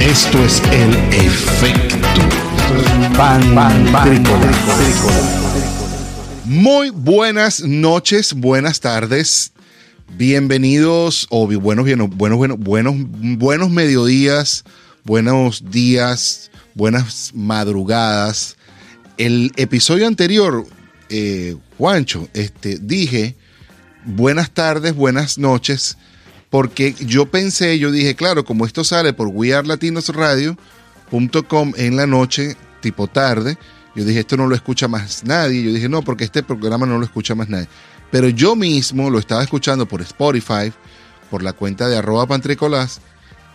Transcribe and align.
esto 0.00 0.42
es 0.44 0.60
el 0.72 0.92
efecto 1.14 2.22
pan, 3.16 3.54
Muy 6.44 6.90
buenas 6.90 7.62
noches, 7.62 8.34
buenas 8.34 8.80
tardes. 8.80 9.52
Bienvenidos 10.16 11.28
o 11.30 11.46
buenos, 11.46 11.86
buenos, 11.86 12.16
buenos, 12.16 12.58
buenos, 12.58 12.94
buenos 12.98 13.70
mediodías, 13.70 14.64
buenos 15.04 15.70
días, 15.70 16.50
buenas 16.74 17.30
madrugadas. 17.34 18.56
El 19.16 19.52
episodio 19.54 20.08
anterior, 20.08 20.66
eh, 21.08 21.54
Juancho, 21.76 22.28
este, 22.34 22.78
dije 22.80 23.36
buenas 24.08 24.50
tardes, 24.50 24.94
buenas 24.94 25.38
noches, 25.38 25.96
porque 26.50 26.94
yo 26.98 27.30
pensé, 27.30 27.78
yo 27.78 27.90
dije, 27.90 28.14
claro, 28.14 28.44
como 28.44 28.66
esto 28.66 28.84
sale 28.84 29.12
por 29.12 29.28
wearlatinosradio.com 29.28 31.72
en 31.76 31.96
la 31.96 32.06
noche, 32.06 32.56
tipo 32.80 33.06
tarde, 33.06 33.58
yo 33.94 34.04
dije, 34.04 34.20
esto 34.20 34.36
no 34.36 34.46
lo 34.46 34.54
escucha 34.54 34.86
más 34.86 35.24
nadie. 35.24 35.62
Yo 35.62 35.72
dije, 35.72 35.88
no, 35.88 36.02
porque 36.02 36.22
este 36.22 36.44
programa 36.44 36.86
no 36.86 36.98
lo 36.98 37.04
escucha 37.04 37.34
más 37.34 37.48
nadie. 37.48 37.66
Pero 38.12 38.28
yo 38.28 38.54
mismo 38.54 39.10
lo 39.10 39.18
estaba 39.18 39.42
escuchando 39.42 39.86
por 39.86 40.02
Spotify, 40.02 40.72
por 41.30 41.42
la 41.42 41.52
cuenta 41.52 41.88
de 41.88 41.96
arroba 41.96 42.26
pantricolás, 42.26 43.00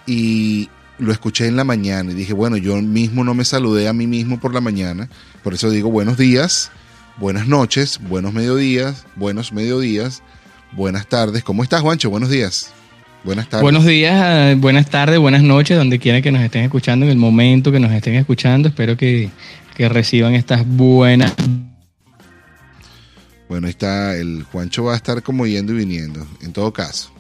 y 0.06 0.70
lo 1.00 1.14
escuché 1.14 1.48
en 1.48 1.56
la 1.56 1.64
mañana. 1.64 2.12
Y 2.12 2.16
dije, 2.16 2.34
bueno, 2.34 2.58
yo 2.58 2.76
mismo 2.82 3.24
no 3.24 3.34
me 3.34 3.46
saludé 3.46 3.88
a 3.88 3.94
mí 3.94 4.06
mismo 4.06 4.38
por 4.40 4.54
la 4.54 4.60
mañana. 4.60 5.08
Por 5.44 5.54
eso 5.54 5.70
digo 5.70 5.90
buenos 5.90 6.18
días, 6.18 6.72
buenas 7.18 7.48
noches, 7.48 8.00
buenos 8.02 8.34
mediodías, 8.34 9.06
buenos 9.16 9.54
mediodías, 9.54 10.24
buenas 10.76 11.08
tardes. 11.08 11.44
¿Cómo 11.44 11.64
estás, 11.64 11.82
Juancho? 11.82 12.10
Buenos 12.10 12.30
días. 12.30 12.72
Buenas 13.24 13.48
tardes. 13.48 13.64
Buenos 13.64 13.86
días, 13.86 14.14
eh, 14.14 14.56
buenas 14.58 14.90
tardes, 14.90 15.18
buenas 15.18 15.44
noches, 15.44 15.78
donde 15.78 15.98
quiera 15.98 16.22
que 16.22 16.32
nos 16.32 16.42
estén 16.42 16.64
escuchando, 16.64 17.06
en 17.06 17.12
el 17.12 17.18
momento 17.18 17.72
que 17.72 17.80
nos 17.80 17.92
estén 17.92 18.16
escuchando. 18.16 18.68
Espero 18.68 18.98
que, 18.98 19.30
que 19.76 19.88
reciban 19.88 20.34
estas 20.34 20.68
buenas 20.68 21.34
bueno, 23.54 23.68
está 23.68 24.16
el 24.16 24.42
Juancho 24.52 24.86
va 24.86 24.94
a 24.94 24.96
estar 24.96 25.22
como 25.22 25.46
yendo 25.46 25.74
y 25.74 25.76
viniendo. 25.76 26.26
En 26.42 26.54
todo 26.54 26.74
caso, 26.74 27.12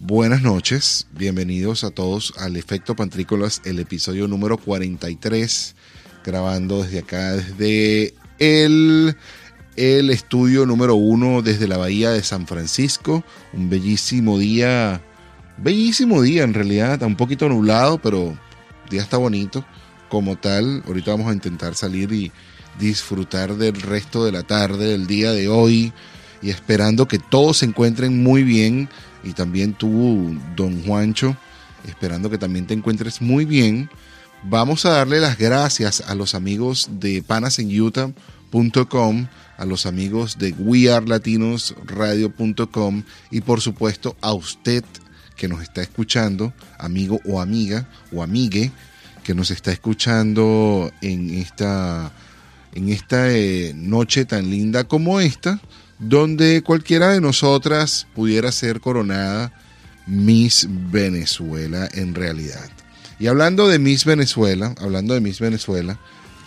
buenas 0.00 0.42
noches, 0.42 1.06
bienvenidos 1.12 1.84
a 1.84 1.92
todos 1.92 2.34
al 2.38 2.56
Efecto 2.56 2.96
Pantrícolas, 2.96 3.62
el 3.64 3.78
episodio 3.78 4.26
número 4.26 4.58
43, 4.58 5.76
grabando 6.24 6.82
desde 6.82 6.98
acá, 6.98 7.34
desde 7.34 8.12
el, 8.40 9.16
el 9.76 10.10
estudio 10.10 10.66
número 10.66 10.94
uno, 10.94 11.42
desde 11.42 11.68
la 11.68 11.76
bahía 11.76 12.10
de 12.10 12.22
San 12.22 12.46
Francisco. 12.46 13.24
Un 13.52 13.70
bellísimo 13.70 14.38
día, 14.38 15.02
bellísimo 15.58 16.22
día 16.22 16.44
en 16.44 16.54
realidad, 16.54 17.02
un 17.02 17.16
poquito 17.16 17.48
nublado, 17.48 17.98
pero 17.98 18.36
el 18.84 18.90
día 18.90 19.02
está 19.02 19.16
bonito 19.16 19.64
como 20.08 20.36
tal. 20.36 20.82
Ahorita 20.86 21.12
vamos 21.12 21.28
a 21.28 21.34
intentar 21.34 21.74
salir 21.74 22.12
y 22.12 22.32
disfrutar 22.78 23.56
del 23.56 23.80
resto 23.80 24.24
de 24.24 24.32
la 24.32 24.42
tarde, 24.42 24.88
del 24.88 25.06
día 25.06 25.32
de 25.32 25.48
hoy 25.48 25.92
y 26.42 26.50
esperando 26.50 27.06
que 27.06 27.18
todos 27.18 27.58
se 27.58 27.66
encuentren 27.66 28.22
muy 28.22 28.42
bien 28.42 28.88
y 29.24 29.32
también 29.32 29.74
tú, 29.74 30.36
don 30.56 30.82
Juancho, 30.82 31.36
esperando 31.86 32.28
que 32.28 32.38
también 32.38 32.66
te 32.66 32.74
encuentres 32.74 33.22
muy 33.22 33.44
bien. 33.44 33.88
Vamos 34.42 34.84
a 34.84 34.90
darle 34.90 35.20
las 35.20 35.38
gracias 35.38 36.00
a 36.00 36.16
los 36.16 36.34
amigos 36.34 36.90
de 36.98 37.22
panasenyuta.com, 37.22 39.28
a 39.62 39.64
los 39.64 39.86
amigos 39.86 40.36
de 40.38 40.52
wearlatinosradio.com 40.58 43.02
y 43.30 43.40
por 43.42 43.60
supuesto 43.60 44.16
a 44.20 44.32
usted 44.32 44.82
que 45.36 45.46
nos 45.46 45.62
está 45.62 45.82
escuchando, 45.82 46.52
amigo 46.78 47.20
o 47.24 47.40
amiga 47.40 47.88
o 48.12 48.24
amigue, 48.24 48.72
que 49.22 49.36
nos 49.36 49.52
está 49.52 49.70
escuchando 49.70 50.90
en 51.00 51.30
esta 51.30 52.10
en 52.74 52.88
esta 52.88 53.30
eh, 53.30 53.72
noche 53.76 54.24
tan 54.24 54.50
linda 54.50 54.82
como 54.82 55.20
esta, 55.20 55.60
donde 56.00 56.62
cualquiera 56.62 57.10
de 57.10 57.20
nosotras 57.20 58.08
pudiera 58.16 58.50
ser 58.50 58.80
coronada 58.80 59.52
Miss 60.08 60.66
Venezuela 60.90 61.88
en 61.92 62.16
realidad. 62.16 62.68
Y 63.20 63.28
hablando 63.28 63.68
de 63.68 63.78
Miss 63.78 64.04
Venezuela, 64.04 64.74
hablando 64.80 65.14
de 65.14 65.20
Miss 65.20 65.38
Venezuela, 65.38 66.00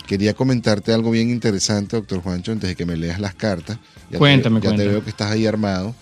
quería 0.06 0.34
comentarte 0.34 0.92
algo 0.92 1.10
bien 1.10 1.30
interesante, 1.30 1.96
doctor 1.96 2.20
Juancho, 2.20 2.52
antes 2.52 2.68
de 2.68 2.76
que 2.76 2.86
me 2.86 2.96
leas 2.96 3.20
las 3.20 3.34
cartas. 3.34 3.78
Ya 4.10 4.18
cuéntame, 4.18 4.60
te, 4.60 4.68
ya 4.68 4.76
te 4.76 4.86
veo 4.86 5.04
que 5.04 5.10
estás 5.10 5.30
ahí 5.30 5.46
armado, 5.46 5.94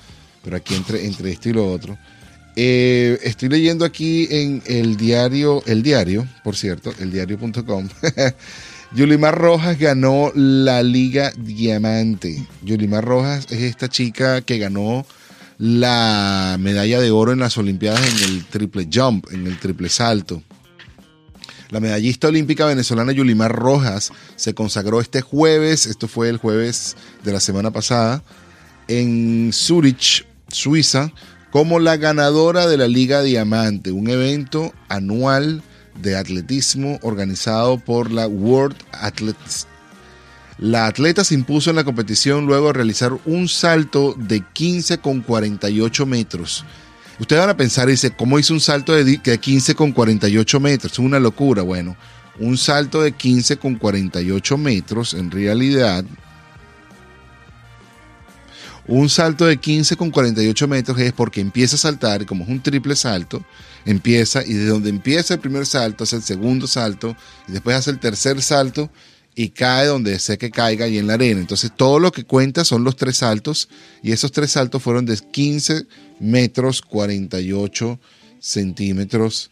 pero 0.42 0.56
aquí 0.56 0.74
entre, 0.74 1.06
entre 1.06 1.30
esto 1.30 1.48
y 1.48 1.52
lo 1.52 1.70
otro. 1.70 1.98
Eh, 2.56 3.18
estoy 3.22 3.48
leyendo 3.48 3.84
aquí 3.84 4.28
en 4.30 4.62
el 4.66 4.96
diario, 4.96 5.62
el 5.66 5.82
diario, 5.82 6.26
por 6.44 6.56
cierto, 6.56 6.92
el 7.00 7.10
diario.com. 7.10 7.88
Yulimar 8.94 9.36
Rojas 9.36 9.76
ganó 9.76 10.30
la 10.36 10.82
Liga 10.84 11.32
Diamante. 11.36 12.46
Yulimar 12.62 13.04
Rojas 13.04 13.46
es 13.50 13.62
esta 13.62 13.88
chica 13.88 14.42
que 14.42 14.58
ganó 14.58 15.04
la 15.58 16.56
medalla 16.60 17.00
de 17.00 17.10
oro 17.10 17.32
en 17.32 17.40
las 17.40 17.58
Olimpiadas 17.58 18.00
en 18.08 18.30
el 18.30 18.44
triple 18.44 18.88
jump, 18.92 19.26
en 19.32 19.48
el 19.48 19.58
triple 19.58 19.88
salto. 19.88 20.42
La 21.74 21.80
medallista 21.80 22.28
olímpica 22.28 22.66
venezolana 22.66 23.10
Yulimar 23.10 23.50
Rojas 23.50 24.12
se 24.36 24.54
consagró 24.54 25.00
este 25.00 25.22
jueves, 25.22 25.86
esto 25.86 26.06
fue 26.06 26.28
el 26.28 26.36
jueves 26.36 26.96
de 27.24 27.32
la 27.32 27.40
semana 27.40 27.72
pasada, 27.72 28.22
en 28.86 29.50
Zurich, 29.52 30.24
Suiza, 30.46 31.10
como 31.50 31.80
la 31.80 31.96
ganadora 31.96 32.68
de 32.68 32.76
la 32.76 32.86
Liga 32.86 33.22
Diamante, 33.22 33.90
un 33.90 34.08
evento 34.08 34.72
anual 34.88 35.64
de 36.00 36.14
atletismo 36.16 37.00
organizado 37.02 37.78
por 37.78 38.12
la 38.12 38.28
World 38.28 38.76
Athletics. 38.92 39.66
La 40.58 40.86
atleta 40.86 41.24
se 41.24 41.34
impuso 41.34 41.70
en 41.70 41.76
la 41.76 41.82
competición 41.82 42.46
luego 42.46 42.68
de 42.68 42.74
realizar 42.74 43.18
un 43.24 43.48
salto 43.48 44.14
de 44.16 44.44
15 44.52 44.98
con 44.98 45.22
48 45.22 46.06
metros. 46.06 46.64
Ustedes 47.18 47.40
van 47.40 47.50
a 47.50 47.56
pensar, 47.56 47.88
dice, 47.88 48.10
¿cómo 48.10 48.38
hizo 48.38 48.54
un 48.54 48.60
salto 48.60 48.92
de 48.92 49.38
15 49.38 49.74
con 49.74 49.92
48 49.92 50.60
metros? 50.60 50.92
Es 50.92 50.98
una 50.98 51.20
locura. 51.20 51.62
Bueno, 51.62 51.96
un 52.38 52.58
salto 52.58 53.02
de 53.02 53.12
15 53.12 53.56
con 53.58 53.76
48 53.76 54.58
metros 54.58 55.14
en 55.14 55.30
realidad 55.30 56.04
un 58.86 59.08
salto 59.08 59.46
de 59.46 59.56
15 59.56 59.96
con 59.96 60.10
48 60.10 60.68
metros 60.68 60.98
es 61.00 61.12
porque 61.12 61.40
empieza 61.40 61.76
a 61.76 61.78
saltar, 61.78 62.26
como 62.26 62.44
es 62.44 62.50
un 62.50 62.60
triple 62.60 62.94
salto, 62.94 63.42
empieza 63.86 64.44
y 64.44 64.52
de 64.52 64.66
donde 64.66 64.90
empieza 64.90 65.34
el 65.34 65.40
primer 65.40 65.64
salto 65.64 66.04
hace 66.04 66.16
el 66.16 66.22
segundo 66.22 66.66
salto 66.66 67.16
y 67.48 67.52
después 67.52 67.76
hace 67.76 67.90
el 67.90 67.98
tercer 67.98 68.42
salto 68.42 68.90
y 69.34 69.48
cae 69.50 69.86
donde 69.86 70.18
sé 70.18 70.38
que 70.38 70.50
caiga 70.50 70.86
y 70.88 70.98
en 70.98 71.06
la 71.06 71.14
arena. 71.14 71.40
Entonces 71.40 71.72
todo 71.76 71.98
lo 71.98 72.12
que 72.12 72.24
cuenta 72.24 72.64
son 72.64 72.84
los 72.84 72.96
tres 72.96 73.18
saltos 73.18 73.68
y 74.02 74.12
esos 74.12 74.32
tres 74.32 74.52
saltos 74.52 74.82
fueron 74.82 75.06
de 75.06 75.16
15 75.16 75.86
metros 76.20 76.82
48 76.82 77.98
centímetros. 78.38 79.50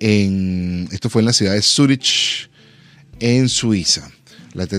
En, 0.00 0.88
esto 0.92 1.08
fue 1.08 1.22
en 1.22 1.26
la 1.26 1.32
ciudad 1.32 1.54
de 1.54 1.62
Zurich, 1.62 2.50
en 3.20 3.48
Suiza. 3.48 4.10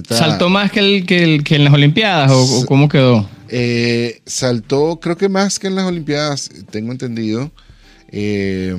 ¿Saltó 0.10 0.50
más 0.50 0.72
que, 0.72 0.80
el, 0.80 1.06
que, 1.06 1.56
en 1.56 1.64
las 1.66 1.74
Olimpiadas 1.74 2.32
o, 2.32 2.66
cómo 2.66 2.88
quedó? 2.88 3.30
Eh, 3.50 4.22
saltó, 4.26 5.00
creo 5.02 5.18
que 5.18 5.28
más 5.28 5.60
que 5.60 5.68
en 5.68 5.76
las 5.76 5.86
Olimpiadas, 5.86 6.50
tengo 6.72 6.94
entendido. 6.94 7.52
Eh, 8.18 8.74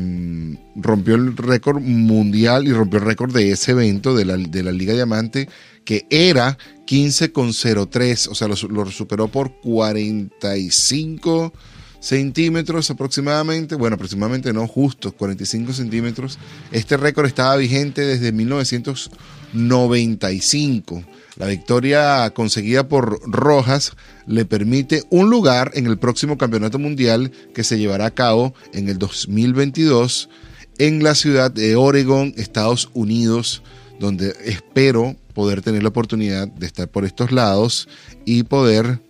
rompió 0.76 1.14
el 1.14 1.36
récord 1.36 1.82
mundial 1.82 2.66
y 2.66 2.72
rompió 2.72 3.00
el 3.00 3.04
récord 3.04 3.34
de 3.34 3.50
ese 3.50 3.72
evento 3.72 4.16
de 4.16 4.24
la, 4.24 4.38
de 4.38 4.62
la 4.62 4.72
Liga 4.72 4.94
Diamante, 4.94 5.46
que 5.84 6.06
era 6.08 6.56
15,03, 6.86 8.28
o 8.30 8.34
sea, 8.34 8.48
lo 8.48 8.56
superó 8.90 9.28
por 9.28 9.52
45 9.60 11.52
centímetros 12.00 12.90
aproximadamente, 12.90 13.74
bueno, 13.74 13.96
aproximadamente 13.96 14.54
no, 14.54 14.66
justo 14.66 15.12
45 15.12 15.74
centímetros. 15.74 16.38
Este 16.72 16.96
récord 16.96 17.26
estaba 17.26 17.56
vigente 17.56 18.00
desde 18.02 18.32
1995. 18.32 21.04
La 21.36 21.46
victoria 21.46 22.30
conseguida 22.30 22.88
por 22.88 23.20
Rojas 23.30 23.92
le 24.26 24.46
permite 24.46 25.04
un 25.10 25.28
lugar 25.28 25.70
en 25.74 25.86
el 25.86 25.98
próximo 25.98 26.38
Campeonato 26.38 26.78
Mundial 26.78 27.30
que 27.54 27.62
se 27.62 27.78
llevará 27.78 28.06
a 28.06 28.14
cabo 28.14 28.54
en 28.72 28.88
el 28.88 28.98
2022 28.98 30.30
en 30.78 31.02
la 31.02 31.14
ciudad 31.14 31.50
de 31.50 31.76
Oregon, 31.76 32.32
Estados 32.36 32.90
Unidos, 32.94 33.62
donde 33.98 34.34
espero 34.44 35.16
poder 35.34 35.60
tener 35.60 35.82
la 35.82 35.90
oportunidad 35.90 36.48
de 36.48 36.66
estar 36.66 36.88
por 36.88 37.04
estos 37.04 37.32
lados 37.32 37.88
y 38.24 38.42
poder 38.42 39.00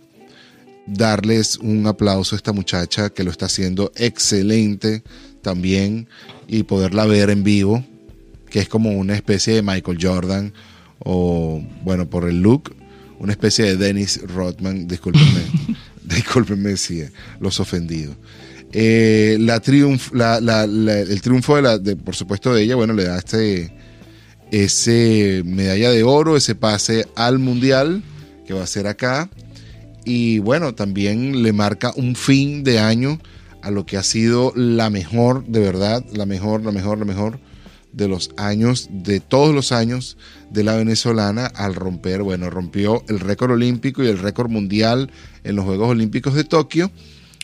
darles 0.85 1.57
un 1.57 1.87
aplauso 1.87 2.35
a 2.35 2.37
esta 2.37 2.51
muchacha 2.51 3.09
que 3.09 3.23
lo 3.23 3.31
está 3.31 3.45
haciendo 3.45 3.91
excelente 3.95 5.03
también 5.41 6.07
y 6.47 6.63
poderla 6.63 7.05
ver 7.05 7.29
en 7.29 7.43
vivo, 7.43 7.85
que 8.49 8.59
es 8.59 8.67
como 8.67 8.91
una 8.91 9.15
especie 9.15 9.55
de 9.55 9.61
Michael 9.61 9.97
Jordan 10.01 10.53
o 10.99 11.61
bueno, 11.83 12.09
por 12.09 12.27
el 12.27 12.41
look, 12.41 12.75
una 13.19 13.31
especie 13.31 13.65
de 13.65 13.77
Dennis 13.77 14.21
Rodman, 14.27 14.87
discúlpenme, 14.87 15.41
discúlpenme 16.03 16.77
si 16.77 17.03
los 17.39 17.59
ofendidos. 17.59 18.15
Eh, 18.73 19.37
la 19.39 19.55
el 19.55 19.61
triunfo 21.21 21.55
de 21.55 21.61
la, 21.61 21.77
de, 21.77 21.95
por 21.95 22.15
supuesto, 22.15 22.53
de 22.53 22.63
ella, 22.63 22.75
bueno, 22.75 22.93
le 22.93 23.05
da 23.05 23.17
este 23.17 23.73
ese 24.51 25.41
medalla 25.45 25.91
de 25.91 26.03
oro, 26.03 26.37
ese 26.37 26.55
pase 26.55 27.07
al 27.15 27.39
mundial 27.39 28.03
que 28.45 28.53
va 28.53 28.63
a 28.63 28.67
ser 28.67 28.87
acá. 28.87 29.29
Y 30.05 30.39
bueno, 30.39 30.73
también 30.73 31.43
le 31.43 31.51
marca 31.51 31.91
un 31.95 32.15
fin 32.15 32.63
de 32.63 32.79
año 32.79 33.19
a 33.61 33.71
lo 33.71 33.85
que 33.85 33.97
ha 33.97 34.03
sido 34.03 34.53
la 34.55 34.89
mejor, 34.89 35.45
de 35.45 35.59
verdad, 35.59 36.05
la 36.13 36.25
mejor, 36.25 36.63
la 36.63 36.71
mejor, 36.71 36.97
la 36.97 37.05
mejor 37.05 37.39
de 37.91 38.07
los 38.07 38.31
años, 38.37 38.89
de 38.91 39.19
todos 39.19 39.53
los 39.53 39.71
años 39.71 40.17
de 40.49 40.63
la 40.63 40.75
venezolana 40.75 41.45
al 41.45 41.75
romper, 41.75 42.23
bueno, 42.23 42.49
rompió 42.49 43.03
el 43.07 43.19
récord 43.19 43.51
olímpico 43.51 44.03
y 44.03 44.07
el 44.07 44.19
récord 44.19 44.49
mundial 44.49 45.11
en 45.43 45.55
los 45.55 45.65
Juegos 45.65 45.89
Olímpicos 45.89 46.33
de 46.33 46.43
Tokio. 46.43 46.91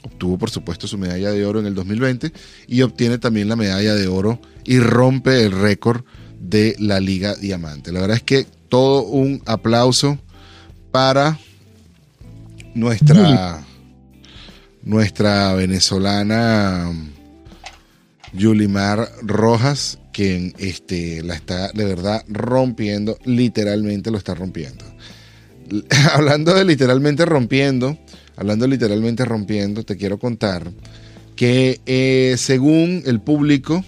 Obtuvo, 0.04 0.38
por 0.38 0.50
supuesto, 0.50 0.88
su 0.88 0.98
medalla 0.98 1.32
de 1.32 1.46
oro 1.46 1.60
en 1.60 1.66
el 1.66 1.76
2020 1.76 2.32
y 2.68 2.82
obtiene 2.82 3.18
también 3.18 3.48
la 3.48 3.56
medalla 3.56 3.96
de 3.96 4.08
oro 4.08 4.40
y 4.66 4.80
rompe 4.80 5.44
el 5.44 5.52
récord 5.52 6.04
de 6.40 6.76
la 6.80 7.00
Liga 7.00 7.36
Diamante. 7.36 7.92
La 7.92 8.02
verdad 8.02 8.18
es 8.18 8.24
que 8.24 8.46
todo 8.68 9.04
un 9.04 9.42
aplauso 9.46 10.18
para 10.92 11.40
nuestra, 12.74 13.64
nuestra 14.84 15.54
venezolana 15.54 16.92
Yulimar 18.34 19.10
Rojas, 19.22 20.00
quien 20.14 20.54
este, 20.60 21.22
la 21.24 21.36
está 21.36 21.72
de 21.74 21.84
verdad 21.84 22.24
rompiendo, 22.30 23.18
literalmente 23.26 24.12
lo 24.12 24.18
está 24.18 24.34
rompiendo. 24.34 24.86
hablando 26.14 26.54
de 26.54 26.66
literalmente 26.66 27.26
rompiendo, 27.26 27.98
hablando 28.36 28.66
de 28.66 28.72
literalmente 28.72 29.26
rompiendo, 29.26 29.84
te 29.84 29.98
quiero 29.98 30.20
contar 30.20 30.72
que 31.36 31.82
eh, 31.86 32.36
según 32.38 33.04
el 33.06 33.20
público, 33.20 33.84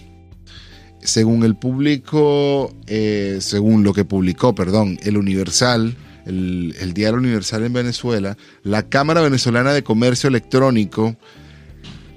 según 1.01 1.43
el 1.43 1.55
público, 1.55 2.73
eh, 2.87 3.37
según 3.39 3.83
lo 3.83 3.93
que 3.93 4.05
publicó, 4.05 4.55
perdón, 4.55 4.97
el 5.03 5.17
Universal, 5.17 5.95
el, 6.25 6.75
el, 6.79 6.93
Diario 6.93 7.19
Universal 7.19 7.63
en 7.63 7.73
Venezuela, 7.73 8.35
la 8.63 8.89
Cámara 8.89 9.21
Venezolana 9.21 9.73
de 9.73 9.83
Comercio 9.83 10.27
Electrónico, 10.27 11.15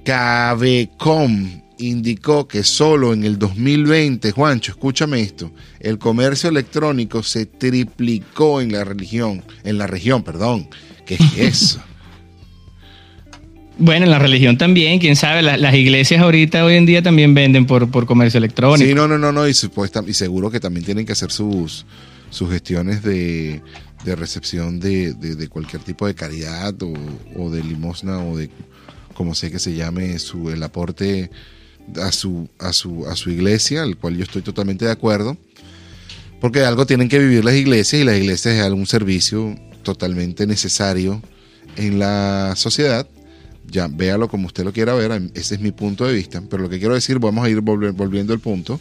CABECOM, 0.03 1.61
indicó 1.79 2.47
que 2.47 2.63
solo 2.63 3.13
en 3.13 3.23
el 3.23 3.39
2020, 3.39 4.31
Juancho, 4.31 4.71
escúchame 4.71 5.21
esto, 5.21 5.51
el 5.79 5.97
comercio 5.97 6.49
electrónico 6.49 7.23
se 7.23 7.45
triplicó 7.45 8.61
en 8.61 8.71
la 8.71 8.83
religión, 8.83 9.43
en 9.63 9.77
la 9.77 9.87
región, 9.87 10.23
perdón. 10.23 10.69
¿Qué 11.05 11.15
es 11.15 11.37
eso? 11.37 11.81
Bueno, 13.77 14.05
en 14.05 14.11
la 14.11 14.19
religión 14.19 14.57
también, 14.57 14.99
quién 14.99 15.15
sabe, 15.15 15.41
las 15.41 15.73
iglesias 15.73 16.21
ahorita 16.21 16.65
hoy 16.65 16.75
en 16.75 16.85
día 16.85 17.01
también 17.01 17.33
venden 17.33 17.65
por, 17.65 17.89
por 17.89 18.05
comercio 18.05 18.37
electrónico. 18.37 18.85
Sí, 18.85 18.93
no, 18.93 19.07
no, 19.07 19.17
no, 19.17 19.31
no, 19.31 19.47
y, 19.47 19.51
y 19.51 20.13
seguro 20.13 20.51
que 20.51 20.59
también 20.59 20.85
tienen 20.85 21.05
que 21.05 21.13
hacer 21.13 21.31
sus, 21.31 21.85
sus 22.29 22.49
gestiones 22.51 23.01
de, 23.03 23.61
recepción 24.05 24.79
de, 24.79 25.47
cualquier 25.49 25.81
tipo 25.83 26.07
de 26.07 26.13
caridad 26.13 26.75
o, 26.81 27.49
de 27.49 27.63
limosna 27.63 28.19
o 28.19 28.37
de 28.37 28.49
como 29.13 29.35
sé 29.35 29.51
que 29.51 29.59
se 29.59 29.75
llame 29.75 30.17
su, 30.19 30.49
el 30.49 30.63
aporte 30.63 31.29
a 32.01 32.11
su, 32.11 32.49
a, 32.59 32.73
su, 32.73 33.05
a 33.07 33.15
su 33.15 33.29
iglesia, 33.29 33.83
al 33.83 33.97
cual 33.97 34.17
yo 34.17 34.23
estoy 34.23 34.41
totalmente 34.41 34.85
de 34.85 34.91
acuerdo, 34.91 35.37
porque 36.41 36.63
algo 36.63 36.85
tienen 36.85 37.09
que 37.09 37.19
vivir 37.19 37.43
las 37.43 37.55
iglesias 37.55 38.01
y 38.01 38.05
las 38.05 38.17
iglesias 38.17 38.55
es 38.55 38.61
algún 38.61 38.87
servicio 38.87 39.55
totalmente 39.83 40.47
necesario 40.47 41.21
en 41.75 41.99
la 41.99 42.53
sociedad 42.55 43.07
ya 43.71 43.87
véalo 43.87 44.27
como 44.27 44.47
usted 44.47 44.63
lo 44.63 44.73
quiera 44.73 44.93
ver, 44.93 45.11
ese 45.33 45.55
es 45.55 45.61
mi 45.61 45.71
punto 45.71 46.05
de 46.05 46.13
vista, 46.13 46.41
pero 46.49 46.63
lo 46.63 46.69
que 46.69 46.79
quiero 46.79 46.93
decir, 46.93 47.19
vamos 47.19 47.45
a 47.45 47.49
ir 47.49 47.61
volviendo 47.61 48.33
al 48.33 48.39
punto. 48.39 48.79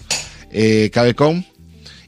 Eh, 0.50 0.90
Cabecom 0.92 1.44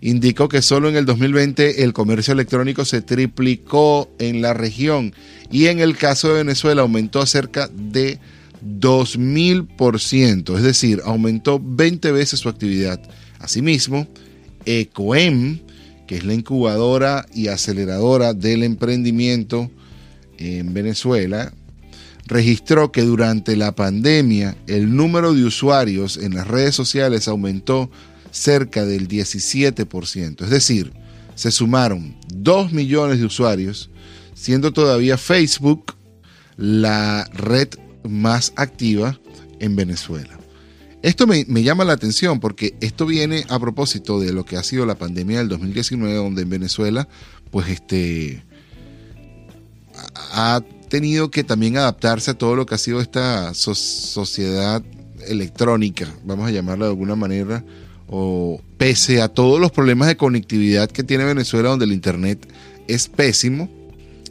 indicó 0.00 0.49
que 0.49 0.62
solo 0.62 0.88
en 0.88 0.96
el 0.96 1.05
2020 1.05 1.85
el 1.85 1.93
comercio 1.93 2.32
electrónico 2.32 2.85
se 2.85 3.03
triplicó 3.03 4.11
en 4.19 4.41
la 4.41 4.55
región 4.55 5.14
y 5.50 5.67
en 5.67 5.81
el 5.81 5.96
caso 5.96 6.29
de 6.29 6.35
Venezuela 6.35 6.82
aumentó 6.82 7.26
cerca 7.26 7.69
de 7.69 8.19
2000%, 8.62 10.56
es 10.56 10.62
decir, 10.62 11.00
aumentó 11.04 11.60
20 11.62 12.12
veces 12.12 12.40
su 12.40 12.48
actividad. 12.48 13.00
Asimismo, 13.38 14.06
ECOEM, 14.66 15.60
que 16.06 16.16
es 16.16 16.24
la 16.24 16.34
incubadora 16.34 17.26
y 17.34 17.48
aceleradora 17.48 18.34
del 18.34 18.62
emprendimiento 18.62 19.70
en 20.38 20.74
Venezuela, 20.74 21.52
registró 22.26 22.92
que 22.92 23.02
durante 23.02 23.56
la 23.56 23.74
pandemia 23.74 24.56
el 24.66 24.94
número 24.94 25.34
de 25.34 25.44
usuarios 25.44 26.16
en 26.16 26.34
las 26.34 26.46
redes 26.46 26.74
sociales 26.74 27.28
aumentó 27.28 27.90
cerca 28.30 28.84
del 28.84 29.08
17%. 29.08 30.44
Es 30.44 30.50
decir, 30.50 30.92
se 31.34 31.50
sumaron 31.50 32.16
2 32.32 32.72
millones 32.72 33.18
de 33.18 33.24
usuarios, 33.24 33.90
siendo 34.34 34.72
todavía 34.72 35.18
Facebook 35.18 35.94
la 36.56 37.28
red 37.32 37.68
más 38.08 38.52
activa 38.56 39.19
en 39.58 39.76
Venezuela. 39.76 40.38
Esto 41.02 41.26
me, 41.26 41.44
llama 41.44 41.85
la 41.85 41.94
atención 41.94 42.41
porque 42.41 42.75
esto 42.81 43.06
viene 43.06 43.44
a 43.49 43.58
propósito 43.58 44.20
de 44.20 44.32
lo 44.32 44.44
que 44.44 44.56
ha 44.56 44.62
sido 44.62 44.85
la 44.85 44.97
pandemia 44.97 45.38
del 45.38 45.49
2019, 45.49 46.14
donde 46.14 46.43
en 46.43 46.50
Venezuela, 46.50 47.08
pues 47.50 47.69
este, 47.69 48.44
ha 50.32 50.61
tenido 50.91 51.31
que 51.31 51.43
también 51.43 51.79
adaptarse 51.79 52.32
a 52.32 52.35
todo 52.35 52.55
lo 52.55 52.67
que 52.67 52.75
ha 52.75 52.79
sido 52.79 53.00
esta 53.00 53.55
sociedad 53.55 54.82
electrónica, 55.26 56.06
vamos 56.25 56.49
a 56.49 56.50
llamarla 56.50 56.87
de 56.87 56.91
alguna 56.91 57.17
manera, 57.17 57.64
o 58.06 58.61
pese 58.76 59.23
a 59.23 59.29
todos 59.29 59.58
los 59.58 59.70
problemas 59.70 60.08
de 60.08 60.17
conectividad 60.17 60.91
que 60.91 61.05
tiene 61.05 61.25
Venezuela, 61.25 61.70
donde 61.70 61.87
el 61.87 61.93
Internet 61.93 62.46
es 62.88 63.08
pésimo, 63.08 63.70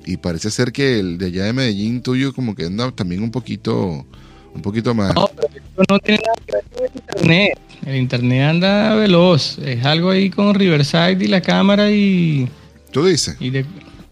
y 0.10 0.18
parece 0.18 0.50
ser 0.50 0.72
que 0.72 1.00
el 1.00 1.18
de 1.18 1.28
allá 1.28 1.46
de 1.46 1.54
Medellín 1.54 2.02
tuyo 2.02 2.34
como 2.34 2.56
que 2.56 2.66
anda 2.66 2.92
también 2.92 3.22
un 3.22 3.32
poquito, 3.32 4.06
un 4.54 4.62
poquito 4.62 4.94
más. 4.96 5.14
No, 5.14 5.30
pero 5.36 5.48
esto 5.54 5.84
no 5.90 6.00
tiene 6.00 6.22
nada 6.26 6.36
que 6.46 6.52
ver 6.52 6.64
con 6.72 6.84
el 6.84 6.92
Internet. 6.96 7.60
El 7.86 7.96
Internet 7.96 8.42
anda 8.50 8.96
veloz, 8.96 9.60
es 9.60 9.86
algo 9.86 10.10
ahí 10.10 10.30
con 10.30 10.54
Riverside 10.56 11.24
y 11.24 11.28
la 11.28 11.42
cámara 11.42 11.92
y... 11.92 12.50
¿Tú 12.92 13.06
dices? 13.06 13.38
Y 13.40 13.52
de, 13.52 13.66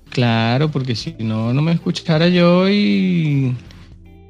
Claro, 0.10 0.72
porque 0.72 0.96
si 0.96 1.16
no, 1.20 1.54
no 1.54 1.62
me 1.62 1.72
escuchara 1.72 2.28
yo 2.28 2.70
y, 2.70 3.56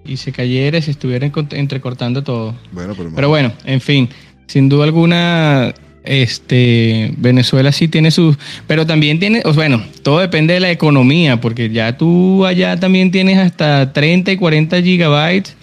y 0.06 0.18
se 0.18 0.32
cayera, 0.32 0.82
se 0.82 0.92
estuviera 0.92 1.30
entrecortando 1.52 2.24
todo. 2.24 2.56
Bueno, 2.72 2.96
pero, 3.16 3.30
bueno, 3.30 3.54
en 3.64 3.80
fin, 3.80 4.10
sin 4.48 4.70
duda 4.70 4.86
alguna, 4.86 5.74
este 6.04 7.14
Venezuela 7.18 7.72
sí 7.72 7.88
tiene 7.88 8.12
sus, 8.12 8.38
pero 8.68 8.86
también 8.86 9.20
tiene, 9.20 9.42
bueno, 9.56 9.84
todo 10.04 10.20
depende 10.20 10.54
de 10.54 10.60
la 10.60 10.72
economía, 10.72 11.42
porque 11.42 11.70
ya 11.70 11.98
tú 11.98 12.46
allá 12.46 12.80
también 12.80 13.12
tienes 13.12 13.38
hasta 13.38 13.94
30 13.94 14.32
y 14.32 14.38
40 14.38 14.82
gigabytes, 14.82 15.56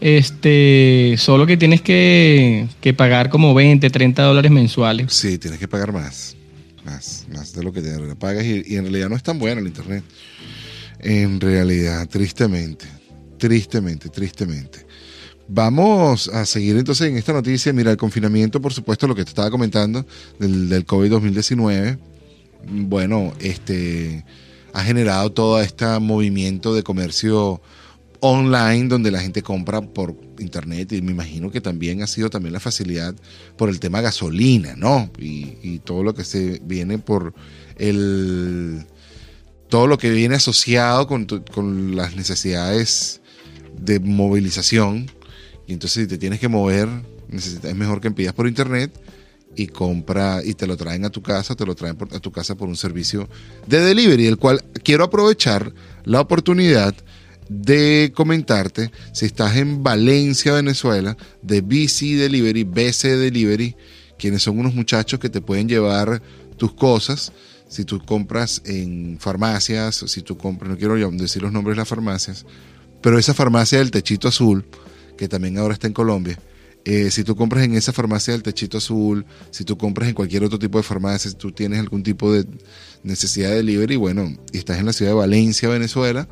este, 0.00 1.14
solo 1.18 1.46
que 1.46 1.56
tienes 1.56 1.80
que, 1.80 2.66
que 2.80 2.94
pagar 2.94 3.28
como 3.28 3.54
20, 3.54 3.88
30 3.88 4.22
dólares 4.22 4.50
mensuales. 4.50 5.12
Sí, 5.12 5.38
tienes 5.38 5.58
que 5.58 5.68
pagar 5.68 5.92
más 5.92 6.36
más, 6.84 7.26
más 7.32 7.52
de 7.52 7.62
lo 7.62 7.72
que 7.72 7.80
te 7.80 8.16
pagas 8.16 8.44
y, 8.44 8.76
en 8.76 8.84
realidad 8.84 9.08
no 9.08 9.16
es 9.16 9.22
tan 9.22 9.38
bueno 9.38 9.60
el 9.60 9.66
internet. 9.66 10.04
En 10.98 11.40
realidad, 11.40 12.08
tristemente, 12.08 12.86
tristemente, 13.38 14.08
tristemente. 14.08 14.86
Vamos 15.48 16.28
a 16.28 16.46
seguir 16.46 16.76
entonces 16.76 17.08
en 17.08 17.16
esta 17.16 17.32
noticia. 17.32 17.72
Mira, 17.72 17.90
el 17.90 17.96
confinamiento, 17.96 18.60
por 18.60 18.72
supuesto, 18.72 19.06
lo 19.06 19.14
que 19.14 19.24
te 19.24 19.30
estaba 19.30 19.50
comentando 19.50 20.06
del, 20.38 20.68
del 20.68 20.86
COVID-2019, 20.86 21.98
bueno, 22.68 23.32
este 23.40 24.24
ha 24.72 24.82
generado 24.82 25.30
todo 25.32 25.60
este 25.60 25.98
movimiento 25.98 26.74
de 26.74 26.82
comercio 26.82 27.60
online 28.20 28.88
donde 28.88 29.10
la 29.10 29.20
gente 29.20 29.42
compra 29.42 29.80
por 29.80 30.14
internet 30.38 30.92
y 30.92 31.02
me 31.02 31.10
imagino 31.10 31.50
que 31.50 31.60
también 31.60 32.02
ha 32.02 32.06
sido 32.06 32.30
también 32.30 32.52
la 32.52 32.60
facilidad 32.60 33.14
por 33.56 33.68
el 33.68 33.80
tema 33.80 34.00
gasolina, 34.00 34.74
¿no? 34.76 35.10
Y, 35.18 35.80
todo 35.80 36.04
lo 36.04 36.14
que 36.14 36.22
se 36.22 36.60
viene 36.64 36.98
por 36.98 37.34
el 37.76 38.86
todo 39.68 39.88
lo 39.88 39.98
que 39.98 40.10
viene 40.10 40.36
asociado 40.36 41.08
con, 41.08 41.26
con 41.52 41.96
las 41.96 42.14
necesidades 42.14 43.20
de 43.76 43.98
movilización 43.98 45.10
entonces 45.72 46.02
si 46.04 46.08
te 46.08 46.18
tienes 46.18 46.40
que 46.40 46.48
mover 46.48 46.88
es 47.32 47.74
mejor 47.74 48.00
que 48.00 48.10
pidas 48.10 48.34
por 48.34 48.46
internet 48.46 48.92
y 49.56 49.66
compra 49.66 50.40
y 50.44 50.54
te 50.54 50.66
lo 50.66 50.76
traen 50.76 51.04
a 51.04 51.10
tu 51.10 51.22
casa, 51.22 51.54
te 51.54 51.66
lo 51.66 51.74
traen 51.74 51.96
a 52.12 52.20
tu 52.20 52.30
casa 52.30 52.54
por 52.54 52.68
un 52.68 52.76
servicio 52.76 53.28
de 53.66 53.80
delivery, 53.80 54.26
el 54.26 54.38
cual 54.38 54.62
quiero 54.82 55.04
aprovechar 55.04 55.72
la 56.04 56.20
oportunidad 56.20 56.94
de 57.48 58.12
comentarte 58.14 58.90
si 59.12 59.26
estás 59.26 59.56
en 59.56 59.82
Valencia, 59.82 60.52
Venezuela, 60.52 61.16
de 61.42 61.60
BC 61.60 62.16
Delivery, 62.16 62.64
BC 62.64 63.16
Delivery, 63.16 63.76
quienes 64.18 64.42
son 64.42 64.58
unos 64.58 64.74
muchachos 64.74 65.20
que 65.20 65.28
te 65.28 65.40
pueden 65.40 65.68
llevar 65.68 66.22
tus 66.56 66.72
cosas. 66.72 67.32
Si 67.68 67.84
tú 67.84 68.04
compras 68.04 68.62
en 68.64 69.18
farmacias, 69.18 70.04
si 70.06 70.22
tú 70.22 70.36
compras, 70.36 70.70
no 70.70 70.76
quiero 70.76 70.94
decir 71.12 71.42
los 71.42 71.52
nombres 71.52 71.76
de 71.76 71.80
las 71.80 71.88
farmacias, 71.88 72.46
pero 73.00 73.18
esa 73.18 73.34
farmacia 73.34 73.78
del 73.78 73.90
techito 73.90 74.28
azul, 74.28 74.64
que 75.22 75.28
también 75.28 75.56
ahora 75.56 75.72
está 75.72 75.86
en 75.86 75.92
Colombia, 75.92 76.36
eh, 76.84 77.12
si 77.12 77.22
tú 77.22 77.36
compras 77.36 77.62
en 77.64 77.74
esa 77.74 77.92
farmacia 77.92 78.32
del 78.32 78.42
techito 78.42 78.78
azul, 78.78 79.24
si 79.52 79.62
tú 79.62 79.78
compras 79.78 80.08
en 80.08 80.16
cualquier 80.16 80.42
otro 80.42 80.58
tipo 80.58 80.78
de 80.78 80.82
farmacia, 80.82 81.30
si 81.30 81.36
tú 81.36 81.52
tienes 81.52 81.78
algún 81.78 82.02
tipo 82.02 82.32
de 82.32 82.44
necesidad 83.04 83.50
de 83.50 83.58
delivery, 83.58 83.94
bueno, 83.94 84.36
y 84.52 84.58
estás 84.58 84.80
en 84.80 84.86
la 84.86 84.92
ciudad 84.92 85.12
de 85.12 85.18
Valencia, 85.18 85.68
Venezuela, 85.68 86.26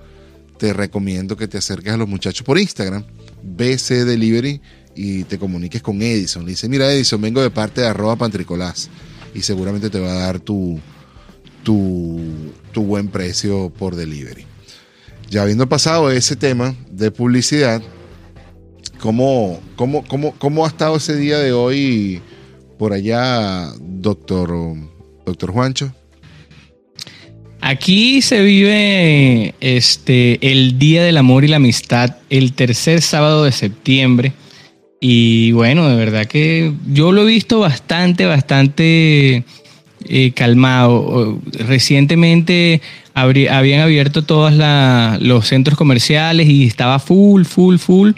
te 0.59 0.73
recomiendo 0.73 1.37
que 1.37 1.47
te 1.47 1.57
acerques 1.57 1.93
a 1.93 1.97
los 1.97 2.09
muchachos 2.09 2.45
por 2.45 2.59
Instagram, 2.59 3.05
BC 3.45 4.05
Delivery, 4.05 4.61
y 4.97 5.23
te 5.23 5.39
comuniques 5.39 5.83
con 5.83 6.03
Edison. 6.03 6.45
Le 6.45 6.51
dice, 6.51 6.69
mira 6.69 6.93
Edison, 6.93 7.21
vengo 7.21 7.41
de 7.41 7.51
parte 7.51 7.83
de 7.83 7.87
arroba 7.87 8.17
pantricolás. 8.17 8.91
Y 9.37 9.43
seguramente 9.43 9.89
te 9.89 10.01
va 10.01 10.11
a 10.11 10.15
dar 10.15 10.41
tu, 10.41 10.81
tu, 11.63 12.21
tu 12.73 12.83
buen 12.83 13.07
precio 13.07 13.71
por 13.71 13.95
delivery. 13.95 14.47
Ya 15.31 15.43
habiendo 15.43 15.69
pasado 15.69 16.11
ese 16.11 16.35
tema 16.35 16.75
de 16.91 17.13
publicidad, 17.13 17.81
¿Cómo, 19.01 19.59
cómo, 19.77 20.05
cómo, 20.05 20.35
cómo 20.37 20.65
ha 20.65 20.69
estado 20.69 20.97
ese 20.97 21.17
día 21.17 21.39
de 21.39 21.53
hoy 21.53 22.21
por 22.79 22.93
allá, 22.93 23.73
doctor, 23.81 24.51
doctor 25.25 25.51
Juancho? 25.53 25.95
Aquí 27.63 28.21
se 28.21 28.43
vive 28.43 29.55
este, 29.61 30.39
el 30.53 30.79
Día 30.79 31.03
del 31.03 31.17
Amor 31.17 31.45
y 31.45 31.49
la 31.49 31.57
Amistad, 31.57 32.17
el 32.29 32.53
tercer 32.53 33.01
sábado 33.01 33.45
de 33.45 33.53
septiembre. 33.53 34.35
Y 35.01 35.53
bueno, 35.53 35.89
de 35.89 35.97
verdad 35.97 36.27
que 36.27 36.75
yo 36.93 37.11
lo 37.13 37.23
he 37.23 37.27
visto 37.27 37.61
bastante, 37.61 38.27
bastante 38.27 39.45
eh, 40.05 40.33
calmado. 40.33 41.41
Recientemente 41.53 42.83
habían 43.15 43.81
abierto 43.81 44.25
todos 44.25 44.53
los 45.23 45.47
centros 45.47 45.79
comerciales 45.79 46.49
y 46.49 46.67
estaba 46.67 46.99
full, 46.99 47.45
full, 47.45 47.77
full 47.79 48.13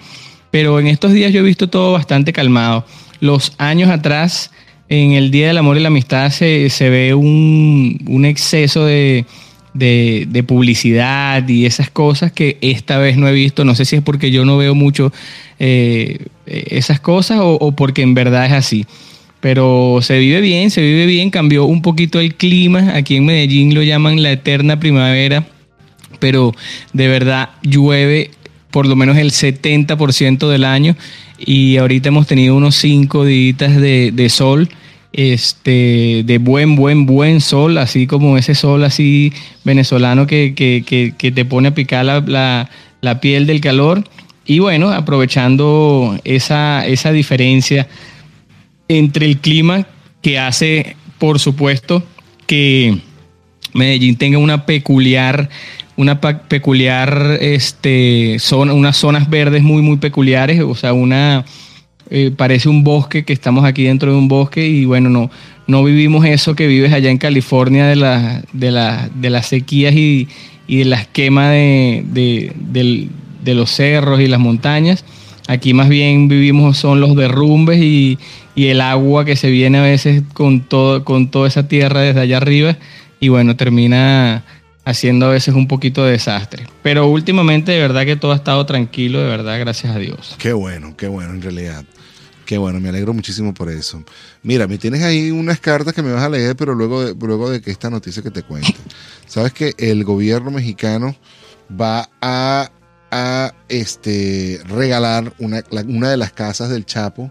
pero 0.52 0.78
en 0.78 0.87
estos 0.87 1.14
días 1.14 1.32
yo 1.32 1.40
he 1.40 1.42
visto 1.42 1.68
todo 1.68 1.92
bastante 1.92 2.32
calmado. 2.32 2.85
Los 3.21 3.54
años 3.56 3.88
atrás, 3.88 4.52
en 4.90 5.12
el 5.12 5.30
Día 5.30 5.47
del 5.49 5.56
Amor 5.56 5.78
y 5.78 5.80
la 5.80 5.88
Amistad, 5.88 6.30
se, 6.30 6.68
ve 6.90 7.14
un, 7.14 8.25
exceso 8.26 8.85
de, 8.85 9.25
publicidad 10.47 11.49
y 11.49 11.64
esas 11.64 11.88
cosas 11.88 12.32
que 12.32 12.59
esta 12.61 12.99
vez 12.99 13.16
no 13.16 13.26
he 13.28 13.32
visto. 13.32 13.64
No 13.64 13.75
sé 13.75 13.87
si 13.87 13.97
es 13.97 14.02
porque 14.02 14.30
yo 14.30 14.44
no 14.44 14.59
veo 14.59 14.75
mucho 14.75 15.11
eh, 15.59 16.26
esas 16.44 17.00
cosas 17.00 17.38
o, 17.40 17.73
porque 17.73 18.02
en 18.02 18.12
verdad 18.12 18.44
es 18.44 18.52
así. 18.52 18.85
Pero 19.40 20.00
se 20.02 20.18
vive 20.18 20.42
bien, 20.42 20.71
se 20.71 20.82
vive 20.82 21.06
bien. 21.06 21.30
Cambió 21.30 21.64
un 21.64 21.80
poquito 21.80 22.21
el 22.21 22.35
clima. 22.35 22.94
Aquí 22.94 23.16
en 23.16 23.25
Medellín 23.25 23.75
lo 23.75 23.82
llaman 23.82 24.23
la 24.23 24.32
eterna 24.32 24.78
primavera. 24.78 25.47
Pero 26.18 26.54
de 26.92 27.09
verdad 27.09 27.49
llueve 27.62 28.30
por 28.73 28.87
lo 28.87 28.97
menos 28.97 29.17
el 29.19 29.31
70% 29.31 30.49
del 30.49 30.64
año 30.64 30.97
y 31.38 31.76
ahorita 31.76 32.09
hemos 32.09 32.26
tenido 32.26 32.57
unos 32.57 32.75
5 32.76 33.25
días 33.25 33.76
de, 33.81 34.26
sol, 34.31 34.69
este, 35.12 36.23
de 36.25 36.38
buen, 36.38 36.75
buen, 36.75 37.07
buen 37.07 37.41
sol, 37.41 37.79
así 37.79 38.07
como 38.07 38.38
ese 38.38 38.55
sol 38.55 38.83
así 38.83 39.33
venezolano 39.62 40.26
que, 40.26 40.55
te 41.19 41.45
pone 41.45 41.69
a 41.69 41.75
picar 41.75 42.05
la, 42.05 43.21
piel 43.21 43.47
del 43.47 43.61
calor. 43.61 44.05
Y 44.45 44.59
bueno, 44.59 44.91
aprovechando 44.91 46.19
esa, 46.25 46.85
esa 46.87 47.12
diferencia 47.12 47.87
entre 48.88 49.26
el 49.26 49.38
clima 49.38 49.87
que 50.21 50.38
hace, 50.38 50.97
por 51.19 51.38
supuesto, 51.38 52.02
que 52.47 52.99
Medellín 53.75 54.17
tenga 54.17 54.38
una 54.38 54.67
peculiar 54.67 55.49
una 56.02 56.21
peculiar 56.21 57.38
este, 57.40 58.37
zona, 58.38 58.75
unas 58.75 58.97
zonas 58.97 59.30
verdes 59.30 59.62
muy, 59.62 59.82
muy 59.82 59.97
peculiares, 59.97 60.61
o 60.61 60.75
sea, 60.75 60.92
una 60.92 61.44
eh, 62.11 62.30
parece 62.37 62.68
un 62.68 62.85
bosque 62.85 63.25
que 63.25 63.32
estamos 63.32 63.64
aquí 63.64 63.85
dentro 63.85 64.12
de 64.12 64.18
un 64.18 64.28
bosque 64.28 64.66
y 64.66 64.85
bueno, 64.85 65.09
no, 65.09 65.30
no 65.66 65.82
vivimos 65.82 66.26
eso 66.26 66.54
que 66.54 66.66
vives 66.66 66.92
allá 66.92 67.11
en 67.11 67.16
California 67.16 67.87
de, 67.87 67.97
la, 67.97 68.42
de, 68.52 68.71
la, 68.71 69.09
de 69.14 69.30
las 69.30 69.47
sequías 69.47 69.94
y, 69.94 70.28
y 70.66 70.78
de 70.78 70.85
las 70.85 71.06
quemas 71.06 71.52
de, 71.52 72.04
de, 72.06 73.09
de, 73.42 73.54
los 73.54 73.71
cerros 73.71 74.21
y 74.21 74.26
las 74.26 74.40
montañas. 74.40 75.04
Aquí 75.49 75.73
más 75.73 75.88
bien 75.88 76.28
vivimos 76.28 76.76
son 76.76 77.00
los 77.00 77.16
derrumbes 77.16 77.80
y, 77.80 78.18
y 78.54 78.66
el 78.66 78.80
agua 78.80 79.25
que 79.25 79.37
se 79.37 79.50
viene 79.50 79.78
a 79.78 79.82
veces 79.82 80.23
con, 80.35 80.61
todo, 80.61 81.04
con 81.04 81.28
toda 81.28 81.49
esa 81.49 81.66
tierra 81.66 82.00
desde 82.00 82.21
allá 82.21 82.37
arriba 82.37 82.76
y 83.21 83.28
bueno, 83.28 83.56
termina 83.56 84.44
haciendo 84.85 85.27
a 85.27 85.31
veces 85.31 85.55
un 85.55 85.69
poquito 85.69 86.05
de 86.05 86.12
desastre. 86.12 86.67
Pero 86.83 87.07
últimamente 87.09 87.73
de 87.73 87.81
verdad 87.81 88.05
que 88.05 88.17
todo 88.17 88.33
ha 88.33 88.37
estado 88.37 88.65
tranquilo, 88.67 89.21
de 89.21 89.29
verdad, 89.29 89.59
gracias 89.59 89.95
a 89.95 89.99
Dios. 89.99 90.35
Qué 90.39 90.53
bueno, 90.53 90.97
qué 90.97 91.09
bueno 91.09 91.33
en 91.33 91.43
realidad. 91.43 91.85
Qué 92.45 92.59
bueno, 92.59 92.81
me 92.81 92.89
alegro 92.89 93.15
muchísimo 93.15 93.55
por 93.55 93.71
eso. 93.71 94.03
Mira, 94.43 94.67
me 94.67 94.77
tienes 94.77 95.03
ahí 95.03 95.31
unas 95.31 95.61
cartas 95.61 95.95
que 95.95 96.03
me 96.03 96.12
vas 96.12 96.25
a 96.25 96.29
leer, 96.29 96.57
pero 96.57 96.75
luego 96.75 97.05
de, 97.05 97.15
luego 97.15 97.49
de 97.49 97.62
que 97.62 97.71
esta 97.71 97.89
noticia 97.89 98.23
que 98.23 98.31
te 98.31 98.43
cuente. 98.43 98.75
Sabes 99.27 99.53
que 99.53 99.75
el 99.79 100.05
gobierno 100.05 100.51
mexicano 100.51 101.17
va 101.81 102.11
a, 102.21 102.71
a 103.11 103.55
este, 103.69 104.61
regalar 104.67 105.33
una, 105.39 105.62
una 105.87 106.11
de 106.11 106.17
las 106.17 106.33
casas 106.33 106.69
del 106.69 106.85
Chapo 106.85 107.31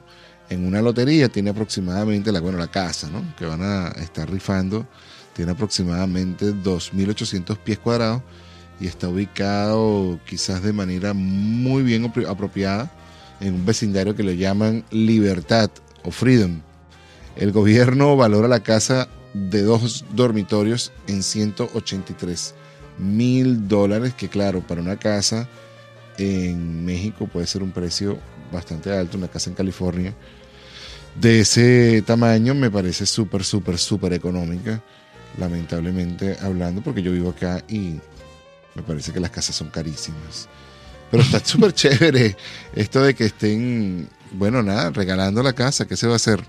en 0.50 0.65
una 0.65 0.81
lotería. 0.81 1.27
Tiene 1.27 1.50
aproximadamente 1.50 2.31
la, 2.31 2.39
bueno, 2.39 2.58
la 2.58 2.72
casa, 2.72 3.10
¿no? 3.12 3.36
Que 3.36 3.46
van 3.46 3.62
a 3.62 3.89
estar 3.89 4.31
rifando 4.31 4.88
tiene 5.41 5.53
aproximadamente 5.53 6.53
2.800 6.53 7.57
pies 7.57 7.79
cuadrados 7.79 8.21
y 8.79 8.86
está 8.86 9.10
ubicado 9.10 10.19
quizás 10.24 10.62
de 10.62 10.71
manera 10.71 11.15
muy 11.15 11.81
bien 11.81 12.13
apropiada 12.29 12.91
en 13.39 13.55
un 13.55 13.65
vecindario 13.65 14.15
que 14.15 14.21
le 14.21 14.38
llaman 14.38 14.86
Libertad 14.91 15.71
o 16.03 16.12
Freedom. 16.12 16.62
El 17.36 17.51
gobierno 17.51 18.15
valora 18.15 18.48
la 18.48 18.60
casa 18.60 19.07
de 19.33 19.63
dos 19.63 20.05
dormitorios 20.13 20.91
en 21.07 21.24
183 21.24 22.53
mil 23.00 23.67
dólares, 23.67 24.13
que 24.13 24.29
claro, 24.29 24.62
para 24.62 24.81
una 24.81 24.98
casa 24.98 25.50
en 26.19 26.86
México 26.86 27.25
puede 27.25 27.48
ser 27.48 27.63
un 27.63 27.71
precio 27.71 28.19
bastante 28.51 28.95
alto, 28.95 29.17
una 29.17 29.27
casa 29.27 29.50
en 29.50 29.55
California 29.55 30.13
de 31.19 31.41
ese 31.41 32.03
tamaño 32.05 32.53
me 32.53 32.71
parece 32.71 33.05
súper, 33.05 33.43
súper, 33.43 33.77
súper 33.77 34.13
económica 34.13 34.81
lamentablemente 35.38 36.38
hablando, 36.41 36.81
porque 36.81 37.01
yo 37.01 37.11
vivo 37.11 37.29
acá 37.29 37.63
y 37.67 37.95
me 38.75 38.83
parece 38.83 39.11
que 39.11 39.19
las 39.19 39.31
casas 39.31 39.55
son 39.55 39.69
carísimas. 39.69 40.47
Pero 41.09 41.23
está 41.23 41.39
súper 41.43 41.73
chévere 41.73 42.35
esto 42.75 43.01
de 43.03 43.13
que 43.13 43.25
estén, 43.25 44.07
bueno, 44.31 44.63
nada, 44.63 44.91
regalando 44.91 45.43
la 45.43 45.53
casa. 45.53 45.88
¿Qué 45.88 45.97
se 45.97 46.07
va 46.07 46.13
a 46.13 46.15
hacer? 46.17 46.41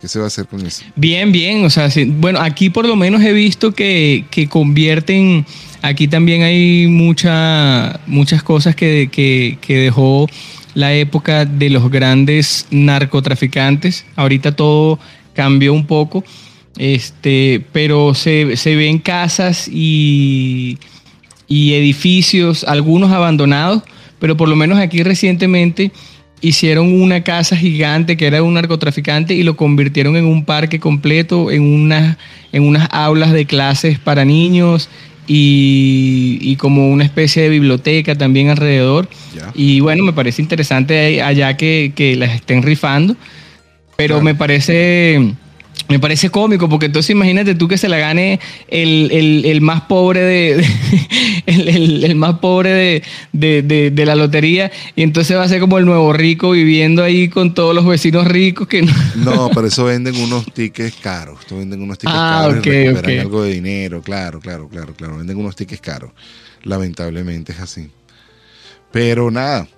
¿Qué 0.00 0.08
se 0.08 0.18
va 0.18 0.26
a 0.26 0.28
hacer 0.28 0.46
con 0.46 0.64
eso? 0.64 0.84
Bien, 0.96 1.32
bien. 1.32 1.64
O 1.64 1.70
sea, 1.70 1.88
bueno, 2.06 2.40
aquí 2.40 2.70
por 2.70 2.86
lo 2.86 2.96
menos 2.96 3.22
he 3.22 3.32
visto 3.32 3.74
que, 3.74 4.26
que 4.30 4.48
convierten. 4.48 5.44
Aquí 5.82 6.08
también 6.08 6.42
hay 6.42 6.86
mucha, 6.88 8.00
muchas 8.06 8.42
cosas 8.42 8.74
que, 8.74 9.08
que, 9.10 9.58
que 9.60 9.76
dejó 9.78 10.28
la 10.74 10.92
época 10.92 11.44
de 11.44 11.70
los 11.70 11.90
grandes 11.90 12.66
narcotraficantes. 12.70 14.04
Ahorita 14.16 14.54
todo 14.54 14.98
cambió 15.34 15.72
un 15.72 15.86
poco 15.86 16.24
este, 16.78 17.64
pero 17.72 18.14
se, 18.14 18.56
se 18.56 18.76
ven 18.76 18.98
casas 18.98 19.68
y, 19.68 20.78
y 21.48 21.74
edificios, 21.74 22.64
algunos 22.64 23.12
abandonados, 23.12 23.82
pero 24.18 24.36
por 24.36 24.48
lo 24.48 24.56
menos 24.56 24.78
aquí 24.78 25.02
recientemente 25.02 25.92
hicieron 26.40 27.00
una 27.00 27.24
casa 27.24 27.56
gigante 27.56 28.16
que 28.16 28.26
era 28.26 28.42
un 28.42 28.54
narcotraficante 28.54 29.34
y 29.34 29.42
lo 29.42 29.56
convirtieron 29.56 30.16
en 30.16 30.24
un 30.24 30.44
parque 30.44 30.78
completo, 30.78 31.50
en, 31.50 31.62
una, 31.62 32.16
en 32.52 32.62
unas 32.62 32.88
aulas 32.92 33.32
de 33.32 33.44
clases 33.44 33.98
para 33.98 34.24
niños 34.24 34.88
y, 35.26 36.38
y 36.40 36.56
como 36.56 36.90
una 36.90 37.04
especie 37.04 37.42
de 37.42 37.48
biblioteca 37.48 38.14
también 38.14 38.50
alrededor. 38.50 39.08
Y 39.54 39.80
bueno, 39.80 40.04
me 40.04 40.12
parece 40.12 40.42
interesante 40.42 41.22
allá 41.22 41.56
que, 41.56 41.92
que 41.94 42.14
las 42.16 42.34
estén 42.34 42.62
rifando, 42.62 43.16
pero 43.96 44.20
me 44.20 44.34
parece 44.34 45.34
me 45.88 45.98
parece 45.98 46.30
cómico, 46.30 46.68
porque 46.68 46.86
entonces 46.86 47.10
imagínate 47.10 47.54
tú 47.54 47.68
que 47.68 47.78
se 47.78 47.88
la 47.88 47.98
gane 47.98 48.40
el, 48.68 49.60
más 49.60 49.82
pobre 49.82 50.20
de, 50.20 50.66
el, 51.46 52.14
más 52.16 52.38
pobre 52.38 53.02
de, 53.32 54.04
la 54.06 54.14
lotería, 54.14 54.70
y 54.96 55.02
entonces 55.02 55.36
va 55.36 55.44
a 55.44 55.48
ser 55.48 55.60
como 55.60 55.78
el 55.78 55.84
nuevo 55.84 56.12
rico 56.12 56.50
viviendo 56.50 57.02
ahí 57.02 57.28
con 57.28 57.54
todos 57.54 57.74
los 57.74 57.86
vecinos 57.86 58.26
ricos 58.26 58.68
que 58.68 58.82
no. 58.82 58.92
No, 59.16 59.50
pero 59.54 59.66
eso 59.66 59.84
venden 59.84 60.16
unos 60.16 60.52
tickets 60.52 60.96
caros. 60.96 61.38
venden 61.50 61.82
unos 61.82 61.98
tickets 61.98 62.18
ah, 62.18 62.48
caros 62.48 62.66
y 62.66 62.70
recuperan 62.70 63.20
algo 63.20 63.42
de 63.42 63.52
dinero, 63.52 64.02
claro, 64.02 64.40
claro, 64.40 64.68
claro, 64.68 64.94
claro. 64.94 65.18
Venden 65.18 65.36
unos 65.36 65.56
tickets 65.56 65.80
caros. 65.80 66.10
Lamentablemente 66.62 67.52
es 67.52 67.60
así. 67.60 67.88
Pero 68.90 69.30
nada, 69.30 69.68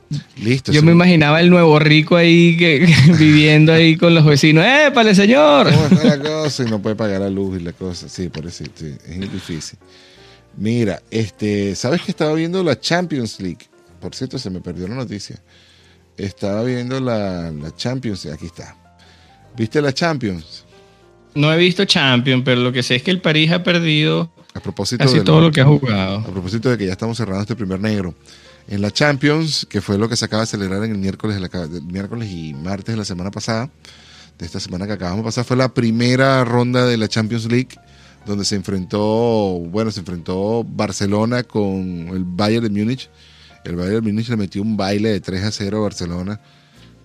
listo. 0.40 0.73
Yo 0.73 0.83
me 0.83 0.93
imaginaba 0.93 1.40
el 1.40 1.50
nuevo 1.50 1.79
rico 1.79 2.17
ahí 2.17 2.57
que, 2.57 2.87
viviendo 3.19 3.73
ahí 3.73 3.97
con 3.97 4.14
los 4.14 4.25
vecinos. 4.25 4.64
¡Eh, 4.64 4.93
el 4.95 5.17
señor! 5.17 5.73
¿Cómo 5.73 5.87
está 5.87 6.17
la 6.17 6.19
cosa? 6.21 6.62
Y 6.62 6.71
no 6.71 6.81
puede 6.81 6.97
pagar 6.97 7.21
la 7.21 7.31
luz 7.31 7.61
y 7.61 7.64
la 7.64 7.73
cosa. 7.73 8.09
Sí, 8.09 8.29
por 8.29 8.47
eso 8.47 8.64
sí, 8.75 8.95
es 9.07 9.33
difícil. 9.33 9.79
Mira, 10.57 11.00
este, 11.11 11.75
¿sabes 11.75 12.02
que 12.02 12.11
estaba 12.11 12.35
viendo 12.35 12.62
la 12.62 12.79
Champions 12.79 13.40
League? 13.40 13.67
Por 14.00 14.14
cierto, 14.14 14.38
se 14.38 14.50
me 14.50 14.61
perdió 14.61 14.87
la 14.88 14.95
noticia. 14.95 15.37
Estaba 16.17 16.62
viendo 16.62 17.00
la, 17.00 17.50
la 17.50 17.75
Champions, 17.75 18.26
aquí 18.26 18.47
está. 18.47 18.76
¿Viste 19.57 19.81
la 19.81 19.93
Champions? 19.93 20.64
No 21.35 21.52
he 21.52 21.57
visto 21.57 21.85
Champions, 21.85 22.43
pero 22.45 22.61
lo 22.61 22.73
que 22.73 22.83
sé 22.83 22.97
es 22.97 23.02
que 23.02 23.11
el 23.11 23.21
París 23.21 23.52
ha 23.52 23.62
perdido 23.62 24.33
a 24.55 24.61
propósito 24.61 25.05
casi 25.05 25.21
todo 25.21 25.40
lo 25.40 25.52
que 25.52 25.61
ha 25.61 25.64
jugado. 25.64 26.19
A 26.19 26.25
propósito 26.25 26.71
de 26.71 26.79
que 26.79 26.87
ya 26.87 26.93
estamos 26.93 27.17
cerrando 27.17 27.43
este 27.43 27.55
primer 27.55 27.81
negro. 27.81 28.14
En 28.71 28.83
la 28.83 28.93
Champions, 28.93 29.67
que 29.69 29.81
fue 29.81 29.99
lo 29.99 30.09
que 30.09 30.15
se 30.15 30.25
acaba 30.25 30.43
de 30.43 30.47
celebrar 30.47 30.85
en 30.85 30.93
el 30.93 30.99
miércoles, 30.99 31.37
el 31.37 31.83
miércoles 31.83 32.31
y 32.31 32.55
martes 32.55 32.95
de 32.95 32.97
la 32.97 33.05
semana 33.05 33.33
pasada, 33.33 33.69
de 34.39 34.47
esta 34.47 34.61
semana 34.61 34.87
que 34.87 34.93
acabamos 34.93 35.25
de 35.25 35.25
pasar, 35.25 35.45
fue 35.45 35.57
la 35.57 35.75
primera 35.75 36.45
ronda 36.45 36.87
de 36.87 36.97
la 36.97 37.09
Champions 37.09 37.47
League, 37.47 37.71
donde 38.25 38.45
se 38.45 38.55
enfrentó, 38.55 39.59
bueno, 39.59 39.91
se 39.91 39.99
enfrentó 39.99 40.62
Barcelona 40.62 41.43
con 41.43 41.73
el 42.12 42.23
Bayern 42.25 42.62
de 42.62 42.71
Múnich. 42.71 43.11
El 43.65 43.75
Bayern 43.75 44.05
de 44.05 44.12
Múnich 44.12 44.29
le 44.29 44.37
metió 44.37 44.62
un 44.62 44.77
baile 44.77 45.09
de 45.09 45.21
3 45.21 45.43
a 45.43 45.50
0 45.50 45.79
a 45.79 45.81
Barcelona, 45.81 46.41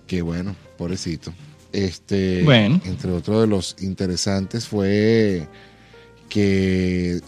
que 0.06 0.22
bueno, 0.22 0.54
pobrecito. 0.78 1.34
Este, 1.72 2.44
bueno. 2.44 2.80
Entre 2.84 3.10
otros 3.10 3.40
de 3.40 3.48
los 3.48 3.74
interesantes 3.80 4.68
fue 4.68 5.48
que 6.28 7.20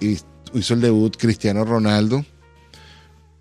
hizo 0.54 0.75
el 0.75 0.80
debut 0.80 1.16
Cristiano 1.16 1.64
Ronaldo 1.64 2.25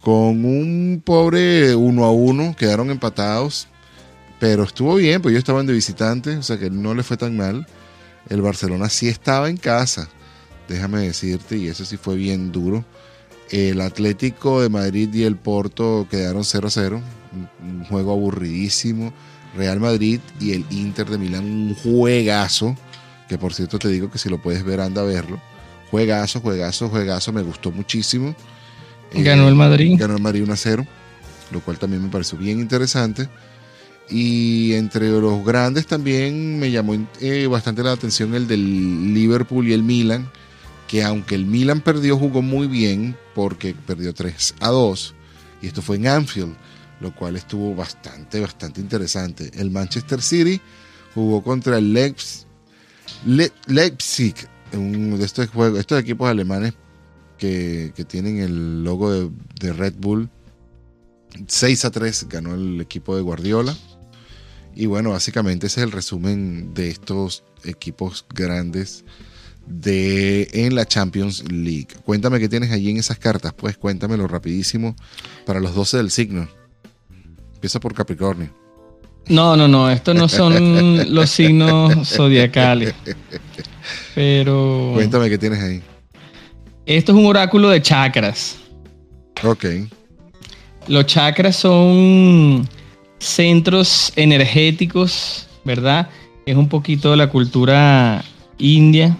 con 0.01 0.45
un 0.45 1.01
pobre 1.03 1.75
uno 1.75 2.05
a 2.05 2.11
uno, 2.11 2.55
quedaron 2.57 2.89
empatados, 2.91 3.67
pero 4.39 4.63
estuvo 4.63 4.95
bien, 4.95 5.21
pues 5.21 5.33
ellos 5.33 5.39
estaban 5.39 5.65
de 5.65 5.73
visitante, 5.73 6.37
o 6.37 6.43
sea 6.43 6.57
que 6.57 6.69
no 6.69 6.93
le 6.93 7.03
fue 7.03 7.17
tan 7.17 7.35
mal. 7.35 7.67
El 8.29 8.41
Barcelona 8.41 8.89
sí 8.89 9.07
estaba 9.07 9.49
en 9.49 9.57
casa, 9.57 10.09
déjame 10.67 10.99
decirte, 10.99 11.57
y 11.57 11.67
eso 11.67 11.85
sí 11.85 11.97
fue 11.97 12.15
bien 12.15 12.51
duro. 12.51 12.85
El 13.49 13.81
Atlético 13.81 14.61
de 14.61 14.69
Madrid 14.69 15.13
y 15.13 15.23
el 15.23 15.37
Porto 15.37 16.07
quedaron 16.09 16.43
0 16.43 16.67
a 16.67 16.71
0, 16.71 17.01
un 17.61 17.85
juego 17.85 18.11
aburridísimo 18.11 19.13
Real 19.57 19.79
Madrid 19.79 20.19
y 20.39 20.53
el 20.53 20.65
Inter 20.69 21.09
de 21.09 21.17
Milán, 21.17 21.45
un 21.45 21.75
juegazo, 21.75 22.75
que 23.27 23.37
por 23.37 23.53
cierto 23.53 23.79
te 23.79 23.89
digo 23.89 24.11
que 24.11 24.19
si 24.19 24.29
lo 24.29 24.41
puedes 24.41 24.63
ver, 24.63 24.79
anda 24.79 25.01
a 25.01 25.05
verlo. 25.05 25.41
Juegazo, 25.89 26.41
juegazo, 26.41 26.89
juegazo, 26.89 27.33
me 27.33 27.41
gustó 27.41 27.71
muchísimo. 27.71 28.35
Ganó 29.13 29.47
el 29.47 29.55
Madrid. 29.55 29.95
Ganó 29.97 30.15
el 30.15 30.21
Madrid 30.21 30.43
1 30.43 30.53
a 30.53 30.57
0, 30.57 30.87
lo 31.51 31.61
cual 31.61 31.77
también 31.79 32.03
me 32.03 32.09
pareció 32.09 32.37
bien 32.37 32.59
interesante. 32.59 33.29
Y 34.09 34.73
entre 34.73 35.09
los 35.09 35.43
grandes 35.45 35.85
también 35.85 36.59
me 36.59 36.71
llamó 36.71 36.95
eh, 37.19 37.47
bastante 37.47 37.83
la 37.83 37.91
atención 37.91 38.33
el 38.35 38.47
del 38.47 39.13
Liverpool 39.13 39.67
y 39.67 39.73
el 39.73 39.83
Milan, 39.83 40.29
que 40.87 41.03
aunque 41.03 41.35
el 41.35 41.45
Milan 41.45 41.81
perdió, 41.81 42.17
jugó 42.17 42.41
muy 42.41 42.67
bien 42.67 43.17
porque 43.35 43.75
perdió 43.85 44.13
3 44.13 44.55
a 44.61 44.69
2. 44.69 45.13
Y 45.61 45.67
esto 45.67 45.81
fue 45.81 45.97
en 45.97 46.07
Anfield 46.07 46.55
lo 46.99 47.13
cual 47.13 47.35
estuvo 47.35 47.75
bastante, 47.75 48.39
bastante 48.39 48.81
interesante. 48.81 49.51
El 49.53 49.71
Manchester 49.71 50.21
City 50.21 50.61
jugó 51.13 51.43
contra 51.43 51.77
el 51.77 51.93
Leipzig, 51.93 52.45
Leipzig 53.67 54.35
de 54.71 55.23
estos, 55.23 55.49
juegos, 55.49 55.79
estos 55.79 55.99
equipos 55.99 56.29
alemanes 56.29 56.73
que, 57.37 57.91
tienen 58.07 58.39
el 58.39 58.83
logo 58.83 59.11
de, 59.11 59.73
Red 59.73 59.95
Bull. 59.97 60.29
6 61.47 61.85
a 61.85 61.91
3 61.91 62.27
ganó 62.29 62.55
el 62.55 62.81
equipo 62.81 63.15
de 63.15 63.21
Guardiola. 63.21 63.75
Y 64.75 64.85
bueno, 64.85 65.11
básicamente 65.11 65.67
ese 65.67 65.81
es 65.81 65.85
el 65.85 65.91
resumen 65.91 66.73
de 66.73 66.89
estos 66.89 67.43
equipos 67.63 68.25
grandes 68.33 69.03
de 69.65 70.47
en 70.53 70.75
la 70.75 70.85
Champions 70.85 71.43
League. 71.51 71.87
Cuéntame 72.05 72.39
qué 72.39 72.47
tienes 72.47 72.71
allí 72.71 72.89
en 72.89 72.97
esas 72.97 73.17
cartas, 73.17 73.53
pues 73.53 73.77
cuéntamelo 73.77 74.27
rapidísimo 74.27 74.95
para 75.45 75.59
los 75.59 75.75
12 75.75 75.97
del 75.97 76.11
signo. 76.11 76.47
Empieza 77.55 77.79
por 77.79 77.93
Capricornio. 77.93 78.49
No, 79.29 79.57
no, 79.57 79.67
no, 79.67 79.89
estos 79.89 80.15
no 80.15 80.29
son 80.29 81.13
los 81.13 81.29
signos 81.29 82.07
zodiacales. 82.07 82.93
Pero. 84.15 84.91
Cuéntame 84.93 85.29
qué 85.29 85.37
tienes 85.37 85.61
ahí. 85.61 85.83
Esto 86.87 87.11
es 87.11 87.17
un 87.17 87.25
oráculo 87.25 87.69
de 87.69 87.81
chakras. 87.81 88.57
Ok. 89.43 89.65
Los 90.87 91.05
chakras 91.05 91.57
son 91.57 92.65
centros 93.19 94.13
energéticos, 94.15 95.49
¿verdad? 95.65 96.09
Es 96.45 96.55
un 96.55 96.69
poquito 96.69 97.11
de 97.11 97.17
la 97.17 97.29
cultura 97.29 98.23
india. 98.57 99.17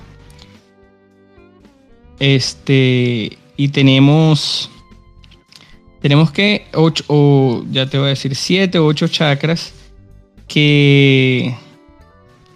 Este, 2.20 3.38
y 3.58 3.68
tenemos 3.68 4.72
tenemos 6.02 6.32
que, 6.32 6.68
ocho, 6.74 7.04
o 7.08 7.66
ya 7.70 7.90
te 7.90 7.98
voy 7.98 8.08
a 8.08 8.10
decir, 8.12 8.34
siete 8.34 8.80
o 8.80 8.86
ocho 8.86 9.10
chakras 9.10 9.74
que 10.48 11.54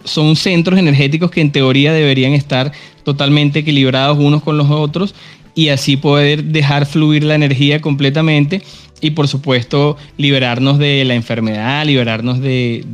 son 0.04 0.36
centros 0.36 0.78
energéticos 0.78 1.30
que 1.30 1.42
en 1.42 1.52
teoría 1.52 1.92
deberían 1.92 2.32
estar 2.32 2.72
totalmente 3.04 3.60
equilibrados 3.60 4.18
unos 4.18 4.42
con 4.42 4.56
los 4.56 4.70
otros 4.70 5.14
y 5.54 5.68
así 5.68 5.96
poder 5.96 6.44
dejar 6.44 6.86
fluir 6.86 7.24
la 7.24 7.34
energía 7.34 7.80
completamente 7.80 8.62
y 9.00 9.10
por 9.10 9.28
supuesto 9.28 9.96
liberarnos 10.16 10.78
de 10.78 11.04
la 11.04 11.14
enfermedad, 11.14 11.84
liberarnos 11.84 12.40
de, 12.40 12.84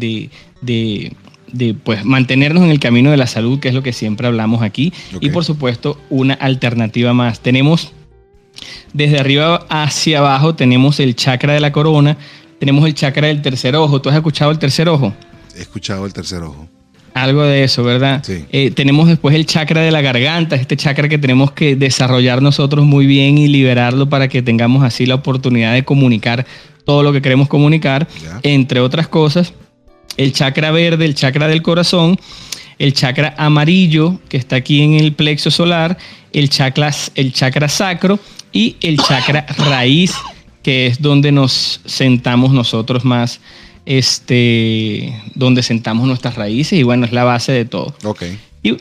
de, 0.63 1.75
pues 1.85 2.05
mantenernos 2.05 2.65
en 2.65 2.71
el 2.71 2.81
camino 2.81 3.11
de 3.11 3.17
la 3.17 3.27
salud, 3.27 3.61
que 3.61 3.69
es 3.69 3.75
lo 3.75 3.83
que 3.83 3.93
siempre 3.93 4.27
hablamos 4.27 4.63
aquí, 4.63 4.93
y 5.21 5.31
por 5.31 5.45
supuesto 5.45 6.01
una 6.09 6.35
alternativa 6.35 7.13
más. 7.13 7.41
Tenemos 7.41 7.93
desde 8.93 9.19
arriba 9.19 9.67
hacia 9.69 10.19
abajo 10.19 10.55
tenemos 10.55 10.99
el 10.99 11.15
chakra 11.15 11.53
de 11.53 11.61
la 11.61 11.73
corona, 11.73 12.17
tenemos 12.59 12.87
el 12.87 12.95
chakra 12.95 13.29
del 13.29 13.43
tercer 13.43 13.77
ojo. 13.77 14.01
¿Tú 14.01 14.09
has 14.09 14.17
escuchado 14.17 14.51
el 14.51 14.59
tercer 14.59 14.89
ojo? 14.89 15.13
He 15.55 15.61
escuchado 15.61 16.07
el 16.07 16.13
tercer 16.13 16.43
ojo. 16.43 16.69
Algo 17.23 17.43
de 17.43 17.65
eso, 17.65 17.83
¿verdad? 17.83 18.23
Sí. 18.25 18.45
Eh, 18.53 18.71
tenemos 18.71 19.09
después 19.09 19.35
el 19.35 19.47
chakra 19.47 19.81
de 19.81 19.91
la 19.91 20.01
garganta, 20.01 20.57
este 20.57 20.77
chakra 20.77 21.09
que 21.09 21.19
tenemos 21.19 21.53
que 21.53 21.77
desarrollar 21.77 22.43
nosotros 22.43 22.85
muy 22.85 23.07
bien 23.07 23.39
y 23.39 23.49
liberarlo 23.49 24.09
para 24.09 24.29
que 24.29 24.43
tengamos 24.43 24.85
así 24.85 25.07
la 25.07 25.17
oportunidad 25.17 25.75
de 25.75 25.85
comunicar 25.85 26.47
todo 26.85 27.03
lo 27.03 27.13
que 27.13 27.21
queremos 27.21 27.49
comunicar, 27.49 28.09
entre 28.43 28.81
otras 28.81 29.09
cosas. 29.09 29.53
El 30.17 30.33
chakra 30.33 30.71
verde, 30.71 31.05
el 31.05 31.15
chakra 31.15 31.47
del 31.47 31.61
corazón, 31.61 32.19
el 32.79 32.95
chakra 32.95 33.35
amarillo 33.37 34.19
que 34.29 34.37
está 34.37 34.57
aquí 34.57 34.83
en 34.83 34.95
el 34.95 35.13
plexo 35.13 35.51
solar, 35.51 35.99
el 36.33 36.49
chakra, 36.49 36.91
el 37.15 37.33
chakra 37.33 37.69
sacro 37.69 38.19
y 38.53 38.77
el 38.81 38.99
chakra 38.99 39.45
raíz, 39.59 40.15
que 40.63 40.87
es 40.87 41.03
donde 41.03 41.31
nos 41.33 41.81
sentamos 41.85 42.53
nosotros 42.53 43.05
más, 43.05 43.41
este, 43.89 45.15
donde 45.35 45.63
sentamos 45.63 46.07
nuestras 46.07 46.35
raíces 46.35 46.79
y 46.79 46.83
bueno, 46.83 47.07
es 47.07 47.13
la 47.13 47.25
base 47.25 47.53
de 47.53 47.65
todo. 47.65 47.95
Ok. 48.05 48.23
Y, 48.63 48.77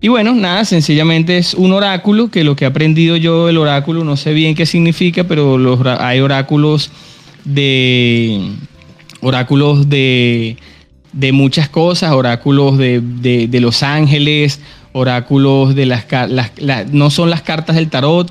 y 0.00 0.08
bueno, 0.08 0.34
nada, 0.34 0.64
sencillamente 0.64 1.38
es 1.38 1.54
un 1.54 1.72
oráculo, 1.72 2.28
que 2.28 2.42
lo 2.42 2.56
que 2.56 2.64
he 2.64 2.66
aprendido 2.66 3.14
yo 3.14 3.46
del 3.46 3.56
oráculo, 3.56 4.02
no 4.02 4.16
sé 4.16 4.32
bien 4.32 4.56
qué 4.56 4.66
significa, 4.66 5.22
pero 5.22 5.58
los, 5.58 5.78
hay 5.86 6.18
oráculos 6.18 6.90
de 7.44 8.50
oráculos 9.20 9.88
de, 9.88 10.56
de 11.12 11.30
muchas 11.30 11.68
cosas, 11.68 12.10
oráculos 12.10 12.78
de, 12.78 13.00
de, 13.00 13.60
los 13.60 13.84
ángeles, 13.84 14.58
oráculos 14.92 15.76
de 15.76 15.86
las, 15.86 16.04
las, 16.10 16.92
no 16.92 17.10
son 17.10 17.30
las 17.30 17.42
cartas 17.42 17.76
del 17.76 17.90
tarot, 17.90 18.28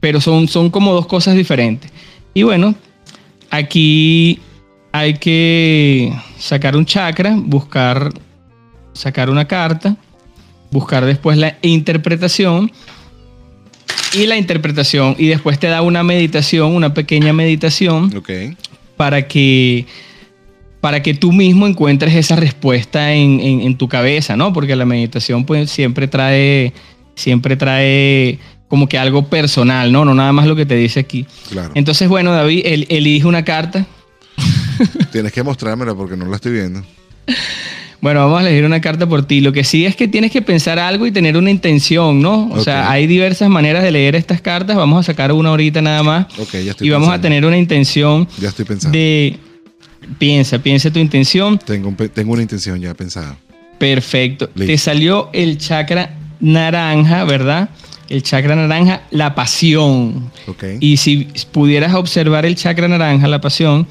pero 0.00 0.22
son, 0.22 0.48
son 0.48 0.70
como 0.70 0.94
dos 0.94 1.06
cosas 1.06 1.34
diferentes. 1.34 1.92
Y 2.32 2.44
bueno, 2.44 2.74
aquí 3.50 4.40
hay 4.92 5.14
que 5.14 6.12
sacar 6.38 6.76
un 6.76 6.84
chakra, 6.84 7.34
buscar, 7.36 8.12
sacar 8.92 9.30
una 9.30 9.46
carta, 9.46 9.96
buscar 10.70 11.04
después 11.04 11.38
la 11.38 11.56
interpretación 11.62 12.70
y 14.12 14.26
la 14.26 14.36
interpretación 14.36 15.14
y 15.18 15.28
después 15.28 15.58
te 15.58 15.68
da 15.68 15.82
una 15.82 16.02
meditación, 16.02 16.74
una 16.74 16.94
pequeña 16.94 17.32
meditación 17.32 18.10
para 18.96 19.26
que 19.26 19.86
para 20.80 21.02
que 21.02 21.12
tú 21.12 21.30
mismo 21.30 21.66
encuentres 21.66 22.14
esa 22.14 22.36
respuesta 22.36 23.12
en, 23.12 23.38
en, 23.40 23.76
tu 23.76 23.86
cabeza, 23.86 24.34
¿no? 24.34 24.54
Porque 24.54 24.74
la 24.76 24.86
meditación 24.86 25.44
pues 25.44 25.70
siempre 25.70 26.08
trae, 26.08 26.72
siempre 27.14 27.54
trae 27.54 28.38
como 28.66 28.88
que 28.88 28.96
algo 28.96 29.26
personal, 29.26 29.92
¿no? 29.92 30.06
No 30.06 30.14
nada 30.14 30.32
más 30.32 30.46
lo 30.46 30.56
que 30.56 30.64
te 30.64 30.76
dice 30.76 31.00
aquí. 31.00 31.26
Claro. 31.50 31.72
Entonces, 31.74 32.08
bueno, 32.08 32.32
David, 32.32 32.62
elige 32.64 33.26
una 33.26 33.44
carta. 33.44 33.84
Tienes 35.12 35.32
que 35.32 35.42
mostrármela 35.42 35.94
porque 35.94 36.16
no 36.16 36.26
la 36.26 36.36
estoy 36.36 36.52
viendo. 36.52 36.82
Bueno, 38.00 38.20
vamos 38.20 38.38
a 38.38 38.46
elegir 38.46 38.64
una 38.64 38.80
carta 38.80 39.06
por 39.06 39.26
ti. 39.26 39.40
Lo 39.40 39.52
que 39.52 39.62
sí 39.62 39.84
es 39.84 39.94
que 39.94 40.08
tienes 40.08 40.30
que 40.30 40.40
pensar 40.40 40.78
algo 40.78 41.06
y 41.06 41.12
tener 41.12 41.36
una 41.36 41.50
intención, 41.50 42.22
¿no? 42.22 42.48
O 42.50 42.62
sea, 42.62 42.90
hay 42.90 43.06
diversas 43.06 43.50
maneras 43.50 43.82
de 43.82 43.90
leer 43.90 44.16
estas 44.16 44.40
cartas. 44.40 44.76
Vamos 44.76 45.00
a 45.00 45.12
sacar 45.12 45.32
una 45.32 45.50
ahorita 45.50 45.82
nada 45.82 46.02
más. 46.02 46.26
Ok, 46.38 46.52
ya 46.52 46.70
estoy 46.70 46.88
Y 46.88 46.90
vamos 46.90 47.10
a 47.10 47.20
tener 47.20 47.44
una 47.44 47.58
intención. 47.58 48.26
Ya 48.38 48.48
estoy 48.48 48.64
pensando. 48.64 48.96
De. 48.96 49.38
Piensa, 50.18 50.58
piensa 50.58 50.90
tu 50.90 50.98
intención. 50.98 51.58
Tengo, 51.58 51.94
tengo 52.12 52.32
una 52.32 52.42
intención 52.42 52.80
ya 52.80 52.94
pensada. 52.94 53.36
Perfecto. 53.78 54.48
Te 54.48 54.78
salió 54.78 55.28
el 55.32 55.58
chakra 55.58 56.14
naranja, 56.40 57.24
¿verdad? 57.24 57.68
El 58.08 58.22
chakra 58.22 58.56
naranja, 58.56 59.02
la 59.10 59.34
pasión. 59.34 60.30
Okay. 60.46 60.78
Y 60.80 60.96
si 60.96 61.28
pudieras 61.52 61.94
observar 61.94 62.46
el 62.46 62.56
chakra 62.56 62.88
naranja, 62.88 63.28
la 63.28 63.40
pasión, 63.40 63.86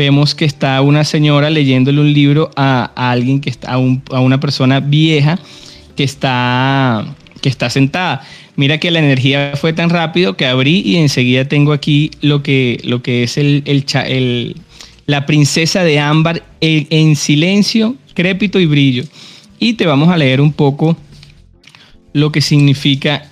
vemos 0.00 0.34
que 0.34 0.46
está 0.46 0.80
una 0.80 1.04
señora 1.04 1.50
leyéndole 1.50 2.00
un 2.00 2.14
libro 2.14 2.50
a, 2.56 2.90
alguien 2.96 3.38
que 3.38 3.50
está, 3.50 3.72
a, 3.72 3.78
una 3.78 4.40
persona 4.40 4.80
vieja 4.80 5.38
que 5.94 6.04
está, 6.04 7.04
que 7.42 7.50
está 7.50 7.68
sentada. 7.68 8.22
Mira 8.56 8.78
que 8.78 8.90
la 8.90 9.00
energía 9.00 9.52
fue 9.60 9.74
tan 9.74 9.90
rápido 9.90 10.38
que 10.38 10.46
abrí 10.46 10.80
y 10.80 10.96
enseguida 10.96 11.44
tengo 11.44 11.74
aquí 11.74 12.10
lo 12.22 12.42
que, 12.42 12.80
lo 12.82 13.02
que 13.02 13.24
es 13.24 13.36
el, 13.36 13.62
el, 13.66 14.56
la 15.04 15.26
princesa 15.26 15.84
de 15.84 15.98
ámbar 15.98 16.44
en 16.62 17.14
silencio, 17.14 17.94
crépito 18.14 18.58
y 18.58 18.64
brillo. 18.64 19.04
Y 19.58 19.74
te 19.74 19.84
vamos 19.84 20.08
a 20.08 20.16
leer 20.16 20.40
un 20.40 20.54
poco 20.54 20.96
lo 22.14 22.32
que 22.32 22.40
significa 22.40 23.28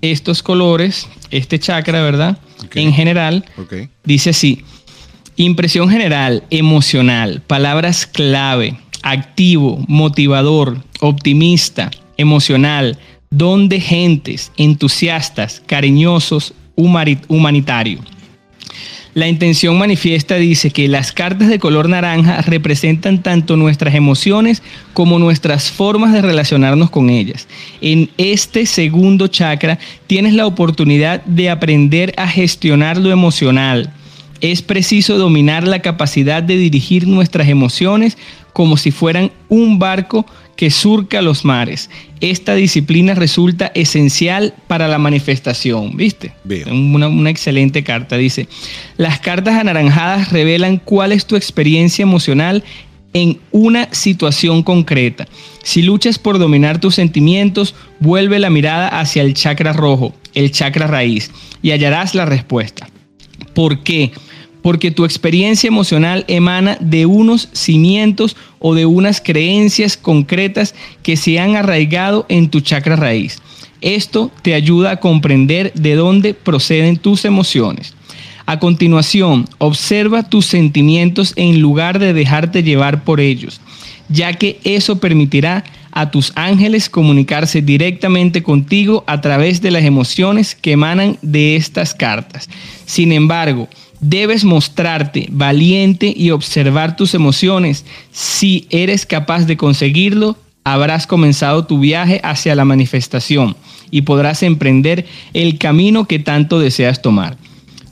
estos 0.00 0.42
colores, 0.42 1.06
este 1.30 1.58
chakra, 1.58 2.00
¿verdad? 2.02 2.38
En 2.74 2.94
general, 2.94 3.44
dice 4.04 4.30
así, 4.30 4.64
Impresión 5.40 5.88
general, 5.88 6.42
emocional, 6.50 7.42
palabras 7.46 8.06
clave, 8.06 8.76
activo, 9.04 9.84
motivador, 9.86 10.78
optimista, 10.98 11.92
emocional, 12.16 12.98
don 13.30 13.68
de 13.68 13.80
gentes, 13.80 14.50
entusiastas, 14.56 15.62
cariñosos, 15.64 16.54
humanitario. 16.74 18.00
La 19.14 19.28
intención 19.28 19.78
manifiesta 19.78 20.34
dice 20.34 20.70
que 20.70 20.88
las 20.88 21.12
cartas 21.12 21.46
de 21.46 21.60
color 21.60 21.88
naranja 21.88 22.42
representan 22.42 23.22
tanto 23.22 23.56
nuestras 23.56 23.94
emociones 23.94 24.60
como 24.92 25.20
nuestras 25.20 25.70
formas 25.70 26.12
de 26.12 26.22
relacionarnos 26.22 26.90
con 26.90 27.10
ellas. 27.10 27.46
En 27.80 28.10
este 28.18 28.66
segundo 28.66 29.28
chakra 29.28 29.78
tienes 30.08 30.34
la 30.34 30.46
oportunidad 30.46 31.22
de 31.26 31.48
aprender 31.48 32.12
a 32.16 32.26
gestionar 32.26 32.96
lo 32.96 33.12
emocional, 33.12 33.92
es 34.40 34.62
preciso 34.62 35.18
dominar 35.18 35.66
la 35.66 35.80
capacidad 35.80 36.42
de 36.42 36.56
dirigir 36.56 37.06
nuestras 37.06 37.48
emociones 37.48 38.16
como 38.52 38.76
si 38.76 38.90
fueran 38.90 39.30
un 39.48 39.78
barco 39.78 40.26
que 40.56 40.70
surca 40.70 41.22
los 41.22 41.44
mares. 41.44 41.88
Esta 42.20 42.56
disciplina 42.56 43.14
resulta 43.14 43.70
esencial 43.74 44.54
para 44.66 44.88
la 44.88 44.98
manifestación, 44.98 45.96
¿viste? 45.96 46.32
Una, 46.66 47.06
una, 47.06 47.30
excelente 47.30 47.84
carta. 47.84 48.16
Dice, 48.16 48.48
las 48.96 49.20
cartas 49.20 49.54
anaranjadas 49.54 50.32
revelan 50.32 50.78
cuál 50.78 51.12
es 51.12 51.26
tu 51.26 51.36
experiencia 51.36 52.02
emocional 52.02 52.64
en 53.12 53.38
una 53.52 53.88
situación 53.92 54.62
concreta. 54.62 55.28
Si 55.62 55.82
luchas 55.82 56.18
por 56.18 56.38
dominar 56.38 56.80
tus 56.80 56.96
sentimientos, 56.96 57.74
vuelve 58.00 58.38
la 58.38 58.50
mirada 58.50 58.88
hacia 58.88 59.22
el 59.22 59.34
chakra 59.34 59.72
rojo, 59.72 60.14
el 60.34 60.50
chakra 60.50 60.86
raíz, 60.86 61.30
y 61.62 61.70
hallarás 61.70 62.14
la 62.14 62.24
respuesta. 62.24 62.88
¿Por 63.54 63.82
qué? 63.82 64.12
Porque 64.68 64.90
tu 64.90 65.06
experiencia 65.06 65.66
emocional 65.66 66.26
emana 66.28 66.76
de 66.78 67.06
unos 67.06 67.48
cimientos 67.54 68.36
o 68.58 68.74
de 68.74 68.84
unas 68.84 69.18
creencias 69.22 69.96
concretas 69.96 70.74
que 71.02 71.16
se 71.16 71.40
han 71.40 71.56
arraigado 71.56 72.26
en 72.28 72.50
tu 72.50 72.60
chakra 72.60 72.94
raíz. 72.94 73.38
Esto 73.80 74.30
te 74.42 74.52
ayuda 74.52 74.90
a 74.90 75.00
comprender 75.00 75.72
de 75.72 75.94
dónde 75.94 76.34
proceden 76.34 76.98
tus 76.98 77.24
emociones. 77.24 77.94
A 78.44 78.58
continuación, 78.58 79.48
observa 79.56 80.28
tus 80.28 80.44
sentimientos 80.44 81.32
en 81.36 81.62
lugar 81.62 81.98
de 81.98 82.12
dejarte 82.12 82.62
llevar 82.62 83.04
por 83.04 83.20
ellos, 83.20 83.62
ya 84.10 84.34
que 84.34 84.60
eso 84.64 85.00
permitirá 85.00 85.64
a 85.92 86.10
tus 86.10 86.30
ángeles 86.34 86.90
comunicarse 86.90 87.62
directamente 87.62 88.42
contigo 88.42 89.02
a 89.06 89.22
través 89.22 89.62
de 89.62 89.70
las 89.70 89.84
emociones 89.84 90.54
que 90.54 90.72
emanan 90.72 91.16
de 91.22 91.56
estas 91.56 91.94
cartas. 91.94 92.50
Sin 92.84 93.12
embargo, 93.12 93.66
Debes 94.00 94.44
mostrarte 94.44 95.26
valiente 95.30 96.12
y 96.16 96.30
observar 96.30 96.96
tus 96.96 97.14
emociones. 97.14 97.84
Si 98.12 98.66
eres 98.70 99.06
capaz 99.06 99.44
de 99.46 99.56
conseguirlo, 99.56 100.36
habrás 100.64 101.06
comenzado 101.06 101.66
tu 101.66 101.80
viaje 101.80 102.20
hacia 102.22 102.54
la 102.54 102.64
manifestación 102.64 103.56
y 103.90 104.02
podrás 104.02 104.42
emprender 104.42 105.06
el 105.32 105.58
camino 105.58 106.06
que 106.06 106.18
tanto 106.18 106.60
deseas 106.60 107.02
tomar. 107.02 107.36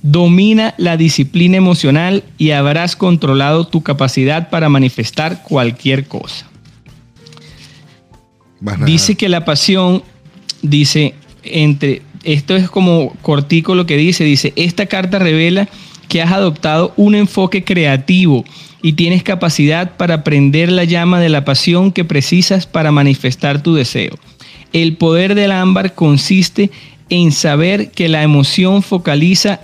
Domina 0.03 0.75
la 0.77 0.97
disciplina 0.97 1.57
emocional 1.57 2.23
y 2.39 2.51
habrás 2.51 2.95
controlado 2.95 3.67
tu 3.67 3.83
capacidad 3.83 4.51
para 4.51 4.69
manifestar 4.69 5.43
cualquier 5.43 6.07
cosa. 6.07 6.47
Dice 8.85 9.17
que 9.17 9.29
la 9.29 9.45
pasión, 9.45 10.03
dice, 10.63 11.15
entre, 11.43 12.03
esto 12.25 12.57
es 12.57 12.71
como 12.71 13.15
cortico 13.23 13.75
lo 13.75 13.87
que 13.87 13.97
dice, 13.97 14.25
dice, 14.25 14.53
esta 14.57 14.87
carta 14.87 15.19
revela 15.19 15.69
que 16.09 16.23
has 16.23 16.33
adoptado 16.33 16.93
un 16.97 17.15
enfoque 17.15 17.65
creativo 17.65 18.45
y 18.83 18.93
tienes 18.93 19.23
capacidad 19.23 19.97
para 19.97 20.23
prender 20.23 20.71
la 20.71 20.85
llama 20.85 21.21
de 21.21 21.29
la 21.29 21.45
pasión 21.45 21.93
que 21.93 22.05
precisas 22.05 22.67
para 22.67 22.93
manifestar 22.93 23.63
tu 23.63 23.75
deseo. 23.75 24.15
El 24.73 24.97
poder 24.97 25.35
del 25.35 25.53
ámbar 25.53 25.95
consiste 25.95 26.71
en 27.09 27.33
saber 27.33 27.91
que 27.91 28.09
la 28.09 28.23
emoción 28.23 28.83
focaliza, 28.83 29.61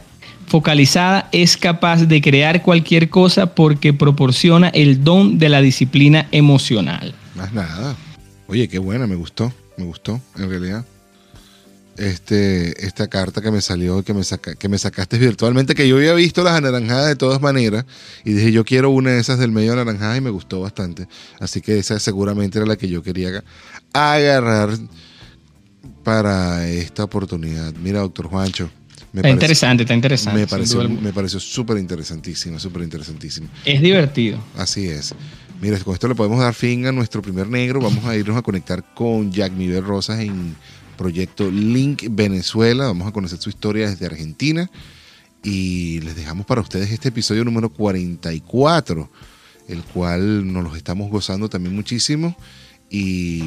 focalizada 0.46 1.28
es 1.32 1.56
capaz 1.56 2.06
de 2.06 2.20
crear 2.20 2.62
cualquier 2.62 3.10
cosa 3.10 3.54
porque 3.54 3.92
proporciona 3.92 4.68
el 4.68 5.04
don 5.04 5.38
de 5.38 5.48
la 5.48 5.60
disciplina 5.60 6.28
emocional. 6.32 7.14
Más 7.34 7.52
nada. 7.52 7.96
Oye, 8.48 8.68
qué 8.68 8.78
buena, 8.78 9.06
me 9.06 9.16
gustó, 9.16 9.52
me 9.76 9.84
gustó, 9.84 10.20
en 10.36 10.48
realidad 10.48 10.84
este, 11.96 12.86
esta 12.86 13.08
carta 13.08 13.40
que 13.40 13.50
me 13.50 13.60
salió, 13.60 14.02
que 14.02 14.14
me, 14.14 14.24
saca, 14.24 14.54
que 14.54 14.68
me 14.68 14.78
sacaste 14.78 15.18
virtualmente, 15.18 15.74
que 15.74 15.86
yo 15.86 15.96
había 15.96 16.14
visto 16.14 16.42
las 16.42 16.54
anaranjadas 16.54 17.08
de 17.08 17.16
todas 17.16 17.40
maneras 17.40 17.84
y 18.24 18.32
dije 18.32 18.52
yo 18.52 18.64
quiero 18.64 18.90
una 18.90 19.10
de 19.10 19.20
esas 19.20 19.38
del 19.38 19.50
medio 19.50 19.72
anaranjada 19.72 20.16
y 20.16 20.20
me 20.20 20.30
gustó 20.30 20.60
bastante. 20.60 21.06
Así 21.38 21.60
que 21.60 21.78
esa 21.78 21.98
seguramente 21.98 22.58
era 22.58 22.66
la 22.66 22.76
que 22.76 22.88
yo 22.88 23.02
quería 23.02 23.42
agarrar 23.92 24.70
para 26.02 26.68
esta 26.68 27.04
oportunidad. 27.04 27.72
Mira, 27.74 28.00
doctor 28.00 28.26
Juancho. 28.26 28.70
está 29.14 29.28
interesante, 29.28 29.82
está 29.84 29.94
interesante. 29.94 30.40
Me 30.40 30.46
pareció, 30.46 30.88
me 30.88 31.12
pareció 31.12 31.38
súper 31.40 31.78
interesantísimo, 31.78 32.58
súper 32.58 32.82
interesantísimo. 32.82 33.48
Es 33.64 33.80
divertido. 33.80 34.42
Así 34.56 34.88
es. 34.88 35.14
Mira, 35.60 35.78
con 35.78 35.94
esto 35.94 36.08
le 36.08 36.16
podemos 36.16 36.40
dar 36.40 36.54
fin 36.54 36.86
a 36.86 36.92
nuestro 36.92 37.22
primer 37.22 37.48
negro. 37.48 37.80
Vamos 37.80 38.04
a 38.04 38.16
irnos 38.16 38.36
a 38.36 38.42
conectar 38.42 38.82
con 38.94 39.30
Jack 39.30 39.52
Miguel 39.52 39.84
Rosas 39.84 40.18
en 40.18 40.56
proyecto 40.96 41.50
Link 41.50 42.04
Venezuela. 42.10 42.86
Vamos 42.86 43.08
a 43.08 43.12
conocer 43.12 43.38
su 43.38 43.48
historia 43.48 43.88
desde 43.88 44.06
Argentina. 44.06 44.70
Y 45.42 46.00
les 46.00 46.14
dejamos 46.14 46.46
para 46.46 46.60
ustedes 46.60 46.90
este 46.90 47.08
episodio 47.08 47.44
número 47.44 47.68
44, 47.70 49.10
el 49.68 49.82
cual 49.82 50.52
nos 50.52 50.62
los 50.62 50.76
estamos 50.76 51.10
gozando 51.10 51.48
también 51.48 51.74
muchísimo. 51.74 52.36
Y 52.88 53.44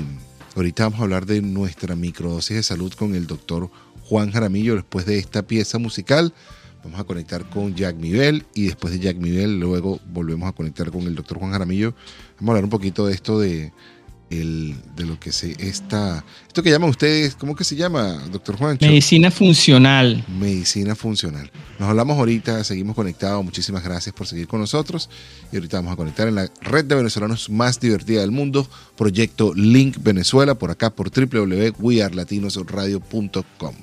ahorita 0.55 0.84
vamos 0.84 0.99
a 0.99 1.03
hablar 1.03 1.25
de 1.25 1.41
nuestra 1.41 1.95
microdosis 1.95 2.58
de 2.58 2.63
salud 2.63 2.93
con 2.93 3.15
el 3.15 3.27
doctor 3.27 3.69
Juan 4.03 4.31
Jaramillo. 4.31 4.75
Después 4.75 5.05
de 5.05 5.17
esta 5.17 5.43
pieza 5.43 5.77
musical, 5.77 6.34
vamos 6.84 6.99
a 6.99 7.05
conectar 7.05 7.49
con 7.49 7.75
Jack 7.75 7.95
Miguel 7.95 8.45
y 8.53 8.65
después 8.65 8.93
de 8.93 8.99
Jack 8.99 9.17
Miguel, 9.17 9.60
luego 9.60 9.99
volvemos 10.12 10.49
a 10.49 10.51
conectar 10.51 10.91
con 10.91 11.03
el 11.03 11.15
doctor 11.15 11.39
Juan 11.39 11.51
Jaramillo. 11.51 11.95
Vamos 12.39 12.49
a 12.49 12.51
hablar 12.51 12.63
un 12.65 12.69
poquito 12.69 13.08
de 13.08 13.13
esto 13.13 13.39
de 13.39 13.71
el, 14.29 14.75
de 14.95 15.05
lo 15.05 15.19
que 15.19 15.31
se 15.31 15.55
está, 15.59 16.23
esto 16.47 16.61
que 16.63 16.69
llaman 16.69 16.89
ustedes, 16.89 17.35
¿cómo 17.35 17.55
que 17.55 17.63
se 17.63 17.75
llama, 17.75 18.23
doctor 18.31 18.57
Juan 18.57 18.77
Medicina 18.81 19.31
funcional. 19.31 20.23
Medicina 20.27 20.95
funcional. 20.95 21.51
Nos 21.79 21.89
hablamos 21.89 22.17
ahorita, 22.17 22.63
seguimos 22.63 22.95
conectados, 22.95 23.43
muchísimas 23.43 23.83
gracias 23.83 24.15
por 24.15 24.27
seguir 24.27 24.47
con 24.47 24.59
nosotros 24.59 25.09
y 25.51 25.57
ahorita 25.57 25.77
vamos 25.77 25.93
a 25.93 25.97
conectar 25.97 26.27
en 26.27 26.35
la 26.35 26.49
red 26.61 26.85
de 26.85 26.95
venezolanos 26.95 27.49
más 27.49 27.79
divertida 27.79 28.21
del 28.21 28.31
mundo, 28.31 28.67
proyecto 28.95 29.53
Link 29.53 29.97
Venezuela, 30.01 30.55
por 30.55 30.71
acá 30.71 30.89
por 30.89 31.11
www.wearlatinosradio.com. 31.11 33.75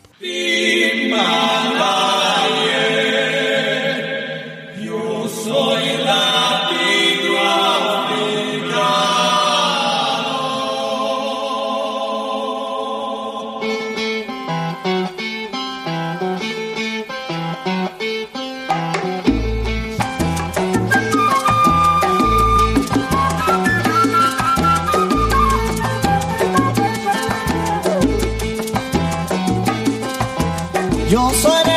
Yo 31.12 31.28
soy 31.34 31.71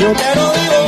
Yo 0.00 0.14
quiero 0.14 0.52
vivir. 0.52 0.79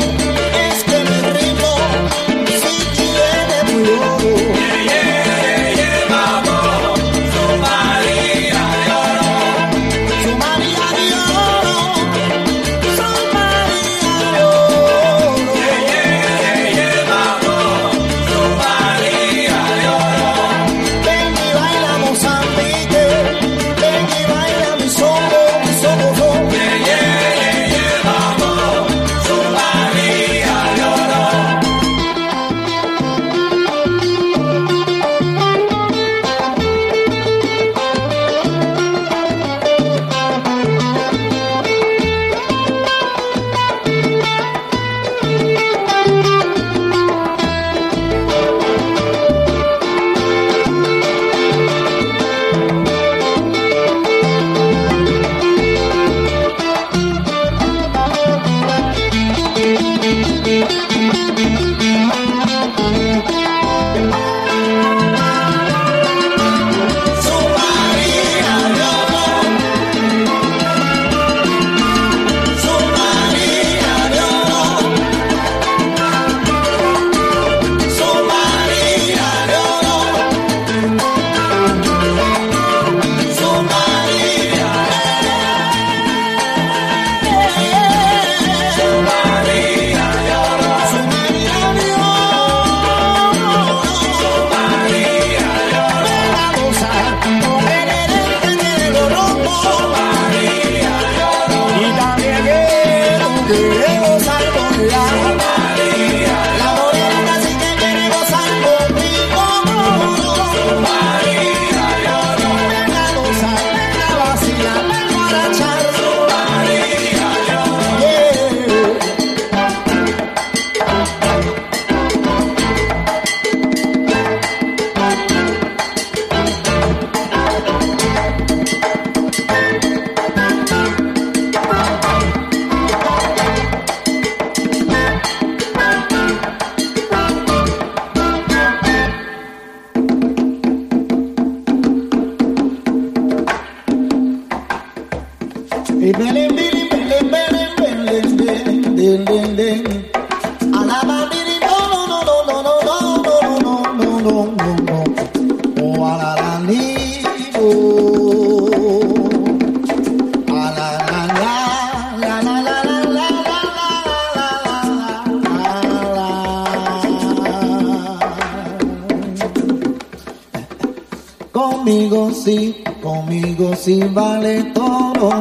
Conmigo 171.83 172.31
sí, 172.31 172.81
conmigo 173.01 173.75
sí 173.75 173.99
vale 174.13 174.63
todo. 174.73 175.31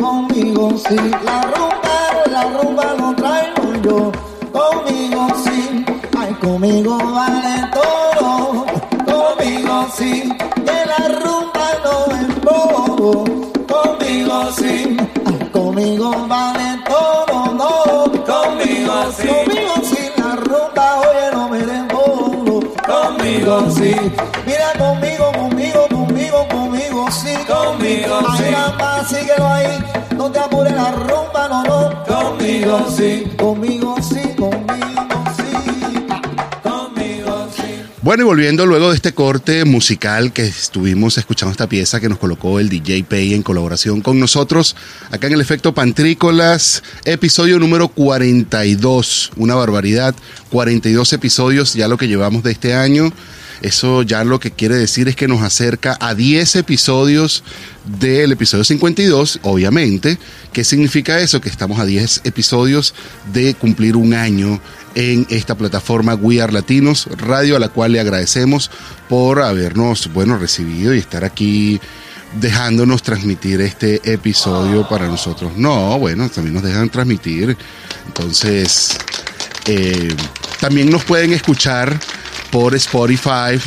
Conmigo 0.00 0.72
sí, 0.78 0.96
la 1.22 1.42
rumba, 1.42 2.24
la 2.30 2.42
rumba 2.44 2.94
lo 2.94 3.14
traigo 3.14 3.74
yo. 3.84 4.12
Conmigo 4.50 5.26
sí, 5.44 5.84
ay, 6.18 6.32
conmigo 6.40 6.96
vale 6.96 7.68
todo. 7.74 8.64
Conmigo 9.04 9.86
sí, 9.94 10.32
que 10.64 10.86
la 10.86 11.06
rumba 11.20 11.68
no 11.84 12.16
es 12.16 12.40
bobo. 12.40 13.24
Conmigo 13.68 14.50
sí, 14.56 14.96
ay, 15.26 15.50
conmigo 15.52 16.10
vale 16.28 16.82
todo, 16.88 17.44
no. 17.52 18.24
Conmigo 18.24 18.94
sí, 19.18 19.28
conmigo 19.28 19.74
sí, 19.82 19.98
la 20.16 20.34
rumba 20.34 21.00
oye 21.00 21.30
no 21.30 21.48
me 21.50 21.92
bobo. 21.92 22.60
Conmigo 22.86 23.70
sí, 23.70 23.94
conmigo 27.08 27.10
sí. 27.10 27.44
Conmigo 27.46 28.20
sí. 28.36 28.44
Ay, 28.78 29.04
síguelo 29.08 29.48
ahí, 29.48 29.78
no 30.16 30.30
te 30.30 30.38
apures 30.38 30.74
la 30.74 30.92
rumba, 30.92 31.48
no, 31.48 31.62
no. 31.64 32.04
Conmigo 32.04 32.86
sí, 32.94 33.24
conmigo 33.38 33.96
sí, 34.02 34.20
conmigo 34.36 35.24
sí. 35.36 36.02
Conmigo 36.62 37.48
sí. 37.56 37.62
Bueno, 38.02 38.22
y 38.22 38.26
volviendo 38.26 38.66
luego 38.66 38.90
de 38.90 38.96
este 38.96 39.12
corte 39.12 39.64
musical 39.64 40.32
que 40.32 40.46
estuvimos 40.46 41.16
escuchando 41.18 41.52
esta 41.52 41.68
pieza 41.68 42.00
que 42.00 42.08
nos 42.08 42.18
colocó 42.18 42.60
el 42.60 42.68
DJ 42.68 43.04
Pay 43.04 43.34
en 43.34 43.42
colaboración 43.42 44.02
con 44.02 44.20
nosotros, 44.20 44.76
acá 45.10 45.28
en 45.28 45.32
el 45.34 45.40
efecto 45.40 45.72
Pantrícolas, 45.72 46.82
episodio 47.04 47.58
número 47.58 47.88
42, 47.88 49.32
una 49.36 49.54
barbaridad, 49.54 50.14
42 50.50 51.12
episodios 51.14 51.74
ya 51.74 51.88
lo 51.88 51.96
que 51.96 52.08
llevamos 52.08 52.42
de 52.42 52.52
este 52.52 52.74
año. 52.74 53.12
Eso 53.62 54.02
ya 54.02 54.24
lo 54.24 54.38
que 54.38 54.50
quiere 54.50 54.76
decir 54.76 55.08
es 55.08 55.16
que 55.16 55.28
nos 55.28 55.42
acerca 55.42 55.96
a 56.00 56.14
10 56.14 56.56
episodios 56.56 57.42
del 58.00 58.32
episodio 58.32 58.64
52, 58.64 59.40
obviamente. 59.42 60.18
¿Qué 60.52 60.64
significa 60.64 61.18
eso? 61.18 61.40
Que 61.40 61.48
estamos 61.48 61.80
a 61.80 61.84
10 61.84 62.22
episodios 62.24 62.94
de 63.32 63.54
cumplir 63.54 63.96
un 63.96 64.14
año 64.14 64.60
en 64.94 65.26
esta 65.30 65.56
plataforma 65.56 66.14
We 66.14 66.40
Are 66.40 66.52
Latinos 66.52 67.06
Radio, 67.16 67.56
a 67.56 67.60
la 67.60 67.68
cual 67.68 67.92
le 67.92 68.00
agradecemos 68.00 68.70
por 69.08 69.42
habernos, 69.42 70.12
bueno, 70.12 70.38
recibido 70.38 70.94
y 70.94 70.98
estar 70.98 71.24
aquí 71.24 71.80
dejándonos 72.40 73.02
transmitir 73.02 73.60
este 73.60 74.00
episodio 74.12 74.88
para 74.88 75.06
nosotros. 75.06 75.52
No, 75.56 75.98
bueno, 75.98 76.28
también 76.28 76.54
nos 76.54 76.62
dejan 76.62 76.90
transmitir. 76.90 77.56
Entonces, 78.06 78.98
eh, 79.66 80.14
también 80.60 80.90
nos 80.90 81.04
pueden 81.04 81.32
escuchar 81.32 81.98
por 82.50 82.74
Spotify. 82.74 83.58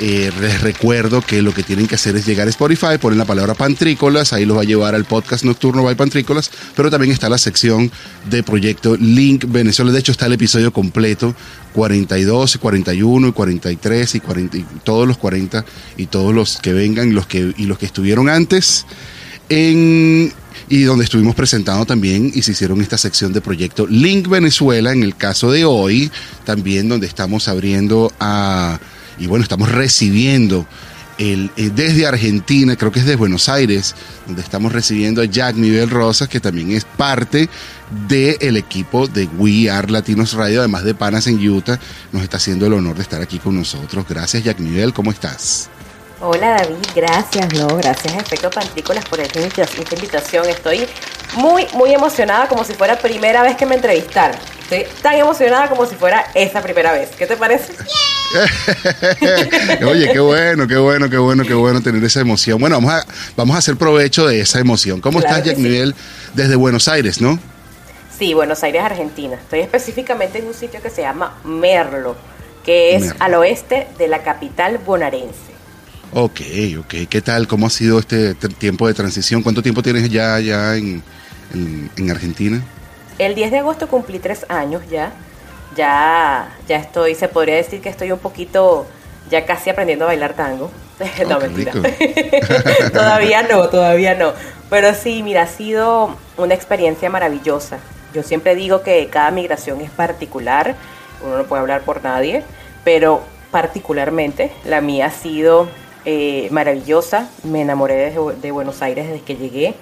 Eh, 0.00 0.30
les 0.40 0.60
recuerdo 0.60 1.20
que 1.20 1.42
lo 1.42 1.52
que 1.52 1.64
tienen 1.64 1.88
que 1.88 1.96
hacer 1.96 2.14
es 2.14 2.24
llegar 2.24 2.46
a 2.46 2.50
Spotify, 2.50 2.98
ponen 3.00 3.18
la 3.18 3.24
palabra 3.24 3.54
Pantrícolas, 3.54 4.32
ahí 4.32 4.44
los 4.44 4.56
va 4.56 4.60
a 4.60 4.64
llevar 4.64 4.94
al 4.94 5.04
podcast 5.04 5.44
nocturno 5.44 5.82
by 5.82 5.96
Pantrícolas, 5.96 6.52
pero 6.76 6.88
también 6.88 7.12
está 7.12 7.28
la 7.28 7.36
sección 7.36 7.90
de 8.30 8.44
proyecto 8.44 8.96
Link 8.96 9.46
Venezuela. 9.48 9.90
De 9.90 9.98
hecho, 9.98 10.12
está 10.12 10.26
el 10.26 10.34
episodio 10.34 10.72
completo, 10.72 11.34
42, 11.72 12.58
41 12.58 13.28
y 13.28 13.32
43 13.32 14.14
y, 14.14 14.20
40, 14.20 14.56
y 14.56 14.66
todos 14.84 15.08
los 15.08 15.18
40 15.18 15.64
y 15.96 16.06
todos 16.06 16.32
los 16.32 16.58
que 16.58 16.72
vengan 16.72 17.08
y 17.08 17.12
los 17.12 17.26
que, 17.26 17.52
y 17.56 17.66
los 17.66 17.78
que 17.78 17.86
estuvieron 17.86 18.28
antes. 18.28 18.86
En 19.48 20.32
y 20.68 20.82
donde 20.82 21.04
estuvimos 21.04 21.34
presentando 21.34 21.86
también 21.86 22.30
y 22.34 22.42
se 22.42 22.52
hicieron 22.52 22.80
esta 22.80 22.98
sección 22.98 23.32
de 23.32 23.40
proyecto 23.40 23.86
Link 23.86 24.28
Venezuela, 24.28 24.92
en 24.92 25.02
el 25.02 25.16
caso 25.16 25.50
de 25.50 25.64
hoy, 25.64 26.10
también 26.44 26.88
donde 26.88 27.06
estamos 27.06 27.48
abriendo 27.48 28.12
a, 28.20 28.78
y 29.18 29.26
bueno, 29.26 29.42
estamos 29.42 29.70
recibiendo 29.70 30.66
el, 31.18 31.50
eh, 31.56 31.70
desde 31.74 32.06
Argentina, 32.06 32.76
creo 32.76 32.92
que 32.92 33.00
es 33.00 33.06
de 33.06 33.16
Buenos 33.16 33.48
Aires, 33.48 33.94
donde 34.26 34.42
estamos 34.42 34.72
recibiendo 34.72 35.20
a 35.20 35.24
Jack 35.24 35.56
Nivel 35.56 35.90
Rosas, 35.90 36.28
que 36.28 36.38
también 36.38 36.70
es 36.70 36.84
parte 36.84 37.48
del 38.06 38.56
equipo 38.56 39.08
de 39.08 39.24
We 39.24 39.68
Are 39.68 39.90
Latinos 39.90 40.34
Radio, 40.34 40.60
además 40.60 40.84
de 40.84 40.94
Panas 40.94 41.26
en 41.26 41.36
Utah, 41.46 41.80
nos 42.12 42.22
está 42.22 42.36
haciendo 42.36 42.66
el 42.66 42.74
honor 42.74 42.96
de 42.96 43.02
estar 43.02 43.20
aquí 43.20 43.38
con 43.38 43.56
nosotros. 43.56 44.04
Gracias, 44.08 44.44
Jack 44.44 44.60
Nivel, 44.60 44.92
¿cómo 44.92 45.10
estás? 45.10 45.70
Hola 46.20 46.50
David, 46.60 46.74
gracias, 46.96 47.52
no, 47.54 47.68
gracias 47.76 48.12
a 48.12 48.18
Efecto 48.18 48.50
Pantrícolas 48.50 49.04
por 49.04 49.20
esta 49.20 49.38
invitación. 49.94 50.48
Estoy 50.48 50.84
muy, 51.36 51.66
muy 51.74 51.94
emocionada 51.94 52.48
como 52.48 52.64
si 52.64 52.74
fuera 52.74 52.98
primera 52.98 53.42
vez 53.42 53.56
que 53.56 53.64
me 53.66 53.76
entrevistaran. 53.76 54.36
Estoy 54.62 54.84
tan 55.00 55.14
emocionada 55.14 55.68
como 55.68 55.86
si 55.86 55.94
fuera 55.94 56.26
esa 56.34 56.60
primera 56.60 56.92
vez. 56.92 57.10
¿Qué 57.16 57.26
te 57.26 57.36
parece? 57.36 57.72
Oye, 59.86 60.10
qué 60.12 60.18
bueno, 60.18 60.66
qué 60.66 60.76
bueno, 60.76 61.08
qué 61.08 61.18
bueno, 61.18 61.44
qué 61.44 61.54
bueno 61.54 61.80
tener 61.82 62.02
esa 62.02 62.20
emoción. 62.20 62.58
Bueno, 62.58 62.76
vamos 62.76 62.92
a, 62.92 63.06
vamos 63.36 63.54
a 63.54 63.60
hacer 63.60 63.76
provecho 63.76 64.26
de 64.26 64.40
esa 64.40 64.58
emoción. 64.58 65.00
¿Cómo 65.00 65.20
Claro 65.20 65.36
estás, 65.36 65.46
Jack 65.46 65.56
sí. 65.56 65.62
Nivel, 65.62 65.94
desde 66.34 66.56
Buenos 66.56 66.88
Aires, 66.88 67.20
no? 67.20 67.38
Sí, 68.18 68.34
Buenos 68.34 68.60
Aires, 68.64 68.82
Argentina. 68.82 69.36
Estoy 69.36 69.60
específicamente 69.60 70.38
en 70.40 70.48
un 70.48 70.54
sitio 70.54 70.82
que 70.82 70.90
se 70.90 71.02
llama 71.02 71.38
Merlo, 71.44 72.16
que 72.64 72.96
es 72.96 73.02
Merlo. 73.02 73.16
al 73.20 73.34
oeste 73.36 73.86
de 73.96 74.08
la 74.08 74.24
capital 74.24 74.78
bonaerense. 74.78 75.57
Ok, 76.10 76.40
ok. 76.80 76.94
¿Qué 77.08 77.20
tal? 77.22 77.46
¿Cómo 77.46 77.66
ha 77.66 77.70
sido 77.70 77.98
este 77.98 78.34
tiempo 78.34 78.86
de 78.88 78.94
transición? 78.94 79.42
¿Cuánto 79.42 79.62
tiempo 79.62 79.82
tienes 79.82 80.08
ya, 80.10 80.40
ya 80.40 80.74
en, 80.76 81.02
en- 81.52 81.90
en 81.96 82.10
Argentina? 82.10 82.62
El 83.18 83.34
10 83.34 83.50
de 83.50 83.58
agosto 83.58 83.88
cumplí 83.88 84.18
tres 84.18 84.46
años 84.48 84.82
ya. 84.90 85.12
Ya, 85.76 86.56
ya 86.66 86.76
estoy, 86.78 87.14
se 87.14 87.28
podría 87.28 87.56
decir 87.56 87.80
que 87.82 87.90
estoy 87.90 88.10
un 88.10 88.18
poquito, 88.18 88.86
ya 89.30 89.44
casi 89.44 89.68
aprendiendo 89.70 90.06
a 90.06 90.08
bailar 90.08 90.34
tango. 90.34 90.70
no, 91.28 91.36
Oh, 91.36 91.40
mentira. 91.40 91.72
todavía 92.92 93.42
no, 93.42 93.68
todavía 93.68 94.14
no. 94.14 94.32
Pero 94.70 94.94
sí, 94.94 95.22
mira, 95.22 95.42
ha 95.42 95.46
sido 95.46 96.16
una 96.38 96.54
experiencia 96.54 97.10
maravillosa. 97.10 97.78
Yo 98.14 98.22
siempre 98.22 98.54
digo 98.54 98.82
que 98.82 99.08
cada 99.08 99.30
migración 99.30 99.80
es 99.82 99.90
particular, 99.90 100.74
uno 101.22 101.36
no 101.36 101.44
puede 101.44 101.60
hablar 101.60 101.82
por 101.82 102.02
nadie, 102.02 102.42
pero 102.82 103.22
particularmente 103.50 104.50
la 104.64 104.80
mía 104.80 105.06
ha 105.06 105.10
sido 105.10 105.68
eh, 106.10 106.48
maravillosa. 106.50 107.28
Me 107.44 107.60
enamoré 107.60 107.94
de, 107.96 108.18
de 108.40 108.50
Buenos 108.50 108.80
Aires 108.80 109.06
desde 109.08 109.20
que 109.20 109.36
llegué 109.36 109.74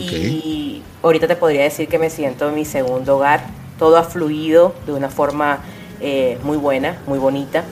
y 0.00 0.82
ahorita 1.02 1.28
te 1.28 1.36
podría 1.36 1.62
decir 1.62 1.86
que 1.88 1.98
me 1.98 2.10
siento 2.10 2.48
en 2.48 2.54
mi 2.56 2.64
segundo 2.64 3.16
hogar. 3.16 3.44
Todo 3.78 3.96
ha 3.96 4.02
fluido 4.02 4.74
de 4.86 4.92
una 4.92 5.08
forma 5.08 5.60
eh, 6.00 6.38
muy 6.42 6.56
buena, 6.56 6.98
muy 7.06 7.18
bonita. 7.20 7.62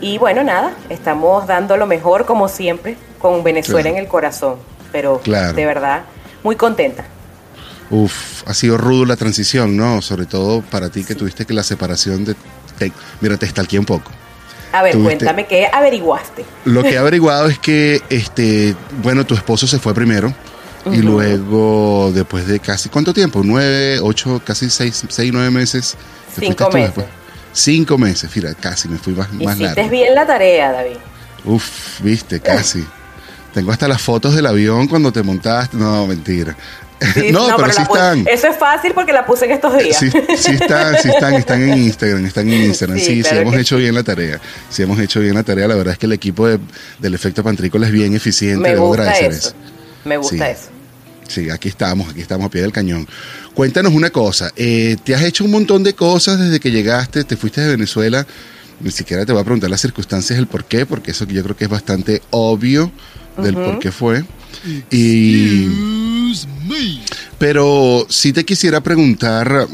Y 0.00 0.16
bueno, 0.18 0.42
nada, 0.42 0.72
estamos 0.88 1.46
dando 1.46 1.76
lo 1.76 1.86
mejor 1.86 2.24
como 2.24 2.48
siempre, 2.48 2.96
con 3.20 3.44
Venezuela 3.44 3.82
Claro. 3.82 3.96
en 3.98 4.02
el 4.02 4.08
corazón. 4.08 4.56
Pero 4.90 5.20
Claro. 5.22 5.52
de 5.52 5.66
verdad, 5.66 6.04
muy 6.42 6.56
contenta. 6.56 7.04
Uf, 7.90 8.42
ha 8.48 8.54
sido 8.54 8.78
rudo 8.78 9.04
la 9.04 9.16
transición, 9.16 9.76
¿no? 9.76 10.00
Sobre 10.00 10.24
todo 10.26 10.62
para 10.62 10.88
ti 10.88 11.04
que 11.04 11.14
tuviste 11.14 11.44
que 11.44 11.52
la 11.52 11.62
separación 11.62 12.24
de... 12.24 12.34
te- 12.78 12.92
mira, 13.20 13.36
te 13.36 13.44
estalqué 13.46 13.78
un 13.78 13.84
poco. 13.84 14.10
A 14.72 14.82
ver, 14.82 14.94
Tuviste- 14.94 15.02
cuéntame 15.18 15.46
qué 15.46 15.66
averiguaste. 15.72 16.44
Lo 16.64 16.82
que 16.82 16.90
he 16.94 16.98
averiguado 16.98 17.48
es 17.48 17.58
que, 17.58 18.00
este, 18.08 18.74
bueno, 19.02 19.24
tu 19.24 19.34
esposo 19.34 19.66
se 19.66 19.78
fue 19.78 19.94
primero 19.94 20.32
y 20.90 20.96
luego, 20.96 22.10
después 22.12 22.46
de 22.46 22.58
casi, 22.58 22.88
¿cuánto 22.88 23.12
tiempo? 23.14 23.42
Nueve, 23.44 24.00
ocho, 24.02 24.40
casi 24.44 24.68
seis, 24.70 25.04
seis 25.08 25.30
nueve 25.32 25.50
meses. 25.50 25.96
Cinco 26.38 26.70
meses. 26.70 26.94
después. 26.96 27.06
Cinco 27.52 27.98
meses, 27.98 28.30
fíjate, 28.30 28.54
casi 28.56 28.88
me 28.88 28.96
fui 28.98 29.12
más, 29.12 29.30
más 29.34 29.56
Hiciste 29.56 29.74
largo. 29.82 29.90
bien 29.90 30.14
la 30.14 30.26
tarea, 30.26 30.72
David. 30.72 30.96
Uf, 31.44 32.00
viste, 32.00 32.40
casi. 32.40 32.84
Tengo 33.54 33.70
hasta 33.70 33.86
las 33.86 34.00
fotos 34.00 34.34
del 34.34 34.46
avión 34.46 34.88
cuando 34.88 35.12
te 35.12 35.22
montaste. 35.22 35.76
No, 35.76 36.06
mentira. 36.06 36.56
Sí, 37.14 37.32
no, 37.32 37.56
pero, 37.56 37.72
sí 37.72 37.82
están. 37.82 38.26
Eso 38.28 38.46
es 38.48 38.56
fácil 38.56 38.92
porque 38.94 39.12
la 39.12 39.24
puse 39.26 39.44
en 39.46 39.52
estos 39.52 39.76
días. 39.78 39.96
Sí, 39.98 40.10
sí 40.10 40.52
están, 40.52 40.96
sí 41.02 41.08
están, 41.08 41.34
están 41.34 41.62
en 41.62 41.78
Instagram, 41.78 42.24
están 42.26 42.48
en 42.48 42.62
Instagram. 42.64 42.98
Sí, 42.98 43.22
Sí, 43.22 43.28
hemos 43.34 43.54
que 43.54 43.60
hecho 43.60 43.76
bien 43.76 43.94
la 43.94 44.02
tarea. 44.02 44.40
Sí 44.70 44.82
hemos 44.82 44.98
hecho 44.98 45.20
bien 45.20 45.34
la 45.34 45.42
tarea. 45.42 45.66
La 45.68 45.74
verdad 45.74 45.92
es 45.92 45.98
que 45.98 46.06
el 46.06 46.12
equipo 46.12 46.46
de- 46.48 46.58
del 46.98 47.14
efecto 47.14 47.42
pantrícola 47.42 47.86
es 47.86 47.92
bien 47.92 48.14
eficiente. 48.14 48.58
Me 48.62 48.70
Debo 48.70 48.88
gusta 48.88 49.02
agradecer 49.02 49.32
eso. 49.32 49.52
Me 50.04 50.16
gusta 50.16 50.36
Sí. 50.36 50.42
eso. 50.52 50.68
Sí, 51.28 51.50
aquí 51.50 51.68
estamos, 51.68 52.10
aquí 52.10 52.20
estamos 52.20 52.46
a 52.46 52.50
pie 52.50 52.60
del 52.62 52.72
cañón. 52.72 53.08
Cuéntanos 53.54 53.92
una 53.94 54.10
cosa, 54.10 54.50
eh, 54.56 54.96
te 55.02 55.14
has 55.14 55.22
hecho 55.22 55.44
un 55.44 55.50
montón 55.52 55.82
de 55.82 55.94
cosas 55.94 56.38
desde 56.38 56.60
que 56.60 56.70
llegaste, 56.70 57.24
te 57.24 57.36
fuiste 57.36 57.60
de 57.62 57.70
Venezuela, 57.70 58.26
ni 58.80 58.90
siquiera 58.90 59.24
te 59.24 59.32
voy 59.32 59.40
a 59.40 59.44
preguntar 59.44 59.70
las 59.70 59.80
circunstancias, 59.80 60.38
el 60.38 60.46
por 60.46 60.64
qué, 60.64 60.84
porque 60.84 61.12
eso 61.12 61.24
yo 61.26 61.42
creo 61.42 61.56
que 61.56 61.64
es 61.64 61.70
bastante 61.70 62.20
obvio 62.30 62.90
del 63.38 63.54
por 63.54 63.78
qué 63.78 63.92
fue. 63.92 64.24
Y, 64.90 65.68
pero 67.38 68.06
sí 68.08 68.32
te 68.32 68.44
quisiera 68.44 68.80
preguntar, 68.80 69.66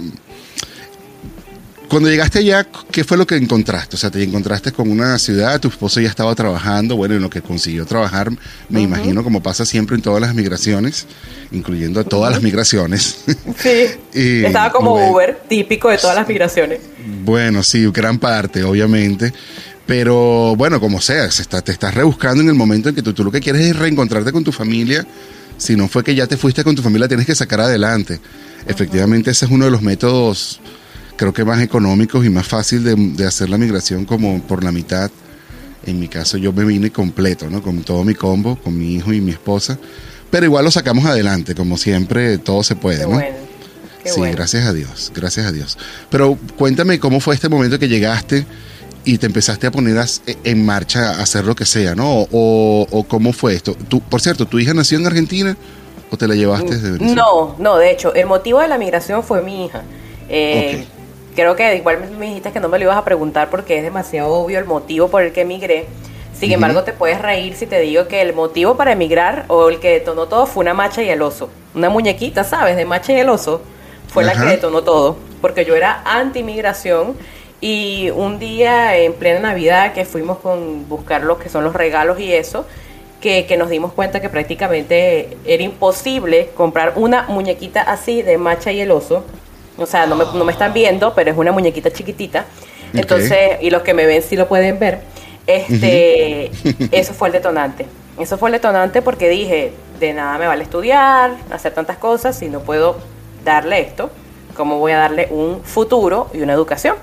Cuando 1.88 2.10
llegaste 2.10 2.40
allá, 2.40 2.66
¿qué 2.90 3.02
fue 3.02 3.16
lo 3.16 3.26
que 3.26 3.36
encontraste? 3.36 3.96
O 3.96 3.98
sea, 3.98 4.10
te 4.10 4.22
encontraste 4.22 4.72
con 4.72 4.90
una 4.90 5.18
ciudad, 5.18 5.58
tu 5.58 5.68
esposo 5.68 6.00
ya 6.00 6.08
estaba 6.08 6.34
trabajando, 6.34 6.96
bueno, 6.96 7.14
en 7.14 7.22
lo 7.22 7.30
que 7.30 7.40
consiguió 7.40 7.86
trabajar, 7.86 8.30
me 8.68 8.82
imagino, 8.82 9.24
como 9.24 9.42
pasa 9.42 9.64
siempre 9.64 9.96
en 9.96 10.02
todas 10.02 10.20
las 10.20 10.34
migraciones, 10.34 11.06
incluyendo 11.50 12.04
todas 12.04 12.30
las 12.30 12.42
migraciones. 12.42 13.20
Sí, 13.56 13.86
estaba 14.12 14.70
como 14.70 15.10
Uber, 15.10 15.40
típico 15.48 15.88
de 15.88 15.96
todas 15.96 16.14
las 16.14 16.28
migraciones. 16.28 16.80
Bueno, 17.24 17.62
sí, 17.62 17.86
gran 17.90 18.18
parte, 18.18 18.64
obviamente. 18.64 19.32
Pero 19.88 20.54
bueno, 20.54 20.80
como 20.80 21.00
sea, 21.00 21.26
te 21.28 21.72
estás 21.72 21.94
rebuscando 21.94 22.42
en 22.42 22.50
el 22.50 22.54
momento 22.54 22.90
en 22.90 22.94
que 22.94 23.00
tú, 23.00 23.14
tú 23.14 23.24
lo 23.24 23.32
que 23.32 23.40
quieres 23.40 23.62
es 23.62 23.74
reencontrarte 23.74 24.32
con 24.32 24.44
tu 24.44 24.52
familia. 24.52 25.06
Si 25.56 25.76
no 25.76 25.88
fue 25.88 26.04
que 26.04 26.14
ya 26.14 26.26
te 26.26 26.36
fuiste 26.36 26.62
con 26.62 26.76
tu 26.76 26.82
familia, 26.82 27.08
tienes 27.08 27.24
que 27.24 27.34
sacar 27.34 27.62
adelante. 27.62 28.20
Efectivamente, 28.66 29.30
ese 29.30 29.46
es 29.46 29.50
uno 29.50 29.64
de 29.64 29.70
los 29.70 29.80
métodos 29.80 30.60
creo 31.16 31.32
que 31.32 31.42
más 31.42 31.62
económicos 31.62 32.24
y 32.26 32.28
más 32.28 32.46
fácil 32.46 33.16
de, 33.16 33.26
hacer 33.26 33.48
la 33.48 33.56
migración 33.56 34.04
como 34.04 34.42
por 34.42 34.62
la 34.62 34.72
mitad. 34.72 35.10
En 35.86 35.98
mi 35.98 36.06
caso 36.06 36.36
yo 36.36 36.52
me 36.52 36.64
vine 36.64 36.90
completo, 36.90 37.48
¿no? 37.48 37.62
Con 37.62 37.82
todo 37.82 38.04
mi 38.04 38.14
combo, 38.14 38.56
con 38.56 38.78
mi 38.78 38.94
hijo 38.94 39.14
y 39.14 39.22
mi 39.22 39.32
esposa. 39.32 39.78
Pero 40.30 40.44
igual 40.44 40.66
lo 40.66 40.70
sacamos 40.70 41.06
adelante, 41.06 41.54
como 41.54 41.78
siempre, 41.78 42.36
todo 42.36 42.62
se 42.62 42.76
puede, 42.76 43.06
¿no? 43.06 43.20
sí, 44.04 44.20
gracias 44.20 44.66
a 44.66 44.74
Dios, 44.74 45.12
gracias 45.14 45.46
a 45.46 45.52
Dios. 45.52 45.78
Pero 46.10 46.38
cuéntame 46.56 46.98
cómo 46.98 47.20
fue 47.20 47.34
este 47.34 47.48
momento 47.48 47.78
que 47.78 47.88
llegaste 47.88 48.46
y 49.04 49.18
te 49.18 49.26
empezaste 49.26 49.66
a 49.66 49.70
poner 49.70 49.96
en 50.44 50.66
marcha 50.66 51.10
a 51.10 51.22
hacer 51.22 51.44
lo 51.44 51.54
que 51.54 51.64
sea, 51.64 51.94
¿no? 51.94 52.26
O, 52.32 53.04
cómo 53.08 53.32
fue 53.32 53.54
esto. 53.54 53.74
Tú, 53.88 54.00
por 54.00 54.20
cierto, 54.20 54.46
¿tu 54.46 54.58
hija 54.58 54.74
nació 54.74 54.98
en 54.98 55.06
Argentina 55.06 55.56
o 56.10 56.16
te 56.16 56.28
la 56.28 56.34
llevaste 56.34 56.74
desde 56.74 56.92
Venezuela? 56.92 57.14
No, 57.14 57.56
no, 57.58 57.76
de 57.78 57.90
hecho, 57.90 58.14
el 58.14 58.26
motivo 58.26 58.60
de 58.60 58.68
la 58.68 58.78
migración 58.78 59.22
fue 59.22 59.42
mi 59.42 59.66
hija. 59.66 59.82
Eh, 60.28 60.86
creo 61.34 61.56
que 61.56 61.76
igual 61.76 62.10
me 62.18 62.26
dijiste 62.26 62.52
que 62.52 62.60
no 62.60 62.68
me 62.68 62.78
lo 62.78 62.84
ibas 62.84 62.96
a 62.96 63.04
preguntar 63.04 63.48
porque 63.48 63.78
es 63.78 63.82
demasiado 63.82 64.32
obvio 64.32 64.58
el 64.58 64.64
motivo 64.64 65.08
por 65.08 65.22
el 65.22 65.32
que 65.32 65.42
emigré. 65.42 65.86
Sin 66.38 66.52
embargo, 66.52 66.84
te 66.84 66.92
puedes 66.92 67.20
reír 67.20 67.56
si 67.56 67.66
te 67.66 67.80
digo 67.80 68.06
que 68.06 68.22
el 68.22 68.32
motivo 68.32 68.76
para 68.76 68.92
emigrar 68.92 69.44
o 69.48 69.68
el 69.70 69.80
que 69.80 69.90
detonó 69.90 70.26
todo 70.26 70.46
fue 70.46 70.62
una 70.62 70.72
macha 70.72 71.02
y 71.02 71.08
el 71.08 71.20
oso. 71.20 71.48
Una 71.74 71.88
muñequita, 71.88 72.44
¿sabes? 72.44 72.76
De 72.76 72.84
macha 72.84 73.12
y 73.12 73.16
el 73.16 73.28
oso 73.28 73.60
fue 74.06 74.22
la 74.22 74.34
que 74.34 74.46
detonó 74.46 74.82
todo. 74.82 75.16
Porque 75.40 75.64
yo 75.64 75.74
era 75.74 76.02
anti-migración 76.04 77.16
y 77.60 78.10
un 78.10 78.38
día 78.38 78.96
en 78.96 79.14
plena 79.14 79.40
Navidad 79.40 79.92
que 79.92 80.04
fuimos 80.04 80.38
con 80.38 80.88
buscar 80.88 81.22
lo 81.22 81.38
que 81.38 81.48
son 81.48 81.64
los 81.64 81.74
regalos 81.74 82.20
y 82.20 82.32
eso, 82.32 82.66
que, 83.20 83.46
que, 83.46 83.56
nos 83.56 83.68
dimos 83.68 83.92
cuenta 83.92 84.20
que 84.20 84.28
prácticamente 84.28 85.36
era 85.44 85.62
imposible 85.62 86.50
comprar 86.54 86.92
una 86.94 87.22
muñequita 87.22 87.80
así 87.82 88.22
de 88.22 88.38
macha 88.38 88.70
y 88.70 88.80
el 88.80 88.92
oso 88.92 89.24
o 89.78 89.86
sea, 89.86 90.06
no 90.06 90.16
me, 90.16 90.24
no 90.24 90.44
me 90.44 90.52
están 90.52 90.72
viendo, 90.72 91.14
pero 91.14 91.30
es 91.30 91.36
una 91.36 91.52
muñequita 91.52 91.92
chiquitita. 91.92 92.46
Entonces, 92.92 93.58
y 93.60 93.70
los 93.70 93.82
que 93.82 93.94
me 93.94 94.06
ven 94.06 94.22
sí 94.22 94.36
lo 94.36 94.48
pueden 94.48 94.78
ver. 94.78 95.00
Este, 95.46 96.50
eso 96.90 97.14
fue 97.14 97.28
el 97.28 97.32
detonante. 97.32 97.86
Eso 98.18 98.36
fue 98.38 98.48
el 98.48 98.54
detonante 98.54 99.02
porque 99.02 99.28
dije, 99.28 99.72
de 100.00 100.12
nada 100.12 100.36
me 100.36 100.46
vale 100.46 100.64
estudiar, 100.64 101.36
hacer 101.50 101.72
tantas 101.72 101.96
cosas 101.98 102.36
si 102.36 102.48
no 102.48 102.60
puedo 102.60 102.96
darle 103.44 103.80
esto. 103.80 104.10
¿Cómo 104.56 104.78
voy 104.78 104.92
a 104.92 104.98
darle 104.98 105.28
un 105.30 105.62
futuro 105.62 106.28
y 106.34 106.40
una 106.40 106.54
educación? 106.54 106.96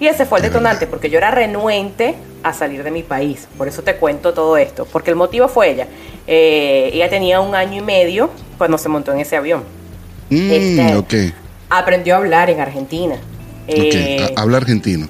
Y 0.00 0.06
ese 0.06 0.26
fue 0.26 0.38
el 0.38 0.44
detonante, 0.44 0.86
porque 0.86 1.10
yo 1.10 1.18
era 1.18 1.30
renuente 1.30 2.16
a 2.42 2.52
salir 2.52 2.82
de 2.82 2.90
mi 2.90 3.02
país. 3.02 3.46
Por 3.56 3.68
eso 3.68 3.82
te 3.82 3.96
cuento 3.96 4.34
todo 4.34 4.56
esto. 4.56 4.86
Porque 4.90 5.10
el 5.10 5.16
motivo 5.16 5.48
fue 5.48 5.70
ella. 5.70 5.86
Eh, 6.26 6.90
ella 6.92 7.08
tenía 7.08 7.40
un 7.40 7.54
año 7.54 7.78
y 7.78 7.84
medio 7.84 8.30
cuando 8.58 8.78
se 8.78 8.88
montó 8.88 9.12
en 9.12 9.20
ese 9.20 9.36
avión. 9.36 9.62
Mm, 10.30 10.50
este, 10.50 11.34
aprendió 11.68 12.14
a 12.14 12.18
hablar 12.18 12.50
en 12.50 12.60
Argentina. 12.60 13.16
Eh, 13.68 14.32
¿Habla 14.36 14.58
argentino? 14.58 15.08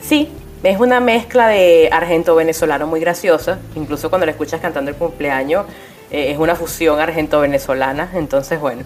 Sí, 0.00 0.28
es 0.62 0.78
una 0.78 1.00
mezcla 1.00 1.48
de 1.48 1.88
argento-venezolano 1.92 2.86
muy 2.86 3.00
graciosa. 3.00 3.58
Incluso 3.76 4.10
cuando 4.10 4.26
la 4.26 4.32
escuchas 4.32 4.60
cantando 4.60 4.90
el 4.90 4.96
cumpleaños, 4.96 5.66
eh, 6.10 6.32
es 6.32 6.38
una 6.38 6.54
fusión 6.54 7.00
argento-venezolana. 7.00 8.10
Entonces, 8.14 8.60
bueno, 8.60 8.82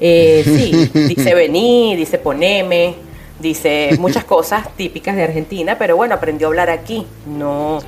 eh, 0.00 0.42
sí, 0.44 0.90
dice 1.14 1.34
vení, 1.34 1.96
dice 1.96 2.18
poneme, 2.18 2.94
dice 3.42 3.90
muchas 3.98 4.24
cosas 4.24 4.74
típicas 4.76 5.16
de 5.16 5.24
Argentina, 5.24 5.76
pero 5.78 5.96
bueno, 5.96 6.14
aprendió 6.14 6.46
a 6.46 6.50
hablar 6.50 6.70
aquí. 6.70 7.06
No, 7.26 7.80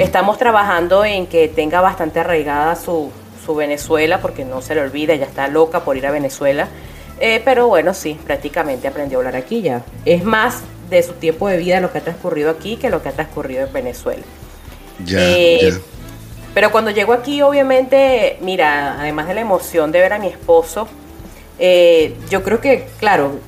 Estamos 0.00 0.38
trabajando 0.38 1.04
en 1.04 1.26
que 1.26 1.48
tenga 1.48 1.80
bastante 1.80 2.20
arraigada 2.20 2.76
su, 2.76 3.10
su 3.44 3.54
Venezuela, 3.54 4.20
porque 4.20 4.44
no 4.44 4.60
se 4.60 4.74
le 4.74 4.82
olvida, 4.82 5.14
ella 5.14 5.24
está 5.24 5.48
loca 5.48 5.84
por 5.84 5.96
ir 5.96 6.06
a 6.06 6.10
Venezuela. 6.10 6.68
Eh, 7.18 7.40
pero 7.44 7.66
bueno, 7.68 7.94
sí, 7.94 8.18
prácticamente 8.24 8.88
aprendió 8.88 9.18
a 9.18 9.20
hablar 9.20 9.36
aquí 9.36 9.62
ya. 9.62 9.82
Es 10.04 10.24
más 10.24 10.62
de 10.88 11.02
su 11.02 11.12
tiempo 11.14 11.48
de 11.48 11.56
vida 11.56 11.80
lo 11.80 11.92
que 11.92 11.98
ha 11.98 12.00
transcurrido 12.02 12.50
aquí 12.50 12.76
que 12.76 12.90
lo 12.90 13.02
que 13.02 13.10
ha 13.10 13.12
transcurrido 13.12 13.66
en 13.66 13.72
Venezuela. 13.72 14.22
Ya, 15.04 15.18
eh, 15.20 15.72
Pero 16.52 16.70
cuando 16.72 16.90
llego 16.90 17.12
aquí, 17.12 17.40
obviamente, 17.42 18.38
mira, 18.40 19.00
además 19.00 19.28
de 19.28 19.34
la 19.34 19.40
emoción 19.40 19.92
de 19.92 20.00
ver 20.00 20.12
a 20.12 20.18
mi 20.18 20.26
esposo, 20.26 20.88
eh, 21.60 22.16
yo 22.30 22.42
creo 22.42 22.60
que, 22.60 22.86
claro, 22.98 23.38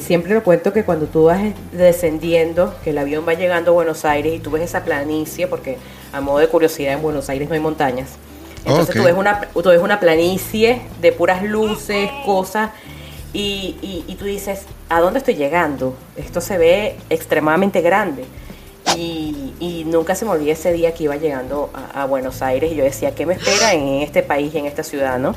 siempre 0.00 0.34
lo 0.34 0.42
cuento 0.42 0.72
que 0.72 0.84
cuando 0.84 1.06
tú 1.06 1.24
vas 1.24 1.40
descendiendo, 1.72 2.74
que 2.82 2.90
el 2.90 2.98
avión 2.98 3.24
va 3.26 3.34
llegando 3.34 3.70
a 3.70 3.74
Buenos 3.74 4.04
Aires 4.04 4.34
y 4.34 4.40
tú 4.40 4.50
ves 4.50 4.64
esa 4.64 4.84
planicie, 4.84 5.46
porque 5.46 5.78
a 6.12 6.20
modo 6.20 6.38
de 6.38 6.48
curiosidad 6.48 6.94
en 6.94 7.02
Buenos 7.02 7.28
Aires 7.28 7.48
no 7.48 7.54
hay 7.54 7.60
montañas. 7.60 8.10
Entonces 8.64 8.94
tú, 8.94 9.02
ves 9.02 9.14
una, 9.16 9.40
tú 9.40 9.62
ves 9.62 9.80
una 9.80 9.98
planicie 10.00 10.82
de 11.00 11.12
puras 11.12 11.42
luces, 11.42 12.10
cosas, 12.24 12.70
y, 13.32 14.04
y, 14.06 14.14
tú 14.16 14.26
dices, 14.26 14.66
¿a 14.90 15.00
dónde 15.00 15.20
estoy 15.20 15.36
llegando? 15.36 15.96
Esto 16.16 16.42
se 16.42 16.58
ve 16.58 16.96
extremadamente 17.08 17.80
grande. 17.80 18.24
Y, 18.94 19.54
y, 19.58 19.84
nunca 19.86 20.14
se 20.14 20.26
me 20.26 20.32
olvida 20.32 20.52
ese 20.52 20.72
día 20.72 20.92
que 20.92 21.04
iba 21.04 21.16
llegando 21.16 21.70
a, 21.94 22.04
Buenos 22.04 22.42
Aires 22.42 22.70
y 22.72 22.74
yo 22.74 22.84
decía, 22.84 23.14
¿qué 23.14 23.24
me 23.24 23.34
espera 23.34 23.72
en 23.72 24.02
este 24.02 24.22
país, 24.22 24.54
en 24.54 24.66
esta 24.66 24.82
ciudad? 24.82 25.18
¿no? 25.18 25.34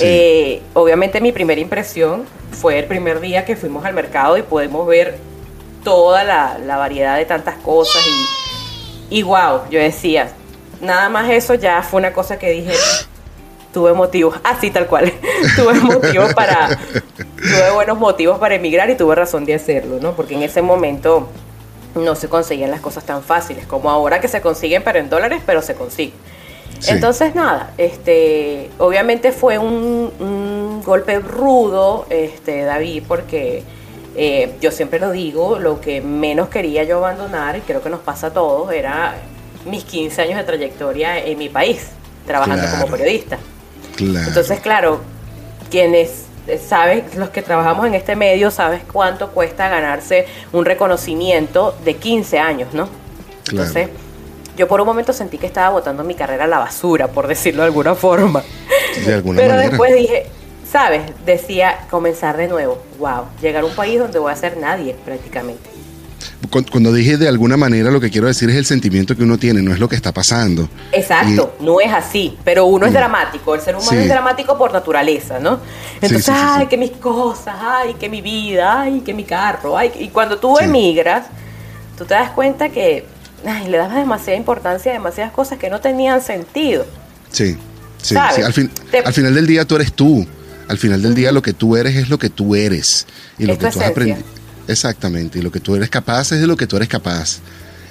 Eh, 0.00 0.62
obviamente 0.74 1.20
mi 1.20 1.32
primera 1.32 1.60
impresión 1.60 2.24
fue 2.50 2.78
el 2.78 2.84
primer 2.84 3.20
día 3.20 3.44
que 3.44 3.56
fuimos 3.56 3.84
al 3.84 3.94
mercado 3.94 4.36
y 4.36 4.42
podemos 4.42 4.86
ver 4.86 5.18
toda 5.82 6.24
la, 6.24 6.76
variedad 6.76 7.16
de 7.16 7.24
tantas 7.24 7.56
cosas 7.56 8.02
y, 9.10 9.18
y 9.18 9.22
wow, 9.22 9.62
yo 9.70 9.80
decía, 9.80 10.32
nada 10.80 11.08
más 11.08 11.30
eso 11.30 11.54
ya 11.54 11.82
fue 11.82 12.00
una 12.00 12.12
cosa 12.12 12.38
que 12.38 12.50
dije, 12.50 12.72
tuve 13.72 13.92
motivos, 13.92 14.34
así 14.44 14.70
tal 14.70 14.86
cual, 14.86 15.12
tuve 15.56 15.74
motivos 15.74 16.34
para, 16.34 16.78
tuve 17.36 17.70
buenos 17.74 17.98
motivos 17.98 18.38
para 18.38 18.54
emigrar 18.54 18.88
y 18.90 18.96
tuve 18.96 19.14
razón 19.14 19.44
de 19.44 19.54
hacerlo, 19.54 19.98
¿no? 20.00 20.16
Porque 20.16 20.34
en 20.34 20.42
ese 20.42 20.62
momento 20.62 21.28
no 21.94 22.14
se 22.14 22.28
conseguían 22.28 22.70
las 22.70 22.80
cosas 22.80 23.04
tan 23.04 23.22
fáciles 23.22 23.66
como 23.66 23.90
ahora 23.90 24.20
que 24.20 24.28
se 24.28 24.40
consiguen, 24.40 24.82
pero 24.82 24.98
en 24.98 25.08
dólares, 25.08 25.42
pero 25.44 25.62
se 25.62 25.74
consiguen. 25.74 26.14
Entonces, 26.88 27.34
nada, 27.34 27.72
este, 27.78 28.70
obviamente 28.78 29.32
fue 29.32 29.58
un, 29.58 30.82
golpe 30.84 31.18
rudo, 31.18 32.06
este, 32.10 32.62
David, 32.62 33.02
porque 33.08 33.64
eh, 34.14 34.54
yo 34.60 34.70
siempre 34.70 35.00
lo 35.00 35.10
digo, 35.10 35.58
lo 35.58 35.80
que 35.80 36.00
menos 36.00 36.48
quería 36.48 36.84
yo 36.84 36.98
abandonar, 36.98 37.56
y 37.56 37.60
creo 37.60 37.82
que 37.82 37.90
nos 37.90 38.00
pasa 38.00 38.28
a 38.28 38.30
todos, 38.32 38.72
era 38.72 39.16
mis 39.64 39.84
15 39.84 40.22
años 40.22 40.36
de 40.36 40.44
trayectoria 40.44 41.18
en 41.18 41.38
mi 41.38 41.48
país, 41.48 41.88
trabajando 42.24 42.66
como 42.70 42.86
periodista. 42.86 43.38
Entonces, 43.98 44.60
claro, 44.60 45.00
quienes 45.70 46.26
sabes, 46.66 47.16
los 47.16 47.30
que 47.30 47.42
trabajamos 47.42 47.86
en 47.86 47.94
este 47.94 48.14
medio, 48.14 48.50
sabes 48.50 48.82
cuánto 48.92 49.30
cuesta 49.30 49.68
ganarse 49.68 50.26
un 50.52 50.64
reconocimiento 50.64 51.76
de 51.84 51.94
15 51.96 52.38
años, 52.38 52.72
¿no? 52.72 52.88
Entonces, 53.50 53.88
yo 54.56 54.66
por 54.68 54.80
un 54.80 54.86
momento 54.86 55.12
sentí 55.12 55.38
que 55.38 55.46
estaba 55.46 55.70
botando 55.70 56.02
mi 56.02 56.14
carrera 56.14 56.44
a 56.44 56.48
la 56.48 56.58
basura, 56.58 57.08
por 57.08 57.26
decirlo 57.26 57.62
de 57.62 57.68
alguna 57.68 57.94
forma. 57.94 58.42
De 59.04 59.14
alguna 59.14 59.40
Pero 59.40 59.56
después 59.56 59.94
dije, 59.94 60.26
¿sabes? 60.70 61.02
Decía, 61.24 61.86
comenzar 61.90 62.36
de 62.36 62.48
nuevo. 62.48 62.82
Wow, 62.98 63.24
llegar 63.42 63.62
a 63.62 63.66
un 63.66 63.74
país 63.74 63.98
donde 63.98 64.18
voy 64.18 64.32
a 64.32 64.36
ser 64.36 64.56
nadie 64.56 64.94
prácticamente. 65.04 65.76
Cuando 66.50 66.92
dije 66.92 67.16
de 67.16 67.28
alguna 67.28 67.56
manera, 67.56 67.90
lo 67.90 68.00
que 68.00 68.10
quiero 68.10 68.26
decir 68.26 68.48
es 68.50 68.56
el 68.56 68.64
sentimiento 68.64 69.16
que 69.16 69.22
uno 69.22 69.36
tiene, 69.36 69.62
no 69.62 69.72
es 69.72 69.80
lo 69.80 69.88
que 69.88 69.96
está 69.96 70.12
pasando. 70.12 70.68
Exacto, 70.92 71.56
no 71.60 71.80
es 71.80 71.92
así, 71.92 72.36
pero 72.44 72.66
uno 72.66 72.86
es 72.86 72.92
mm. 72.92 72.94
dramático, 72.94 73.54
el 73.54 73.60
ser 73.60 73.74
humano 73.74 73.98
es 73.98 74.08
dramático 74.08 74.56
por 74.56 74.72
naturaleza, 74.72 75.38
¿no? 75.38 75.60
Entonces, 76.00 76.28
ay, 76.30 76.66
que 76.66 76.76
mis 76.76 76.92
cosas, 76.92 77.56
ay, 77.60 77.94
que 77.94 78.08
mi 78.08 78.20
vida, 78.20 78.82
ay, 78.82 79.00
que 79.00 79.12
mi 79.12 79.24
carro, 79.24 79.76
ay, 79.76 79.90
y 79.98 80.08
cuando 80.08 80.38
tú 80.38 80.58
emigras, 80.58 81.26
tú 81.98 82.04
te 82.04 82.14
das 82.14 82.30
cuenta 82.30 82.68
que 82.68 83.04
ay, 83.46 83.68
le 83.68 83.78
das 83.78 83.94
demasiada 83.94 84.38
importancia 84.38 84.92
a 84.92 84.94
demasiadas 84.94 85.32
cosas 85.32 85.58
que 85.58 85.70
no 85.70 85.80
tenían 85.80 86.20
sentido. 86.20 86.86
Sí, 87.30 87.56
sí, 88.02 88.16
sí. 88.34 88.42
Al, 88.42 88.52
fin, 88.52 88.70
al 89.04 89.12
final 89.12 89.34
del 89.34 89.46
día 89.46 89.64
tú 89.64 89.76
eres 89.76 89.92
tú. 89.92 90.26
Al 90.68 90.78
final 90.78 91.00
del 91.00 91.14
día 91.14 91.32
lo 91.32 91.42
que 91.42 91.52
tú 91.52 91.76
eres 91.76 91.94
es 91.96 92.08
lo 92.08 92.18
que 92.18 92.28
tú 92.28 92.54
eres. 92.54 93.06
Y 93.38 93.46
lo 93.46 93.54
que 93.56 93.70
tú 93.70 93.78
has 93.80 93.88
aprendido 93.88 94.36
Exactamente, 94.68 95.38
y 95.38 95.42
lo 95.42 95.52
que 95.52 95.60
tú 95.60 95.76
eres 95.76 95.90
capaz 95.90 96.32
es 96.32 96.40
de 96.40 96.46
lo 96.46 96.56
que 96.56 96.66
tú 96.66 96.76
eres 96.76 96.88
capaz. 96.88 97.38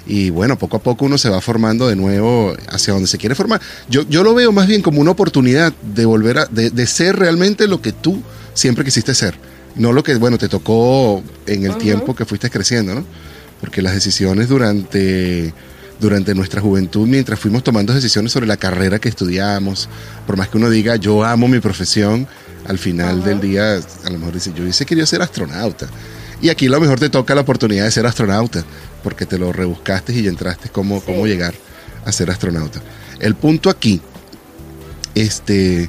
Y 0.06 0.30
bueno, 0.30 0.56
poco 0.56 0.76
a 0.76 0.80
poco 0.80 1.04
uno 1.04 1.18
se 1.18 1.28
va 1.28 1.40
formando 1.40 1.88
de 1.88 1.96
nuevo 1.96 2.54
hacia 2.68 2.92
donde 2.92 3.08
se 3.08 3.18
quiere 3.18 3.34
formar. 3.34 3.60
Yo, 3.88 4.02
yo 4.08 4.22
lo 4.22 4.34
veo 4.34 4.52
más 4.52 4.66
bien 4.68 4.82
como 4.82 5.00
una 5.00 5.10
oportunidad 5.10 5.72
de 5.82 6.04
volver 6.04 6.38
a, 6.38 6.46
de, 6.46 6.86
ser 6.86 7.16
realmente 7.18 7.66
lo 7.66 7.80
que 7.80 7.92
tú 7.92 8.22
siempre 8.54 8.84
quisiste 8.84 9.14
ser. 9.14 9.36
no 9.74 9.92
lo 9.92 10.04
que, 10.04 10.14
bueno, 10.14 10.38
te 10.38 10.48
tocó 10.48 11.22
en 11.46 11.66
el 11.66 11.76
tiempo 11.76 12.14
que 12.14 12.24
fuiste 12.24 12.50
creciendo, 12.50 12.94
¿no? 12.94 13.04
Porque 13.60 13.82
las 13.82 13.94
decisiones 13.94 14.48
durante, 14.48 15.52
durante 16.00 16.34
nuestra 16.34 16.60
juventud, 16.60 17.06
mientras 17.06 17.40
fuimos 17.40 17.64
tomando 17.64 17.94
decisiones 17.94 18.32
sobre 18.32 18.46
la 18.46 18.56
carrera 18.56 18.98
que 18.98 19.08
estudiamos, 19.08 19.88
por 20.26 20.36
más 20.36 20.48
que 20.48 20.58
uno 20.58 20.70
diga, 20.70 20.96
yo 20.96 21.24
amo 21.24 21.48
mi 21.48 21.60
profesión, 21.60 22.26
al 22.66 22.78
final 22.78 23.22
del 23.22 23.40
día, 23.40 23.76
a 23.76 24.10
lo 24.10 24.18
mejor 24.18 24.34
dice, 24.34 24.52
yo 24.54 24.64
dice 24.64 24.84
quería 24.84 25.06
ser 25.06 25.22
astronauta. 25.22 25.86
Y 26.42 26.50
aquí 26.50 26.66
a 26.66 26.70
lo 26.70 26.80
mejor 26.80 27.00
te 27.00 27.08
toca 27.08 27.34
la 27.34 27.40
oportunidad 27.42 27.84
de 27.84 27.90
ser 27.90 28.06
astronauta, 28.06 28.64
porque 29.02 29.24
te 29.24 29.38
lo 29.38 29.52
rebuscaste 29.52 30.12
y 30.12 30.26
entraste 30.26 30.68
cómo, 30.68 31.00
cómo 31.00 31.26
llegar 31.26 31.54
a 32.04 32.12
ser 32.12 32.30
astronauta. 32.30 32.80
El 33.20 33.34
punto 33.34 33.70
aquí, 33.70 34.00
este, 35.14 35.88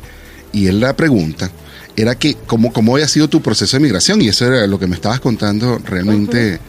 y 0.53 0.67
es 0.67 0.73
la 0.73 0.95
pregunta, 0.95 1.51
era 1.95 2.15
que 2.15 2.35
cómo, 2.45 2.71
cómo 2.71 2.93
había 2.93 3.07
sido 3.07 3.27
tu 3.27 3.41
proceso 3.41 3.75
de 3.75 3.83
migración, 3.83 4.21
y 4.21 4.29
eso 4.29 4.45
era 4.45 4.67
lo 4.67 4.79
que 4.79 4.87
me 4.87 4.95
estabas 4.95 5.19
contando, 5.19 5.79
realmente 5.83 6.59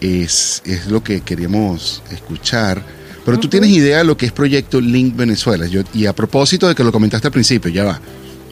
es, 0.00 0.62
es 0.64 0.86
lo 0.86 1.02
que 1.02 1.20
queríamos 1.20 2.02
escuchar. 2.10 2.82
Pero 3.24 3.38
tú 3.38 3.48
tienes 3.48 3.70
idea 3.70 3.98
de 3.98 4.04
lo 4.04 4.16
que 4.16 4.26
es 4.26 4.32
Proyecto 4.32 4.80
Link 4.80 5.16
Venezuela. 5.16 5.66
Yo, 5.66 5.82
y 5.92 6.06
a 6.06 6.14
propósito 6.14 6.66
de 6.66 6.74
que 6.74 6.84
lo 6.84 6.92
comentaste 6.92 7.28
al 7.28 7.32
principio, 7.32 7.70
ya 7.70 7.84
va, 7.84 8.00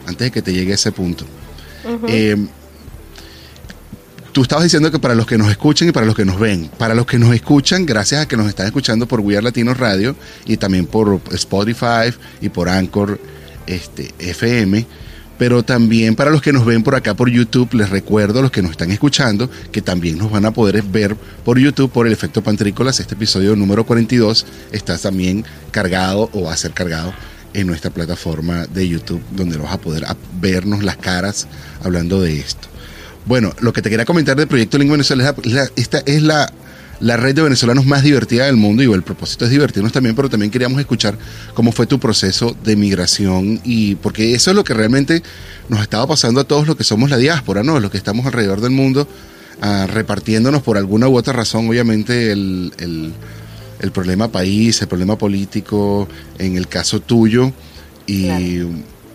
antes 0.05 0.27
de 0.27 0.31
que 0.31 0.41
te 0.41 0.53
llegue 0.53 0.71
a 0.73 0.75
ese 0.75 0.91
punto 0.91 1.25
tú 4.37 4.43
estabas 4.43 4.65
diciendo 4.65 4.91
que 4.91 4.99
para 4.99 5.15
los 5.15 5.25
que 5.25 5.35
nos 5.35 5.49
escuchan 5.49 5.89
y 5.89 5.91
para 5.91 6.05
los 6.05 6.15
que 6.15 6.23
nos 6.23 6.39
ven, 6.39 6.69
para 6.77 6.93
los 6.93 7.07
que 7.07 7.17
nos 7.17 7.33
escuchan, 7.33 7.87
gracias 7.87 8.21
a 8.21 8.27
que 8.27 8.37
nos 8.37 8.47
están 8.47 8.67
escuchando 8.67 9.07
por 9.07 9.21
We 9.21 9.35
Are 9.35 9.43
Latino 9.43 9.73
Radio 9.73 10.15
y 10.45 10.57
también 10.57 10.85
por 10.85 11.19
Spotify 11.31 12.15
y 12.39 12.49
por 12.49 12.69
Anchor 12.69 13.19
este, 13.65 14.13
FM, 14.19 14.85
pero 15.37 15.63
también 15.63 16.15
para 16.15 16.31
los 16.31 16.41
que 16.41 16.53
nos 16.53 16.65
ven 16.65 16.83
por 16.83 16.95
acá 16.95 17.13
por 17.13 17.29
YouTube, 17.29 17.73
les 17.73 17.89
recuerdo 17.89 18.39
a 18.39 18.41
los 18.41 18.51
que 18.51 18.61
nos 18.61 18.71
están 18.71 18.91
escuchando 18.91 19.49
que 19.71 19.81
también 19.81 20.17
nos 20.17 20.31
van 20.31 20.45
a 20.45 20.51
poder 20.51 20.81
ver 20.83 21.15
por 21.45 21.59
YouTube 21.59 21.91
por 21.91 22.07
el 22.07 22.13
efecto 22.13 22.41
Pantrícolas. 22.41 22.99
Este 22.99 23.15
episodio 23.15 23.55
número 23.55 23.85
42 23.85 24.45
está 24.71 24.97
también 24.97 25.45
cargado 25.71 26.29
o 26.33 26.43
va 26.43 26.53
a 26.53 26.57
ser 26.57 26.71
cargado 26.71 27.13
en 27.53 27.67
nuestra 27.67 27.91
plataforma 27.91 28.67
de 28.67 28.87
YouTube, 28.87 29.21
donde 29.31 29.57
vas 29.57 29.73
a 29.73 29.79
poder 29.79 30.05
vernos 30.39 30.83
las 30.83 30.97
caras 30.97 31.47
hablando 31.83 32.21
de 32.21 32.39
esto. 32.39 32.67
Bueno, 33.25 33.53
lo 33.59 33.73
que 33.73 33.81
te 33.81 33.89
quería 33.89 34.05
comentar 34.05 34.37
del 34.37 34.47
proyecto 34.47 34.77
Link 34.77 34.91
Venezuela 34.91 35.35
es 35.43 35.53
la, 35.53 35.69
esta 35.75 35.99
es 36.05 36.21
la, 36.21 36.51
red 37.17 37.35
de 37.35 37.41
venezolanos 37.41 37.85
más 37.85 38.03
divertida 38.03 38.45
del 38.45 38.55
mundo 38.55 38.83
y 38.83 38.91
el 38.91 39.03
propósito 39.03 39.45
es 39.45 39.51
divertirnos 39.51 39.91
también, 39.91 40.15
pero 40.15 40.29
también 40.29 40.51
queríamos 40.51 40.79
escuchar 40.79 41.17
cómo 41.53 41.71
fue 41.71 41.85
tu 41.85 41.99
proceso 41.99 42.55
de 42.63 42.75
migración 42.75 43.59
y 43.63 43.95
porque 43.95 44.33
eso 44.33 44.51
es 44.51 44.55
lo 44.55 44.63
que 44.63 44.73
realmente 44.73 45.21
nos 45.69 45.81
estaba 45.81 46.07
pasando 46.07 46.41
a 46.41 46.43
todos 46.43 46.67
los 46.67 46.75
que 46.75 46.83
somos 46.83 47.09
la 47.09 47.17
diáspora, 47.17 47.63
¿no? 47.63 47.79
Los 47.79 47.91
que 47.91 47.97
estamos 47.97 48.25
alrededor 48.25 48.61
del 48.61 48.71
mundo 48.71 49.07
ah, 49.61 49.87
repartiéndonos 49.87 50.61
por 50.63 50.77
alguna 50.77 51.07
u 51.07 51.17
otra 51.17 51.33
razón, 51.33 51.69
obviamente 51.69 52.31
el, 52.31 52.71
el, 52.79 53.91
problema 53.91 54.31
país, 54.31 54.81
el 54.81 54.87
problema 54.87 55.17
político, 55.17 56.07
en 56.39 56.57
el 56.57 56.67
caso 56.67 56.99
tuyo 56.99 57.51
y 58.05 58.27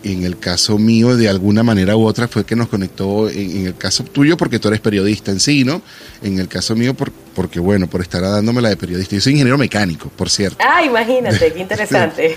en 0.03 0.23
el 0.23 0.37
caso 0.37 0.77
mío, 0.77 1.15
de 1.15 1.29
alguna 1.29 1.63
manera 1.63 1.95
u 1.95 2.05
otra, 2.05 2.27
fue 2.27 2.45
que 2.45 2.55
nos 2.55 2.67
conectó, 2.67 3.29
en, 3.29 3.67
el 3.67 3.77
caso 3.77 4.03
tuyo, 4.03 4.35
porque 4.37 4.59
tú 4.59 4.67
eres 4.67 4.81
periodista 4.81 5.31
en 5.31 5.39
sí, 5.39 5.63
¿no? 5.63 5.81
En 6.21 6.39
el 6.39 6.47
caso 6.47 6.75
mío, 6.75 6.93
porque, 6.93 7.59
bueno, 7.59 7.87
por 7.87 8.01
estar 8.01 8.21
dándome 8.21 8.61
la 8.61 8.69
de 8.69 8.77
periodista. 8.77 9.15
Yo 9.15 9.21
soy 9.21 9.33
ingeniero 9.33 9.57
mecánico, 9.57 10.09
por 10.09 10.29
cierto. 10.29 10.57
Ah, 10.59 10.83
imagínate, 10.83 11.53
qué 11.53 11.59
interesante. 11.61 12.35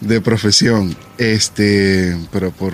De, 0.00 0.20
profesión. 0.20 0.96
Este, 1.18 2.16
pero 2.30 2.52
por, 2.52 2.72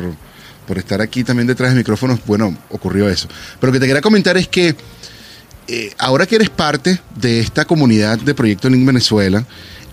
por 0.66 0.78
estar 0.78 1.00
aquí 1.00 1.24
también 1.24 1.46
detrás 1.46 1.70
de 1.72 1.78
micrófonos, 1.78 2.20
bueno, 2.26 2.56
ocurrió 2.70 3.08
eso. 3.08 3.28
Pero 3.60 3.72
lo 3.72 3.72
que 3.72 3.80
te 3.80 3.86
quería 3.86 4.02
comentar 4.02 4.36
es 4.36 4.48
que 4.48 4.76
eh, 5.70 5.92
ahora 5.98 6.26
que 6.26 6.36
eres 6.36 6.50
parte 6.50 6.98
de 7.14 7.40
esta 7.40 7.64
comunidad 7.66 8.18
de 8.18 8.34
Proyecto 8.34 8.70
Link 8.70 8.86
Venezuela, 8.86 9.44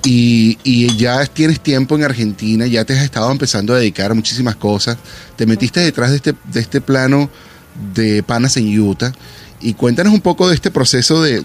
y, 0.06 0.96
ya 0.98 1.26
tienes 1.26 1.60
tiempo 1.60 1.96
en 1.96 2.04
Argentina, 2.04 2.68
ya 2.68 2.86
te 2.86 2.94
has 2.94 3.04
estado 3.04 3.32
empezando 3.32 3.74
a 3.74 3.80
dedicar 3.80 4.12
a 4.12 4.14
muchísimas 4.14 4.56
cosas, 4.56 4.98
te 5.36 5.46
metiste 5.46 5.80
detrás 5.80 6.12
de 6.12 6.18
este, 6.18 6.34
de 6.52 6.60
este 6.60 6.80
plano 6.80 7.30
de 7.94 8.24
Panas 8.24 8.56
en 8.58 8.80
Utah 8.80 9.12
y 9.60 9.74
cuéntanos 9.74 10.14
un 10.14 10.22
poco 10.22 10.48
de 10.48 10.56
este 10.56 10.72
proceso 10.72 11.22
de, 11.22 11.44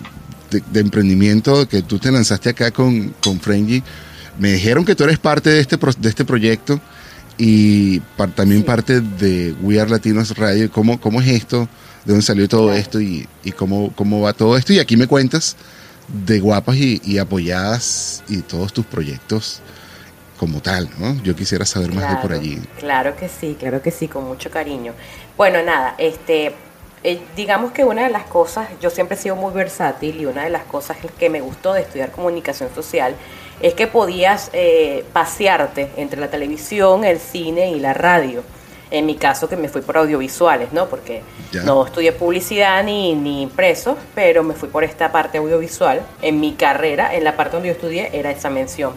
emprendimiento 0.75 1.69
que 1.69 1.83
tú 1.83 1.99
te 1.99 2.11
lanzaste 2.11 2.51
acá 2.51 2.73
con, 2.73 3.15
con 3.23 3.41
Frenji. 3.41 3.85
Me 4.39 4.55
dijeron 4.55 4.85
que 4.85 4.97
tú 4.97 5.05
eres 5.05 5.19
parte 5.19 5.49
de 5.49 5.61
este, 5.61 5.77
de 5.77 6.09
este 6.09 6.25
proyecto 6.25 6.81
y 7.39 8.01
también 8.35 8.65
parte 8.65 9.01
de 9.01 9.55
We 9.63 9.81
Are 9.81 9.89
Latinos 9.89 10.37
Radio. 10.37 10.71
¿Cómo, 10.73 11.01
¿Cómo 11.01 11.21
es 11.21 11.29
esto? 11.29 11.69
¿De 12.05 12.13
dónde 12.13 12.27
salió 12.27 12.49
todo 12.49 12.73
esto 12.75 13.01
y, 13.01 13.29
y 13.45 13.53
cómo, 13.53 13.93
cómo 13.95 14.23
va 14.23 14.33
todo 14.33 14.57
esto? 14.57 14.73
Y 14.73 14.81
aquí 14.81 14.97
me 14.97 15.07
cuentas 15.07 15.57
de 16.13 16.41
guapas 16.41 16.77
y, 16.77 17.19
apoyadas 17.19 18.23
y 18.29 18.43
todos 18.43 18.73
tus 18.73 18.87
proyectos 18.87 19.61
como 20.39 20.61
tal, 20.61 20.89
¿no? 20.99 21.23
Yo 21.23 21.37
quisiera 21.37 21.67
saber 21.67 21.93
más 21.93 22.09
de 22.09 22.17
por 22.23 22.33
allí. 22.33 22.61
Claro 22.79 23.15
que 23.17 23.29
sí, 23.29 23.57
claro 23.59 23.83
que 23.83 23.91
sí, 23.91 24.09
con 24.09 24.25
mucho 24.25 24.51
cariño. 24.51 24.95
Bueno, 25.37 25.63
nada, 25.63 25.95
este, 25.99 26.55
eh, 27.05 27.21
digamos 27.37 27.73
que 27.73 27.85
una 27.85 28.05
de 28.05 28.11
las 28.11 28.25
cosas, 28.25 28.69
yo 28.81 28.89
siempre 28.91 29.17
he 29.17 29.21
sido 29.21 29.37
muy 29.37 29.53
versátil 29.53 30.21
y 30.21 30.27
una 30.27 30.45
de 30.45 30.51
las 30.51 30.65
cosas 30.65 30.97
que 31.19 31.29
me 31.29 31.41
gustó 31.41 31.75
de 31.75 31.83
estudiar 31.83 32.11
comunicación 32.11 32.71
social 32.75 33.15
es 33.61 33.75
que 33.75 33.87
podías 33.87 34.49
eh, 34.55 35.05
pasearte 35.13 35.91
entre 35.97 36.19
la 36.19 36.31
televisión, 36.31 37.05
el 37.05 37.21
cine 37.21 37.71
y 37.71 37.81
la 37.81 37.93
radio 37.93 38.43
en 38.91 39.07
mi 39.07 39.15
caso 39.15 39.49
que 39.49 39.57
me 39.57 39.69
fui 39.69 39.83
por 39.83 39.97
audiovisuales, 39.97 40.73
¿no? 40.73 40.87
Porque 40.87 41.23
no 41.65 41.87
estudié 41.87 42.13
publicidad 42.13 42.83
ni, 42.83 43.15
ni 43.15 43.43
impresos, 43.43 43.97
pero 44.15 44.43
me 44.43 44.55
fui 44.55 44.69
por 44.69 44.85
esta 44.85 45.13
parte 45.13 45.39
audiovisual. 45.39 46.03
En 46.23 46.41
mi 46.41 46.55
carrera, 46.55 47.15
en 47.15 47.25
la 47.25 47.37
parte 47.37 47.57
donde 47.57 47.69
yo 47.69 47.75
estudié, 47.75 48.11
era 48.13 48.31
esa 48.31 48.51
mención. 48.51 48.93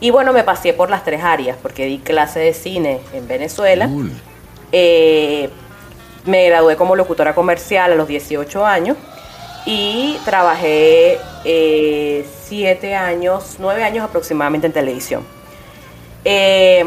Y 0.00 0.10
bueno, 0.10 0.32
me 0.32 0.42
pasé 0.42 0.72
por 0.72 0.90
las 0.90 1.04
tres 1.04 1.22
áreas, 1.22 1.56
porque 1.62 1.86
di 1.86 1.98
clase 1.98 2.40
de 2.40 2.54
cine 2.54 3.00
en 3.14 3.28
Venezuela. 3.28 3.88
Eh, 4.72 5.48
me 6.24 6.46
gradué 6.46 6.76
como 6.76 6.96
locutora 6.96 7.34
comercial 7.34 7.92
a 7.92 7.94
los 7.94 8.08
18 8.08 8.66
años 8.66 8.96
y 9.64 10.18
trabajé 10.24 11.18
eh, 11.44 12.26
siete 12.44 12.94
años, 12.94 13.56
nueve 13.58 13.84
años 13.84 14.04
aproximadamente 14.04 14.66
en 14.66 14.72
televisión. 14.72 15.24
Eh, 16.24 16.84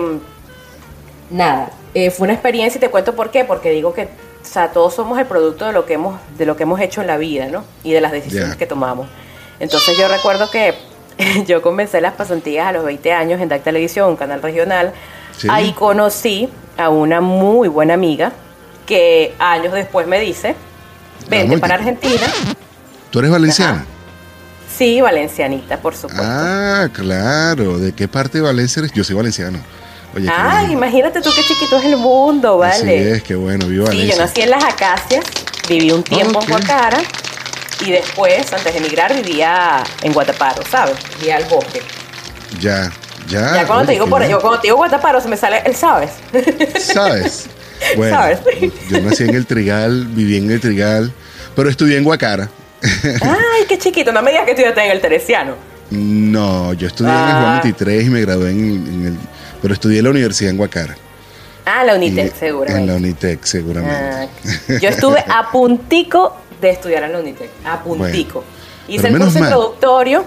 nada, 1.30 1.70
eh, 1.96 2.12
fue 2.12 2.26
una 2.26 2.34
experiencia 2.34 2.78
y 2.78 2.82
te 2.82 2.90
cuento 2.90 3.16
por 3.16 3.32
qué, 3.32 3.46
porque 3.46 3.72
digo 3.72 3.94
que 3.94 4.04
o 4.04 4.48
sea, 4.48 4.72
todos 4.72 4.94
somos 4.94 5.18
el 5.18 5.26
producto 5.26 5.66
de 5.66 5.74
lo 5.74 5.86
que 5.86 5.94
hemos, 5.94 6.20
de 6.38 6.46
lo 6.46 6.56
que 6.56 6.64
hemos 6.64 6.80
hecho 6.80 7.02
en 7.02 7.08
la 7.08 7.18
vida, 7.18 7.48
¿no? 7.48 7.64
Y 7.84 7.94
de 7.94 8.02
las 8.02 8.12
decisiones 8.12 8.56
que 8.58 8.68
tomamos. 8.68 9.08
Entonces 9.60 9.98
yo 9.98 10.08
recuerdo 10.08 10.52
que 10.52 10.76
yo 11.48 11.62
comencé 11.62 12.00
las 12.02 12.14
pasantías 12.14 12.68
a 12.68 12.72
los 12.72 12.86
20 12.86 13.12
años 13.12 13.42
en 13.42 13.50
DAC 13.50 13.64
Televisión, 13.64 14.10
un 14.10 14.16
canal 14.16 14.42
regional. 14.42 14.94
Ahí 15.50 15.72
conocí 15.72 16.50
a 16.78 16.90
una 16.90 17.22
muy 17.22 17.70
buena 17.70 17.96
amiga 17.96 18.34
que 18.86 19.34
años 19.40 19.74
después 19.74 20.06
me 20.06 20.20
dice, 20.20 20.56
vente 21.28 21.58
para 21.58 21.76
Argentina. 21.76 22.28
¿Tú 23.10 23.20
eres 23.20 23.32
valenciana? 23.32 23.86
Sí, 24.78 25.00
valencianita, 25.02 25.78
por 25.78 25.96
supuesto. 25.96 26.24
Ah, 26.24 26.90
claro. 26.92 27.80
¿De 27.80 27.94
qué 27.94 28.10
parte 28.10 28.40
de 28.40 28.44
Valencia 28.44 28.82
eres? 28.82 28.92
Yo 28.92 29.06
soy 29.06 29.16
valenciano. 29.16 29.60
Ay, 30.32 30.72
imagínate 30.72 31.22
tú 31.22 31.30
qué 31.36 31.42
chiquito 31.42 31.78
es 31.78 31.86
el 31.86 31.98
mundo, 31.98 32.58
¿vale? 32.58 33.04
Sí, 33.04 33.10
es, 33.10 33.24
qué 33.24 33.36
bueno, 33.36 33.68
viva 33.68 33.92
Sí, 33.92 34.08
yo 34.08 34.16
nací 34.18 34.42
en 34.42 34.50
Las 34.50 34.64
Acacias, 34.64 35.26
viví 35.68 35.92
un 35.92 36.04
tiempo 36.04 36.42
en 36.42 36.48
Guacara 36.48 36.98
y 37.86 37.92
después, 37.92 38.54
antes 38.54 38.74
de 38.74 38.80
emigrar, 38.80 39.14
vivía 39.14 39.84
en 40.02 40.14
Guataparo, 40.14 40.64
¿sabes? 40.70 40.96
Vivía 41.20 41.36
al 41.38 41.44
bosque. 41.46 41.82
Ya, 42.62 42.92
ya. 43.28 43.56
Ya 43.56 43.68
cuando 43.68 43.86
te 43.86 43.92
digo 43.92 44.08
por 44.08 44.22
ahí, 44.22 44.32
cuando 44.32 44.60
te 44.60 44.68
digo 44.68 44.78
Guataparo 44.78 45.20
se 45.20 45.28
me 45.28 45.36
sale 45.36 45.62
el 45.66 45.76
sabes. 45.76 46.12
¿Sabes? 46.80 47.48
Bueno, 47.98 48.16
¿Sabes? 48.16 48.40
yo 48.90 49.02
nací 49.02 49.26
en 49.26 49.36
el 49.36 49.46
Trigal, 49.46 50.08
viví 50.08 50.38
en 50.38 50.50
el 50.50 50.62
Trigal, 50.62 51.12
pero 51.58 51.70
estudié 51.70 51.98
en 51.98 52.06
Guacara. 52.06 52.50
Ay, 52.82 53.66
qué 53.68 53.78
chiquito, 53.78 54.14
no 54.14 54.22
me 54.22 54.32
digas 54.32 54.46
que 54.46 54.52
estudiaste 54.52 54.86
en 54.86 54.92
el 54.92 55.02
Teresiano. 55.02 55.56
No, 55.92 56.72
yo 56.74 56.88
estudié 56.88 57.12
en 57.12 57.28
el 57.28 57.34
Juan 57.34 57.62
23 57.64 58.00
ah. 58.00 58.08
y 58.08 58.10
me 58.10 58.22
gradué 58.22 58.52
en, 58.52 58.60
en 58.60 59.06
el 59.08 59.18
pero 59.62 59.74
estudié 59.74 60.00
en 60.00 60.06
la 60.06 60.10
universidad 60.12 60.52
en 60.52 60.58
Guacara. 60.58 60.96
Ah, 61.66 61.84
la 61.84 61.96
Unitec, 61.96 62.36
seguramente. 62.36 62.82
En 62.82 62.88
la 62.88 62.96
Unitec, 62.96 63.44
seguramente. 63.44 63.96
Ah, 63.96 64.28
yo 64.80 64.90
estuve 64.90 65.24
a 65.28 65.50
puntico 65.52 66.36
de 66.62 66.70
estudiar 66.70 67.04
en 67.04 67.14
la 67.14 67.20
Unitec, 67.20 67.50
a 67.66 67.84
puntico. 67.84 68.44
Hice 68.88 69.08
el 69.08 69.18
curso 69.18 69.40
introductorio, 69.40 70.24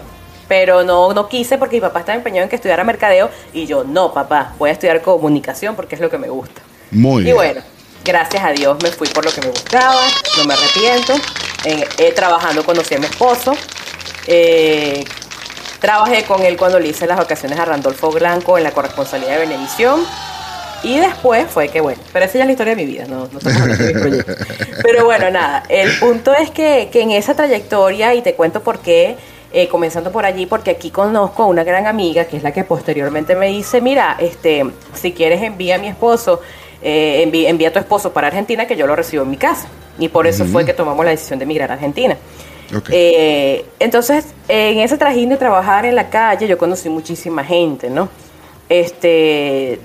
pero 0.49 0.83
no, 0.83 1.13
no 1.13 1.29
quise 1.29 1.57
porque 1.59 1.77
mi 1.77 1.81
papá 1.81 2.01
estaba 2.01 2.17
empeñado 2.17 2.45
en 2.45 2.49
que 2.49 2.57
estudiara 2.57 2.83
mercadeo 2.83 3.31
y 3.53 3.67
yo, 3.67 3.85
no, 3.85 4.13
papá, 4.13 4.55
voy 4.59 4.71
a 4.71 4.73
estudiar 4.73 5.01
comunicación 5.01 5.77
porque 5.77 5.95
es 5.95 6.01
lo 6.01 6.11
que 6.11 6.19
me 6.19 6.29
gusta. 6.29 6.61
Muy 6.91 7.23
bien. 7.23 7.35
Y 7.35 7.37
bueno, 7.37 7.61
gracias 8.05 8.43
a 8.43 8.51
Dios 8.51 8.77
me 8.83 8.91
fui 8.91 9.07
por 9.09 9.25
lo 9.25 9.31
que 9.31 9.41
me 9.41 9.51
gustaba, 9.51 10.01
no 10.39 10.45
me 10.45 10.55
arrepiento. 10.55 11.15
Eh, 11.65 12.13
trabajando 12.15 12.65
conocí 12.65 12.95
a 12.95 12.99
mi 12.99 13.07
esposo. 13.07 13.53
Eh, 14.27 15.05
Trabajé 15.81 16.25
con 16.25 16.43
él 16.43 16.57
cuando 16.57 16.79
le 16.81 16.89
hice 16.89 17.07
las 17.07 17.19
vacaciones 17.19 17.59
a 17.59 17.65
Randolfo 17.65 18.11
Blanco 18.11 18.59
en 18.59 18.65
la 18.65 18.73
corresponsalía 18.73 19.31
de 19.31 19.39
Benevisión. 19.39 20.01
Y 20.83 20.99
después 20.99 21.47
fue 21.49 21.69
que, 21.69 21.81
bueno, 21.81 22.01
pero 22.13 22.25
esa 22.25 22.35
ya 22.39 22.45
es 22.45 22.47
la 22.47 22.53
historia 22.53 22.77
de 22.77 22.85
mi 22.85 22.91
vida, 22.91 23.05
no, 23.09 23.29
no 23.33 23.39
de. 23.41 24.25
Pero 24.83 25.05
bueno, 25.05 25.29
nada, 25.31 25.65
el 25.69 25.91
punto 25.99 26.33
es 26.33 26.51
que, 26.51 26.89
que 26.93 27.03
en 27.03 27.11
esa 27.11 27.35
trayectoria, 27.35 28.15
y 28.15 28.23
te 28.23 28.35
cuento 28.35 28.63
por 28.63 28.79
qué, 28.79 29.17
eh, 29.51 29.67
comenzando 29.67 30.13
por 30.13 30.25
allí, 30.25 30.47
porque 30.47 30.71
aquí 30.71 30.91
conozco 30.91 31.43
a 31.43 31.47
una 31.47 31.65
gran 31.65 31.87
amiga, 31.87 32.27
que 32.27 32.37
es 32.37 32.43
la 32.43 32.53
que 32.53 32.65
posteriormente 32.65 33.35
me 33.35 33.49
dice, 33.49 33.81
mira, 33.81 34.17
este, 34.21 34.71
si 34.95 35.13
quieres 35.13 35.43
envía 35.43 35.77
a 35.77 35.79
mi 35.79 35.89
esposo, 35.89 36.41
eh, 36.83 37.23
envía, 37.23 37.69
a 37.69 37.73
tu 37.73 37.79
esposo 37.79 38.13
para 38.13 38.29
Argentina, 38.29 38.67
que 38.67 38.77
yo 38.77 38.87
lo 38.87 38.95
recibo 38.95 39.23
en 39.23 39.31
mi 39.31 39.37
casa. 39.37 39.67
Y 39.99 40.09
por 40.09 40.29
eso 40.29 40.45
fue 40.45 40.65
que 40.65 40.75
tomamos 40.75 41.05
la 41.05 41.11
decisión 41.11 41.41
de 41.41 41.45
emigrar 41.45 41.71
a 41.73 41.75
Argentina. 41.75 42.17
Eh, 42.91 43.65
entonces, 43.79 44.27
en 44.49 44.79
ese 44.79 44.99
trajín 44.99 45.31
de 45.31 45.37
trabajar 45.37 45.87
en 45.87 45.95
la 45.95 46.11
calle, 46.11 46.47
yo 46.47 46.59
conocí 46.59 46.89
muchísima 46.89 47.43
gente, 47.45 47.89
¿no? 47.89 48.09
Este, 48.69 49.81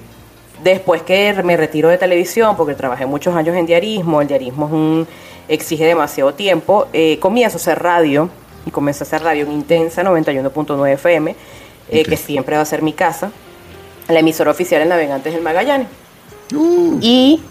después 0.63 1.01
que 1.01 1.33
me 1.43 1.55
retiro 1.57 1.89
de 1.89 1.97
televisión, 1.97 2.55
porque 2.55 2.73
trabajé 2.73 3.05
muchos 3.05 3.35
años 3.35 3.55
en 3.55 3.65
diarismo, 3.65 4.21
el 4.21 4.27
diarismo 4.27 4.67
es 4.67 4.71
un, 4.73 5.07
exige 5.47 5.85
demasiado 5.85 6.33
tiempo, 6.33 6.87
eh, 6.93 7.19
comienzo 7.19 7.57
a 7.57 7.61
hacer 7.61 7.81
radio, 7.81 8.29
y 8.65 8.71
comencé 8.71 9.03
a 9.03 9.07
hacer 9.07 9.23
radio 9.23 9.45
en 9.45 9.51
Intensa 9.51 10.03
91.9 10.03 10.93
FM, 10.93 11.35
eh, 11.89 12.03
que 12.03 12.17
siempre 12.17 12.55
va 12.55 12.61
a 12.61 12.65
ser 12.65 12.81
mi 12.81 12.93
casa, 12.93 13.31
la 14.07 14.19
emisora 14.19 14.51
oficial 14.51 14.81
en 14.81 14.89
Navegantes 14.89 15.33
del 15.33 15.41
Magallanes. 15.41 15.87
Uh. 16.55 16.97
Y 17.01 17.41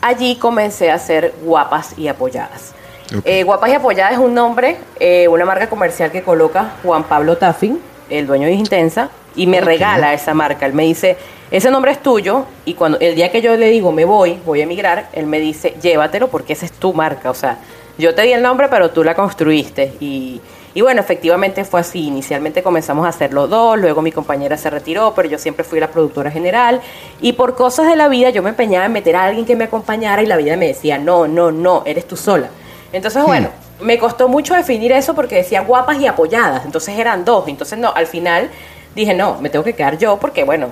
allí 0.00 0.36
comencé 0.36 0.90
a 0.90 0.94
hacer 0.94 1.34
guapas 1.44 1.96
y 1.96 2.08
apoyadas. 2.08 2.75
Eh, 3.24 3.44
guapas 3.44 3.70
y 3.70 3.74
apoyadas 3.74 4.12
es 4.14 4.18
un 4.18 4.34
nombre, 4.34 4.76
eh, 4.98 5.28
una 5.28 5.44
marca 5.44 5.68
comercial 5.68 6.10
que 6.10 6.22
coloca 6.22 6.74
Juan 6.82 7.04
Pablo 7.04 7.36
Taffin, 7.36 7.80
el 8.10 8.26
dueño 8.26 8.46
de 8.46 8.54
Intensa, 8.54 9.10
y 9.36 9.46
me 9.46 9.60
regala 9.60 10.12
esa 10.12 10.34
marca. 10.34 10.66
Él 10.66 10.72
me 10.72 10.82
dice, 10.82 11.16
ese 11.50 11.70
nombre 11.70 11.92
es 11.92 12.02
tuyo, 12.02 12.46
y 12.64 12.74
cuando 12.74 12.98
el 12.98 13.14
día 13.14 13.30
que 13.30 13.40
yo 13.40 13.56
le 13.56 13.68
digo 13.68 13.92
me 13.92 14.04
voy, 14.04 14.40
voy 14.44 14.60
a 14.60 14.64
emigrar, 14.64 15.08
él 15.12 15.26
me 15.26 15.38
dice, 15.38 15.76
llévatelo 15.80 16.28
porque 16.28 16.54
esa 16.54 16.66
es 16.66 16.72
tu 16.72 16.92
marca. 16.92 17.30
O 17.30 17.34
sea, 17.34 17.58
yo 17.96 18.14
te 18.14 18.22
di 18.22 18.32
el 18.32 18.42
nombre, 18.42 18.68
pero 18.68 18.90
tú 18.90 19.04
la 19.04 19.14
construiste. 19.14 19.94
Y, 20.00 20.40
y 20.74 20.80
bueno, 20.80 21.00
efectivamente 21.00 21.64
fue 21.64 21.80
así. 21.80 22.08
Inicialmente 22.08 22.62
comenzamos 22.62 23.06
a 23.06 23.10
hacer 23.10 23.32
los 23.32 23.48
dos, 23.48 23.78
luego 23.78 24.02
mi 24.02 24.10
compañera 24.10 24.56
se 24.56 24.68
retiró, 24.68 25.14
pero 25.14 25.28
yo 25.28 25.38
siempre 25.38 25.64
fui 25.64 25.78
la 25.78 25.88
productora 25.88 26.30
general. 26.30 26.80
Y 27.20 27.34
por 27.34 27.54
cosas 27.54 27.86
de 27.86 27.94
la 27.94 28.08
vida 28.08 28.30
yo 28.30 28.42
me 28.42 28.50
empeñaba 28.50 28.84
en 28.86 28.92
meter 28.92 29.14
a 29.14 29.24
alguien 29.24 29.46
que 29.46 29.54
me 29.54 29.64
acompañara 29.64 30.22
y 30.22 30.26
la 30.26 30.36
vida 30.36 30.56
me 30.56 30.66
decía, 30.66 30.98
no, 30.98 31.28
no, 31.28 31.52
no, 31.52 31.82
eres 31.86 32.06
tú 32.08 32.16
sola. 32.16 32.50
Entonces, 32.92 33.22
bueno, 33.24 33.48
me 33.80 33.98
costó 33.98 34.28
mucho 34.28 34.54
definir 34.54 34.92
eso 34.92 35.14
porque 35.14 35.36
decía 35.36 35.60
guapas 35.60 36.00
y 36.00 36.06
apoyadas. 36.06 36.64
Entonces 36.64 36.98
eran 36.98 37.24
dos. 37.24 37.46
Entonces, 37.48 37.78
no, 37.78 37.92
al 37.94 38.06
final 38.06 38.50
dije, 38.94 39.14
no, 39.14 39.40
me 39.40 39.50
tengo 39.50 39.64
que 39.64 39.74
quedar 39.74 39.98
yo 39.98 40.18
porque, 40.18 40.44
bueno, 40.44 40.68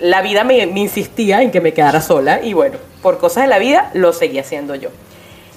la 0.00 0.22
vida 0.22 0.44
me, 0.44 0.58
insistía 0.58 1.42
en 1.42 1.50
que 1.50 1.60
me 1.60 1.74
quedara 1.74 2.00
sola 2.00 2.40
y 2.42 2.54
bueno, 2.54 2.78
por 3.02 3.18
cosas 3.18 3.44
de 3.44 3.48
la 3.48 3.58
vida 3.58 3.90
lo 3.94 4.12
seguí 4.12 4.38
haciendo 4.38 4.74
yo. 4.74 4.88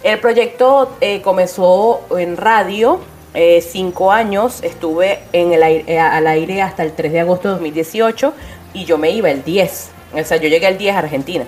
El 0.03 0.19
proyecto 0.19 0.95
eh, 1.01 1.21
comenzó 1.21 2.01
en 2.17 2.37
radio 2.37 2.99
eh, 3.33 3.61
cinco 3.61 4.11
años, 4.11 4.63
estuve 4.63 5.19
en 5.33 5.53
el 5.53 5.63
eh, 5.63 5.99
al 5.99 6.25
aire 6.27 6.61
hasta 6.61 6.83
el 6.83 6.93
3 6.93 7.11
de 7.11 7.19
agosto 7.19 7.49
de 7.49 7.53
2018 7.55 8.33
y 8.73 8.85
yo 8.85 8.97
me 8.97 9.11
iba 9.11 9.29
el 9.29 9.43
10, 9.43 9.89
o 10.13 10.23
sea, 10.23 10.37
yo 10.37 10.49
llegué 10.49 10.67
el 10.67 10.77
10 10.77 10.95
a 10.95 10.99
Argentina. 10.99 11.45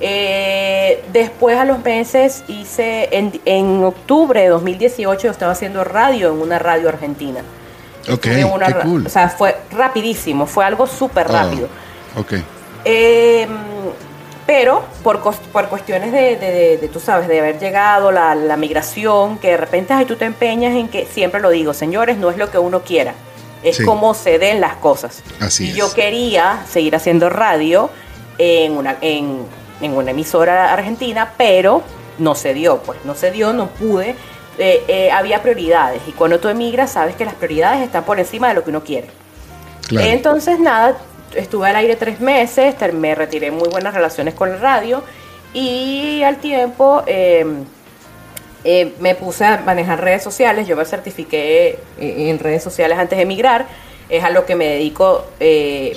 Eh, 0.00 1.02
después 1.12 1.56
a 1.56 1.64
los 1.64 1.82
meses 1.82 2.44
hice, 2.48 3.08
en, 3.12 3.84
octubre 3.84 4.40
de 4.40 4.48
2018 4.48 5.22
yo 5.22 5.30
estaba 5.30 5.52
haciendo 5.52 5.84
radio 5.84 6.32
en 6.32 6.40
una 6.40 6.58
radio 6.58 6.88
argentina. 6.88 7.40
Ok, 8.10 8.26
O 9.04 9.08
sea, 9.08 9.28
fue 9.30 9.56
rapidísimo, 9.72 10.46
fue 10.46 10.64
algo 10.64 10.86
súper 10.86 11.26
ah, 11.30 11.42
rápido. 11.42 11.68
ok. 12.16 12.34
Eh, 12.84 13.48
pero 14.46 14.84
por, 15.02 15.20
por 15.20 15.68
cuestiones 15.68 16.12
de, 16.12 16.36
de, 16.80 16.88
tú 16.88 17.00
sabes, 17.00 17.26
de 17.26 17.40
haber 17.40 17.58
llegado 17.58 18.12
la, 18.12 18.36
la 18.36 18.56
migración, 18.56 19.38
que 19.38 19.50
de 19.50 19.56
repente 19.56 19.92
ay, 19.92 20.04
tú 20.04 20.14
te 20.14 20.24
empeñas 20.24 20.76
en 20.76 20.88
que, 20.88 21.04
siempre 21.04 21.40
lo 21.40 21.50
digo, 21.50 21.74
señores, 21.74 22.16
no 22.16 22.30
es 22.30 22.36
lo 22.36 22.48
que 22.48 22.58
uno 22.58 22.82
quiera, 22.82 23.14
es 23.64 23.82
como 23.84 24.14
se 24.14 24.38
den 24.38 24.60
las 24.60 24.76
cosas. 24.76 25.24
Así 25.40 25.70
y 25.70 25.72
yo 25.72 25.92
quería 25.92 26.64
seguir 26.70 26.94
haciendo 26.94 27.28
radio 27.28 27.90
en 28.38 28.76
una, 28.76 28.96
en, 29.00 29.40
en 29.80 29.92
una 29.92 30.10
emisora 30.10 30.72
argentina, 30.72 31.32
pero 31.36 31.82
no 32.18 32.34
se 32.34 32.54
dio, 32.54 32.78
pues 32.78 32.98
no 33.04 33.14
se 33.14 33.30
dio, 33.30 33.52
no 33.52 33.68
pude. 33.68 34.14
Eh, 34.58 34.82
eh, 34.88 35.10
había 35.10 35.42
prioridades 35.42 36.00
y 36.06 36.12
cuando 36.12 36.40
tú 36.40 36.48
emigras 36.48 36.92
sabes 36.92 37.14
que 37.14 37.26
las 37.26 37.34
prioridades 37.34 37.82
están 37.82 38.04
por 38.04 38.18
encima 38.18 38.48
de 38.48 38.54
lo 38.54 38.64
que 38.64 38.70
uno 38.70 38.82
quiere. 38.82 39.08
Entonces, 39.90 40.58
nada, 40.58 40.96
estuve 41.34 41.68
al 41.68 41.76
aire 41.76 41.94
tres 41.94 42.20
meses, 42.20 42.74
me 42.94 43.14
retiré 43.14 43.50
muy 43.50 43.68
buenas 43.68 43.94
relaciones 43.94 44.34
con 44.34 44.50
el 44.50 44.58
radio 44.58 45.02
y 45.52 46.22
al 46.22 46.38
tiempo 46.38 47.02
em, 47.06 47.64
eh, 48.64 48.94
me 48.98 49.14
puse 49.14 49.44
a 49.44 49.58
manejar 49.58 50.00
redes 50.02 50.24
sociales, 50.24 50.66
yo 50.66 50.74
me 50.74 50.86
certifiqué 50.86 51.78
en 51.98 52.38
redes 52.38 52.64
sociales 52.64 52.98
antes 52.98 53.16
de 53.18 53.22
emigrar, 53.22 53.66
es 54.08 54.24
a 54.24 54.30
lo 54.30 54.46
que 54.46 54.56
me 54.56 54.66
dedico, 54.66 55.26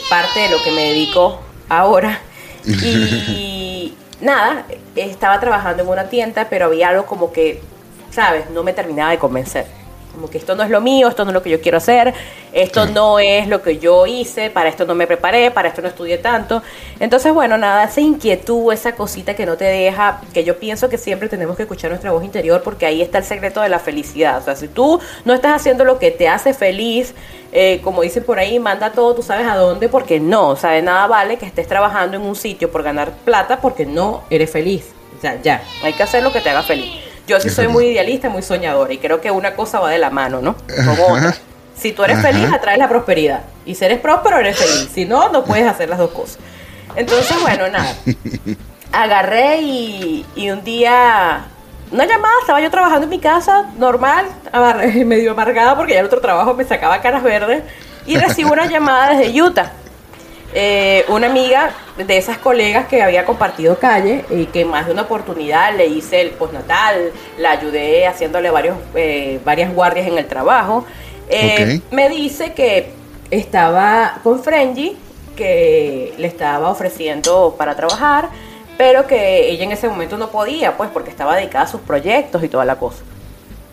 parte 0.09 0.39
de 0.41 0.49
lo 0.49 0.61
que 0.63 0.71
me 0.71 0.89
dedico 0.89 1.39
ahora. 1.69 2.19
Y 2.65 3.55
nada, 4.21 4.65
estaba 4.95 5.39
trabajando 5.39 5.83
en 5.83 5.89
una 5.89 6.09
tienda, 6.09 6.47
pero 6.49 6.65
había 6.65 6.89
algo 6.89 7.05
como 7.05 7.31
que, 7.31 7.61
¿sabes? 8.11 8.49
No 8.49 8.63
me 8.63 8.73
terminaba 8.73 9.11
de 9.11 9.19
convencer 9.19 9.78
como 10.19 10.29
que 10.29 10.37
esto 10.37 10.53
no 10.53 10.63
es 10.63 10.69
lo 10.69 10.81
mío, 10.81 11.07
esto 11.07 11.23
no 11.23 11.31
es 11.31 11.33
lo 11.33 11.41
que 11.41 11.49
yo 11.49 11.61
quiero 11.61 11.77
hacer, 11.77 12.13
esto 12.51 12.85
no 12.87 13.19
es 13.19 13.47
lo 13.47 13.61
que 13.61 13.77
yo 13.77 14.05
hice, 14.05 14.49
para 14.49 14.67
esto 14.67 14.85
no 14.85 14.93
me 14.93 15.07
preparé, 15.07 15.49
para 15.49 15.69
esto 15.69 15.81
no 15.81 15.87
estudié 15.87 16.17
tanto. 16.17 16.61
Entonces, 16.99 17.33
bueno, 17.33 17.57
nada, 17.57 17.85
esa 17.85 18.01
inquietud, 18.01 18.73
esa 18.73 18.95
cosita 18.95 19.33
que 19.33 19.45
no 19.45 19.55
te 19.55 19.63
deja, 19.63 20.19
que 20.33 20.43
yo 20.43 20.59
pienso 20.59 20.89
que 20.89 20.97
siempre 20.97 21.29
tenemos 21.29 21.55
que 21.55 21.63
escuchar 21.63 21.89
nuestra 21.89 22.11
voz 22.11 22.25
interior 22.25 22.61
porque 22.63 22.85
ahí 22.85 23.01
está 23.01 23.19
el 23.19 23.23
secreto 23.23 23.61
de 23.61 23.69
la 23.69 23.79
felicidad. 23.79 24.39
O 24.39 24.41
sea, 24.41 24.57
si 24.57 24.67
tú 24.67 24.99
no 25.23 25.33
estás 25.33 25.55
haciendo 25.55 25.85
lo 25.85 25.99
que 25.99 26.11
te 26.11 26.27
hace 26.27 26.53
feliz, 26.53 27.13
eh, 27.53 27.79
como 27.81 28.01
dicen 28.01 28.25
por 28.25 28.39
ahí, 28.39 28.59
manda 28.59 28.91
todo, 28.91 29.15
tú 29.15 29.23
sabes 29.23 29.47
a 29.47 29.55
dónde, 29.55 29.87
porque 29.87 30.19
no, 30.19 30.49
o 30.49 30.55
sea, 30.57 30.71
de 30.71 30.81
nada 30.81 31.07
vale 31.07 31.37
que 31.37 31.45
estés 31.45 31.67
trabajando 31.69 32.17
en 32.17 32.23
un 32.23 32.35
sitio 32.35 32.69
por 32.69 32.83
ganar 32.83 33.13
plata 33.23 33.61
porque 33.61 33.85
no 33.85 34.23
eres 34.29 34.51
feliz. 34.51 34.91
O 35.17 35.21
sea, 35.21 35.41
ya, 35.41 35.63
hay 35.81 35.93
que 35.93 36.03
hacer 36.03 36.23
lo 36.23 36.33
que 36.33 36.41
te 36.41 36.49
haga 36.49 36.63
feliz. 36.63 37.08
Yo 37.29 37.39
sí 37.39 37.51
soy 37.51 37.67
muy 37.67 37.85
idealista, 37.85 38.27
muy 38.27 38.41
soñadora 38.41 38.91
y 38.91 38.97
creo 38.97 39.21
que 39.21 39.29
una 39.29 39.53
cosa 39.53 39.79
va 39.79 39.91
de 39.91 39.99
la 39.99 40.09
mano, 40.09 40.41
¿no? 40.41 40.55
Como 40.83 41.13
otra. 41.13 41.35
Si 41.77 41.91
tú 41.91 42.03
eres 42.03 42.19
feliz, 42.23 42.51
atraes 42.51 42.79
la 42.79 42.89
prosperidad. 42.89 43.41
Y 43.67 43.75
si 43.75 43.85
eres 43.85 43.99
próspero, 43.99 44.39
eres 44.39 44.57
feliz. 44.57 44.89
Si 44.91 45.05
no, 45.05 45.29
no 45.29 45.45
puedes 45.45 45.67
hacer 45.67 45.89
las 45.89 45.99
dos 45.99 46.09
cosas. 46.09 46.39
Entonces, 46.95 47.39
bueno, 47.39 47.67
nada. 47.69 47.95
Agarré 48.91 49.61
y, 49.61 50.25
un 50.51 50.63
día 50.63 51.45
una 51.91 52.05
llamada, 52.07 52.33
estaba 52.41 52.61
yo 52.61 52.71
trabajando 52.71 53.03
en 53.03 53.11
mi 53.11 53.19
casa, 53.19 53.69
normal, 53.77 54.25
medio 55.05 55.31
amargada 55.31 55.75
porque 55.77 55.93
ya 55.93 55.99
el 55.99 56.07
otro 56.07 56.21
trabajo 56.21 56.55
me 56.55 56.63
sacaba 56.63 56.99
caras 56.99 57.21
verdes, 57.21 57.61
y 58.07 58.17
recibo 58.17 58.53
una 58.53 58.65
llamada 58.65 59.15
desde 59.15 59.39
Utah. 59.39 59.71
Eh, 60.53 61.05
una 61.09 61.27
amiga 61.27 61.71
de 61.95 62.17
esas 62.17 62.39
colegas 62.39 62.87
que 62.87 63.03
había 63.03 63.23
compartido 63.23 63.77
calle 63.77 64.25
y 64.31 64.45
que 64.47 64.65
más 64.65 64.87
de 64.87 64.93
una 64.93 65.03
oportunidad 65.03 65.75
le 65.75 65.85
hice 65.85 66.21
el 66.21 66.31
postnatal, 66.31 67.11
la 67.37 67.51
ayudé 67.51 68.07
haciéndole 68.07 68.49
varios, 68.49 68.77
eh, 68.95 69.39
varias 69.45 69.71
guardias 69.73 70.07
en 70.07 70.17
el 70.17 70.25
trabajo, 70.25 70.85
eh, 71.29 71.81
me 71.91 72.09
dice 72.09 72.53
que 72.53 72.91
estaba 73.29 74.19
con 74.23 74.41
Frenji, 74.41 74.97
que 75.35 76.15
le 76.17 76.27
estaba 76.27 76.69
ofreciendo 76.69 77.53
para 77.55 77.75
trabajar, 77.75 78.29
pero 78.75 79.05
que 79.05 79.51
ella 79.51 79.65
en 79.65 79.71
ese 79.71 79.87
momento 79.87 80.17
no 80.17 80.31
podía, 80.31 80.77
pues 80.77 80.89
porque 80.89 81.11
estaba 81.11 81.35
dedicada 81.35 81.65
a 81.65 81.67
sus 81.67 81.81
proyectos 81.81 82.43
y 82.43 82.47
toda 82.49 82.65
la 82.65 82.77
cosa. 82.77 83.03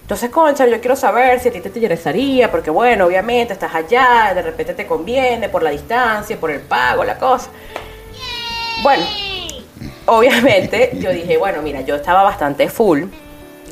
Entonces, 0.07 0.31
Concha, 0.31 0.69
yo 0.69 0.79
quiero 0.81 0.95
saber 0.95 1.41
si 1.41 1.49
a 1.49 1.53
ti 1.53 1.59
te 1.59 1.69
interesaría, 1.69 2.49
porque 2.49 2.71
bueno, 2.71 3.07
obviamente 3.07 3.55
estás 3.55 3.75
allá, 3.75 4.31
de 4.33 4.41
repente 4.41 4.73
te 4.73 4.87
conviene 4.87 5.49
por 5.49 5.65
la 5.65 5.71
distancia, 5.71 6.39
por 6.39 6.53
el 6.53 6.61
pago, 6.61 7.03
la 7.03 7.19
cosa. 7.19 7.51
Bueno, 8.85 9.05
obviamente 10.07 10.93
yo 11.01 11.11
dije, 11.11 11.37
bueno, 11.39 11.61
mira, 11.61 11.81
yo 11.81 11.97
estaba 11.97 12.23
bastante 12.23 12.69
full. 12.69 13.07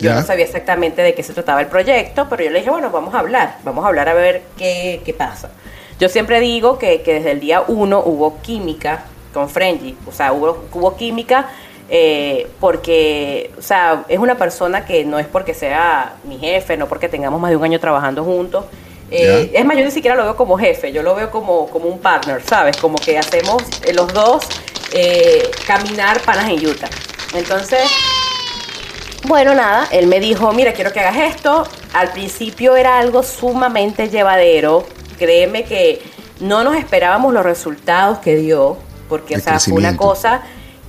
Yo 0.01 0.13
no 0.13 0.23
sabía 0.23 0.45
exactamente 0.45 1.03
de 1.03 1.15
qué 1.15 1.23
se 1.23 1.35
trataba 1.35 1.61
el 1.61 1.69
proyecto, 1.69 2.27
pero 2.29 2.43
yo 2.43 2.51
le 2.51 2.59
dije, 2.59 2.71
bueno, 2.71 2.91
vamos 2.91 3.15
a 3.15 3.21
hablar, 3.21 3.59
vamos 3.63 3.85
a 3.85 3.89
hablar 3.89 4.09
a 4.09 4.15
ver 4.15 4.43
qué, 4.59 5.03
qué 5.05 5.15
pasa. 5.15 5.51
Yo 6.01 6.09
siempre 6.09 6.41
digo 6.41 6.79
que, 6.79 7.03
que 7.03 7.15
desde 7.15 7.31
el 7.31 7.39
día 7.39 7.63
uno 7.69 8.03
hubo 8.05 8.41
química 8.43 9.05
con 9.33 9.49
Frenji, 9.49 9.97
o 10.05 10.11
sea, 10.11 10.33
hubo, 10.33 10.65
hubo 10.73 10.97
química 10.97 11.49
eh, 11.91 12.49
porque, 12.61 13.53
o 13.59 13.63
sea, 13.63 14.05
es 14.09 14.19
una 14.19 14.37
persona 14.37 14.85
que 14.85 15.05
no 15.05 15.19
es 15.19 15.27
porque 15.27 15.55
sea 15.55 16.15
mi 16.25 16.39
jefe, 16.39 16.77
no 16.77 16.87
porque 16.89 17.09
tengamos 17.09 17.41
más 17.41 17.51
de 17.51 17.57
un 17.57 17.65
año 17.65 17.79
trabajando 17.79 18.25
juntos. 18.25 18.65
Eh, 19.11 19.53
es 19.55 19.65
más, 19.65 19.77
yo 19.77 19.85
ni 19.85 19.91
siquiera 19.91 20.17
lo 20.17 20.25
veo 20.25 20.37
como 20.37 20.59
jefe, 20.59 20.91
yo 20.91 21.03
lo 21.03 21.15
veo 21.15 21.31
como, 21.31 21.69
como 21.69 21.87
un 21.87 21.99
partner, 21.99 22.43
¿sabes? 22.43 22.77
Como 22.79 22.97
que 22.99 23.19
hacemos 23.19 23.63
eh, 23.85 23.93
los 23.93 24.13
dos 24.13 24.45
caminar 25.67 26.21
panas 26.21 26.49
en 26.49 26.65
Utah. 26.65 26.89
Entonces, 27.35 27.91
bueno, 29.27 29.53
nada, 29.55 29.89
él 29.91 30.07
me 30.07 30.21
dijo, 30.21 30.53
mira, 30.53 30.73
quiero 30.73 30.93
que 30.93 31.01
hagas 31.01 31.35
esto. 31.35 31.67
Al 31.93 32.13
principio 32.13 32.77
era 32.77 32.99
algo 32.99 33.25
sumamente 33.25 34.09
llevadero. 34.09 34.87
Créeme 35.19 35.65
que 35.65 36.01
no 36.41 36.63
nos 36.63 36.77
esperábamos 36.77 37.35
los 37.35 37.43
resultados 37.43 38.19
que 38.19 38.37
dio 38.37 38.79
porque 39.09 39.37
o 39.37 39.41
sea, 39.41 39.61
fue 39.61 39.75
una 39.75 39.97
cosa 39.97 40.43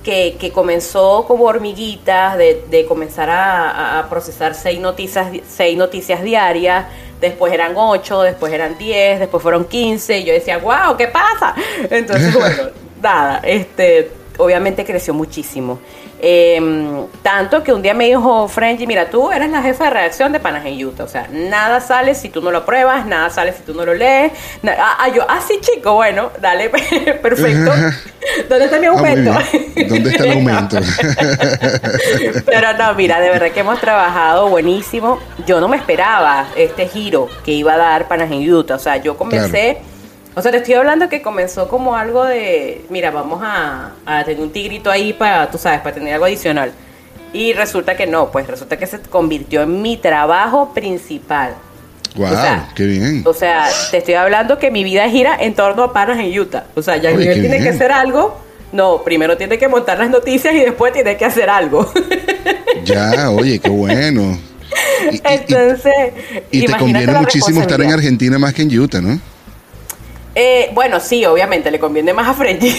que, 0.06 0.36
que, 0.38 0.52
comenzó 0.52 1.24
como 1.26 1.46
hormiguitas, 1.46 2.38
de, 2.38 2.64
de 2.70 2.86
comenzar 2.86 3.28
a, 3.28 3.98
a, 3.98 4.08
procesar 4.08 4.54
seis 4.54 4.78
noticias, 4.78 5.32
seis 5.48 5.76
noticias 5.76 6.22
diarias, 6.22 6.86
después 7.20 7.52
eran 7.52 7.72
ocho, 7.74 8.22
después 8.22 8.52
eran 8.52 8.78
diez, 8.78 9.18
después 9.18 9.42
fueron 9.42 9.64
quince, 9.64 10.18
y 10.18 10.24
yo 10.24 10.32
decía, 10.32 10.58
wow, 10.58 10.96
¿qué 10.96 11.08
pasa? 11.08 11.56
Entonces, 11.90 12.32
bueno, 12.38 12.68
nada, 13.02 13.40
este, 13.42 14.12
obviamente 14.38 14.84
creció 14.84 15.12
muchísimo. 15.12 15.80
Eh, 16.18 17.06
tanto 17.22 17.62
que 17.62 17.72
un 17.72 17.82
día 17.82 17.92
me 17.92 18.06
dijo 18.06 18.48
Frenji, 18.48 18.86
mira, 18.86 19.10
tú 19.10 19.30
eres 19.30 19.50
la 19.50 19.62
jefa 19.62 19.84
de 19.84 19.90
redacción 19.90 20.32
de 20.32 20.40
Panas 20.40 20.64
en 20.64 20.84
Utah. 20.84 21.04
O 21.04 21.08
sea, 21.08 21.28
nada 21.30 21.80
sale 21.80 22.14
si 22.14 22.28
tú 22.28 22.40
no 22.40 22.50
lo 22.50 22.64
pruebas, 22.64 23.06
nada 23.06 23.28
sale 23.30 23.52
si 23.52 23.62
tú 23.62 23.74
no 23.74 23.84
lo 23.84 23.94
lees. 23.94 24.32
Ah, 24.66 24.96
ah, 25.00 25.08
yo, 25.08 25.26
ah, 25.28 25.40
sí, 25.46 25.58
chico, 25.60 25.94
bueno, 25.94 26.30
dale, 26.40 26.70
perfecto. 27.22 27.72
¿Dónde 28.48 28.64
está 28.64 28.78
mi 28.78 28.86
ah, 28.86 28.90
aumento? 28.90 29.32
¿Dónde 29.88 30.10
está 30.10 30.24
el 30.24 30.32
aumento? 30.38 30.78
Pero 32.46 32.72
no, 32.78 32.94
mira, 32.94 33.20
de 33.20 33.30
verdad 33.30 33.50
que 33.50 33.60
hemos 33.60 33.80
trabajado 33.80 34.48
buenísimo. 34.48 35.18
Yo 35.46 35.60
no 35.60 35.68
me 35.68 35.76
esperaba 35.76 36.46
este 36.56 36.88
giro 36.88 37.28
que 37.44 37.52
iba 37.52 37.74
a 37.74 37.76
dar 37.76 38.08
Panas 38.08 38.30
en 38.30 38.50
Utah. 38.52 38.76
O 38.76 38.78
sea, 38.78 38.96
yo 38.96 39.16
comencé... 39.16 39.78
O 40.38 40.42
sea, 40.42 40.50
te 40.50 40.58
estoy 40.58 40.74
hablando 40.74 41.08
que 41.08 41.22
comenzó 41.22 41.66
como 41.66 41.96
algo 41.96 42.22
de, 42.22 42.84
mira, 42.90 43.10
vamos 43.10 43.40
a, 43.42 43.94
tener 44.26 44.42
un 44.42 44.52
tigrito 44.52 44.90
ahí 44.90 45.14
para, 45.14 45.50
tú 45.50 45.56
sabes, 45.56 45.80
para 45.80 45.94
tener 45.94 46.12
algo 46.12 46.26
adicional. 46.26 46.72
Y 47.32 47.54
resulta 47.54 47.96
que 47.96 48.06
no, 48.06 48.30
pues 48.30 48.46
resulta 48.46 48.76
que 48.76 48.86
se 48.86 49.00
convirtió 49.00 49.62
en 49.62 49.80
mi 49.80 49.96
trabajo 49.96 50.74
principal. 50.74 51.54
Wow, 52.16 52.28
qué 52.74 52.84
bien. 52.84 53.22
O 53.24 53.32
sea, 53.32 53.66
te 53.90 53.96
estoy 53.96 54.12
hablando 54.12 54.58
que 54.58 54.70
mi 54.70 54.84
vida 54.84 55.08
gira 55.08 55.38
en 55.40 55.54
torno 55.54 55.84
a 55.84 55.94
panas 55.94 56.18
en 56.18 56.38
Utah. 56.38 56.66
O 56.74 56.82
sea, 56.82 56.98
ya 56.98 57.12
Oye, 57.12 57.32
tiene 57.32 57.58
que 57.62 57.70
hacer 57.70 57.90
algo. 57.90 58.38
No, 58.72 59.02
primero 59.02 59.38
tiene 59.38 59.56
que 59.56 59.68
montar 59.68 59.98
las 59.98 60.10
noticias 60.10 60.52
y 60.52 60.60
después 60.60 60.92
tiene 60.92 61.16
que 61.16 61.24
hacer 61.24 61.48
algo. 61.48 61.90
Ya, 62.84 63.30
oye, 63.30 63.58
qué 63.58 63.70
bueno. 63.70 64.38
Entonces, 65.24 66.12
y 66.52 66.66
te 66.66 66.76
conviene 66.76 67.12
muchísimo 67.14 67.62
estar 67.62 67.80
en 67.80 67.90
Argentina 67.90 68.38
más 68.38 68.54
que 68.54 68.62
en 68.62 68.78
Utah, 68.78 69.00
¿no? 69.00 69.18
Eh, 70.38 70.68
bueno, 70.74 71.00
sí, 71.00 71.24
obviamente, 71.24 71.70
le 71.70 71.78
conviene 71.78 72.12
más 72.12 72.28
a 72.28 72.34
Frenji. 72.34 72.68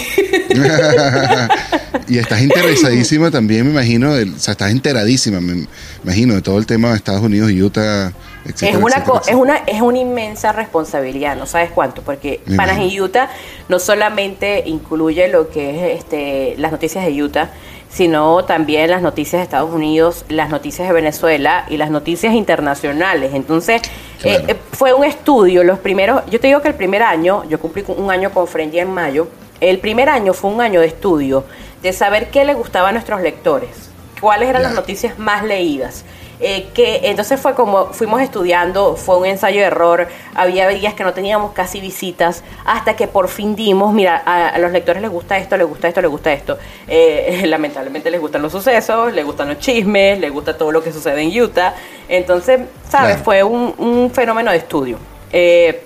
y 2.08 2.18
estás 2.18 2.40
interesadísima 2.40 3.32
también, 3.32 3.64
me 3.64 3.72
imagino, 3.72 4.12
o 4.12 4.38
sea, 4.38 4.52
estás 4.52 4.70
enteradísima, 4.70 5.40
me 5.40 5.66
imagino, 6.04 6.34
de 6.34 6.42
todo 6.42 6.56
el 6.58 6.66
tema 6.66 6.90
de 6.90 6.96
Estados 6.96 7.20
Unidos 7.20 7.50
y 7.50 7.60
Utah, 7.60 8.12
etcétera, 8.44 8.78
es 8.78 8.84
una, 8.84 8.96
es 9.26 9.34
una 9.34 9.56
Es 9.56 9.80
una 9.80 9.98
inmensa 9.98 10.52
responsabilidad, 10.52 11.36
no 11.36 11.46
sabes 11.46 11.72
cuánto, 11.72 12.02
porque 12.02 12.40
Panas 12.56 12.78
y 12.78 13.00
Utah 13.00 13.28
no 13.68 13.80
solamente 13.80 14.62
incluye 14.66 15.26
lo 15.26 15.50
que 15.50 15.94
es 15.94 15.98
este, 15.98 16.54
las 16.58 16.70
noticias 16.70 17.04
de 17.04 17.20
Utah, 17.20 17.50
sino 17.88 18.44
también 18.44 18.90
las 18.90 19.02
noticias 19.02 19.40
de 19.40 19.44
Estados 19.44 19.72
Unidos, 19.72 20.24
las 20.28 20.50
noticias 20.50 20.88
de 20.88 20.94
Venezuela 20.94 21.64
y 21.68 21.76
las 21.76 21.90
noticias 21.90 22.34
internacionales. 22.34 23.32
Entonces, 23.34 23.82
eh, 24.24 24.44
eh, 24.48 24.56
fue 24.72 24.92
un 24.92 25.04
estudio, 25.04 25.64
los 25.64 25.78
primeros, 25.78 26.22
yo 26.30 26.40
te 26.40 26.48
digo 26.48 26.60
que 26.60 26.68
el 26.68 26.74
primer 26.74 27.02
año, 27.02 27.44
yo 27.48 27.58
cumplí 27.58 27.84
un 27.88 28.10
año 28.10 28.30
con 28.30 28.46
Frenji 28.46 28.80
en 28.80 28.92
mayo, 28.92 29.28
el 29.60 29.78
primer 29.78 30.08
año 30.08 30.34
fue 30.34 30.50
un 30.50 30.60
año 30.60 30.80
de 30.80 30.86
estudio, 30.86 31.44
de 31.82 31.92
saber 31.92 32.30
qué 32.30 32.44
le 32.44 32.54
gustaba 32.54 32.90
a 32.90 32.92
nuestros 32.92 33.20
lectores, 33.20 33.90
cuáles 34.20 34.48
eran 34.48 34.62
las 34.62 34.74
noticias 34.74 35.18
más 35.18 35.44
leídas. 35.44 36.04
Eh, 36.40 36.68
que 36.72 37.00
entonces 37.04 37.40
fue 37.40 37.54
como 37.54 37.92
fuimos 37.92 38.20
estudiando, 38.20 38.94
fue 38.94 39.18
un 39.18 39.26
ensayo 39.26 39.60
de 39.60 39.66
error, 39.66 40.06
había 40.34 40.68
días 40.68 40.94
que 40.94 41.02
no 41.02 41.12
teníamos 41.12 41.52
casi 41.52 41.80
visitas, 41.80 42.44
hasta 42.64 42.94
que 42.94 43.08
por 43.08 43.28
fin 43.28 43.56
dimos, 43.56 43.92
mira, 43.92 44.22
a, 44.24 44.56
los 44.58 44.70
lectores 44.70 45.02
les 45.02 45.10
gusta 45.10 45.36
esto, 45.36 45.56
les 45.56 45.66
gusta 45.66 45.88
esto, 45.88 46.00
les 46.00 46.10
gusta 46.10 46.32
esto. 46.32 46.58
Eh, 46.86 47.42
lamentablemente 47.46 48.10
les 48.10 48.20
gustan 48.20 48.42
los 48.42 48.52
sucesos, 48.52 49.12
les 49.12 49.24
gustan 49.24 49.48
los 49.48 49.58
chismes, 49.58 50.20
les 50.20 50.32
gusta 50.32 50.56
todo 50.56 50.70
lo 50.70 50.82
que 50.82 50.92
sucede 50.92 51.22
en 51.22 51.42
Utah. 51.42 51.74
Entonces, 52.08 52.60
¿sabes? 52.88 53.18
Fue 53.18 53.42
un, 53.42 54.10
fenómeno 54.14 54.52
de 54.52 54.58
estudio. 54.58 54.98
Eh, 55.32 55.82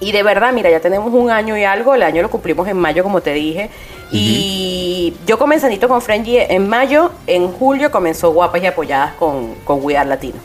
y 0.00 0.12
de 0.12 0.22
verdad, 0.22 0.52
mira, 0.52 0.70
ya 0.70 0.80
tenemos 0.80 1.12
un 1.12 1.30
año 1.30 1.56
y 1.56 1.64
algo, 1.64 1.94
el 1.94 2.02
año 2.02 2.22
lo 2.22 2.30
cumplimos 2.30 2.68
en 2.68 2.76
mayo, 2.76 3.02
como 3.02 3.20
te 3.20 3.32
dije. 3.32 3.70
Y 4.12 5.14
yo 5.26 5.38
comenzandito 5.38 5.88
con 5.88 6.02
Frenji 6.02 6.38
en 6.38 6.68
mayo, 6.68 7.12
en 7.26 7.52
julio 7.52 7.90
comenzó 7.90 8.32
Guapas 8.32 8.62
y 8.62 8.66
Apoyadas 8.66 9.14
con, 9.14 9.54
con 9.64 9.84
We 9.84 9.94
Latino. 10.04 10.38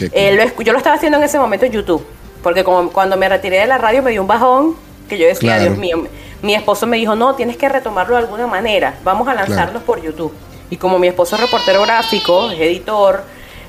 Eh, 0.00 0.52
yo 0.64 0.72
lo 0.72 0.78
estaba 0.78 0.96
haciendo 0.96 1.18
en 1.18 1.24
ese 1.24 1.38
momento 1.38 1.66
en 1.66 1.72
YouTube, 1.72 2.04
porque 2.42 2.64
como 2.64 2.90
cuando 2.90 3.16
me 3.16 3.28
retiré 3.28 3.60
de 3.60 3.66
la 3.66 3.78
radio 3.78 4.02
me 4.02 4.10
dio 4.10 4.22
un 4.22 4.26
bajón, 4.26 4.74
que 5.08 5.18
yo 5.18 5.26
decía, 5.26 5.58
Dios 5.58 5.76
mío, 5.76 6.04
mi 6.42 6.54
esposo 6.54 6.86
me 6.86 6.96
dijo, 6.96 7.14
no, 7.14 7.34
tienes 7.34 7.56
que 7.56 7.68
retomarlo 7.68 8.16
de 8.16 8.22
alguna 8.22 8.46
manera, 8.46 8.98
vamos 9.04 9.28
a 9.28 9.34
lanzarlos 9.34 9.82
por 9.82 10.02
YouTube. 10.02 10.32
Y 10.70 10.76
como 10.76 10.98
mi 10.98 11.06
esposo 11.06 11.36
es 11.36 11.42
reportero 11.42 11.82
gráfico, 11.82 12.50
es 12.50 12.58
editor, 12.58 13.22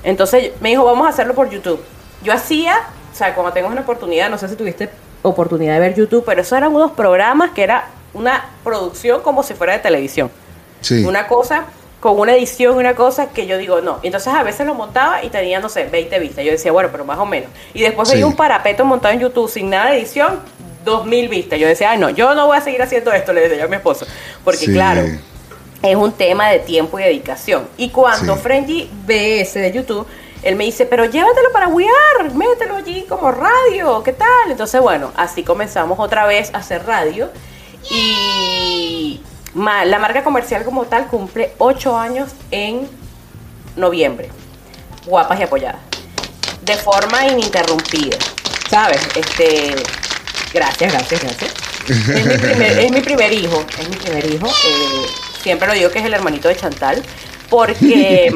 entonces 0.04 0.52
me 0.62 0.70
dijo, 0.70 0.84
vamos 0.84 1.06
a 1.06 1.10
hacerlo 1.10 1.36
por 1.36 1.50
YouTube. 1.50 1.80
Yo 2.24 2.34
hacía, 2.34 2.78
o 3.12 3.16
sea, 3.16 3.36
cuando 3.36 3.54
tengo 3.54 3.68
una 3.68 3.82
oportunidad, 3.82 4.30
no 4.30 4.38
sé 4.38 4.48
si 4.48 4.56
tuviste 4.56 4.90
oportunidad 5.22 5.76
de 5.76 5.80
ver 5.80 5.96
YouTube, 5.96 6.24
pero 6.26 6.42
eso 6.42 6.56
eran 6.56 6.74
unos 6.74 6.92
programas 6.92 7.52
que 7.52 7.64
era 7.64 7.88
una 8.16 8.50
producción 8.64 9.22
como 9.22 9.44
si 9.44 9.54
fuera 9.54 9.74
de 9.74 9.80
televisión. 9.80 10.32
Sí. 10.82 11.04
Una 11.04 11.28
cosa 11.28 11.66
con 12.00 12.20
una 12.20 12.34
edición, 12.34 12.78
una 12.78 12.96
cosa 12.96 13.30
que 13.30 13.46
yo 13.46 13.58
digo, 13.58 13.82
no. 13.82 14.00
Entonces 14.04 14.34
a 14.34 14.44
veces 14.44 14.66
lo 14.66 14.74
montaba 14.74 15.24
y 15.24 15.30
tenía, 15.30 15.60
no 15.60 15.70
sé, 15.70 15.86
20 15.86 16.20
vistas. 16.20 16.46
Yo 16.46 16.52
decía, 16.52 16.72
bueno, 16.72 16.90
pero 16.92 17.04
más 17.04 17.18
o 17.20 17.26
menos. 17.26 17.50
Y 17.74 17.82
después 17.82 18.12
veía 18.12 18.26
un 18.26 18.36
parapeto 18.36 18.86
montado 18.86 19.14
en 19.14 19.20
YouTube 19.20 19.50
sin 19.50 19.70
nada 19.70 19.92
de 19.92 19.98
edición, 19.98 20.40
2000 20.86 21.30
vistas. 21.30 21.60
Yo 21.60 21.68
decía, 21.68 21.92
ay, 21.92 21.98
no, 21.98 22.10
yo 22.10 22.34
no 22.36 22.48
voy 22.48 22.58
a 22.58 22.62
seguir 22.62 22.82
haciendo 22.82 23.12
esto, 23.12 23.34
le 23.34 23.50
decía 23.50 23.66
a 23.66 23.68
mi 23.68 23.76
esposo. 23.76 24.06
Porque 24.44 24.68
claro, 24.68 25.02
es 25.82 25.96
un 25.96 26.12
tema 26.12 26.50
de 26.50 26.60
tiempo 26.60 27.00
y 27.00 27.04
dedicación. 27.04 27.68
Y 27.76 27.90
cuando 27.90 28.36
Frenji 28.36 28.90
ve 29.06 29.42
ese 29.42 29.60
de 29.60 29.72
YouTube, 29.72 30.06
él 30.44 30.56
me 30.56 30.64
dice, 30.66 30.86
pero 30.86 31.06
llévatelo 31.06 31.52
para 31.52 31.70
WeAr, 31.70 32.34
mételo 32.36 32.76
allí 32.76 33.04
como 33.10 33.32
radio, 33.32 34.04
¿qué 34.04 34.14
tal? 34.14 34.52
Entonces, 34.52 34.80
bueno, 34.80 35.12
así 35.16 35.44
comenzamos 35.44 35.98
otra 35.98 36.28
vez 36.28 36.54
a 36.54 36.60
hacer 36.60 36.86
radio. 36.86 37.32
Y 37.90 39.22
la 39.56 40.00
marca 40.00 40.24
comercial 40.24 40.64
como 40.64 40.84
tal 40.86 41.08
cumple 41.08 41.54
ocho 41.58 41.98
años 41.98 42.32
en 42.52 42.88
noviembre. 43.76 44.30
Guapas 45.06 45.40
y 45.40 45.44
apoyadas. 45.44 45.82
De 46.64 46.76
forma 46.76 47.28
ininterrumpida. 47.28 48.18
¿Sabes? 48.70 49.02
Este. 49.16 49.76
Gracias, 50.54 50.92
gracias, 50.92 51.22
gracias. 51.22 51.54
Es 51.88 52.26
mi 52.26 52.38
primer, 52.38 52.80
es 52.80 52.92
mi 52.92 53.02
primer 53.02 53.32
hijo. 53.34 53.64
Es 53.80 53.90
mi 53.90 53.96
primer 53.96 54.26
hijo. 54.26 54.48
Eh, 54.48 55.06
siempre 55.42 55.68
lo 55.68 55.74
digo 55.74 55.92
que 55.92 56.00
es 56.00 56.06
el 56.06 56.14
hermanito 56.14 56.48
de 56.48 56.56
Chantal. 56.56 57.04
Porque 57.50 58.34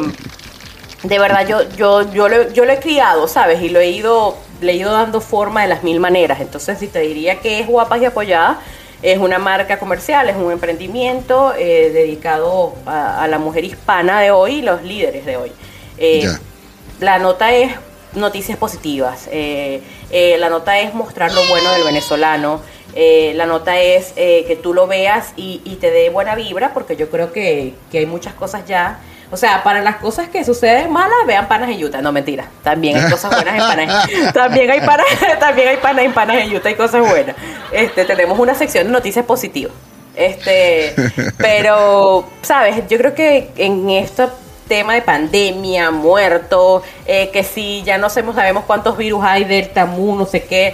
de 1.03 1.19
verdad 1.19 1.47
yo, 1.47 1.63
yo, 1.75 2.11
yo, 2.11 2.29
lo, 2.29 2.51
yo 2.51 2.65
lo 2.65 2.73
he 2.73 2.79
criado, 2.79 3.27
¿sabes? 3.27 3.61
Y 3.61 3.69
lo 3.69 3.79
he 3.79 3.89
ido, 3.89 4.37
le 4.61 4.73
he 4.73 4.75
ido 4.75 4.91
dando 4.91 5.21
forma 5.21 5.63
de 5.63 5.67
las 5.69 5.83
mil 5.83 5.99
maneras. 5.99 6.41
Entonces, 6.41 6.77
si 6.77 6.87
te 6.87 6.99
diría 6.99 7.39
que 7.39 7.59
es 7.59 7.67
guapas 7.67 8.01
y 8.01 8.05
apoyadas, 8.05 8.57
es 9.01 9.17
una 9.17 9.39
marca 9.39 9.79
comercial, 9.79 10.29
es 10.29 10.35
un 10.35 10.51
emprendimiento 10.51 11.53
eh, 11.57 11.89
dedicado 11.91 12.75
a, 12.85 13.27
la 13.27 13.39
mujer 13.39 13.63
hispana 13.63 14.19
de 14.19 14.31
hoy 14.31 14.55
y 14.55 14.61
los 14.61 14.83
líderes 14.83 15.25
de 15.25 15.37
hoy. 15.37 15.51
Eh, 15.97 16.27
la 16.99 17.19
nota 17.19 17.53
es 17.53 17.73
noticias 18.13 18.57
positivas, 18.57 19.29
eh, 19.31 19.81
la 20.39 20.49
nota 20.49 20.79
es 20.79 20.93
mostrar 20.93 21.31
lo 21.33 21.45
bueno 21.47 21.71
del 21.71 21.83
venezolano, 21.83 22.61
la 22.95 23.45
nota 23.45 23.79
es 23.79 24.13
que 24.13 24.59
tú 24.61 24.73
lo 24.73 24.87
veas 24.87 25.33
y, 25.37 25.61
y, 25.63 25.75
te 25.75 25.91
dé 25.91 26.09
buena 26.09 26.35
vibra, 26.35 26.73
porque 26.73 26.95
yo 26.95 27.09
creo 27.09 27.31
que, 27.31 27.75
que 27.91 27.99
hay 27.99 28.05
muchas 28.05 28.33
cosas 28.33 28.65
ya 28.65 28.99
o 29.31 29.37
sea, 29.37 29.63
para 29.63 29.81
las 29.81 29.97
cosas 29.97 30.27
que 30.29 30.43
suceden 30.43 30.91
malas, 30.91 31.17
vean 31.27 31.47
panas 31.47 31.69
en 31.69 31.83
Utah. 31.83 32.01
No, 32.01 32.11
mentira. 32.11 32.45
También 32.63 32.97
hay 32.97 33.11
cosas 33.11 33.33
buenas 33.33 33.53
en 33.53 33.59
panas. 33.59 34.09
también 34.33 34.71
hay 34.71 34.81
panas, 34.81 35.05
también 35.39 35.67
hay 35.67 35.77
panas 35.77 36.05
en 36.05 36.13
panas 36.13 36.37
en 36.37 36.55
Utah 36.55 36.71
y 36.71 36.75
cosas 36.75 37.07
buenas. 37.07 37.35
Este, 37.71 38.05
tenemos 38.05 38.39
una 38.39 38.55
sección 38.55 38.87
de 38.87 38.93
noticias 38.93 39.25
positivas. 39.25 39.73
Este, 40.15 40.95
pero, 41.37 42.27
¿sabes? 42.41 42.87
Yo 42.89 42.97
creo 42.97 43.13
que 43.13 43.49
en 43.55 43.89
este 43.91 44.27
tema 44.67 44.93
de 44.93 45.01
pandemia, 45.01 45.91
muerto, 45.91 46.81
eh, 47.05 47.29
que 47.31 47.43
si 47.43 47.83
ya 47.83 47.97
no 47.97 48.09
sabemos, 48.09 48.35
sabemos 48.35 48.63
cuántos 48.65 48.97
virus 48.97 49.23
hay, 49.23 49.43
Delta, 49.43 49.85
Mu, 49.85 50.15
no 50.15 50.25
sé 50.25 50.43
qué, 50.43 50.73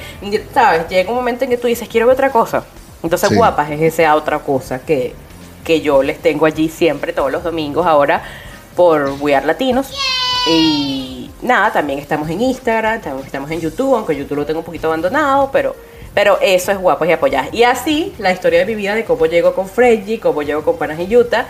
¿sabes? 0.54 0.88
Llega 0.90 1.10
un 1.10 1.16
momento 1.16 1.44
en 1.44 1.50
que 1.50 1.58
tú 1.58 1.68
dices, 1.68 1.88
quiero 1.88 2.08
ver 2.08 2.14
otra 2.14 2.30
cosa. 2.30 2.64
Entonces, 3.04 3.36
guapas 3.36 3.70
es 3.70 3.82
esa 3.82 4.16
otra 4.16 4.40
cosa 4.40 4.80
que, 4.80 5.14
que 5.64 5.82
yo 5.82 6.04
les 6.04 6.20
tengo 6.20 6.46
allí 6.46 6.70
siempre, 6.70 7.12
todos 7.14 7.32
los 7.32 7.44
domingos 7.44 7.86
ahora, 7.86 8.24
por 8.76 9.18
We 9.20 9.40
Latinos. 9.42 9.88
Y 10.48 11.30
nada, 11.42 11.72
también 11.72 12.00
estamos 12.00 12.30
en 12.30 12.42
Instagram, 12.42 13.02
estamos 13.26 13.50
en 13.52 13.62
YouTube, 13.62 13.96
aunque 13.96 14.16
YouTube 14.16 14.38
lo 14.38 14.46
tengo 14.46 14.60
un 14.60 14.66
poquito 14.66 14.88
abandonado, 14.88 15.50
pero, 15.52 15.76
pero 16.14 16.38
eso 16.42 16.72
es 16.72 16.78
guapo 16.78 17.06
y 17.06 17.12
apoyar. 17.12 17.50
Y 17.54 17.64
así, 17.64 18.14
la 18.20 18.32
historia 18.32 18.60
de 18.60 18.66
mi 18.66 18.76
vida 18.76 18.94
de 18.94 19.06
cómo 19.06 19.26
llego 19.26 19.56
con 19.56 19.68
Freddy, 19.68 20.20
cómo 20.20 20.44
llego 20.44 20.64
con 20.64 20.78
Panas 20.78 21.00
y 21.00 21.16
Utah, 21.16 21.48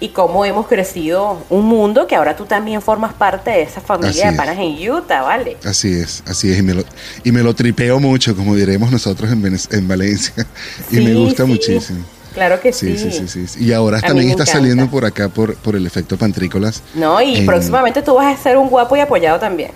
y 0.00 0.08
cómo 0.08 0.44
hemos 0.44 0.66
crecido 0.66 1.42
un 1.48 1.64
mundo 1.64 2.06
que 2.06 2.16
ahora 2.16 2.36
tú 2.36 2.44
también 2.44 2.82
formas 2.82 3.14
parte 3.14 3.50
de 3.50 3.62
esa 3.62 3.80
familia 3.80 4.30
de 4.30 4.36
panas 4.36 4.58
en 4.58 4.90
Utah, 4.90 5.22
¿vale? 5.22 5.56
Así 5.64 5.92
es, 5.92 6.22
así 6.26 6.50
es. 6.50 6.58
Y 6.58 6.62
me 6.62 6.74
lo, 6.74 6.84
y 7.22 7.32
me 7.32 7.42
lo 7.42 7.54
tripeo 7.54 8.00
mucho, 8.00 8.36
como 8.36 8.54
diremos 8.54 8.90
nosotros 8.90 9.30
en, 9.30 9.42
en 9.70 9.88
Valencia. 9.88 10.46
y 10.90 10.96
me 10.96 11.14
gusta 11.14 11.46
muchísimo. 11.46 12.04
Claro 12.34 12.60
que 12.60 12.72
sí. 12.72 12.98
Sí, 12.98 13.10
sí, 13.10 13.28
sí. 13.28 13.46
sí. 13.46 13.64
Y 13.64 13.72
ahora 13.72 14.00
también 14.00 14.30
está 14.30 14.44
saliendo 14.44 14.90
por 14.90 15.04
acá 15.04 15.28
por, 15.28 15.54
por 15.56 15.76
el 15.76 15.86
efecto 15.86 16.18
pantrícolas. 16.18 16.82
No, 16.94 17.22
y 17.22 17.42
próximamente 17.42 18.02
tú 18.02 18.14
vas 18.14 18.38
a 18.38 18.42
ser 18.42 18.56
un 18.58 18.68
guapo 18.68 18.96
y 18.96 19.00
apoyado 19.00 19.38
también. 19.38 19.70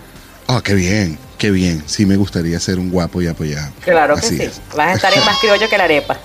Ah, 0.49 0.61
qué 0.63 0.75
bien, 0.75 1.19
qué 1.37 1.51
bien. 1.51 1.83
Sí 1.87 2.05
me 2.05 2.17
gustaría 2.17 2.59
ser 2.59 2.79
un 2.79 2.91
guapo 2.91 3.23
y 3.23 3.27
apoyado. 3.27 3.71
Claro 3.81 4.17
que 4.17 4.23
sí. 4.23 4.39
Vas 4.77 4.89
a 4.89 4.95
estar 4.95 5.15
en 5.15 5.25
más 5.25 5.39
criollo 5.39 5.69
que 5.69 5.79
la 5.79 5.85
arepa. 5.85 6.19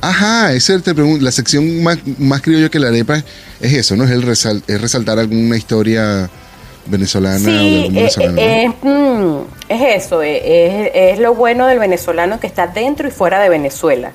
Ajá, 0.00 0.52
ese 0.52 0.78
te 0.80 0.94
pregunto, 0.94 1.24
la 1.24 1.32
sección 1.32 1.82
más, 1.82 1.98
más 2.18 2.42
criollo 2.42 2.70
que 2.70 2.78
la 2.78 2.88
arepa 2.88 3.22
es 3.60 3.72
eso, 3.72 3.96
¿no? 3.96 4.04
Es 4.04 4.10
el 4.10 4.28
es 4.28 4.80
resaltar 4.80 5.18
alguna 5.18 5.56
historia 5.56 6.28
venezolana 6.86 7.38
sí, 7.38 7.48
o 7.48 7.52
de 7.52 7.88
venezolano. 7.88 8.38
Eh, 8.38 8.64
eh, 8.64 8.86
mm, 8.86 9.38
es, 9.68 10.04
eso, 10.04 10.22
eh, 10.22 11.12
es, 11.12 11.18
lo 11.18 11.34
bueno 11.34 11.66
del 11.66 11.78
venezolano 11.78 12.40
que 12.40 12.46
está 12.46 12.66
dentro 12.66 13.08
y 13.08 13.10
fuera 13.10 13.40
de 13.40 13.48
Venezuela. 13.48 14.12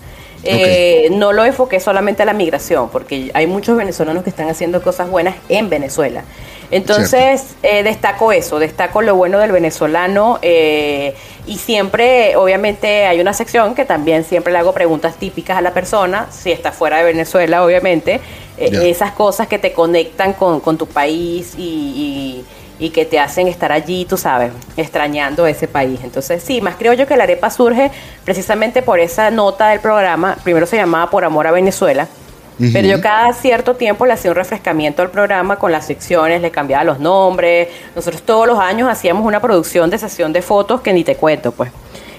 No 1.11 1.33
lo 1.33 1.45
enfoqué 1.45 1.79
solamente 1.79 2.23
a 2.23 2.25
la 2.25 2.33
migración, 2.33 2.89
porque 2.89 3.31
hay 3.33 3.47
muchos 3.47 3.77
venezolanos 3.77 4.23
que 4.23 4.29
están 4.29 4.49
haciendo 4.49 4.81
cosas 4.81 5.09
buenas 5.09 5.35
en 5.49 5.69
Venezuela. 5.69 6.23
Entonces, 6.71 7.55
eh, 7.63 7.83
destaco 7.83 8.31
eso, 8.31 8.59
destaco 8.59 9.01
lo 9.01 9.15
bueno 9.15 9.37
del 9.37 9.51
venezolano 9.51 10.39
eh, 10.41 11.13
y 11.45 11.57
siempre, 11.57 12.35
obviamente, 12.35 13.05
hay 13.05 13.19
una 13.19 13.33
sección 13.33 13.75
que 13.75 13.85
también 13.85 14.23
siempre 14.23 14.51
le 14.51 14.59
hago 14.59 14.73
preguntas 14.73 15.15
típicas 15.17 15.57
a 15.57 15.61
la 15.61 15.73
persona, 15.73 16.27
si 16.31 16.51
está 16.51 16.71
fuera 16.71 16.97
de 16.97 17.03
Venezuela, 17.03 17.63
obviamente, 17.63 18.19
eh, 18.57 18.89
esas 18.89 19.11
cosas 19.11 19.47
que 19.47 19.59
te 19.59 19.73
conectan 19.73 20.33
con, 20.33 20.77
tu 20.77 20.87
país 20.87 21.53
y, 21.57 22.43
que 22.78 23.05
te 23.05 23.19
hacen 23.19 23.47
estar 23.47 23.71
allí, 23.71 24.05
tú 24.05 24.17
sabes, 24.17 24.51
extrañando 24.78 25.47
ese 25.47 25.67
país. 25.67 25.99
Entonces, 26.03 26.43
sí, 26.43 26.61
más 26.61 26.76
creo 26.76 26.93
yo 26.93 27.07
que 27.07 27.17
la 27.17 27.23
arepa 27.23 27.49
surge 27.49 27.91
precisamente 28.23 28.82
por 28.82 28.99
esa 28.99 29.32
nota 29.32 29.69
del 29.69 29.80
programa, 29.80 30.38
primero 30.43 30.65
se 30.65 30.78
llamaba 30.78 31.09
Por 31.09 31.23
Amor 31.26 31.47
a 31.47 31.51
Venezuela 31.51 32.07
pero 32.57 32.88
yo 32.88 33.01
cada 33.01 33.34
cierto 33.34 33.76
tiempo 33.76 34.05
le 34.05 34.13
hacía 34.13 34.32
un 34.32 34.36
refrescamiento 34.36 35.01
al 35.01 35.11
programa 35.11 35.57
con 35.57 35.71
las 35.71 35.86
secciones, 35.86 36.41
le 36.41 36.51
cambiaba 36.51 36.84
los 36.86 36.99
nombres. 36.99 37.67
Nosotros 37.95 38.21
todos 38.21 38.47
los 38.47 38.59
años 38.59 38.89
hacíamos 38.89 39.26
una 39.26 39.41
producción 39.41 39.89
de 39.89 39.97
sesión 39.97 40.32
de 40.32 40.41
fotos 40.41 40.82
que 40.82 40.93
ni 40.93 41.03
te 41.03 41.15
cuento, 41.15 41.51
pues. 41.51 41.71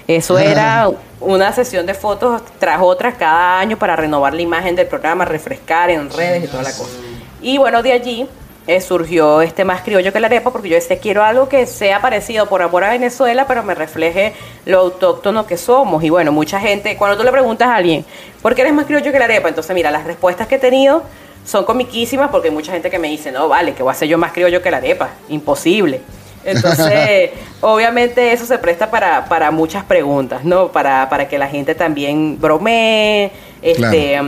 Eso 0.07 0.37
era 0.37 0.89
una 1.19 1.51
sesión 1.51 1.85
de 1.85 1.93
fotos 1.93 2.41
tras 2.59 2.79
otras 2.81 3.15
cada 3.15 3.59
año 3.59 3.77
para 3.77 3.95
renovar 3.95 4.33
la 4.33 4.41
imagen 4.41 4.75
del 4.75 4.87
programa, 4.87 5.25
refrescar 5.25 5.89
en 5.89 6.09
redes 6.09 6.45
y 6.45 6.47
toda 6.47 6.63
la 6.63 6.71
cosa. 6.71 6.97
Y 7.41 7.57
bueno, 7.57 7.81
de 7.81 7.91
allí 7.91 8.27
eh, 8.67 8.81
surgió 8.81 9.41
este 9.41 9.63
más 9.63 9.81
criollo 9.81 10.11
que 10.11 10.19
la 10.19 10.27
arepa, 10.27 10.51
porque 10.51 10.67
yo 10.67 10.75
decía, 10.75 10.99
quiero 10.99 11.23
algo 11.23 11.47
que 11.47 11.65
sea 11.65 12.01
parecido 12.01 12.47
por 12.47 12.61
amor 12.61 12.83
a 12.83 12.89
Venezuela, 12.89 13.47
pero 13.47 13.63
me 13.63 13.73
refleje 13.73 14.33
lo 14.65 14.79
autóctono 14.79 15.47
que 15.47 15.55
somos. 15.55 16.03
Y 16.03 16.09
bueno, 16.09 16.33
mucha 16.33 16.59
gente, 16.59 16.97
cuando 16.97 17.17
tú 17.17 17.23
le 17.23 17.31
preguntas 17.31 17.69
a 17.69 17.75
alguien, 17.75 18.05
¿por 18.41 18.55
qué 18.55 18.61
eres 18.61 18.73
más 18.73 18.85
criollo 18.85 19.09
que 19.11 19.19
la 19.19 19.25
arepa? 19.25 19.47
Entonces, 19.47 19.73
mira, 19.73 19.89
las 19.89 20.03
respuestas 20.03 20.47
que 20.47 20.55
he 20.55 20.59
tenido 20.59 21.03
son 21.45 21.63
comiquísimas, 21.63 22.29
porque 22.29 22.49
hay 22.49 22.53
mucha 22.53 22.73
gente 22.73 22.89
que 22.89 22.99
me 22.99 23.07
dice, 23.07 23.31
no, 23.31 23.47
vale, 23.47 23.73
que 23.73 23.83
voy 23.83 23.91
a 23.91 23.95
ser 23.95 24.09
yo 24.09 24.17
más 24.17 24.33
criollo 24.33 24.61
que 24.61 24.69
la 24.69 24.77
arepa. 24.77 25.11
Imposible. 25.29 26.01
Entonces, 26.43 27.31
obviamente 27.61 28.33
eso 28.33 28.45
se 28.45 28.57
presta 28.57 28.91
para, 28.91 29.25
para 29.25 29.49
muchas 29.49 29.85
preguntas, 29.85 30.43
¿no? 30.43 30.73
Para, 30.73 31.07
para 31.07 31.29
que 31.29 31.37
la 31.37 31.47
gente 31.47 31.73
también 31.73 32.37
bromee, 32.37 33.31
este 33.61 34.19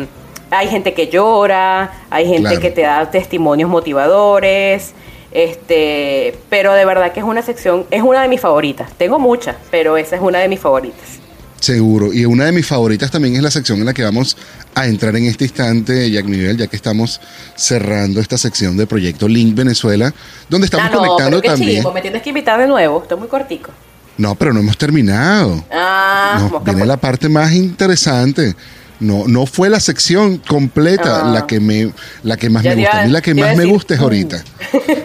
hay 0.52 0.68
gente 0.68 0.94
que 0.94 1.08
llora, 1.08 1.92
hay 2.10 2.28
gente 2.28 2.60
que 2.60 2.72
te 2.72 2.82
da 2.82 3.10
testimonios 3.12 3.70
motivadores, 3.70 4.94
este, 5.32 6.36
pero 6.50 6.74
de 6.74 6.86
verdad 6.86 7.12
que 7.12 7.20
es 7.20 7.26
una 7.26 7.42
sección, 7.42 7.86
es 7.92 8.02
una 8.02 8.22
de 8.22 8.28
mis 8.28 8.42
favoritas. 8.42 8.92
Tengo 8.98 9.20
muchas, 9.20 9.56
pero 9.72 9.98
esa 9.98 10.16
es 10.16 10.22
una 10.22 10.40
de 10.40 10.48
mis 10.48 10.60
favoritas. 10.60 11.20
Seguro, 11.60 12.14
y 12.14 12.26
una 12.26 12.46
de 12.46 12.54
mis 12.54 12.66
favoritas 12.66 13.12
también 13.12 13.36
es 13.36 13.42
la 13.42 13.52
sección 13.52 13.80
en 13.80 13.86
la 13.86 13.94
que 13.94 14.02
vamos 14.02 14.38
a 14.76 14.88
entrar 14.88 15.16
en 15.18 15.26
este 15.26 15.44
instante, 15.44 16.10
Jack 16.10 16.26
Miguel, 16.26 16.58
ya 16.58 16.68
que 16.68 16.78
estamos 16.78 17.20
cerrando 17.56 18.22
esta 18.22 18.38
sección 18.38 18.78
de 18.78 18.88
Proyecto 18.88 19.28
Link 19.28 19.56
Venezuela, 19.56 20.14
donde 20.48 20.66
estamos 20.66 20.88
ah, 20.90 20.96
conectando 20.96 21.42
también. 21.42 21.84
me 21.94 22.02
tienes 22.02 22.22
que 22.22 22.30
invitar 22.30 22.62
de 22.62 22.68
nuevo, 22.68 23.02
estoy 23.02 23.20
muy 23.20 23.28
cortico. 23.28 23.72
No, 24.18 24.36
pero 24.36 24.54
no 24.54 24.62
hemos 24.62 24.78
terminado. 24.78 25.64
Ah, 25.72 26.50
viene 26.64 26.86
la 26.86 26.98
parte 26.98 27.28
más 27.30 27.54
interesante. 27.54 28.56
No, 29.00 29.28
no 29.28 29.46
fue 29.46 29.70
la 29.70 29.80
sección 29.80 30.38
completa 30.38 31.32
la 31.32 31.48
que 31.48 31.60
me, 31.60 31.92
la 32.24 32.36
que 32.38 32.50
más 32.50 32.64
me 32.64 32.76
gusta. 32.76 33.02
A 33.02 33.06
mí 33.06 33.12
la 33.12 33.22
que 33.22 33.34
más 33.34 33.56
me 33.56 33.66
gusta 33.66 33.94
es 33.94 34.00
ahorita. 34.00 34.44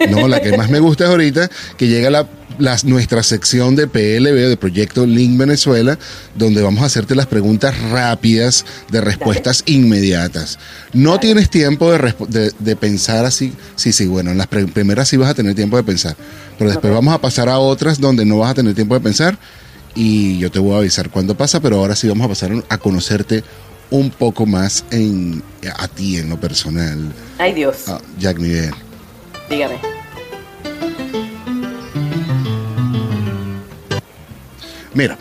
No, 0.09 0.27
la 0.27 0.41
que 0.41 0.55
más 0.55 0.69
me 0.69 0.79
gusta 0.79 1.05
es 1.05 1.09
ahorita, 1.09 1.49
que 1.77 1.87
llega 1.87 2.11
la, 2.11 2.27
nuestra 2.83 3.23
sección 3.23 3.75
de 3.75 3.87
PLB, 3.87 4.49
de 4.49 4.57
Proyecto 4.57 5.05
Link 5.05 5.37
Venezuela, 5.37 5.97
donde 6.35 6.61
vamos 6.61 6.83
a 6.83 6.85
hacerte 6.85 7.15
las 7.15 7.25
preguntas 7.25 7.73
rápidas 7.89 8.65
de 8.91 9.01
respuestas 9.01 9.63
inmediatas. 9.65 10.59
No 10.93 11.19
tienes 11.19 11.49
tiempo 11.49 11.91
de, 11.91 12.51
de, 12.59 12.75
pensar 12.75 13.25
así. 13.25 13.53
Sí, 13.75 13.91
sí, 13.91 14.05
bueno, 14.05 14.31
en 14.31 14.37
las 14.37 14.47
primeras 14.47 15.07
sí 15.07 15.17
vas 15.17 15.31
a 15.31 15.33
tener 15.33 15.55
tiempo 15.55 15.77
de 15.77 15.83
pensar, 15.83 16.15
pero 16.57 16.69
después 16.69 16.93
vamos 16.93 17.13
a 17.13 17.19
pasar 17.19 17.49
a 17.49 17.57
otras 17.57 17.99
donde 17.99 18.25
no 18.25 18.37
vas 18.37 18.51
a 18.51 18.55
tener 18.55 18.75
tiempo 18.75 18.93
de 18.93 19.01
pensar 19.01 19.37
y 19.95 20.37
yo 20.37 20.51
te 20.51 20.59
voy 20.59 20.75
a 20.75 20.79
avisar 20.79 21.09
cuándo 21.09 21.35
pasa, 21.35 21.61
pero 21.61 21.77
ahora 21.77 21.95
sí 21.95 22.07
vamos 22.07 22.25
a 22.25 22.29
pasar 22.29 22.51
a 22.69 22.77
conocerte 22.77 23.43
un 23.89 24.09
poco 24.09 24.45
más 24.45 24.85
en, 24.91 25.43
a 25.77 25.87
ti 25.87 26.17
en 26.17 26.29
lo 26.29 26.39
personal. 26.39 27.13
Ay 27.37 27.53
Dios. 27.53 27.87
Ah, 27.87 27.99
Jack 28.17 28.39
Miguel. 28.39 28.73
Dígame. 29.49 29.79
Mira, 34.93 35.17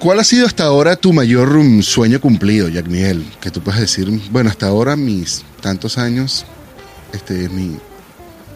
¿cuál 0.00 0.18
ha 0.18 0.24
sido 0.24 0.46
hasta 0.46 0.64
ahora 0.64 0.96
tu 0.96 1.12
mayor 1.12 1.52
sueño 1.82 2.20
cumplido, 2.20 2.68
Jack 2.68 2.86
Miguel? 2.86 3.24
Que 3.40 3.50
tú 3.50 3.62
puedes 3.62 3.80
decir, 3.80 4.08
bueno, 4.30 4.50
hasta 4.50 4.66
ahora 4.66 4.96
mis 4.96 5.44
tantos 5.60 5.98
años, 5.98 6.44
este 7.12 7.44
es 7.44 7.50
mi 7.52 7.78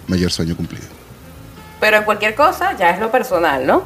mayor 0.08 0.32
sueño 0.32 0.56
cumplido. 0.56 0.86
Pero 1.78 1.98
en 1.98 2.04
cualquier 2.04 2.34
cosa 2.34 2.76
ya 2.76 2.90
es 2.90 2.98
lo 2.98 3.12
personal, 3.12 3.64
¿no? 3.66 3.84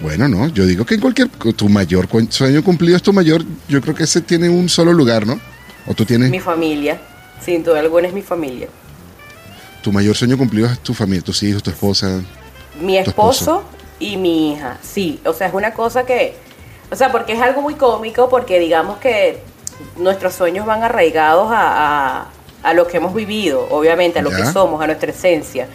Bueno, 0.00 0.28
no, 0.28 0.48
yo 0.48 0.66
digo 0.66 0.84
que 0.84 0.94
en 0.94 1.00
cualquier, 1.00 1.28
tu 1.28 1.68
mayor 1.68 2.08
sueño 2.30 2.62
cumplido 2.62 2.96
es 2.96 3.02
tu 3.02 3.12
mayor, 3.12 3.42
yo 3.68 3.80
creo 3.80 3.94
que 3.94 4.04
ese 4.04 4.20
tiene 4.20 4.48
un 4.48 4.68
solo 4.68 4.92
lugar, 4.92 5.26
¿no? 5.26 5.40
¿O 5.86 5.94
tú 5.94 6.04
tienes? 6.04 6.30
Mi 6.30 6.40
familia, 6.40 7.00
sin 7.44 7.64
duda 7.64 7.80
alguna 7.80 8.08
es 8.08 8.14
mi 8.14 8.22
familia. 8.22 8.68
Tu 9.82 9.92
mayor 9.92 10.16
sueño 10.16 10.38
cumplido 10.38 10.68
es 10.68 10.78
tu 10.80 10.94
familia, 10.94 11.22
tus 11.22 11.42
hijos, 11.42 11.62
tu 11.62 11.70
esposa. 11.70 12.20
Mi 12.80 12.96
esposo 12.96 13.64
y 13.98 14.16
mi 14.16 14.52
hija, 14.52 14.78
sí, 14.82 15.20
o 15.24 15.32
sea, 15.32 15.48
es 15.48 15.54
una 15.54 15.72
cosa 15.74 16.04
que, 16.04 16.36
o 16.90 16.96
sea, 16.96 17.10
porque 17.10 17.32
es 17.32 17.40
algo 17.40 17.62
muy 17.62 17.74
cómico, 17.74 18.28
porque 18.28 18.58
digamos 18.58 18.98
que 18.98 19.40
nuestros 19.96 20.34
sueños 20.34 20.66
van 20.66 20.82
arraigados 20.82 21.48
a, 21.50 22.28
a, 22.62 22.74
lo 22.74 22.86
que 22.86 22.98
hemos 22.98 23.14
vivido, 23.14 23.66
obviamente, 23.70 24.20
a 24.20 24.22
lo 24.22 24.30
que 24.30 24.44
somos, 24.46 24.80
a 24.80 24.86
nuestra 24.86 25.10
esencia. 25.10 25.66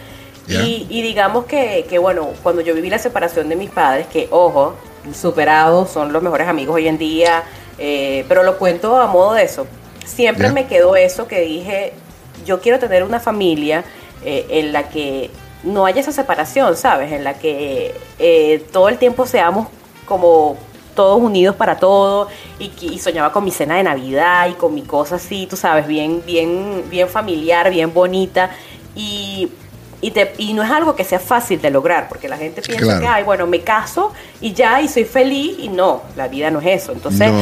Y, 0.48 1.02
digamos 1.02 1.44
que, 1.44 1.84
que, 1.88 1.98
bueno, 1.98 2.30
cuando 2.42 2.62
yo 2.62 2.74
viví 2.74 2.88
la 2.88 2.98
separación 2.98 3.48
de 3.48 3.56
mis 3.56 3.70
padres, 3.70 4.06
que 4.06 4.28
ojo, 4.30 4.74
superados, 5.14 5.90
son 5.90 6.12
los 6.12 6.22
mejores 6.22 6.48
amigos 6.48 6.76
hoy 6.76 6.88
en 6.88 6.98
día, 6.98 7.44
eh, 7.78 8.24
pero 8.28 8.42
lo 8.42 8.58
cuento 8.58 8.96
a 8.96 9.06
modo 9.06 9.34
de 9.34 9.44
eso. 9.44 9.66
Siempre 10.04 10.50
me 10.50 10.66
quedó 10.66 10.96
eso 10.96 11.28
que 11.28 11.40
dije, 11.40 11.92
yo 12.46 12.60
quiero 12.60 12.78
tener 12.78 13.02
una 13.02 13.20
familia 13.20 13.84
eh, 14.24 14.46
en 14.48 14.72
la 14.72 14.88
que 14.88 15.30
no 15.62 15.84
haya 15.84 16.00
esa 16.00 16.12
separación, 16.12 16.76
¿sabes? 16.76 17.12
En 17.12 17.24
la 17.24 17.34
que 17.34 17.94
eh, 18.18 18.64
todo 18.72 18.88
el 18.88 18.96
tiempo 18.96 19.26
seamos 19.26 19.68
como 20.06 20.56
todos 20.94 21.20
unidos 21.20 21.54
para 21.54 21.78
todo 21.78 22.28
y, 22.58 22.72
y, 22.80 22.98
soñaba 22.98 23.32
con 23.32 23.44
mi 23.44 23.52
cena 23.52 23.76
de 23.76 23.84
Navidad 23.84 24.48
y 24.48 24.54
con 24.54 24.74
mi 24.74 24.82
cosa 24.82 25.16
así, 25.16 25.46
tú 25.46 25.56
sabes, 25.56 25.86
bien, 25.86 26.22
bien, 26.26 26.84
bien 26.90 27.08
familiar, 27.08 27.70
bien 27.70 27.94
bonita 27.94 28.50
y 28.96 29.48
y, 30.00 30.12
te, 30.12 30.32
y 30.38 30.52
no 30.52 30.62
es 30.62 30.70
algo 30.70 30.94
que 30.94 31.04
sea 31.04 31.18
fácil 31.18 31.60
de 31.60 31.70
lograr, 31.70 32.08
porque 32.08 32.28
la 32.28 32.36
gente 32.36 32.62
piensa 32.62 33.00
que, 33.00 33.06
ay, 33.06 33.24
bueno, 33.24 33.46
me 33.46 33.60
caso 33.60 34.12
y 34.40 34.52
ya, 34.52 34.80
y 34.80 34.88
soy 34.88 35.04
feliz, 35.04 35.56
y 35.58 35.68
no, 35.68 36.02
la 36.16 36.28
vida 36.28 36.50
no 36.50 36.60
es 36.60 36.82
eso. 36.82 36.92
Entonces, 36.92 37.32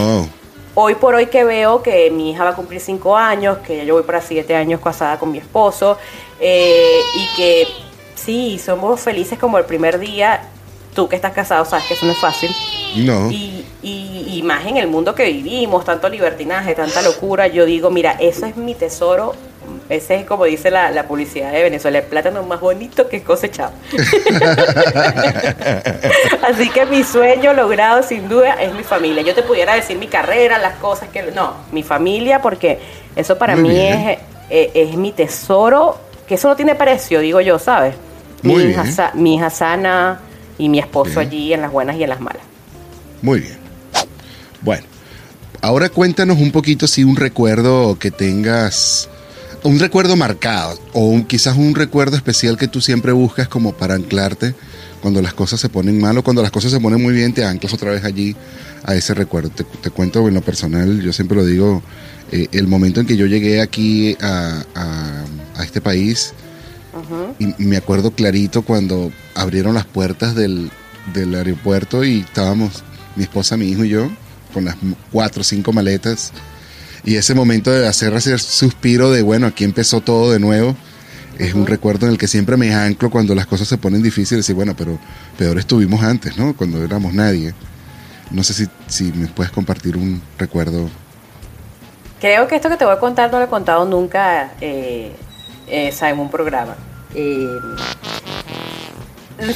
hoy 0.74 0.94
por 0.94 1.14
hoy 1.14 1.26
que 1.26 1.44
veo 1.44 1.82
que 1.82 2.10
mi 2.10 2.30
hija 2.30 2.44
va 2.44 2.50
a 2.50 2.54
cumplir 2.54 2.80
cinco 2.80 3.16
años, 3.16 3.58
que 3.58 3.84
yo 3.84 3.94
voy 3.94 4.04
para 4.04 4.22
siete 4.22 4.56
años 4.56 4.80
casada 4.80 5.18
con 5.18 5.30
mi 5.30 5.38
esposo, 5.38 5.98
eh, 6.40 7.00
y 7.16 7.36
que 7.36 7.68
sí, 8.14 8.58
somos 8.58 9.00
felices 9.00 9.38
como 9.38 9.58
el 9.58 9.64
primer 9.66 9.98
día, 9.98 10.48
tú 10.94 11.08
que 11.08 11.16
estás 11.16 11.32
casado 11.32 11.64
sabes 11.66 11.84
que 11.86 11.94
eso 11.94 12.06
no 12.06 12.12
es 12.12 12.18
fácil. 12.18 12.50
No. 12.96 13.30
Y, 13.30 13.66
y, 13.82 14.38
y, 14.38 14.42
más 14.42 14.64
en 14.64 14.78
el 14.78 14.86
mundo 14.86 15.14
que 15.14 15.24
vivimos, 15.26 15.84
tanto 15.84 16.08
libertinaje, 16.08 16.74
tanta 16.74 17.02
locura, 17.02 17.46
yo 17.46 17.66
digo, 17.66 17.90
mira, 17.90 18.12
eso 18.12 18.46
es 18.46 18.56
mi 18.56 18.74
tesoro 18.74 19.34
ese 19.88 20.16
es 20.16 20.26
como 20.26 20.44
dice 20.44 20.70
la, 20.70 21.06
publicidad 21.06 21.52
de 21.52 21.62
Venezuela, 21.62 21.98
el 21.98 22.04
plátano 22.04 22.42
más 22.42 22.60
bonito 22.60 23.08
que 23.08 23.22
cosechado. 23.22 23.72
Así 26.48 26.68
que 26.70 26.86
mi 26.86 27.04
sueño 27.04 27.52
logrado 27.52 28.02
sin 28.02 28.28
duda 28.28 28.54
es 28.54 28.74
mi 28.74 28.82
familia. 28.82 29.22
Yo 29.22 29.34
te 29.34 29.42
pudiera 29.42 29.74
decir 29.74 29.96
mi 29.98 30.08
carrera, 30.08 30.58
las 30.58 30.76
cosas 30.76 31.08
que... 31.10 31.30
No, 31.32 31.54
mi 31.72 31.82
familia 31.82 32.42
porque 32.42 32.78
eso 33.14 33.38
para 33.38 33.56
mí 33.56 33.78
es, 33.78 34.18
eh, 34.50 34.70
es, 34.74 34.96
mi 34.96 35.12
tesoro, 35.12 35.98
que 36.26 36.34
eso 36.34 36.48
no 36.48 36.56
tiene 36.56 36.74
precio, 36.74 37.20
digo 37.20 37.40
yo, 37.40 37.58
¿sabes? 37.58 37.94
mi, 38.42 38.54
hija, 38.54 39.12
mi 39.14 39.36
hija 39.36 39.50
sana 39.50 40.20
y 40.58 40.68
mi 40.68 40.78
esposo 40.78 41.20
allí 41.20 41.52
en 41.52 41.62
las 41.62 41.72
buenas 41.72 41.96
y 41.96 42.02
en 42.02 42.10
las 42.10 42.20
malas. 42.20 42.42
Muy 43.22 43.40
bien. 43.40 43.56
Bueno, 44.60 44.84
Ahora 45.66 45.88
cuéntanos 45.88 46.38
un 46.38 46.52
poquito 46.52 46.86
si 46.86 47.02
un 47.02 47.16
recuerdo 47.16 47.98
que 47.98 48.12
tengas, 48.12 49.08
un 49.62 49.78
recuerdo 49.78 50.16
marcado 50.16 50.78
o 50.92 51.20
quizás 51.26 51.56
un 51.56 51.74
recuerdo 51.74 52.16
especial 52.16 52.56
que 52.56 52.68
tú 52.68 52.80
siempre 52.80 53.12
buscas 53.12 53.48
como 53.48 53.72
para 53.72 53.94
anclarte 53.94 54.54
cuando 55.00 55.22
las 55.22 55.34
cosas 55.34 55.60
se 55.60 55.68
ponen 55.68 56.00
mal 56.00 56.18
o 56.18 56.24
cuando 56.24 56.42
las 56.42 56.50
cosas 56.50 56.72
se 56.72 56.80
ponen 56.80 57.02
muy 57.02 57.14
bien, 57.14 57.32
te 57.32 57.44
anclas 57.44 57.72
otra 57.72 57.90
vez 57.90 58.04
allí 58.04 58.34
a 58.82 58.94
ese 58.94 59.14
recuerdo. 59.14 59.50
Te, 59.50 59.90
cuento 59.90 60.26
en 60.26 60.34
lo 60.34 60.40
personal, 60.40 61.00
yo 61.00 61.12
siempre 61.12 61.36
lo 61.36 61.44
digo, 61.44 61.82
eh, 62.32 62.48
el 62.52 62.66
momento 62.66 63.00
en 63.00 63.06
que 63.06 63.16
yo 63.16 63.26
llegué 63.26 63.60
aquí 63.60 64.16
a, 64.20 64.64
este 65.62 65.80
país, 65.80 66.32
y 67.38 67.62
me 67.62 67.76
acuerdo 67.76 68.10
clarito 68.10 68.62
cuando 68.62 69.12
abrieron 69.34 69.74
las 69.74 69.84
puertas 69.84 70.34
del, 70.34 70.70
del 71.12 71.34
aeropuerto 71.34 72.04
y 72.04 72.20
estábamos, 72.20 72.82
mi 73.16 73.24
esposa, 73.24 73.56
mi 73.56 73.68
hijo 73.68 73.84
y 73.84 73.90
yo, 73.90 74.10
con 74.52 74.64
las 74.64 74.76
cuatro 75.12 75.42
o 75.42 75.44
cinco 75.44 75.72
maletas. 75.72 76.32
Y 77.06 77.16
ese 77.16 77.34
momento 77.34 77.70
de 77.70 77.86
hacer 77.86 78.12
ese 78.14 78.36
suspiro 78.36 79.12
de, 79.12 79.22
bueno, 79.22 79.46
aquí 79.46 79.62
empezó 79.62 80.00
todo 80.00 80.32
de 80.32 80.40
nuevo, 80.40 80.76
es 81.38 81.54
un 81.54 81.66
recuerdo 81.66 82.06
en 82.06 82.12
el 82.12 82.18
que 82.18 82.26
siempre 82.26 82.56
me 82.56 82.74
anclo 82.74 83.10
cuando 83.10 83.34
las 83.34 83.46
cosas 83.46 83.68
se 83.68 83.78
ponen 83.78 84.02
difíciles. 84.02 84.48
Y 84.50 84.52
bueno, 84.52 84.74
pero 84.76 84.98
peor 85.38 85.56
estuvimos 85.58 86.02
antes, 86.02 86.36
¿no? 86.36 86.56
Cuando 86.56 86.82
éramos 86.82 87.14
nadie. 87.14 87.54
No 88.32 88.42
sé 88.42 88.54
si, 88.54 88.66
si 88.88 89.12
me 89.12 89.28
puedes 89.28 89.52
compartir 89.52 89.96
un 89.96 90.20
recuerdo. 90.36 90.90
Creo 92.20 92.48
que 92.48 92.56
esto 92.56 92.68
que 92.68 92.76
te 92.76 92.84
voy 92.84 92.94
a 92.94 92.98
contar 92.98 93.30
no 93.30 93.38
lo 93.38 93.44
he 93.44 93.48
contado 93.48 93.84
nunca 93.84 94.54
eh, 94.60 95.12
eh 95.68 95.94
en 96.00 96.18
un 96.18 96.30
programa. 96.30 96.74
Eh, 97.14 97.46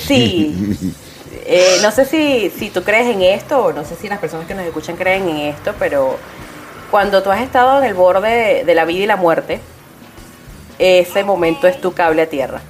sí. 0.07 0.94
Eh, 1.53 1.78
no 1.82 1.90
sé 1.90 2.05
si, 2.05 2.51
si 2.51 2.70
tú 2.70 2.82
crees 2.84 3.09
en 3.09 3.22
esto 3.22 3.64
o 3.64 3.72
no 3.72 3.84
sé 3.84 3.96
si 3.96 4.09
las 4.09 4.18
personas 4.18 4.46
que 4.46 4.55
nos 4.55 4.64
escuchan 4.64 4.96
creen 4.96 5.28
en 5.28 5.36
esto, 5.38 5.74
pero 5.80 6.16
cuando 6.91 7.22
tú 7.22 7.30
has 7.30 7.41
estado 7.41 7.78
en 7.78 7.84
el 7.84 7.95
borde 7.95 8.64
de, 8.64 8.74
la 8.74 8.84
vida 8.84 9.05
y 9.05 9.07
la 9.07 9.16
muerte, 9.16 9.61
ese 10.78 11.24
momento 11.24 11.66
es 11.66 11.80
tu 11.80 11.93
cable 11.93 12.22
a 12.22 12.26
tierra, 12.26 12.61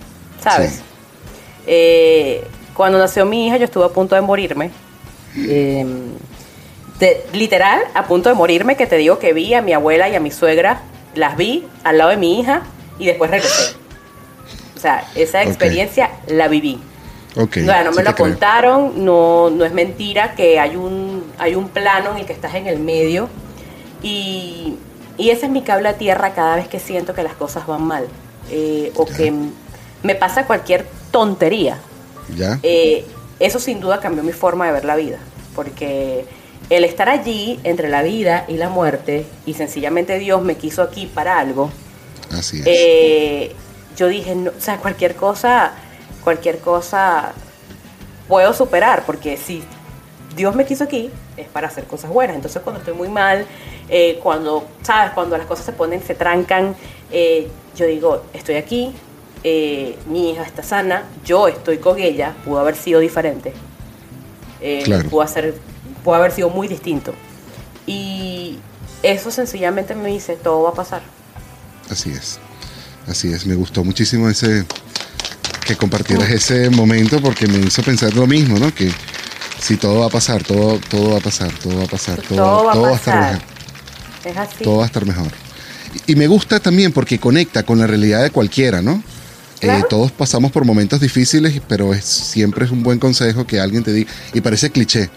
¿sabes? 0.42 0.82
Eh, 1.66 2.44
cuando 2.74 2.98
nació 2.98 3.26
mi 3.26 3.46
hija 3.46 3.56
yo 3.56 3.64
estuve 3.64 3.84
a 3.84 3.88
punto 3.88 4.14
de 4.14 4.20
morirme. 4.20 4.70
Em, 5.36 6.12
literal, 7.32 7.80
a 7.94 8.06
punto 8.06 8.28
de 8.28 8.34
morirme, 8.34 8.76
que 8.76 8.86
te 8.86 8.96
digo 8.96 9.18
que 9.18 9.32
vi 9.32 9.54
a 9.54 9.62
mi 9.62 9.72
abuela 9.72 10.08
y 10.08 10.14
a 10.14 10.20
mi 10.20 10.30
suegra, 10.30 10.82
las 11.14 11.36
vi 11.36 11.66
al 11.84 11.98
lado 11.98 12.10
de 12.10 12.16
mi 12.16 12.40
hija 12.40 12.62
y 12.98 13.06
después 13.06 13.30
regresé. 13.30 13.76
O 14.76 14.80
sea, 14.80 15.04
esa 15.14 15.42
experiencia 15.42 16.10
la 16.26 16.48
viví. 16.48 16.80
Okay, 17.36 17.62
no 17.62 17.92
me 17.92 18.02
lo 18.02 18.14
contaron, 18.16 19.04
no, 19.04 19.50
no 19.50 19.64
es 19.64 19.72
mentira 19.72 20.34
que 20.34 20.58
hay 20.58 20.74
un, 20.74 21.32
hay 21.38 21.54
un 21.54 21.68
plano 21.68 22.10
en 22.10 22.18
el 22.18 22.26
que 22.26 22.32
estás 22.32 22.54
en 22.54 22.66
el 22.66 22.80
medio 22.80 23.28
y, 24.02 24.76
y 25.18 25.30
ese 25.30 25.46
es 25.46 25.52
mi 25.52 25.62
cable 25.62 25.88
a 25.88 25.94
tierra 25.94 26.32
cada 26.34 26.56
vez 26.56 26.68
que 26.68 26.78
siento 26.78 27.14
que 27.14 27.22
las 27.22 27.34
cosas 27.34 27.66
van 27.66 27.82
mal 27.82 28.06
eh, 28.50 28.92
o 28.96 29.06
que 29.06 29.32
me 30.02 30.14
pasa 30.14 30.46
cualquier 30.46 30.86
tontería. 31.10 31.78
¿Ya? 32.36 32.58
Eh, 32.62 33.04
eso 33.38 33.58
sin 33.58 33.80
duda 33.80 34.00
cambió 34.00 34.22
mi 34.22 34.32
forma 34.32 34.66
de 34.66 34.72
ver 34.72 34.84
la 34.84 34.96
vida, 34.96 35.18
porque 35.54 36.26
el 36.68 36.84
estar 36.84 37.08
allí 37.08 37.58
entre 37.64 37.88
la 37.88 38.02
vida 38.02 38.44
y 38.48 38.54
la 38.54 38.68
muerte 38.68 39.26
y 39.46 39.54
sencillamente 39.54 40.18
Dios 40.18 40.42
me 40.42 40.56
quiso 40.56 40.82
aquí 40.82 41.06
para 41.06 41.38
algo. 41.38 41.70
Así 42.30 42.60
es. 42.60 42.66
Eh, 42.66 43.52
yo 43.96 44.08
dije, 44.08 44.34
no, 44.34 44.50
o 44.50 44.60
sea, 44.60 44.78
cualquier 44.78 45.16
cosa 45.16 45.72
cualquier 46.22 46.58
cosa 46.58 47.32
puedo 48.28 48.52
superar, 48.52 49.04
porque 49.06 49.36
si 49.36 49.62
Dios 50.36 50.54
me 50.54 50.64
quiso 50.64 50.84
aquí, 50.84 51.10
es 51.40 51.48
para 51.48 51.68
hacer 51.68 51.84
cosas 51.84 52.10
buenas. 52.10 52.36
Entonces 52.36 52.62
cuando 52.62 52.80
estoy 52.80 52.94
muy 52.94 53.08
mal, 53.08 53.46
eh, 53.88 54.18
cuando, 54.22 54.66
¿sabes? 54.82 55.12
Cuando 55.12 55.36
las 55.36 55.46
cosas 55.46 55.66
se 55.66 55.72
ponen, 55.72 56.02
se 56.02 56.14
trancan, 56.14 56.74
eh, 57.10 57.48
yo 57.76 57.86
digo, 57.86 58.24
estoy 58.32 58.56
aquí, 58.56 58.92
eh, 59.42 59.98
mi 60.06 60.30
hija 60.30 60.42
está 60.42 60.62
sana, 60.62 61.04
yo 61.24 61.48
estoy 61.48 61.78
con 61.78 61.98
ella, 61.98 62.34
pudo 62.44 62.60
haber 62.60 62.76
sido 62.76 63.00
diferente. 63.00 63.52
pudo, 65.10 65.22
hacer, 65.22 65.54
pudo 66.04 66.14
haber 66.14 66.32
sido 66.32 66.50
muy 66.50 66.68
distinto. 66.68 67.14
Y 67.86 68.58
eso 69.02 69.30
sencillamente 69.30 69.94
me 69.94 70.08
dice, 70.08 70.36
todo 70.36 70.62
va 70.62 70.70
a 70.70 70.74
pasar. 70.74 71.02
Así 71.90 72.10
es, 72.10 72.38
así 73.08 73.32
es, 73.32 73.46
me 73.46 73.54
gustó 73.54 73.82
muchísimo 73.82 74.28
ese, 74.28 74.64
que 75.70 75.76
compartieras 75.76 76.30
ese 76.30 76.70
momento 76.70 77.20
porque 77.20 77.46
me 77.46 77.58
hizo 77.58 77.82
pensar 77.82 78.14
lo 78.14 78.26
mismo, 78.26 78.58
¿no? 78.58 78.74
Que 78.74 78.90
si 79.60 79.76
todo 79.76 80.00
va 80.00 80.06
a 80.06 80.10
pasar, 80.10 80.42
todo, 80.42 80.78
todo 80.88 81.12
va 81.12 81.18
a 81.18 81.20
pasar, 81.20 81.52
todo 81.52 81.76
va 81.76 81.84
a 81.84 81.88
pasar, 81.88 82.20
todo, 82.22 82.64
va, 82.64 82.88
a 82.88 82.94
estar 82.94 83.20
mejor. 83.20 83.42
Es 84.24 84.36
así. 84.36 84.64
Todo 84.64 84.76
va 84.78 84.82
a 84.84 84.86
estar 84.86 85.06
mejor. 85.06 85.28
Y, 86.06 86.14
me 86.14 86.26
gusta 86.26 86.60
también 86.60 86.92
porque 86.92 87.18
conecta 87.18 87.62
con 87.64 87.78
la 87.78 87.86
realidad 87.86 88.22
de 88.22 88.30
cualquiera, 88.30 88.80
¿no? 88.80 89.02
Eh, 89.60 89.82
todos 89.90 90.10
pasamos 90.12 90.52
por 90.52 90.64
momentos 90.64 91.00
difíciles, 91.00 91.60
pero 91.68 91.92
es, 91.92 92.04
siempre 92.04 92.64
es 92.64 92.70
un 92.70 92.82
buen 92.82 92.98
consejo 92.98 93.46
que 93.46 93.60
alguien 93.60 93.82
te 93.82 93.92
diga, 93.92 94.10
y 94.32 94.40
parece 94.40 94.70
cliché, 94.70 95.10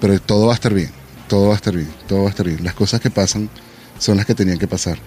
pero 0.00 0.18
todo 0.18 0.46
va 0.46 0.52
a 0.52 0.54
estar 0.54 0.72
bien, 0.72 0.90
todo 1.28 1.48
va 1.48 1.52
a 1.52 1.56
estar 1.56 1.74
bien, 1.74 1.92
todo 2.08 2.20
va 2.20 2.28
a 2.28 2.30
estar 2.30 2.46
bien. 2.46 2.64
Las 2.64 2.74
cosas 2.74 3.00
que 3.00 3.10
pasan 3.10 3.50
son 3.98 4.16
las 4.16 4.24
que 4.24 4.34
tenían 4.34 4.58
que 4.58 4.68
pasar. 4.68 4.98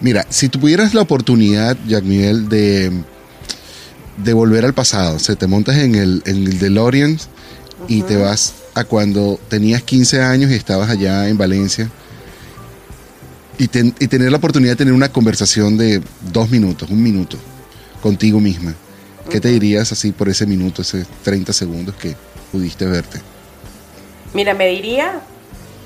Mira, 0.00 0.26
si 0.30 0.48
tuvieras 0.48 0.94
la 0.94 1.02
oportunidad, 1.02 1.76
Jack 1.86 2.04
Miguel, 2.04 2.48
de 2.48 2.92
de 4.18 4.32
volver 4.32 4.64
al 4.64 4.74
pasado. 4.74 5.18
se 5.18 5.36
te 5.36 5.46
montas 5.46 5.76
en 5.76 5.94
el, 5.94 6.22
en 6.26 6.36
el 6.46 6.58
DeLorean 6.58 7.18
y 7.88 8.02
te 8.02 8.16
vas 8.16 8.54
a 8.74 8.84
cuando 8.84 9.40
tenías 9.48 9.82
15 9.82 10.22
años 10.22 10.50
y 10.50 10.54
estabas 10.54 10.90
allá 10.90 11.26
en 11.28 11.38
Valencia. 11.38 11.90
Y, 13.56 13.66
tener 13.66 14.30
la 14.30 14.36
oportunidad 14.36 14.72
de 14.72 14.76
tener 14.76 14.94
una 14.94 15.10
conversación 15.10 15.76
de 15.76 16.00
dos 16.30 16.48
minutos, 16.48 16.88
un 16.90 17.02
minuto, 17.02 17.36
contigo 18.00 18.38
misma. 18.38 18.72
¿Qué 19.28 19.40
te 19.40 19.48
dirías 19.48 19.90
así 19.90 20.12
por 20.12 20.28
ese 20.28 20.46
minuto, 20.46 20.82
ese 20.82 21.04
30 21.24 21.52
segundos 21.52 21.96
que 21.96 22.14
pudiste 22.52 22.84
verte? 22.86 23.20
Mira, 24.32 24.54
me 24.54 24.68
diría, 24.68 25.20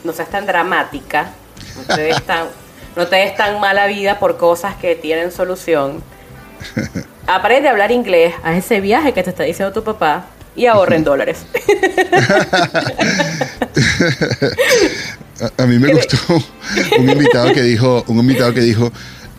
no 0.04 0.12
seas 0.12 0.28
tan 0.28 0.44
dramática, 0.44 1.32
no 1.76 1.94
te 1.94 2.02
des 2.02 2.22
tan, 2.24 2.48
no 2.96 3.06
te 3.06 3.16
des 3.16 3.34
tan 3.36 3.58
mala 3.58 3.86
vida 3.86 4.18
por 4.18 4.36
cosas 4.36 4.76
que 4.76 4.94
tienen 4.94 5.32
solución. 5.32 6.02
aprende 7.26 7.68
a 7.68 7.70
hablar 7.72 7.90
inglés, 7.90 8.34
a 8.42 8.54
ese 8.54 8.80
viaje 8.80 9.14
que 9.14 9.22
te 9.22 9.30
está 9.30 9.44
diciendo 9.44 9.72
tu 9.72 9.82
papá 9.82 10.26
y 10.54 10.66
ahorren 10.66 11.04
dólares. 11.04 11.38
a, 15.56 15.66
mí 15.66 15.78
me 15.78 15.94
gustó 15.94 16.18
un 16.98 17.10
invitado 17.10 17.52
que 17.52 17.62
dijo, 17.62 18.04
un 18.08 18.18
invitado 18.18 18.52
que 18.52 18.60
dijo, 18.60 18.92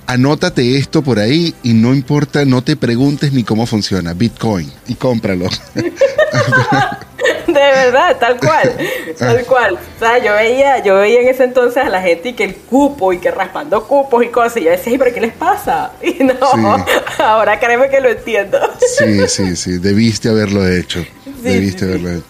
anótate 0.08 0.78
esto 0.78 1.02
por 1.02 1.20
ahí 1.20 1.54
y 1.64 1.74
no 1.74 1.94
importa, 1.94 2.46
no 2.46 2.64
te 2.64 2.76
preguntes 2.76 3.34
ni 3.34 3.44
cómo 3.44 3.66
funciona, 3.66 4.14
Bitcoin 4.14 4.72
y 4.88 4.96
cómpralo. 4.96 5.50
De 7.48 7.54
verdad, 7.54 8.18
tal 8.20 8.40
cual, 8.40 8.76
tal 9.18 9.46
cual. 9.46 9.76
O 9.76 10.00
sea, 10.00 10.18
yo 10.24 10.34
veía, 10.34 10.84
yo 10.84 10.96
veía 10.96 11.22
en 11.22 11.28
ese 11.28 11.44
entonces 11.44 11.84
a 11.84 11.90
la 11.90 12.02
gente 12.02 12.30
y 12.30 12.34
que 12.34 12.44
el 12.44 12.56
cupo 12.56 13.14
y 13.14 13.20
que 13.20 13.32
raspando 13.32 13.88
cupos 13.88 14.24
y 14.24 14.28
cosas. 14.28 14.58
Y 14.58 14.64
yo 14.66 14.72
decía, 14.72 14.98
¿pero 14.98 15.14
qué 15.14 15.22
les 15.22 15.34
pasa? 15.34 15.92
Y 16.02 16.24
no, 16.24 16.86
ahora 17.20 17.60
créeme 17.60 17.90
que 17.90 18.00
lo 18.00 18.10
entiendo. 18.10 18.60
Sí, 18.98 19.28
sí, 19.28 19.56
sí, 19.56 19.78
debiste 19.78 20.30
haberlo 20.30 20.68
hecho. 20.68 21.04
debiste 21.42 21.86
haberlo 21.86 22.12
hecho. 22.12 22.26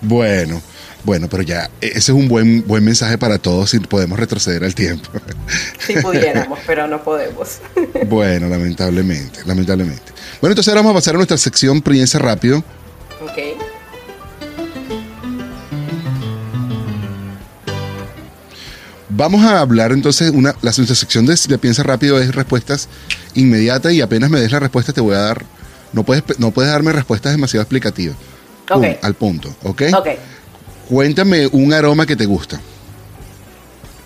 Bueno. 0.00 0.62
Bueno, 1.06 1.28
pero 1.30 1.44
ya, 1.44 1.70
e-, 1.80 1.86
ese 1.86 1.98
es 1.98 2.08
un 2.08 2.26
buen, 2.26 2.66
buen 2.66 2.84
mensaje 2.84 3.16
para 3.16 3.38
todos 3.38 3.70
si 3.70 3.78
podemos 3.78 4.18
retroceder 4.18 4.64
al 4.64 4.74
tiempo. 4.74 5.08
Si 5.78 5.94
pudiéramos, 6.00 6.58
pero 6.66 6.88
no 6.88 7.00
podemos. 7.04 7.60
Bueno, 8.08 8.48
lamentablemente, 8.48 9.40
lamentablemente. 9.46 10.12
Bueno, 10.40 10.52
entonces 10.52 10.68
ahora 10.68 10.80
vamos 10.80 10.90
a 10.90 10.94
pasar 10.94 11.14
a 11.14 11.18
nuestra 11.18 11.38
sección 11.38 11.80
Piensa 11.80 12.18
Rápido. 12.18 12.58
Ok. 13.22 13.65
Vamos 19.16 19.42
a 19.46 19.60
hablar 19.60 19.92
entonces, 19.92 20.30
una, 20.30 20.54
la, 20.60 20.72
sección 20.72 21.24
de, 21.24 21.58
Piensa 21.58 21.82
Rápido 21.82 22.20
es 22.20 22.34
respuestas 22.34 22.90
inmediatas 23.34 23.94
y 23.94 24.02
apenas 24.02 24.28
me 24.28 24.38
des 24.38 24.52
la 24.52 24.60
respuesta 24.60 24.92
te 24.92 25.00
voy 25.00 25.14
a 25.14 25.20
dar, 25.20 25.42
no 25.94 26.02
puedes, 26.02 26.22
no 26.38 26.50
puedes 26.50 26.70
darme 26.70 26.92
respuestas 26.92 27.32
demasiado 27.32 27.62
explicativas. 27.62 28.14
al 29.00 29.14
punto, 29.14 29.48
¿ok? 29.62 29.82
Ok. 29.96 30.08
Cuéntame 30.90 31.46
un 31.46 31.72
aroma 31.72 32.04
que 32.04 32.14
te 32.14 32.26
gusta. 32.26 32.60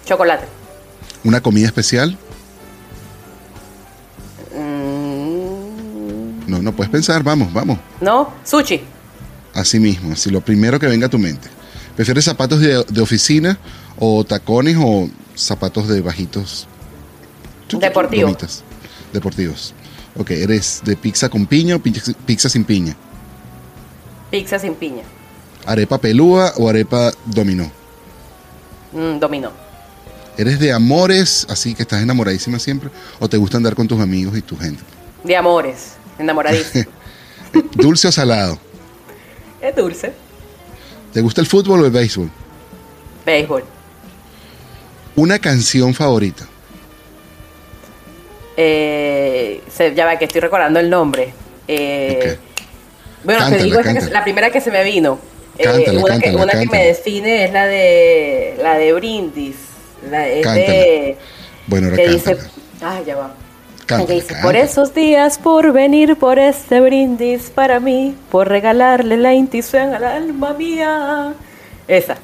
Chocolate. 0.05 0.47
¿Una 1.25 1.41
comida 1.41 1.67
especial? 1.67 2.17
Mm. 4.55 6.49
No, 6.49 6.63
no 6.63 6.73
puedes 6.73 6.91
pensar, 6.91 7.25
vamos, 7.25 7.53
vamos. 7.53 7.81
No, 8.01 8.33
sushi. 8.45 8.81
Así 9.55 9.81
mismo, 9.81 10.13
así 10.13 10.31
lo 10.31 10.41
primero 10.41 10.79
que 10.79 10.87
venga 10.87 11.07
a 11.07 11.11
tu 11.11 11.19
mente. 11.19 11.49
¿Prefieres 11.97 12.25
zapatos 12.25 12.61
de, 12.61 12.85
de 12.89 13.01
oficina 13.01 13.59
o 14.01 14.25
tacones 14.25 14.77
o 14.81 15.09
zapatos 15.37 15.87
de 15.87 16.01
bajitos. 16.01 16.67
Deportivos. 17.71 18.65
Deportivos. 19.13 19.75
Ok, 20.17 20.33
¿eres 20.33 20.81
de 20.85 20.97
pizza 20.97 21.29
con 21.29 21.47
piña 21.47 21.77
o 21.77 21.79
pizza, 21.79 22.49
sin 22.49 22.65
piña? 22.65 22.97
Pizza 24.31 24.59
sin 24.59 24.75
piña. 24.75 25.03
¿Arepa 25.67 25.99
pelúa 25.99 26.53
o 26.57 26.69
arepa 26.69 27.13
dominó? 27.27 27.71
Mm, 28.93 29.19
dominó. 29.19 29.53
¿Eres 30.37 30.59
de 30.59 30.73
amores, 30.73 31.47
así 31.51 31.75
que 31.75 31.83
estás 31.83 32.03
enamoradísima 32.03 32.59
siempre? 32.59 32.91
¿O 33.21 33.29
te 33.29 33.37
gusta 33.37 33.59
andar 33.59 33.75
con 33.75 33.87
tus 33.87 34.01
amigos 34.01 34.37
y 34.37 34.43
tu 34.43 34.57
gente? 34.57 34.83
De 35.23 35.37
amores, 35.37 35.93
enamoradísima. 36.19 36.87
¿Dulce 37.75 38.09
o 38.09 38.13
salado? 38.13 38.59
Es 39.61 39.77
dulce. 39.77 40.13
¿Te 41.13 41.21
gusta 41.21 41.41
el 41.41 41.47
fútbol 41.47 41.83
o 41.83 41.87
el 41.87 41.93
béisbol? 41.93 42.31
Béisbol. 43.27 43.65
¿Una 45.17 45.39
canción 45.39 45.95
favorita? 45.95 46.47
Eh, 48.57 49.63
ya 49.95 50.05
va, 50.05 50.19
que 50.19 50.27
estoy 50.27 50.41
recordando 50.41 50.81
el 50.81 50.91
nombre. 50.91 51.33
Eh, 51.67 52.37
bueno, 53.25 53.49
te 53.49 53.63
digo, 53.63 53.81
es 53.81 54.11
la 54.11 54.23
primera 54.23 54.51
que 54.51 54.61
se 54.61 54.71
me 54.71 54.85
vino. 54.85 55.19
Eh, 55.59 55.69
una, 55.99 56.19
que, 56.19 56.35
una 56.35 56.53
que, 56.53 56.67
me 56.67 56.85
define 56.85 57.45
es 57.45 57.53
la 57.53 57.67
de 57.67 58.57
la 58.63 58.79
de 58.79 58.93
Brindis. 58.93 59.57
La, 60.11 60.27
es 60.27 60.45
de, 60.45 61.19
bueno, 61.67 61.95
que 61.95 62.09
dice, 62.09 62.37
ah, 62.83 63.01
ya 63.07 63.17
va. 63.17 63.35
dice, 64.07 64.35
por 64.43 64.57
esos 64.57 64.95
días, 64.95 65.39
por 65.39 65.73
venir 65.73 66.17
por 66.17 66.39
este 66.39 66.81
brindis 66.81 67.51
para 67.51 67.81
mí, 67.81 68.15
por 68.31 68.49
regalarle 68.49 69.17
la 69.19 69.35
intuición 69.35 69.95
al 69.95 70.05
alma 70.05 70.55
mía. 70.55 71.35
Esa. 71.87 72.17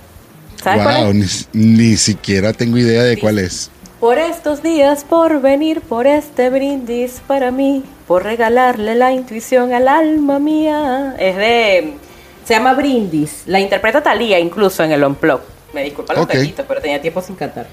¿Sabes 0.62 0.82
cuál 0.82 1.22
es? 1.22 1.48
Ni, 1.52 1.76
ni, 1.76 1.96
siquiera 1.96 2.52
tengo 2.52 2.78
idea 2.78 3.02
de 3.02 3.18
cuál 3.18 3.38
es. 3.38 3.70
Por 4.00 4.18
estos 4.18 4.62
días, 4.62 5.04
por 5.04 5.40
venir 5.40 5.80
por 5.80 6.06
este 6.06 6.50
brindis 6.50 7.22
para 7.26 7.50
mí, 7.50 7.82
por 8.06 8.24
regalarle 8.24 8.94
la 8.94 9.12
intuición 9.12 9.72
al 9.72 9.88
alma 9.88 10.38
mía. 10.38 11.14
Es 11.18 11.36
de. 11.36 11.94
Se 12.46 12.54
llama 12.54 12.74
Brindis. 12.74 13.42
La 13.46 13.58
interpreta 13.58 14.02
Talía 14.02 14.38
incluso 14.38 14.84
en 14.84 14.92
el 14.92 15.02
Unplug. 15.02 15.40
Me 15.72 15.82
disculpa 15.82 16.14
los 16.14 16.24
okay. 16.24 16.54
pero 16.66 16.80
tenía 16.80 17.00
tiempo 17.02 17.20
sin 17.20 17.36
cantar. 17.36 17.66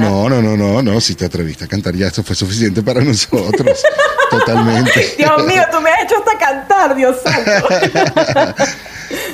No, 0.00 0.28
no, 0.28 0.42
no, 0.42 0.56
no, 0.56 0.82
no. 0.82 1.00
Si 1.00 1.14
te 1.14 1.26
atreviste 1.26 1.66
a 1.66 1.68
cantar 1.68 1.94
ya, 1.94 2.06
esto 2.06 2.22
fue 2.22 2.34
suficiente 2.34 2.82
para 2.82 3.00
nosotros. 3.00 3.82
Totalmente. 4.30 5.14
Dios 5.16 5.46
mío, 5.46 5.62
tú 5.70 5.80
me 5.80 5.90
has 5.90 6.04
hecho 6.04 6.16
hasta 6.18 6.38
cantar, 6.38 6.96
Dios 6.96 7.16
santo. 7.22 7.68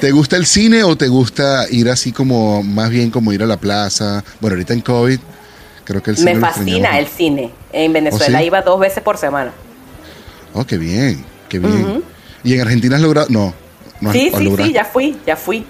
¿Te 0.00 0.12
gusta 0.12 0.36
el 0.36 0.46
cine 0.46 0.84
o 0.84 0.96
te 0.96 1.08
gusta 1.08 1.66
ir 1.70 1.88
así 1.88 2.12
como, 2.12 2.62
más 2.62 2.90
bien 2.90 3.10
como 3.10 3.32
ir 3.32 3.42
a 3.42 3.46
la 3.46 3.56
plaza? 3.56 4.22
Bueno, 4.40 4.54
ahorita 4.54 4.74
en 4.74 4.80
COVID 4.80 5.18
me 6.22 6.36
fascina 6.36 6.98
el 6.98 7.06
cine. 7.06 7.50
En 7.72 7.92
Venezuela 7.92 8.38
¿Oh, 8.38 8.42
iba 8.42 8.62
dos 8.62 8.80
veces 8.80 9.02
por 9.02 9.16
semana. 9.16 9.52
Oh, 10.54 10.64
qué 10.64 10.78
bien, 10.78 11.24
qué 11.48 11.58
bien. 11.58 12.02
¿Y 12.44 12.54
en 12.54 12.60
Argentina 12.60 12.96
has 12.96 13.02
logrado? 13.02 13.28
No. 13.30 13.54
no 14.00 14.12
sí, 14.12 14.30
sí, 14.36 14.56
sí, 14.56 14.72
ya 14.72 14.84
fui, 14.84 15.16
ya 15.26 15.36
fui. 15.36 15.64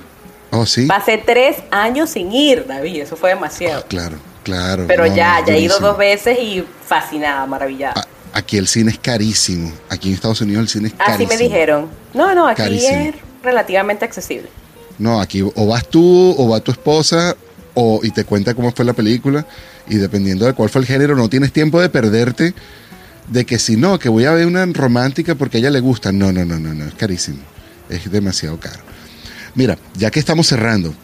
Oh, 0.50 0.66
sí. 0.66 0.86
Pasé 0.86 1.18
tres 1.18 1.56
años 1.70 2.10
sin 2.10 2.32
ir, 2.32 2.66
David, 2.66 3.02
eso 3.02 3.16
fue 3.16 3.30
demasiado. 3.30 3.80
Ah, 3.80 3.86
claro, 3.88 4.18
claro. 4.42 4.84
Pero 4.86 5.06
ya, 5.06 5.44
ya 5.46 5.54
he 5.54 5.60
ido 5.60 5.78
dos 5.78 5.98
veces 5.98 6.38
y 6.38 6.64
fascinada, 6.86 7.44
maravillada. 7.46 8.06
aquí 8.32 8.56
el 8.56 8.66
cine 8.66 8.92
es 8.92 8.98
carísimo. 8.98 9.72
Aquí 9.88 10.08
en 10.08 10.14
Estados 10.14 10.40
Unidos 10.40 10.62
el 10.62 10.68
cine 10.68 10.88
es 10.88 10.94
carísimo. 10.94 11.28
Así 11.28 11.38
me 11.38 11.44
dijeron. 11.44 11.88
No, 12.14 12.34
no, 12.34 12.46
aquí 12.48 12.86
es 12.86 13.14
relativamente 13.42 14.04
accesible. 14.04 14.48
No, 14.98 15.20
aquí 15.20 15.42
o 15.42 15.66
vas 15.66 15.86
tú 15.88 16.34
o 16.36 16.48
va 16.48 16.60
tu 16.60 16.72
esposa 16.72 17.36
o, 17.74 18.00
y 18.02 18.10
te 18.10 18.24
cuenta 18.24 18.54
cómo 18.54 18.72
fue 18.72 18.84
la 18.84 18.92
película 18.92 19.46
y 19.88 19.96
dependiendo 19.96 20.46
de 20.46 20.52
cuál 20.52 20.68
fue 20.68 20.80
el 20.80 20.86
género, 20.86 21.16
no 21.16 21.28
tienes 21.28 21.52
tiempo 21.52 21.80
de 21.80 21.88
perderte 21.88 22.54
de 23.28 23.44
que 23.44 23.58
si 23.58 23.76
no, 23.76 23.98
que 23.98 24.08
voy 24.08 24.24
a 24.24 24.32
ver 24.32 24.46
una 24.46 24.64
romántica 24.66 25.34
porque 25.34 25.58
a 25.58 25.60
ella 25.60 25.70
le 25.70 25.80
gusta. 25.80 26.12
No, 26.12 26.32
no, 26.32 26.44
no, 26.44 26.58
no, 26.58 26.74
no, 26.74 26.84
es 26.84 26.94
carísimo. 26.94 27.38
Es 27.88 28.10
demasiado 28.10 28.58
caro. 28.58 28.80
Mira, 29.54 29.78
ya 29.96 30.10
que 30.10 30.20
estamos 30.20 30.46
cerrando, 30.46 30.94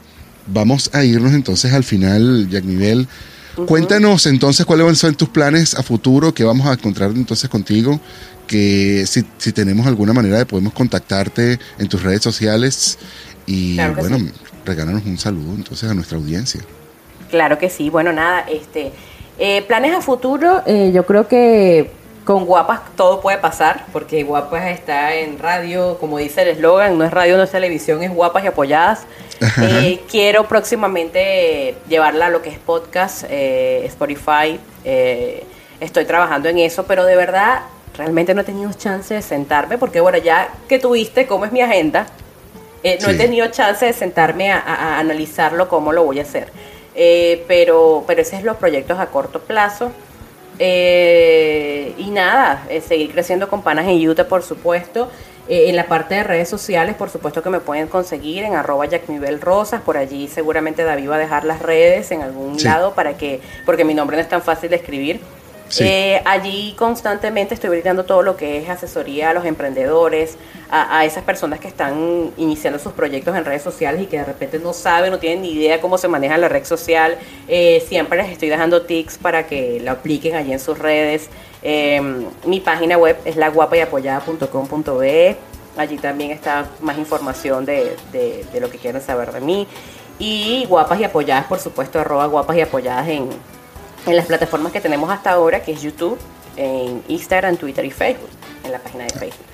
vamos 0.47 0.91
a 0.93 1.05
irnos 1.05 1.33
entonces 1.33 1.73
al 1.73 1.85
final, 1.85 2.49
Jack 2.51 2.65
Nivel. 2.65 3.09
Cuéntanos 3.67 4.27
entonces 4.27 4.67
cuáles 4.67 4.85
van 4.85 4.95
a 4.95 4.99
ser 4.99 5.15
tus 5.15 5.29
planes 5.29 5.75
a 5.75 5.83
futuro, 5.83 6.35
que 6.35 6.43
vamos 6.43 6.67
a 6.67 6.73
encontrar 6.73 7.13
entonces 7.15 7.49
contigo, 7.49 8.01
que 8.47 9.05
si, 9.07 9.25
si 9.39 9.53
tenemos 9.53 9.87
alguna 9.87 10.13
manera 10.13 10.39
de 10.39 10.47
podemos 10.47 10.73
contactarte 10.73 11.59
en 11.79 11.89
tus 11.89 12.03
redes 12.03 12.23
sociales 12.23 12.99
y 13.47 13.77
bueno, 13.95 14.19
regálanos 14.65 15.05
un 15.05 15.19
saludo 15.19 15.55
entonces 15.55 15.91
a 15.91 15.95
nuestra 15.95 16.19
audiencia. 16.19 16.61
Claro 17.31 17.59
que 17.59 17.69
sí. 17.69 17.91
Bueno, 17.91 18.13
nada, 18.13 18.41
este, 18.49 18.93
eh, 19.39 19.63
planes 19.63 19.95
a 19.95 20.01
futuro, 20.01 20.63
eh, 20.67 20.93
yo 20.95 21.05
creo 21.05 21.29
que 21.29 21.91
con 22.25 22.47
Guapas 22.47 22.81
todo 22.97 23.21
puede 23.21 23.37
pasar, 23.37 23.85
porque 23.93 24.23
Guapas 24.23 24.67
está 24.67 25.15
en 25.15 25.39
radio, 25.39 25.99
como 25.99 26.17
dice 26.17 26.43
el 26.43 26.49
eslogan, 26.49 26.97
no 26.97 27.05
es 27.05 27.11
radio, 27.11 27.37
no 27.37 27.43
es 27.43 27.51
televisión, 27.51 28.03
es 28.03 28.11
Guapas 28.11 28.45
y 28.45 28.47
apoyadas. 28.47 29.07
Eh, 29.61 30.01
quiero 30.11 30.49
próximamente 30.49 31.75
llevarla 31.89 32.27
a 32.27 32.31
lo 32.31 32.41
que 32.41 32.49
es 32.49 32.59
podcast, 32.59 33.25
Spotify. 33.29 34.59
estoy 35.81 36.05
trabajando 36.07 36.49
en 36.49 36.59
eso, 36.61 36.85
pero 36.85 37.05
de 37.05 37.17
verdad 37.17 37.63
realmente 37.97 38.35
no 38.35 38.43
he 38.43 38.45
tenido 38.45 38.73
chance 38.73 39.15
de 39.15 39.23
sentarme, 39.23 39.79
porque 39.79 40.01
bueno, 40.01 40.19
ya 40.19 40.49
que 40.69 40.79
tuviste 40.79 41.27
cómo 41.27 41.45
es 41.45 41.53
mi 41.53 41.61
agenda, 41.61 42.07
no 43.01 43.09
he 43.09 43.15
tenido 43.15 43.47
chance 43.49 43.87
de 43.87 43.93
sentarme 43.93 44.53
a 44.53 44.99
analizarlo, 44.99 45.69
cómo 45.69 45.93
lo 45.93 46.05
voy 46.05 46.19
a 46.19 46.23
hacer. 46.23 46.49
Eh, 46.95 47.45
pero, 47.49 48.05
pero 48.07 48.23
esos 48.23 48.37
son 48.37 48.47
los 48.47 48.57
proyectos 48.57 48.99
a 48.99 49.07
corto 49.07 49.41
plazo. 49.41 49.91
Eh, 50.59 51.93
y 51.99 52.11
nada, 52.11 52.65
eh, 52.69 52.81
seguir 52.81 53.11
creciendo 53.11 53.49
con 53.49 53.63
Panas 53.63 53.87
en 53.89 54.09
Utah, 54.09 54.29
por 54.29 54.43
supuesto. 54.43 55.11
en 55.47 55.77
la 55.77 55.87
parte 55.89 56.15
de 56.15 56.25
redes 56.25 56.49
sociales, 56.49 56.95
por 56.95 57.11
supuesto 57.11 57.43
que 57.43 57.51
me 57.51 57.61
pueden 57.61 57.87
conseguir 57.87 58.45
en 58.45 58.55
arroba 58.55 58.87
Rosas. 59.41 59.83
Por 59.83 59.99
allí 59.99 60.27
seguramente 60.27 60.85
David 60.85 61.11
va 61.11 61.17
a 61.17 61.19
dejar 61.19 61.45
las 61.45 61.61
redes 61.61 62.11
en 62.13 62.23
algún 62.23 62.57
lado 62.63 62.95
para 62.95 63.19
que, 63.19 63.41
porque 63.67 63.85
mi 63.85 63.93
nombre 63.93 64.17
no 64.17 64.23
es 64.23 64.29
tan 64.29 64.41
fácil 64.41 64.71
de 64.71 64.77
escribir. 64.77 65.21
Eh, 65.81 66.21
allí 66.25 66.75
constantemente 66.77 67.55
estoy 67.55 67.71
brindando 67.71 68.05
todo 68.05 68.23
lo 68.23 68.37
que 68.37 68.59
es 68.59 68.69
asesoría 68.69 69.31
a 69.31 69.35
los 69.35 69.45
emprendedores, 69.45 70.37
a, 70.71 71.05
esas 71.05 71.23
personas 71.25 71.61
que 71.61 71.69
están 71.69 72.33
iniciando 72.37 72.79
sus 72.79 72.93
proyectos 72.93 73.37
en 73.37 73.45
redes 73.45 73.63
sociales 73.63 74.03
y 74.03 74.07
que 74.07 74.19
de 74.19 74.25
repente 74.25 74.59
no 74.59 74.73
saben, 74.73 75.11
no 75.11 75.19
tienen 75.19 75.43
ni 75.43 75.53
idea 75.53 75.81
cómo 75.81 75.99
se 75.99 76.09
maneja 76.09 76.37
la 76.39 76.49
red 76.49 76.65
social. 76.65 77.17
Eh, 77.49 77.85
siempre 77.89 78.19
les 78.19 78.31
estoy 78.31 78.49
dejando 78.49 78.83
tips 78.83 79.19
para 79.19 79.47
que 79.47 79.81
lo 79.81 79.93
apliquen 79.93 80.35
allí 80.35 80.53
en 80.53 80.61
sus 80.61 80.79
redes. 80.79 81.29
Em, 81.63 82.27
mi 82.45 82.61
página 82.61 82.99
web 82.99 83.17
es 83.25 83.37
la 83.37 83.47
laguapayapoyada.com.be. 83.47 85.37
Allí 85.77 85.97
también 85.97 86.31
está 86.31 86.67
más 86.81 86.99
información 86.99 87.65
de, 87.65 87.97
de 88.13 88.61
lo 88.61 88.71
que 88.71 88.79
quieran 88.79 89.03
saber 89.03 89.33
de 89.33 89.41
mí. 89.41 89.67
Y 90.19 90.65
guapas 90.67 91.01
y 91.01 91.05
apoyadas, 91.05 91.47
por 91.47 91.59
supuesto, 91.59 91.99
arroba 91.99 92.27
guapas 92.27 92.57
y 92.57 92.61
apoyadas 92.61 93.09
en, 93.09 93.29
en 94.07 94.17
las 94.17 94.27
plataformas 94.27 94.73
que 94.73 94.81
tenemos 94.81 95.11
hasta 95.11 95.31
ahora, 95.33 95.63
que 95.63 95.73
es 95.73 95.83
YouTube, 95.83 96.19
en 96.57 97.03
Instagram, 97.09 97.57
Twitter 97.57 97.85
y 97.85 97.91
Facebook, 97.91 98.31
en 98.65 98.73
la 98.73 98.79
página 98.79 99.05
de 99.05 99.11
Facebook. 99.11 99.47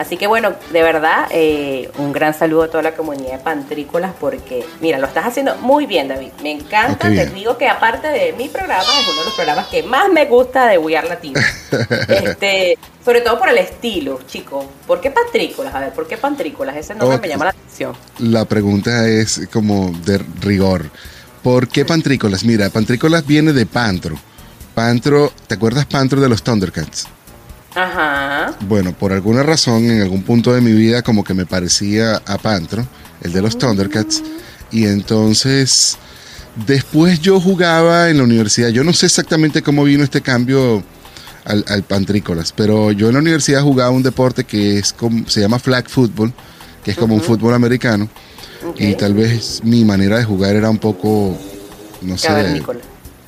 Así 0.00 0.16
que 0.16 0.26
bueno, 0.26 0.54
de 0.72 0.82
verdad, 0.82 1.26
eh, 1.30 1.90
un 1.98 2.10
gran 2.10 2.32
saludo 2.32 2.62
a 2.62 2.68
toda 2.68 2.82
la 2.82 2.94
comunidad 2.94 3.32
de 3.32 3.38
Pantrícolas 3.38 4.14
porque, 4.18 4.64
mira, 4.80 4.98
lo 4.98 5.06
estás 5.06 5.26
haciendo 5.26 5.56
muy 5.56 5.84
bien, 5.84 6.08
David. 6.08 6.30
Me 6.42 6.52
encanta, 6.52 7.08
te 7.08 7.26
digo 7.26 7.58
que 7.58 7.68
aparte 7.68 8.08
de 8.08 8.32
mi 8.32 8.48
programa, 8.48 8.82
es 8.82 9.08
uno 9.08 9.18
de 9.18 9.24
los 9.26 9.34
programas 9.34 9.66
que 9.66 9.82
más 9.82 10.10
me 10.10 10.24
gusta 10.24 10.68
de 10.68 10.78
We 10.78 10.96
Are 10.96 11.06
Latino. 11.06 11.38
este, 12.08 12.78
sobre 13.04 13.20
todo 13.20 13.38
por 13.38 13.50
el 13.50 13.58
estilo, 13.58 14.20
chicos. 14.26 14.64
¿Por 14.86 15.02
qué 15.02 15.10
Pantrícolas? 15.10 15.74
A 15.74 15.80
ver, 15.80 15.92
¿por 15.92 16.08
qué 16.08 16.16
Pantrícolas? 16.16 16.76
Ese 16.76 16.94
nombre 16.94 17.18
me 17.18 17.28
llama 17.28 17.44
la 17.44 17.50
atención. 17.50 17.94
La 18.20 18.46
pregunta 18.46 19.06
es 19.06 19.48
como 19.52 19.90
de 19.90 20.16
rigor. 20.40 20.86
¿Por 21.42 21.68
qué 21.68 21.84
Pantrícolas? 21.84 22.44
Mira, 22.44 22.70
Pantrícolas 22.70 23.26
viene 23.26 23.52
de 23.52 23.66
Pantro. 23.66 24.18
Pantro, 24.74 25.32
¿te 25.46 25.54
acuerdas 25.54 25.86
Pantro 25.86 26.20
de 26.20 26.28
los 26.28 26.42
Thundercats? 26.42 27.06
Ajá. 27.74 28.54
Bueno, 28.60 28.92
por 28.92 29.12
alguna 29.12 29.42
razón, 29.42 29.84
en 29.84 30.02
algún 30.02 30.22
punto 30.22 30.52
de 30.52 30.60
mi 30.60 30.72
vida, 30.72 31.02
como 31.02 31.24
que 31.24 31.34
me 31.34 31.46
parecía 31.46 32.16
a 32.26 32.38
Pantro, 32.38 32.86
el 33.22 33.32
de 33.32 33.42
los 33.42 33.58
Thundercats. 33.58 34.22
Y 34.70 34.86
entonces, 34.86 35.96
después 36.66 37.20
yo 37.20 37.40
jugaba 37.40 38.10
en 38.10 38.18
la 38.18 38.24
universidad. 38.24 38.68
Yo 38.68 38.84
no 38.84 38.92
sé 38.92 39.06
exactamente 39.06 39.62
cómo 39.62 39.84
vino 39.84 40.04
este 40.04 40.20
cambio 40.20 40.82
al, 41.44 41.82
Pantrícolas, 41.82 42.52
pero 42.52 42.92
yo 42.92 43.08
en 43.08 43.14
la 43.14 43.20
universidad 43.20 43.62
jugaba 43.62 43.90
un 43.90 44.02
deporte 44.02 44.44
que 44.44 44.78
es 44.78 44.92
como, 44.92 45.28
se 45.28 45.40
llama 45.40 45.58
flag 45.58 45.88
football, 45.88 46.32
que 46.84 46.92
es 46.92 46.96
como 46.96 47.14
un 47.14 47.22
fútbol 47.22 47.54
americano. 47.54 48.08
Y 48.76 48.94
tal 48.94 49.14
vez 49.14 49.60
mi 49.64 49.84
manera 49.84 50.18
de 50.18 50.24
jugar 50.24 50.56
era 50.56 50.70
un 50.70 50.78
poco, 50.78 51.36
no 52.02 52.18
sé, 52.18 52.62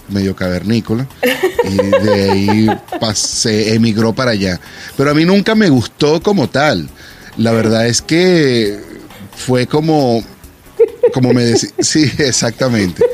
medio 0.08 0.36
cavernícola. 0.36 1.06
y 1.64 1.76
de 2.06 2.30
ahí 2.30 2.80
pasé, 3.00 3.74
emigró 3.74 4.12
para 4.12 4.32
allá. 4.32 4.60
Pero 4.96 5.10
a 5.10 5.14
mí 5.14 5.24
nunca 5.24 5.54
me 5.54 5.68
gustó 5.68 6.22
como 6.22 6.48
tal. 6.48 6.88
La 7.36 7.52
verdad 7.52 7.86
es 7.86 8.02
que 8.02 8.78
fue 9.34 9.66
como, 9.66 10.22
como 11.14 11.32
me 11.32 11.44
decía, 11.44 11.70
sí, 11.80 12.10
exactamente. 12.18 13.04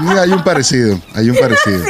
hay 0.00 0.30
un 0.30 0.44
parecido, 0.44 1.00
hay 1.14 1.30
un 1.30 1.36
parecido. 1.36 1.84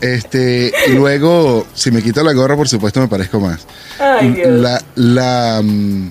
Este, 0.00 0.72
luego, 0.90 1.66
si 1.74 1.90
me 1.90 2.02
quito 2.02 2.22
la 2.22 2.32
gorra, 2.32 2.56
por 2.56 2.68
supuesto, 2.68 3.00
me 3.00 3.08
parezco 3.08 3.40
más. 3.40 3.66
La, 3.98 4.82
la, 4.94 5.60
mm, 5.64 6.10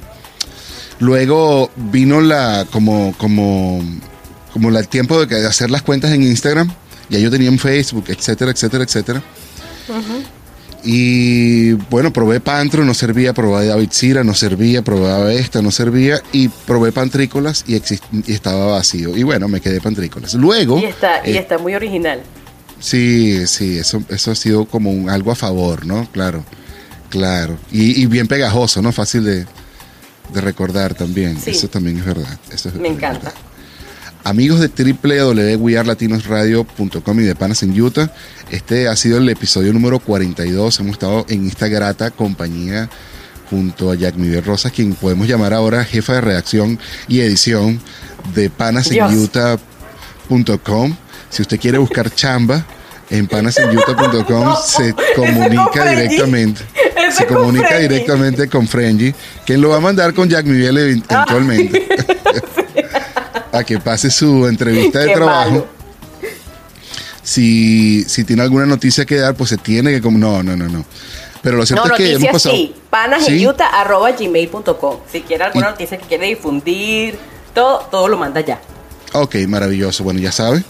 Luego 1.00 1.72
vino 1.76 2.22
la 2.22 2.66
como 2.72 3.14
como 3.18 3.84
como 4.54 4.70
el 4.70 4.88
tiempo 4.88 5.26
de 5.26 5.46
hacer 5.46 5.70
las 5.70 5.82
cuentas 5.82 6.12
en 6.12 6.24
Instagram, 6.24 6.72
ya 7.10 7.20
yo 7.20 7.30
tenía 7.30 7.50
en 7.50 7.60
Facebook, 7.60 8.06
etcétera, 8.08 8.52
etcétera, 8.52 8.84
etcétera. 8.86 9.24
Y 10.86 11.74
bueno, 11.74 12.14
probé 12.14 12.40
Pantro, 12.40 12.86
no 12.86 12.94
servía, 12.94 13.34
probé 13.34 13.66
David 13.66 13.90
Cira, 13.92 14.24
no 14.24 14.36
servía, 14.36 14.84
probaba 14.84 15.34
esta, 15.34 15.64
no 15.64 15.72
servía, 15.72 16.22
y 16.32 16.48
probé 16.48 16.92
Pantrícolas 16.92 17.66
y, 17.68 17.82
estaba 18.32 18.68
vacío. 18.68 19.18
Y 19.18 19.24
bueno, 19.24 19.48
me 19.48 19.62
quedé 19.62 19.82
Pantrícolas. 19.82 20.36
Luego... 20.36 20.80
Y 20.80 20.86
está, 20.86 21.28
y 21.28 21.32
eh, 21.32 21.40
está 21.40 21.58
muy 21.58 21.74
original. 21.74 22.22
Sí, 22.80 23.48
sí, 23.48 23.80
eso, 23.80 24.04
eso 24.10 24.32
ha 24.32 24.36
sido 24.36 24.66
como 24.66 24.92
un, 24.92 25.10
algo 25.10 25.32
a 25.32 25.36
favor, 25.36 25.88
¿no? 25.88 26.08
Claro, 26.12 26.44
claro. 27.10 27.58
Y, 27.72 28.06
bien 28.06 28.28
pegajoso, 28.28 28.84
¿no? 28.84 28.92
Fácil 28.92 29.24
de, 29.24 29.46
recordar 30.34 30.93
también. 30.93 31.38
Eso 31.45 31.68
también 31.68 31.97
es 31.99 32.06
verdad. 32.06 32.39
Eso 32.52 32.72
me 32.80 32.88
encanta. 32.89 33.34
Amigos 34.23 34.60
de 34.60 34.69
www.wearlatinosradio.com 34.69 37.19
y 37.19 37.23
de 37.23 37.35
Panas 37.35 37.61
en 37.61 37.80
Utah, 37.80 38.11
este 38.49 38.88
ha 38.88 38.95
sido 38.95 39.19
el 39.19 39.30
episodio 39.30 39.72
número 39.72 39.99
42. 39.99 40.80
Hemos 40.80 40.93
estado 40.93 41.27
en 41.30 41.47
esta 41.47 41.68
grata 41.68 42.10
compañía 42.10 42.89
junto 43.52 43.91
a 43.91 43.95
Jack 43.95 44.15
Miguel 44.15 44.43
Rosas, 44.43 44.72
quien 44.72 44.95
podemos 44.95 45.27
llamar 45.27 45.53
ahora 45.53 45.85
jefa 45.85 46.14
de 46.14 46.22
redacción 46.22 46.80
y 47.07 47.19
edición 47.19 47.80
de 48.34 48.49
panasenyutah.com. 48.49 50.95
Si 51.30 51.43
usted 51.43 51.60
quiere 51.60 51.77
buscar 51.77 52.10
chamba, 52.10 52.65
en 53.11 53.27
panasenyutah.com 53.27 54.56
se 54.65 54.95
comunica 55.15 55.88
directamente. 55.88 56.64
Se 57.16 57.26
comunica 57.26 57.78
directamente 57.78 58.50
con 58.50 58.68
Frenji, 58.68 59.14
quien 59.46 59.62
lo 59.62 59.70
va 59.70 59.78
a 59.78 59.82
mandar 59.82 60.14
con 60.14 60.30
Jack 60.30 60.46
Miguel 60.46 60.78
eventualmente. 60.78 61.88
a 63.52 63.64
que 63.64 63.80
pase 63.80 64.12
su 64.12 64.48
entrevista 64.48 65.00
de 65.00 65.14
trabajo. 65.14 65.68
Si, 67.24 68.04
si 68.04 68.24
tiene 68.24 68.44
alguna 68.44 68.66
noticia 68.66 69.06
que 69.06 69.16
dar, 69.16 69.36
pues 69.36 69.50
se 69.50 69.58
tiene 69.58 70.00
que 70.00 70.12
no, 70.12 70.44
no, 70.44 70.56
no, 70.56 70.70
no. 70.70 70.86
Pero 71.42 71.58
lo 71.58 71.66
cierto 71.66 71.88
es 71.88 71.94
que 71.94 72.14
hemos 72.14 72.32
pasado. 72.32 72.56
Sí, 72.56 72.74
panaseyuta.gmail.com. 72.90 74.98
Si 75.12 75.22
quiere 75.22 75.44
alguna 75.44 75.72
noticia 75.72 75.98
que 75.98 76.06
quiere 76.06 76.28
difundir, 76.28 77.18
todo, 77.54 77.80
todo 77.92 78.08
lo 78.08 78.18
manda 78.18 78.42
ya. 78.42 78.62
Ok, 79.14 79.36
maravilloso. 79.48 80.04
Bueno, 80.04 80.20
ya 80.20 80.32
sabe. 80.32 80.64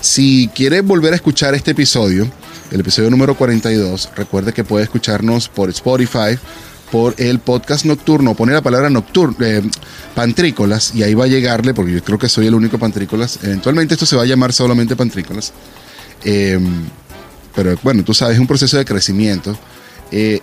Si 0.00 0.48
quiere 0.54 0.80
volver 0.80 1.12
a 1.12 1.16
escuchar 1.16 1.54
este 1.54 1.72
episodio, 1.72 2.30
el 2.70 2.80
episodio 2.80 3.10
número 3.10 3.34
42, 3.34 4.10
recuerde 4.16 4.52
que 4.52 4.64
puede 4.64 4.84
escucharnos 4.84 5.48
por 5.48 5.70
Spotify, 5.70 6.38
por 6.90 7.14
el 7.18 7.38
podcast 7.38 7.84
nocturno, 7.84 8.34
pone 8.34 8.52
la 8.52 8.62
palabra 8.62 8.90
nocturno, 8.90 9.36
eh, 9.44 9.62
pantrícolas, 10.14 10.94
y 10.94 11.02
ahí 11.02 11.14
va 11.14 11.24
a 11.24 11.28
llegarle, 11.28 11.74
porque 11.74 11.92
yo 11.92 12.02
creo 12.02 12.18
que 12.18 12.28
soy 12.28 12.46
el 12.46 12.54
único 12.54 12.78
pantrícolas. 12.78 13.38
Eventualmente 13.42 13.94
esto 13.94 14.06
se 14.06 14.16
va 14.16 14.22
a 14.22 14.26
llamar 14.26 14.52
solamente 14.52 14.96
pantrícolas. 14.96 15.52
Em, 16.24 16.84
pero 17.54 17.78
bueno, 17.82 18.02
tú 18.04 18.14
sabes, 18.14 18.34
es 18.34 18.40
un 18.40 18.46
proceso 18.46 18.76
de 18.76 18.84
crecimiento. 18.84 19.58
Eh, 20.10 20.40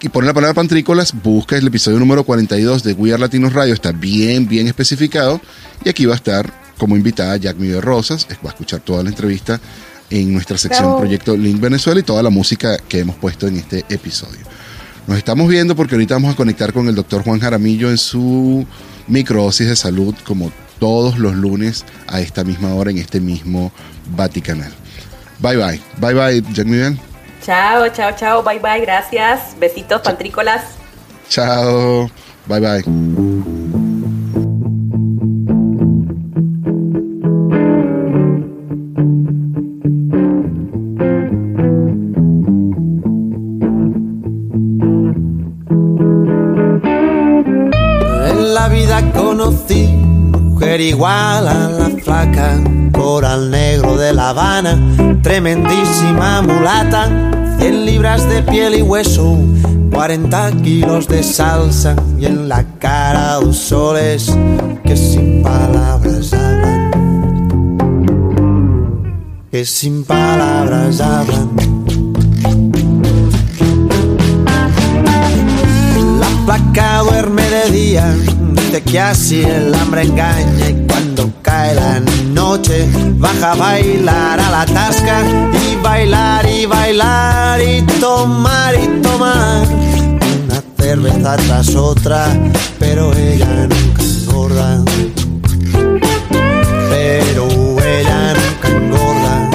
y 0.00 0.08
pone 0.08 0.26
la 0.26 0.34
palabra 0.34 0.54
pantrícolas, 0.54 1.12
busca 1.12 1.56
el 1.56 1.66
episodio 1.66 1.98
número 1.98 2.24
42 2.24 2.84
de 2.84 2.92
We 2.92 3.12
Are 3.12 3.20
Latinos 3.20 3.52
Radio, 3.52 3.74
está 3.74 3.92
bien, 3.92 4.46
bien 4.46 4.68
especificado. 4.68 5.40
Y 5.84 5.88
aquí 5.88 6.06
va 6.06 6.14
a 6.14 6.16
estar 6.16 6.52
como 6.78 6.96
invitada 6.96 7.36
Jack 7.36 7.56
Miguel 7.56 7.82
Rosas, 7.82 8.26
va 8.44 8.50
a 8.50 8.52
escuchar 8.52 8.80
toda 8.80 9.02
la 9.02 9.10
entrevista 9.10 9.60
en 10.10 10.32
nuestra 10.32 10.56
sección 10.58 10.98
Proyecto 10.98 11.36
Link 11.36 11.60
Venezuela 11.60 12.00
y 12.00 12.02
toda 12.02 12.22
la 12.22 12.30
música 12.30 12.78
que 12.88 13.00
hemos 13.00 13.16
puesto 13.16 13.46
en 13.46 13.56
este 13.56 13.84
episodio. 13.88 14.40
Nos 15.06 15.16
estamos 15.16 15.48
viendo 15.48 15.74
porque 15.74 15.94
ahorita 15.94 16.14
vamos 16.14 16.34
a 16.34 16.36
conectar 16.36 16.72
con 16.72 16.88
el 16.88 16.94
doctor 16.94 17.22
Juan 17.24 17.40
Jaramillo 17.40 17.90
en 17.90 17.98
su 17.98 18.66
microsis 19.06 19.68
de 19.68 19.76
salud 19.76 20.14
como 20.24 20.52
todos 20.78 21.18
los 21.18 21.34
lunes 21.34 21.84
a 22.06 22.20
esta 22.20 22.44
misma 22.44 22.74
hora 22.74 22.90
en 22.90 22.98
este 22.98 23.20
mismo 23.20 23.72
Vaticanal. 24.16 24.72
Bye 25.38 25.56
bye. 25.56 25.80
Bye 25.98 26.14
bye, 26.14 26.52
Jack 26.52 26.66
Miguel. 26.66 26.98
Chao, 27.42 27.88
chao, 27.88 28.12
chao. 28.16 28.42
Bye 28.42 28.58
bye. 28.58 28.80
Gracias. 28.80 29.56
Besitos, 29.58 30.00
pantrícolas. 30.02 30.62
Chao. 31.28 32.10
Bye 32.46 32.60
bye. 32.60 33.44
Igual 50.98 51.46
a 51.46 51.68
la 51.68 51.90
flaca, 52.02 52.60
coral 52.92 53.52
negro 53.52 53.96
de 53.96 54.12
La 54.12 54.30
Habana, 54.30 54.76
tremendísima 55.22 56.42
mulata, 56.42 57.08
100 57.60 57.86
libras 57.86 58.28
de 58.28 58.42
piel 58.42 58.74
y 58.74 58.82
hueso, 58.82 59.38
40 59.92 60.50
kilos 60.64 61.06
de 61.06 61.22
salsa 61.22 61.94
y 62.18 62.26
en 62.26 62.48
la 62.48 62.64
cara 62.80 63.34
dos 63.34 63.56
soles 63.56 64.36
que 64.82 64.96
sin 64.96 65.40
palabras 65.40 66.32
hablan, 66.32 66.90
que 69.52 69.64
sin 69.64 70.04
palabras 70.04 71.00
hablan. 71.00 71.48
La 76.18 76.28
placa 76.44 77.02
duerme 77.04 77.42
de 77.50 77.70
día 77.70 78.14
que 78.80 79.00
así 79.00 79.42
el 79.42 79.74
hambre 79.74 80.02
engaña 80.02 80.87
cuando 81.18 81.34
cae 81.42 81.74
la 81.74 82.00
noche 82.32 82.88
baja 83.16 83.50
a 83.50 83.54
bailar 83.56 84.38
a 84.38 84.50
la 84.50 84.66
tasca 84.66 85.20
y 85.68 85.74
bailar 85.82 86.48
y 86.48 86.64
bailar 86.64 87.60
y 87.60 87.82
tomar 87.98 88.74
y 88.76 88.86
tomar 89.02 89.66
una 89.66 90.62
cerveza 90.78 91.36
tras 91.36 91.74
otra, 91.74 92.28
pero 92.78 93.12
ella 93.14 93.66
nunca 93.66 94.02
engorda. 94.02 94.84
Pero 96.88 97.48
ella 97.82 98.34
nunca 98.34 98.68
engorda. 98.68 99.50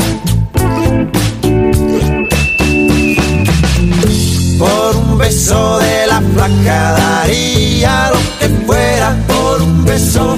Por 4.59 4.95
un 4.97 5.17
beso 5.17 5.77
de 5.79 6.07
la 6.07 6.21
flaca 6.21 6.91
daría 6.91 8.11
lo 8.11 8.19
que 8.39 8.49
fuera 8.65 9.15
por 9.27 9.61
un 9.61 9.85
beso 9.85 10.37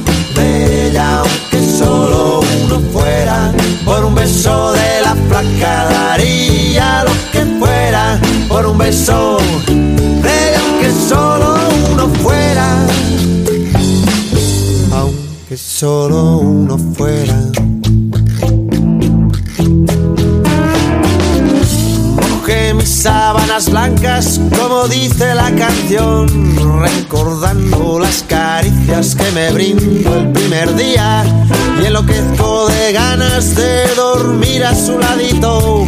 de 0.96 1.02
ella, 1.02 1.20
aunque 1.20 1.78
solo 1.78 2.42
uno 2.64 2.80
fuera. 2.92 3.52
Por 3.84 4.06
un 4.06 4.16
beso 4.16 4.74
de 4.74 5.02
la 5.02 5.16
flaca 5.16 5.86
daría 5.90 7.04
lo 7.04 7.12
que 7.32 7.46
fuera. 7.60 8.20
Por 8.48 8.66
un 8.66 8.78
beso 8.78 9.38
de 9.68 10.56
aunque 10.56 10.92
solo 11.08 11.58
uno 11.92 12.08
fuera. 12.22 12.88
Aunque 14.92 15.58
solo 15.58 16.38
uno 16.38 16.78
fuera. 16.78 17.36
sábanas 23.06 23.70
blancas, 23.70 24.42
como 24.58 24.88
dice 24.88 25.36
la 25.36 25.52
canción, 25.56 26.28
recordando 26.82 28.00
las 28.00 28.24
que 28.86 29.32
me 29.34 29.52
brindo 29.52 30.16
el 30.16 30.32
primer 30.32 30.76
día. 30.76 31.24
Y 31.82 31.86
enloquezco 31.86 32.68
de 32.68 32.94
ganas 32.94 33.56
de 33.56 33.88
dormir 33.96 34.64
a 34.64 34.76
su 34.76 35.00
ladito, 35.00 35.86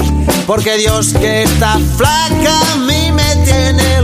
porque 0.48 0.78
Dios 0.78 1.14
que 1.14 1.44
está 1.44 1.78
flaca 1.96 2.60
a 2.74 2.78
mí 2.78 3.12
me 3.12 3.36
tiene 3.46 4.02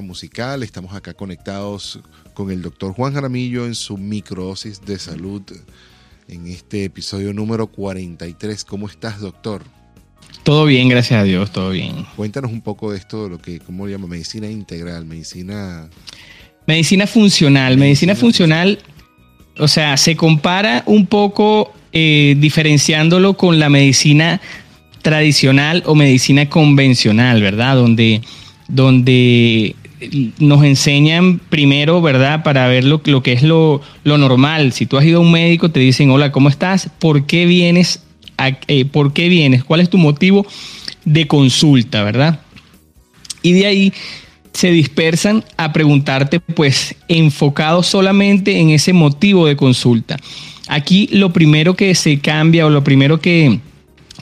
musical, 0.00 0.62
estamos 0.62 0.94
acá 0.94 1.14
conectados 1.14 1.98
con 2.34 2.52
el 2.52 2.62
doctor 2.62 2.92
Juan 2.92 3.12
Jaramillo 3.12 3.66
en 3.66 3.74
su 3.74 3.98
microsis 3.98 4.80
de 4.82 4.98
salud 5.00 5.42
en 6.28 6.46
este 6.46 6.84
episodio 6.84 7.32
número 7.32 7.66
43. 7.66 8.64
¿Cómo 8.64 8.86
estás, 8.86 9.18
doctor? 9.18 9.64
Todo 10.44 10.64
bien, 10.64 10.88
gracias 10.88 11.20
a 11.20 11.24
Dios, 11.24 11.50
todo 11.50 11.70
bien. 11.70 12.06
Cuéntanos 12.14 12.52
un 12.52 12.60
poco 12.60 12.92
de 12.92 12.98
esto, 12.98 13.24
de 13.24 13.30
lo 13.30 13.38
que, 13.38 13.58
¿cómo 13.58 13.88
llama? 13.88 14.06
Medicina 14.06 14.48
integral, 14.48 15.04
medicina... 15.04 15.90
Medicina 16.66 17.08
funcional. 17.08 17.76
Medicina, 17.76 18.14
funcional, 18.14 18.78
o 19.58 19.66
sea, 19.66 19.96
se 19.96 20.14
compara 20.14 20.84
un 20.86 21.06
poco 21.06 21.72
eh, 21.92 22.36
diferenciándolo 22.38 23.36
con 23.36 23.58
la 23.58 23.68
medicina 23.68 24.40
tradicional 25.02 25.82
o 25.86 25.96
medicina 25.96 26.48
convencional, 26.48 27.42
¿verdad? 27.42 27.74
Donde, 27.74 28.20
donde 28.68 29.74
nos 30.38 30.64
enseñan 30.64 31.40
primero, 31.50 32.00
¿verdad? 32.00 32.42
Para 32.42 32.66
ver 32.68 32.84
lo, 32.84 33.00
lo 33.04 33.22
que 33.22 33.32
es 33.32 33.42
lo, 33.42 33.82
normal. 34.04 34.72
Si 34.72 34.86
tú 34.86 34.96
has 34.96 35.04
ido 35.04 35.18
a 35.18 35.22
un 35.22 35.32
médico, 35.32 35.70
te 35.70 35.80
dicen, 35.80 36.10
hola, 36.10 36.32
¿cómo 36.32 36.48
estás? 36.48 36.90
¿Por 36.98 37.26
qué 37.26 37.46
vienes? 37.46 38.02
Eh, 38.68 38.84
¿Por 38.86 39.12
qué 39.12 39.28
vienes? 39.28 39.64
¿Cuál 39.64 39.80
es 39.80 39.90
tu 39.90 39.98
motivo 39.98 40.46
de 41.04 41.26
consulta, 41.26 42.02
verdad? 42.02 42.40
Y 43.42 43.52
de 43.52 43.66
ahí 43.66 43.92
se 44.52 44.70
dispersan 44.70 45.44
a 45.56 45.72
preguntarte, 45.72 46.40
pues, 46.40 46.96
enfocado 47.08 47.82
solamente 47.82 48.58
en 48.58 48.70
ese 48.70 48.92
motivo 48.92 49.46
de 49.46 49.56
consulta. 49.56 50.16
Aquí 50.68 51.08
lo 51.12 51.32
primero 51.32 51.74
que 51.74 51.94
se 51.94 52.18
cambia 52.20 52.66
o 52.66 52.70
lo 52.70 52.82
primero 52.84 53.20
que, 53.20 53.60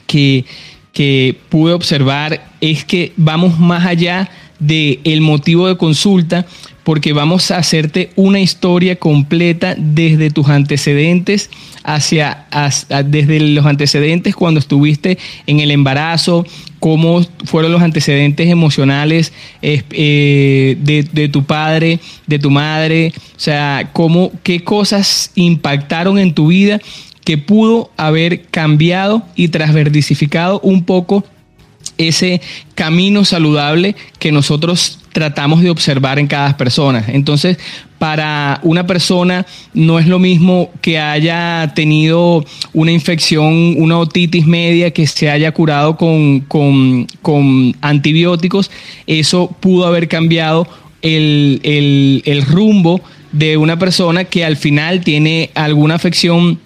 que 0.07 0.45
que 0.93 1.37
pude 1.49 1.73
observar 1.73 2.51
es 2.61 2.83
que 2.83 3.13
vamos 3.15 3.59
más 3.59 3.85
allá 3.85 4.29
del 4.59 4.99
el 5.03 5.21
motivo 5.21 5.67
de 5.67 5.77
consulta 5.77 6.45
porque 6.83 7.13
vamos 7.13 7.51
a 7.51 7.57
hacerte 7.57 8.09
una 8.15 8.39
historia 8.39 8.95
completa 8.95 9.75
desde 9.77 10.31
tus 10.31 10.49
antecedentes 10.49 11.51
hacia, 11.83 12.47
desde 13.05 13.39
los 13.39 13.65
antecedentes 13.65 14.35
cuando 14.35 14.59
estuviste 14.59 15.17
en 15.45 15.59
el 15.59 15.69
embarazo, 15.69 16.47
cómo 16.79 17.21
fueron 17.45 17.71
los 17.71 17.81
antecedentes 17.83 18.47
emocionales 18.49 19.33
eh, 19.61 20.77
de, 20.81 21.03
de, 21.03 21.29
tu 21.29 21.43
padre, 21.43 21.99
de 22.25 22.39
tu 22.39 22.49
madre, 22.49 23.13
o 23.15 23.39
sea, 23.39 23.91
cómo, 23.93 24.31
qué 24.41 24.63
cosas 24.63 25.31
impactaron 25.35 26.17
en 26.17 26.33
tu 26.33 26.47
vida 26.47 26.79
que 27.23 27.37
pudo 27.37 27.91
haber 27.97 28.47
cambiado 28.47 29.21
y 29.35 29.49
transverdificado 29.49 30.59
un 30.61 30.83
poco 30.83 31.23
ese 31.97 32.41
camino 32.75 33.25
saludable 33.25 33.95
que 34.19 34.31
nosotros 34.31 34.99
tratamos 35.11 35.61
de 35.61 35.69
observar 35.69 36.17
en 36.17 36.27
cada 36.27 36.55
persona. 36.55 37.03
Entonces, 37.07 37.57
para 37.97 38.61
una 38.63 38.87
persona 38.87 39.45
no 39.73 39.99
es 39.99 40.07
lo 40.07 40.17
mismo 40.17 40.71
que 40.81 40.97
haya 40.97 41.73
tenido 41.75 42.45
una 42.73 42.91
infección, 42.91 43.75
una 43.77 43.99
otitis 43.99 44.45
media, 44.47 44.91
que 44.91 45.05
se 45.07 45.29
haya 45.29 45.51
curado 45.51 45.97
con, 45.97 46.39
con, 46.41 47.75
antibióticos. 47.81 48.71
Eso 49.05 49.53
pudo 49.59 49.85
haber 49.85 50.07
cambiado 50.07 50.67
el, 51.01 51.59
el, 51.63 52.23
el 52.25 52.41
rumbo 52.43 53.01
de 53.33 53.57
una 53.57 53.77
persona 53.77 54.23
que 54.23 54.45
al 54.45 54.55
final 54.55 55.01
tiene 55.01 55.51
alguna 55.53 55.95
afección 55.95 56.59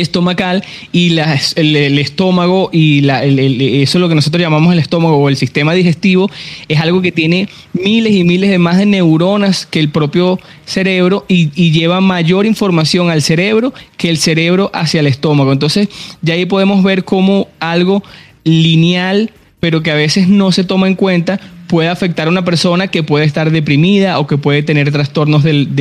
estomacal 0.00 0.64
y 0.92 1.18
el, 1.56 1.98
estómago 1.98 2.70
y 2.72 3.06
eso 3.08 3.98
es 3.98 4.00
lo 4.00 4.08
que 4.08 4.14
nosotros 4.14 4.40
llamamos 4.40 4.72
el 4.72 4.78
estómago 4.78 5.16
o 5.16 5.28
el 5.28 5.36
sistema 5.36 5.74
digestivo 5.74 6.30
es 6.68 6.78
algo 6.80 7.02
que 7.02 7.12
tiene 7.12 7.48
miles 7.72 8.12
y 8.12 8.24
miles 8.24 8.50
de 8.50 8.58
más 8.58 8.78
de 8.78 8.86
neuronas 8.86 9.66
que 9.66 9.80
el 9.80 9.90
propio 9.90 10.38
cerebro 10.64 11.24
y, 11.28 11.50
y, 11.54 11.70
lleva 11.70 12.00
mayor 12.00 12.46
información 12.46 13.10
al 13.10 13.22
cerebro 13.22 13.72
que 13.96 14.10
el 14.10 14.18
cerebro 14.18 14.70
hacia 14.74 15.00
el 15.00 15.06
estómago. 15.06 15.52
Entonces 15.52 15.88
ya 16.22 16.34
ahí 16.34 16.46
podemos 16.46 16.82
ver 16.82 17.04
cómo 17.04 17.48
algo 17.60 18.02
lineal 18.44 19.30
pero 19.60 19.82
que 19.82 19.90
a 19.90 19.94
veces 19.94 20.28
no 20.28 20.52
se 20.52 20.64
toma 20.64 20.86
en 20.86 20.94
cuenta 20.94 21.40
puede 21.66 21.88
afectar 21.88 22.26
a 22.26 22.30
una 22.30 22.44
persona 22.44 22.88
que 22.88 23.02
puede 23.02 23.24
estar 23.24 23.50
deprimida 23.50 24.18
o 24.18 24.26
que 24.26 24.38
puede 24.38 24.62
tener 24.62 24.90
trastornos 24.90 25.44
del, 25.44 25.74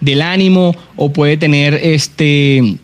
del 0.00 0.22
ánimo 0.22 0.74
o 0.96 1.12
puede 1.12 1.36
tener 1.36 1.74
este 1.74 2.76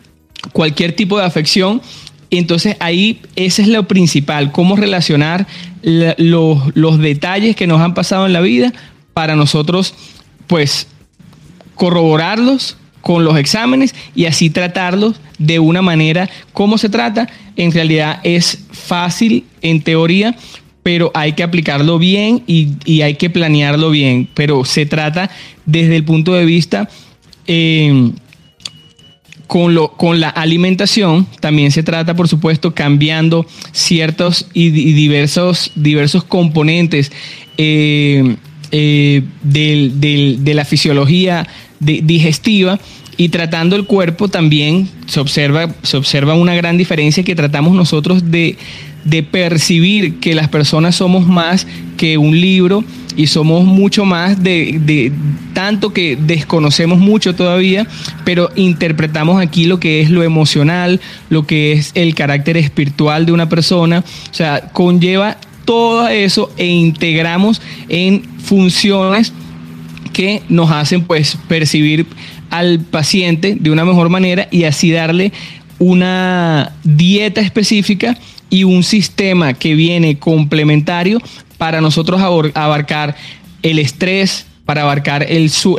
cualquier 0.53 0.93
tipo 0.93 1.17
de 1.17 1.25
afección. 1.25 1.81
Entonces 2.29 2.77
ahí 2.79 3.21
ese 3.35 3.63
es 3.63 3.67
lo 3.67 3.87
principal, 3.87 4.51
cómo 4.51 4.75
relacionar 4.75 5.47
los, 5.83 6.99
detalles 6.99 7.55
que 7.55 7.67
nos 7.67 7.81
han 7.81 7.93
pasado 7.93 8.25
en 8.25 8.33
la 8.33 8.41
vida 8.41 8.73
para 9.13 9.35
nosotros 9.35 9.93
pues 10.47 10.87
corroborarlos 11.75 12.77
con 13.01 13.25
los 13.25 13.37
exámenes 13.37 13.95
y 14.15 14.25
así 14.25 14.49
tratarlos 14.49 15.19
de 15.39 15.59
una 15.59 15.81
manera 15.81 16.29
como 16.53 16.77
se 16.77 16.87
trata. 16.87 17.27
En 17.57 17.71
realidad 17.71 18.19
es 18.23 18.65
fácil 18.71 19.45
en 19.61 19.81
teoría, 19.81 20.35
pero 20.83 21.11
hay 21.13 21.33
que 21.33 21.43
aplicarlo 21.43 21.99
bien 21.99 22.43
y, 22.47 23.01
hay 23.01 23.15
que 23.15 23.29
planearlo 23.29 23.89
bien. 23.89 24.29
Pero 24.33 24.63
se 24.63 24.85
trata 24.85 25.29
desde 25.65 25.97
el 25.97 26.03
punto 26.03 26.33
de 26.33 26.45
vista 26.45 26.87
eh, 27.47 28.11
con, 29.51 29.75
lo, 29.75 29.89
con 29.97 30.21
la 30.21 30.29
alimentación 30.29 31.27
también 31.41 31.71
se 31.71 31.83
trata, 31.83 32.15
por 32.15 32.29
supuesto, 32.29 32.73
cambiando 32.73 33.45
ciertos 33.73 34.47
y, 34.53 34.69
diversos, 34.69 35.73
diversos 35.75 36.23
componentes 36.23 37.11
eh, 37.57 38.37
eh, 38.71 39.23
de 39.43 40.53
la 40.53 40.63
fisiología 40.63 41.45
digestiva 41.81 42.79
y 43.17 43.27
tratando 43.27 43.75
el 43.75 43.83
cuerpo 43.83 44.29
también 44.29 44.87
se 45.05 45.19
observa, 45.19 45.75
se 45.83 45.97
observa 45.97 46.33
una 46.33 46.55
gran 46.55 46.77
diferencia 46.77 47.21
que 47.23 47.35
tratamos 47.35 47.73
nosotros 47.73 48.31
de 48.31 48.55
de 49.03 49.23
percibir 49.23 50.19
que 50.19 50.35
las 50.35 50.47
personas 50.47 50.95
somos 50.95 51.27
más 51.27 51.67
que 51.97 52.17
un 52.17 52.39
libro 52.39 52.83
y 53.15 53.27
somos 53.27 53.65
mucho 53.65 54.05
más 54.05 54.41
de, 54.41 55.11
tanto 55.53 55.93
que 55.93 56.15
desconocemos 56.15 56.99
mucho 56.99 57.35
todavía, 57.35 57.87
pero 58.23 58.49
interpretamos 58.55 59.41
aquí 59.41 59.65
lo 59.65 59.79
que 59.79 60.01
es 60.01 60.09
lo 60.09 60.23
emocional, 60.23 60.99
lo 61.29 61.45
que 61.45 61.73
es 61.73 61.91
el 61.95 62.15
carácter 62.15 62.57
espiritual 62.57 63.25
de 63.25 63.31
una 63.31 63.49
persona, 63.49 63.99
o 63.99 64.33
sea, 64.33 64.69
conlleva 64.71 65.37
todo 65.65 66.07
eso 66.07 66.51
e 66.57 66.67
integramos 66.67 67.61
en 67.89 68.23
funciones 68.39 69.33
que 70.13 70.41
nos 70.49 70.71
hacen 70.71 71.03
pues 71.03 71.37
percibir 71.47 72.05
al 72.49 72.79
paciente 72.79 73.55
de 73.59 73.71
una 73.71 73.85
mejor 73.85 74.09
manera 74.09 74.47
y 74.51 74.65
así 74.65 74.91
darle 74.91 75.31
una 75.79 76.73
dieta 76.83 77.41
específica 77.41 78.17
y 78.51 78.65
un 78.65 78.83
sistema 78.83 79.53
que 79.55 79.73
viene 79.73 80.19
complementario 80.19 81.19
para 81.57 81.81
nosotros 81.81 82.21
abarcar 82.21 83.15
el 83.63 83.79
estrés, 83.79 84.45
para 84.65 84.83
abarcar 84.83 85.25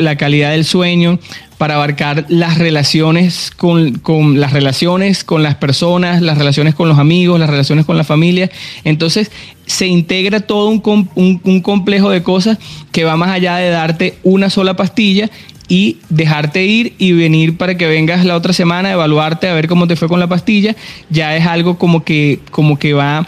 la 0.00 0.16
calidad 0.16 0.50
del 0.50 0.64
sueño, 0.64 1.20
para 1.58 1.74
abarcar 1.74 2.24
las 2.28 2.58
relaciones 2.58 3.52
con, 3.52 4.40
las 4.40 4.52
relaciones 4.52 5.22
con 5.22 5.42
las 5.42 5.54
personas, 5.54 6.22
las 6.22 6.38
relaciones 6.38 6.74
con 6.74 6.88
los 6.88 6.98
amigos, 6.98 7.38
las 7.38 7.50
relaciones 7.50 7.84
con 7.84 7.96
la 7.96 8.04
familia. 8.04 8.50
Entonces 8.84 9.30
se 9.66 9.86
integra 9.86 10.40
todo 10.40 10.68
un 10.68 11.60
complejo 11.60 12.10
de 12.10 12.22
cosas 12.22 12.58
que 12.90 13.04
va 13.04 13.16
más 13.16 13.30
allá 13.30 13.56
de 13.56 13.68
darte 13.68 14.18
una 14.24 14.50
sola 14.50 14.74
pastilla 14.74 15.30
y 15.68 15.98
dejarte 16.08 16.64
ir 16.64 16.94
y 16.98 17.12
venir 17.12 17.56
para 17.56 17.76
que 17.76 17.86
vengas 17.86 18.24
la 18.24 18.36
otra 18.36 18.52
semana 18.52 18.92
evaluarte 18.92 19.48
a 19.48 19.54
ver 19.54 19.68
cómo 19.68 19.86
te 19.86 19.96
fue 19.96 20.08
con 20.08 20.20
la 20.20 20.28
pastilla, 20.28 20.76
ya 21.10 21.36
es 21.36 21.46
algo 21.46 21.78
como 21.78 22.04
que, 22.04 22.40
como 22.50 22.78
que 22.78 22.92
va 22.92 23.26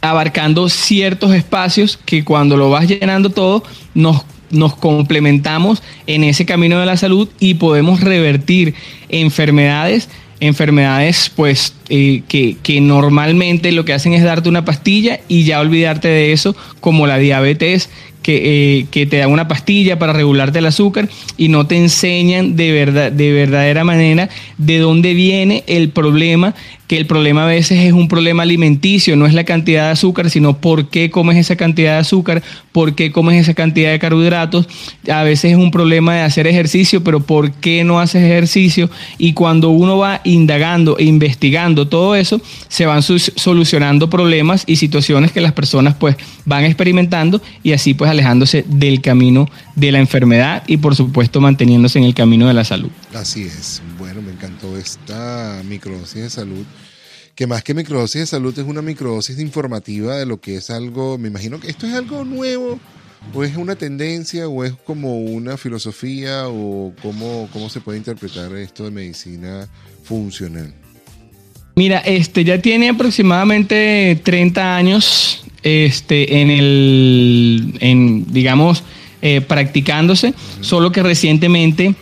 abarcando 0.00 0.68
ciertos 0.68 1.34
espacios 1.34 1.98
que 2.04 2.24
cuando 2.24 2.56
lo 2.56 2.70
vas 2.70 2.88
llenando 2.88 3.30
todo 3.30 3.62
nos, 3.94 4.24
nos 4.50 4.74
complementamos 4.76 5.82
en 6.06 6.24
ese 6.24 6.46
camino 6.46 6.78
de 6.80 6.86
la 6.86 6.96
salud 6.96 7.28
y 7.38 7.54
podemos 7.54 8.00
revertir 8.00 8.74
enfermedades 9.08 10.08
enfermedades 10.40 11.30
pues 11.36 11.74
eh, 11.90 12.22
que, 12.26 12.56
que, 12.62 12.80
normalmente 12.80 13.72
lo 13.72 13.84
que 13.84 13.92
hacen 13.92 14.14
es 14.14 14.24
darte 14.24 14.48
una 14.48 14.64
pastilla 14.64 15.20
y 15.28 15.44
ya 15.44 15.60
olvidarte 15.60 16.08
de 16.08 16.32
eso, 16.32 16.56
como 16.80 17.06
la 17.06 17.18
diabetes 17.18 17.90
que, 18.22 18.78
eh, 18.78 18.86
que, 18.90 19.06
te 19.06 19.18
dan 19.18 19.30
una 19.30 19.48
pastilla 19.48 19.98
para 19.98 20.12
regularte 20.12 20.58
el 20.58 20.66
azúcar 20.66 21.08
y 21.36 21.48
no 21.48 21.66
te 21.66 21.76
enseñan 21.76 22.56
de, 22.56 22.72
verdad, 22.72 23.12
de 23.12 23.32
verdadera 23.32 23.84
manera 23.84 24.28
de 24.58 24.78
dónde 24.78 25.14
viene 25.14 25.64
el 25.66 25.90
problema, 25.90 26.54
que 26.90 26.96
el 26.96 27.06
problema 27.06 27.44
a 27.44 27.46
veces 27.46 27.78
es 27.78 27.92
un 27.92 28.08
problema 28.08 28.42
alimenticio, 28.42 29.14
no 29.14 29.24
es 29.24 29.32
la 29.32 29.44
cantidad 29.44 29.86
de 29.86 29.92
azúcar, 29.92 30.28
sino 30.28 30.56
por 30.56 30.88
qué 30.88 31.08
comes 31.08 31.36
esa 31.36 31.54
cantidad 31.54 31.92
de 31.92 31.98
azúcar, 31.98 32.42
por 32.72 32.96
qué 32.96 33.12
comes 33.12 33.40
esa 33.40 33.54
cantidad 33.54 33.92
de 33.92 34.00
carbohidratos. 34.00 34.66
A 35.08 35.22
veces 35.22 35.52
es 35.52 35.56
un 35.56 35.70
problema 35.70 36.14
de 36.16 36.22
hacer 36.22 36.48
ejercicio, 36.48 37.04
pero 37.04 37.20
por 37.20 37.52
qué 37.52 37.84
no 37.84 38.00
haces 38.00 38.24
ejercicio. 38.24 38.90
Y 39.18 39.34
cuando 39.34 39.70
uno 39.70 39.98
va 39.98 40.20
indagando 40.24 40.98
e 40.98 41.04
investigando 41.04 41.86
todo 41.86 42.16
eso, 42.16 42.40
se 42.66 42.86
van 42.86 43.02
solucionando 43.02 44.10
problemas 44.10 44.64
y 44.66 44.74
situaciones 44.74 45.30
que 45.30 45.40
las 45.40 45.52
personas 45.52 45.94
pues 45.94 46.16
van 46.50 46.64
experimentando 46.64 47.40
y 47.62 47.72
así 47.72 47.94
pues 47.94 48.10
alejándose 48.10 48.64
del 48.66 49.00
camino 49.00 49.48
de 49.76 49.92
la 49.92 50.00
enfermedad 50.00 50.64
y 50.66 50.76
por 50.78 50.96
supuesto 50.96 51.40
manteniéndose 51.40 51.98
en 51.98 52.04
el 52.04 52.14
camino 52.14 52.48
de 52.48 52.54
la 52.54 52.64
salud. 52.64 52.90
Así 53.14 53.44
es. 53.44 53.80
Bueno, 53.98 54.20
me 54.20 54.32
encantó 54.32 54.76
esta 54.76 55.62
microdosis 55.64 56.22
de 56.22 56.30
salud 56.30 56.66
que 57.36 57.46
más 57.46 57.62
que 57.62 57.72
microdosis 57.72 58.20
de 58.22 58.26
salud 58.26 58.58
es 58.58 58.66
una 58.66 58.82
microdosis 58.82 59.38
informativa 59.38 60.16
de 60.16 60.26
lo 60.26 60.40
que 60.40 60.56
es 60.56 60.68
algo, 60.68 61.16
me 61.16 61.28
imagino 61.28 61.58
que 61.58 61.70
esto 61.70 61.86
es 61.86 61.94
algo 61.94 62.24
nuevo, 62.24 62.78
o 63.32 63.44
es 63.44 63.56
una 63.56 63.76
tendencia, 63.76 64.48
o 64.48 64.64
es 64.64 64.74
como 64.84 65.20
una 65.20 65.56
filosofía, 65.56 66.48
o 66.48 66.92
cómo, 67.00 67.48
cómo 67.52 67.70
se 67.70 67.80
puede 67.80 67.96
interpretar 67.96 68.54
esto 68.56 68.84
de 68.84 68.90
medicina 68.90 69.68
funcional. 70.02 70.74
Mira, 71.76 71.98
este 72.00 72.44
ya 72.44 72.60
tiene 72.60 72.90
aproximadamente 72.90 74.20
30 74.22 74.76
años 74.76 75.44
este, 75.62 76.40
en 76.40 76.50
el, 76.50 77.74
en, 77.80 78.32
digamos, 78.32 78.82
eh, 79.22 79.40
practicándose, 79.40 80.34
solo 80.60 80.92
que 80.92 81.02
recientemente 81.02 81.94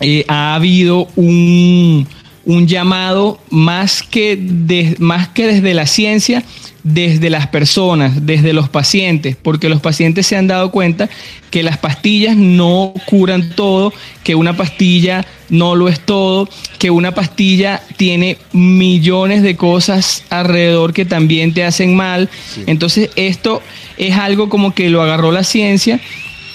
eh, 0.00 0.24
ha 0.28 0.54
habido 0.54 1.08
un, 1.16 2.06
un 2.44 2.66
llamado 2.66 3.38
más 3.50 4.02
que, 4.02 4.96
más 4.98 5.28
que 5.28 5.46
desde 5.46 5.74
la 5.74 5.86
ciencia, 5.86 6.42
desde 6.84 7.30
las 7.30 7.48
personas, 7.48 8.26
desde 8.26 8.52
los 8.52 8.68
pacientes, 8.68 9.36
porque 9.40 9.70
los 9.70 9.80
pacientes 9.80 10.26
se 10.26 10.36
han 10.36 10.46
dado 10.46 10.70
cuenta 10.70 11.08
que 11.50 11.62
las 11.62 11.78
pastillas 11.78 12.36
no 12.36 12.92
curan 13.06 13.50
todo, 13.56 13.92
que 14.22 14.34
una 14.34 14.54
pastilla 14.54 15.26
no 15.48 15.74
lo 15.74 15.88
es 15.88 15.98
todo, 16.00 16.48
que 16.78 16.90
una 16.90 17.12
pastilla 17.12 17.82
tiene 17.96 18.36
millones 18.52 19.42
de 19.42 19.56
cosas 19.56 20.24
alrededor 20.28 20.92
que 20.92 21.06
también 21.06 21.54
te 21.54 21.64
hacen 21.64 21.96
mal. 21.96 22.28
Entonces 22.66 23.10
esto 23.16 23.62
es 23.96 24.16
algo 24.16 24.50
como 24.50 24.74
que 24.74 24.90
lo 24.90 25.00
agarró 25.00 25.32
la 25.32 25.44
ciencia 25.44 26.00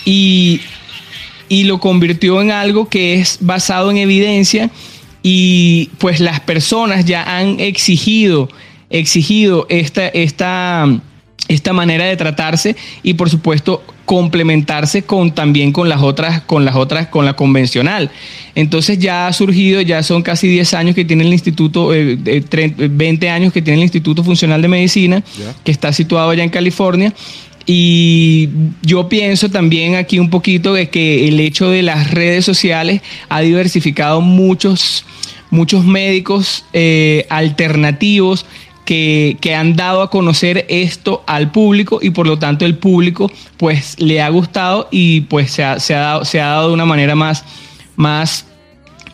y, 0.05 0.61
y 1.49 1.63
lo 1.63 1.79
convirtió 1.79 2.39
en 2.39 2.51
algo 2.51 2.87
que 2.87 3.15
es 3.15 3.39
basado 3.41 3.89
en 3.89 3.97
evidencia 3.97 4.69
y 5.23 5.89
pues 5.97 6.19
las 6.19 6.39
personas 6.39 7.05
ya 7.05 7.23
han 7.37 7.59
exigido, 7.59 8.49
exigido 8.89 9.65
esta, 9.69 10.07
esta, 10.07 10.85
esta 11.47 11.73
manera 11.73 12.05
de 12.05 12.17
tratarse 12.17 12.75
y 13.03 13.15
por 13.15 13.29
supuesto 13.29 13.83
complementarse 14.09 15.03
con 15.03 15.35
también 15.35 15.71
con 15.71 15.87
las 15.87 16.01
otras, 16.01 16.41
con 16.41 16.65
las 16.65 16.75
otras, 16.75 17.09
con 17.09 17.25
la 17.25 17.35
convencional. 17.35 18.09
Entonces 18.55 18.97
ya 18.97 19.27
ha 19.27 19.33
surgido, 19.33 19.81
ya 19.81 20.01
son 20.01 20.23
casi 20.23 20.47
10 20.47 20.73
años 20.73 20.95
que 20.95 21.05
tiene 21.05 21.23
el 21.23 21.31
Instituto, 21.31 21.89
20 21.89 23.25
eh, 23.25 23.29
años 23.29 23.53
que 23.53 23.61
tiene 23.61 23.77
el 23.77 23.83
Instituto 23.83 24.23
Funcional 24.23 24.63
de 24.63 24.67
Medicina, 24.67 25.23
que 25.63 25.71
está 25.71 25.93
situado 25.93 26.31
allá 26.31 26.43
en 26.43 26.49
California. 26.49 27.13
Y 27.67 28.49
yo 28.81 29.07
pienso 29.09 29.51
también 29.51 29.93
aquí 29.93 30.17
un 30.17 30.31
poquito 30.31 30.73
de 30.73 30.89
que 30.89 31.27
el 31.27 31.39
hecho 31.39 31.69
de 31.69 31.83
las 31.83 32.09
redes 32.09 32.43
sociales 32.43 33.03
ha 33.29 33.41
diversificado 33.41 34.21
muchos, 34.21 35.05
muchos 35.51 35.85
médicos 35.85 36.65
eh, 36.73 37.27
alternativos 37.29 38.47
que, 38.89 39.55
han 39.55 39.75
dado 39.75 40.01
a 40.01 40.09
conocer 40.09 40.65
esto 40.67 41.23
al 41.27 41.51
público 41.51 41.99
y 42.01 42.09
por 42.09 42.25
lo 42.25 42.39
tanto 42.39 42.65
el 42.65 42.75
público 42.75 43.31
pues 43.57 43.95
le 43.99 44.19
ha 44.19 44.29
gustado 44.29 44.87
y 44.89 45.21
pues 45.21 45.51
se 45.51 45.63
ha, 45.63 45.77
dado, 45.89 46.25
se 46.25 46.41
ha 46.41 46.47
dado 46.47 46.69
de 46.69 46.73
una 46.73 46.85
manera 46.85 47.13
más, 47.13 47.45
más 47.95 48.45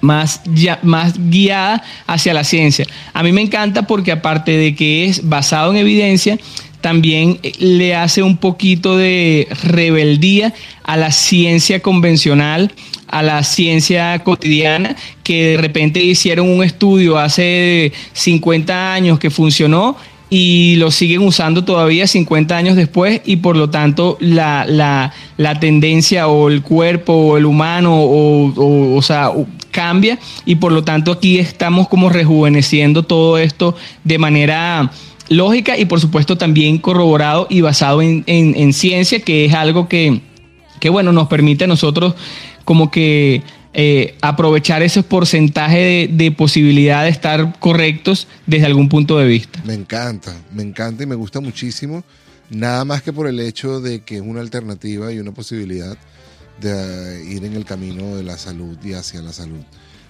más, 0.01 0.41
más 0.83 1.13
guiada 1.17 1.83
hacia 2.05 2.33
la 2.33 2.43
ciencia. 2.43 2.85
A 3.11 3.23
mí 3.23 3.31
me 3.31 3.41
encanta 3.41 3.87
porque 3.87 4.11
aparte 4.11 4.51
de 4.51 4.75
que 4.75 5.05
es 5.05 5.27
basado 5.27 5.71
en 5.71 5.77
evidencia, 5.77 6.37
también 6.79 7.39
le 7.57 7.95
hace 7.95 8.21
un 8.21 8.37
poquito 8.37 8.95
de 8.95 9.47
rebeldía 9.63 10.53
a 10.83 10.95
la 10.95 11.11
ciencia 11.11 11.81
convencional, 11.81 12.71
a 13.07 13.23
la 13.23 13.43
ciencia 13.43 14.19
cotidiana, 14.19 14.95
que 15.23 15.49
de 15.49 15.57
repente 15.57 16.03
hicieron 16.03 16.49
un 16.49 16.63
estudio 16.63 17.17
hace 17.17 17.91
50 18.13 18.93
años 18.93 19.19
que 19.19 19.29
funcionó 19.29 19.95
y 20.29 20.75
lo 20.77 20.91
siguen 20.91 21.21
usando 21.21 21.63
todavía 21.63 22.07
50 22.07 22.57
años 22.57 22.75
después 22.75 23.21
y 23.25 23.37
por 23.37 23.55
lo 23.55 23.69
tanto 23.69 24.17
la, 24.19 24.65
la, 25.37 25.59
tendencia 25.59 26.27
o 26.27 26.49
el 26.49 26.61
cuerpo 26.61 27.13
o 27.13 27.37
el 27.37 27.45
humano 27.45 27.95
o, 27.95 28.95
o, 28.95 29.01
sea, 29.01 29.31
cambia 29.71 30.17
y 30.45 30.55
por 30.55 30.71
lo 30.71 30.83
tanto 30.83 31.11
aquí 31.11 31.37
estamos 31.37 31.87
como 31.87 32.09
rejuveneciendo 32.09 33.03
todo 33.03 33.37
esto 33.37 33.75
de 34.03 34.17
manera 34.17 34.91
lógica 35.29 35.77
y 35.77 35.85
por 35.85 35.99
supuesto 35.99 36.37
también 36.37 36.77
corroborado 36.77 37.47
y 37.49 37.61
basado 37.61 38.01
en, 38.01 38.23
en, 38.27 38.73
ciencia, 38.73 39.19
que 39.19 39.45
es 39.45 39.53
algo 39.53 39.87
que, 39.87 40.21
que, 40.79 40.89
bueno, 40.89 41.11
nos 41.11 41.27
permite 41.27 41.63
a 41.63 41.67
nosotros 41.67 42.15
como 42.65 42.91
que 42.91 43.43
eh, 43.73 44.15
aprovechar 44.21 44.83
ese 44.83 45.03
porcentaje 45.03 45.77
de, 45.77 46.09
de, 46.11 46.31
posibilidad 46.31 47.03
de 47.03 47.09
estar 47.09 47.59
correctos 47.59 48.27
desde 48.45 48.65
algún 48.65 48.89
punto 48.89 49.17
de 49.17 49.27
vista. 49.27 49.61
Me 49.65 49.73
encanta, 49.73 50.33
me 50.53 50.63
encanta 50.63 51.03
y 51.03 51.05
me 51.05 51.15
gusta 51.15 51.39
muchísimo, 51.39 52.03
nada 52.49 52.83
más 52.85 53.01
que 53.01 53.13
por 53.13 53.27
el 53.27 53.39
hecho 53.39 53.81
de 53.81 54.01
que 54.01 54.15
es 54.15 54.21
una 54.21 54.41
alternativa 54.41 55.11
y 55.11 55.19
una 55.19 55.31
posibilidad 55.31 55.97
de 56.59 57.25
ir 57.29 57.43
en 57.43 57.53
el 57.53 57.65
camino 57.65 58.15
de 58.15 58.23
la 58.23 58.37
salud 58.37 58.77
y 58.83 58.93
hacia 58.93 59.21
la 59.21 59.33
salud. 59.33 59.63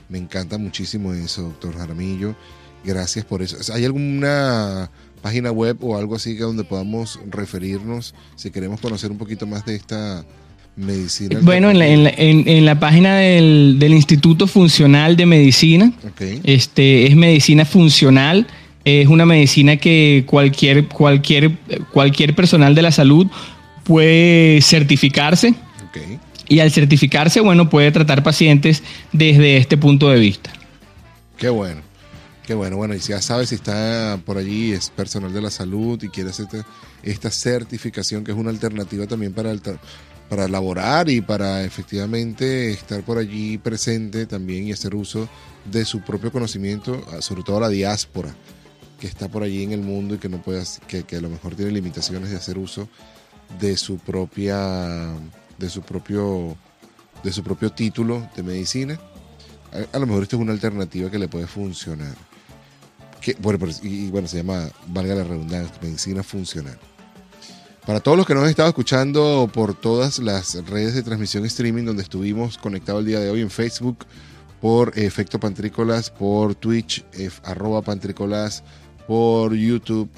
Me 0.10 0.18
encanta 0.18 0.58
muchísimo 0.58 1.14
eso, 1.14 1.44
doctor 1.44 1.78
Jaramillo. 1.78 2.36
Gracias 2.84 3.26
por 3.26 3.42
eso. 3.42 3.58
¿Hay 3.74 3.84
alguna 3.84 4.92
página 5.24 5.52
web 5.52 5.78
o 5.82 5.98
algo 5.98 6.16
así 6.16 6.38
que 6.38 6.44
donde 6.44 6.64
podamos 6.64 7.20
referirnos 7.32 8.14
si 8.36 8.52
queremos 8.52 8.80
conocer 8.80 9.10
un 9.10 9.18
poquito 9.18 9.48
más 9.48 9.66
de 9.66 9.76
esta 9.76 10.24
medicina? 10.76 11.40
Bueno, 11.42 11.70
en 11.70 11.80
la, 12.04 12.10
en 12.10 12.66
la, 12.66 12.80
página 12.80 13.18
del, 13.18 13.94
Instituto 13.94 14.48
Funcional 14.48 15.16
de 15.16 15.26
Medicina, 15.26 15.92
este, 16.44 17.08
es 17.08 17.16
medicina 17.16 17.66
funcional, 17.66 18.48
es 18.84 19.08
una 19.08 19.26
medicina 19.26 19.78
que 19.78 20.24
cualquier, 20.28 20.88
cualquier, 20.88 21.58
cualquier 21.92 22.36
personal 22.36 22.76
de 22.76 22.82
la 22.82 22.92
salud 22.92 23.28
puede 23.84 24.62
certificarse. 24.62 25.54
Y 26.48 26.60
al 26.60 26.72
certificarse, 26.72 27.40
bueno, 27.40 27.70
puede 27.70 27.92
tratar 27.92 28.22
pacientes 28.22 28.84
desde 29.12 29.58
este 29.58 29.78
punto 29.78 30.10
de 30.10 30.20
vista. 30.20 30.52
Qué 31.38 31.50
bueno. 31.50 31.82
Qué 32.46 32.54
bueno, 32.54 32.78
bueno, 32.78 32.94
y 32.94 33.00
si 33.00 33.10
ya 33.10 33.22
sabes 33.24 33.50
si 33.50 33.56
está 33.56 34.20
por 34.24 34.38
allí, 34.38 34.72
es 34.72 34.92
personal 34.92 35.34
de 35.34 35.42
la 35.42 35.50
salud 35.50 36.02
y 36.04 36.10
quiere 36.10 36.30
hacer 36.30 36.46
esta 37.02 37.32
certificación 37.32 38.24
que 38.24 38.32
es 38.32 38.38
una 38.38 38.52
alternativa 38.52 39.08
también 39.08 39.34
para, 39.34 39.52
para 40.30 40.48
laborar 40.48 41.10
y 41.10 41.22
para 41.22 41.64
efectivamente 41.64 42.72
estar 42.72 43.04
por 43.04 43.18
allí 43.18 43.58
presente 43.58 44.26
también 44.26 44.68
y 44.68 44.72
hacer 44.72 44.96
uso 44.96 45.30
de 45.72 45.86
su 45.86 46.02
propio 46.02 46.32
conocimiento, 46.32 47.04
ah, 47.12 47.22
sobre 47.22 47.44
todo 47.44 47.60
la 47.60 47.70
diáspora 47.70 48.36
que 49.00 49.08
está 49.08 49.30
por 49.30 49.44
allí 49.44 49.64
en 49.64 49.72
el 49.72 49.82
mundo 49.82 50.16
y 50.16 50.18
que 50.18 50.30
no 50.30 50.42
puede, 50.42 50.64
que, 50.88 51.04
que 51.04 51.18
a 51.18 51.22
lo 51.22 51.30
mejor 51.30 51.56
tiene 51.56 51.72
limitaciones 51.72 52.30
de 52.32 52.38
hacer 52.38 52.58
uso 52.58 52.88
de 53.60 53.78
su 53.78 53.98
propia, 53.98 55.14
de 55.58 55.70
su 55.70 55.82
propio, 55.82 56.56
de 57.24 57.32
su 57.32 57.44
propio 57.44 57.72
título 57.72 58.28
de 58.36 58.44
medicina. 58.44 59.00
a 59.92 60.00
lo 60.00 60.08
mejor 60.08 60.24
esto 60.24 60.38
es 60.38 60.42
una 60.42 60.54
alternativa 60.54 61.12
que 61.12 61.20
le 61.20 61.28
puede 61.28 61.48
funcionar 61.48 62.16
bueno, 63.40 63.66
y 63.82 64.10
bueno, 64.10 64.28
se 64.28 64.38
llama, 64.38 64.70
valga 64.88 65.16
la 65.16 65.24
redundancia, 65.24 65.76
medicina 65.82 66.24
funcional. 66.24 66.78
Para 67.86 68.00
todos 68.00 68.18
los 68.18 68.26
que 68.26 68.34
nos 68.34 68.44
han 68.44 68.50
estado 68.50 68.70
escuchando 68.70 69.48
por 69.54 69.76
todas 69.76 70.18
las 70.18 70.56
redes 70.66 70.96
de 70.96 71.04
transmisión 71.04 71.46
streaming 71.46 71.84
donde 71.84 72.02
estuvimos 72.02 72.58
conectados 72.58 73.02
el 73.02 73.06
día 73.06 73.20
de 73.20 73.30
hoy 73.30 73.42
en 73.42 73.52
Facebook, 73.52 74.08
por 74.60 74.98
Efecto 74.98 75.40
Pantrícolas, 75.40 76.10
por 76.10 76.56
Twitch, 76.56 77.06
arroba 77.44 77.84
Pantrícolas, 77.84 78.64
por 79.08 79.54
YouTube, 79.54 80.10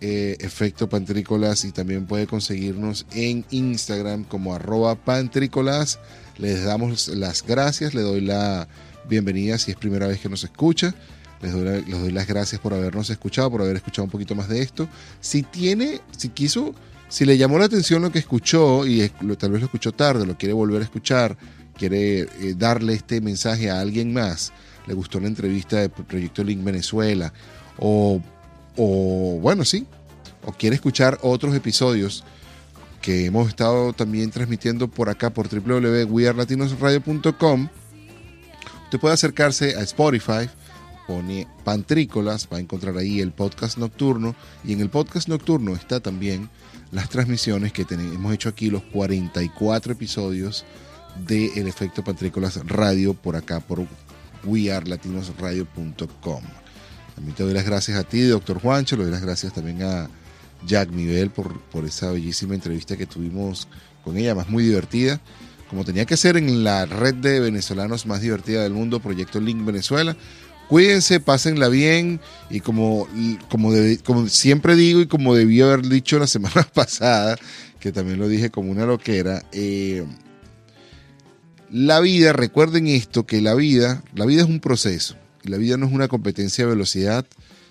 eh, 0.00 0.38
Efecto 0.40 0.88
Pantrícolas 0.88 1.66
y 1.66 1.72
también 1.72 2.06
puede 2.06 2.26
conseguirnos 2.26 3.04
en 3.12 3.44
Instagram 3.50 4.24
como 4.24 4.54
arroba 4.54 4.94
Pantrícolas. 4.94 5.98
Les 6.38 6.64
damos 6.64 7.08
las 7.08 7.46
gracias, 7.46 7.92
le 7.92 8.00
doy 8.00 8.22
la 8.22 8.68
bienvenida 9.06 9.58
si 9.58 9.70
es 9.70 9.76
primera 9.76 10.06
vez 10.06 10.18
que 10.18 10.30
nos 10.30 10.44
escucha 10.44 10.94
Les 11.42 11.52
doy, 11.52 11.84
les 11.84 12.00
doy, 12.00 12.10
las 12.10 12.26
gracias 12.26 12.58
por 12.58 12.72
habernos 12.72 13.10
escuchado, 13.10 13.50
por 13.50 13.60
haber 13.60 13.76
escuchado 13.76 14.04
un 14.04 14.10
poquito 14.10 14.34
más 14.34 14.48
de 14.48 14.62
esto. 14.62 14.88
Si 15.20 15.42
tiene, 15.42 16.00
si 16.16 16.30
quiso, 16.30 16.74
si 17.12 17.24
le 17.26 17.36
llamó 17.36 17.58
la 17.58 17.66
atención 17.66 18.00
lo 18.00 18.10
que 18.10 18.20
escuchó 18.20 18.86
y 18.86 19.06
tal 19.38 19.50
vez 19.50 19.60
lo 19.60 19.66
escuchó 19.66 19.92
tarde, 19.92 20.24
lo 20.24 20.38
quiere 20.38 20.54
volver 20.54 20.80
a 20.80 20.84
escuchar, 20.84 21.36
quiere 21.76 22.20
eh, 22.20 22.54
darle 22.56 22.94
este 22.94 23.20
mensaje 23.20 23.70
a 23.70 23.80
alguien 23.80 24.14
más, 24.14 24.50
le 24.86 24.94
gustó 24.94 25.20
la 25.20 25.26
entrevista 25.26 25.76
de 25.76 25.90
Proyecto 25.90 26.42
Link 26.42 26.64
Venezuela, 26.64 27.34
o, 27.78 28.18
bueno, 29.42 29.66
sí, 29.66 29.86
o 30.46 30.52
quiere 30.52 30.76
escuchar 30.76 31.18
otros 31.20 31.54
episodios 31.54 32.24
que 33.02 33.26
hemos 33.26 33.46
estado 33.46 33.92
también 33.92 34.30
transmitiendo 34.30 34.88
por 34.88 35.10
acá 35.10 35.28
por 35.28 35.50
www.wearlatinosradio.com, 35.50 37.68
usted 38.84 38.98
puede 38.98 39.12
acercarse 39.12 39.76
a 39.76 39.82
Spotify, 39.82 40.48
pone 41.06 41.46
Pantrícolas, 41.64 42.48
va 42.52 42.58
a 42.58 42.60
encontrar 42.60 42.96
ahí 42.96 43.20
el 43.20 43.32
podcast 43.32 43.78
nocturno 43.78 44.34
y 44.64 44.72
en 44.72 44.80
el 44.80 44.90
podcast 44.90 45.28
nocturno 45.28 45.74
está 45.74 46.00
también 46.00 46.48
las 46.90 47.08
transmisiones 47.08 47.72
que 47.72 47.86
hemos 47.90 48.34
hecho 48.34 48.48
aquí, 48.48 48.70
los 48.70 48.82
44 48.82 49.92
episodios 49.92 50.64
de 51.26 51.46
El 51.56 51.66
Efecto 51.66 52.04
Pantrícolas 52.04 52.56
Radio 52.66 53.14
por 53.14 53.36
acá, 53.36 53.60
por 53.60 53.86
wearlatinosradio.com. 54.44 56.42
También 57.14 57.36
te 57.36 57.42
doy 57.42 57.54
las 57.54 57.64
gracias 57.64 57.98
a 57.98 58.04
ti, 58.04 58.22
doctor 58.22 58.60
Juancho, 58.60 58.96
le 58.96 59.04
doy 59.04 59.12
las 59.12 59.22
gracias 59.22 59.52
también 59.52 59.82
a 59.82 60.08
Jack 60.66 60.90
Nivel 60.90 61.30
por, 61.30 61.60
por 61.62 61.84
esa 61.84 62.10
bellísima 62.10 62.54
entrevista 62.54 62.96
que 62.96 63.06
tuvimos 63.06 63.68
con 64.04 64.16
ella, 64.16 64.34
más 64.34 64.48
muy 64.48 64.64
divertida, 64.64 65.20
como 65.68 65.84
tenía 65.84 66.04
que 66.04 66.16
ser 66.16 66.36
en 66.36 66.64
la 66.64 66.86
red 66.86 67.14
de 67.14 67.40
venezolanos 67.40 68.06
más 68.06 68.20
divertida 68.20 68.62
del 68.62 68.72
mundo, 68.72 69.00
Proyecto 69.00 69.40
Link 69.40 69.64
Venezuela. 69.64 70.16
Cuídense, 70.72 71.20
pásenla 71.20 71.68
bien 71.68 72.18
y 72.48 72.60
como, 72.60 73.06
como, 73.50 73.72
como 74.04 74.26
siempre 74.28 74.74
digo 74.74 75.02
y 75.02 75.06
como 75.06 75.34
debí 75.34 75.60
haber 75.60 75.86
dicho 75.86 76.18
la 76.18 76.26
semana 76.26 76.66
pasada, 76.72 77.36
que 77.78 77.92
también 77.92 78.18
lo 78.18 78.26
dije 78.26 78.48
como 78.48 78.70
una 78.70 78.86
loquera, 78.86 79.44
eh, 79.52 80.02
la 81.70 82.00
vida, 82.00 82.32
recuerden 82.32 82.86
esto, 82.86 83.26
que 83.26 83.42
la 83.42 83.54
vida, 83.54 84.02
la 84.14 84.24
vida 84.24 84.44
es 84.44 84.48
un 84.48 84.60
proceso. 84.60 85.14
La 85.42 85.58
vida 85.58 85.76
no 85.76 85.84
es 85.84 85.92
una 85.92 86.08
competencia 86.08 86.64
de 86.64 86.70
velocidad, 86.70 87.26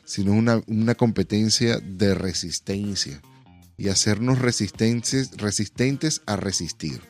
sino 0.06 0.34
una, 0.34 0.61
una 0.68 0.94
competencia 0.94 1.80
de 1.80 2.14
resistencia. 2.14 3.19
Y 3.80 3.90
hacernos 3.90 4.38
resistentes, 4.38 5.32
resistentes 5.38 6.22
a 6.28 6.36
resistir. 6.36 7.02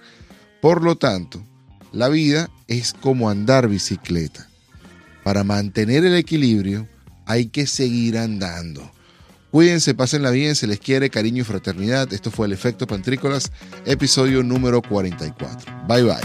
Por 0.61 0.83
lo 0.83 0.95
tanto, 0.95 1.45
la 1.91 2.07
vida 2.07 2.49
es 2.69 2.93
como 2.93 3.29
andar 3.29 3.67
bicicleta. 3.67 4.50
Para 5.23 5.43
mantener 5.43 6.03
el 6.05 6.15
equilibrio 6.15 6.87
hay 7.25 7.47
que 7.47 7.67
seguir 7.67 8.17
andando. 8.17 8.91
Cuídense, 9.51 9.93
pásenla 9.93 10.31
bien, 10.31 10.55
se 10.55 10.65
les 10.65 10.79
quiere, 10.79 11.09
cariño 11.09 11.41
y 11.41 11.45
fraternidad. 11.45 12.11
Esto 12.13 12.31
fue 12.31 12.47
el 12.47 12.53
Efecto 12.53 12.87
Pantrícolas, 12.87 13.51
episodio 13.85 14.43
número 14.43 14.81
44. 14.81 15.85
Bye 15.87 16.03
bye. 16.03 16.15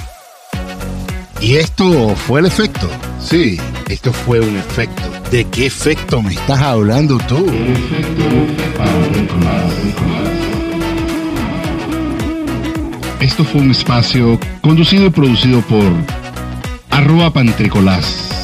Y 1.40 1.56
esto 1.56 2.14
fue 2.16 2.40
el 2.40 2.47
efecto. 2.47 2.89
Sí, 3.20 3.59
esto 3.89 4.12
fue 4.12 4.40
un 4.40 4.56
efecto. 4.56 5.02
¿De 5.31 5.44
qué 5.44 5.66
efecto 5.66 6.23
me 6.23 6.32
estás 6.32 6.60
hablando 6.60 7.18
tú? 7.28 7.47
Esto 13.20 13.44
fue 13.44 13.60
un 13.60 13.70
espacio 13.73 14.40
conducido 14.62 15.06
y 15.06 15.10
producido 15.10 15.60
por 15.62 15.85
arroba 16.90 17.32
pantricolás 17.32 18.36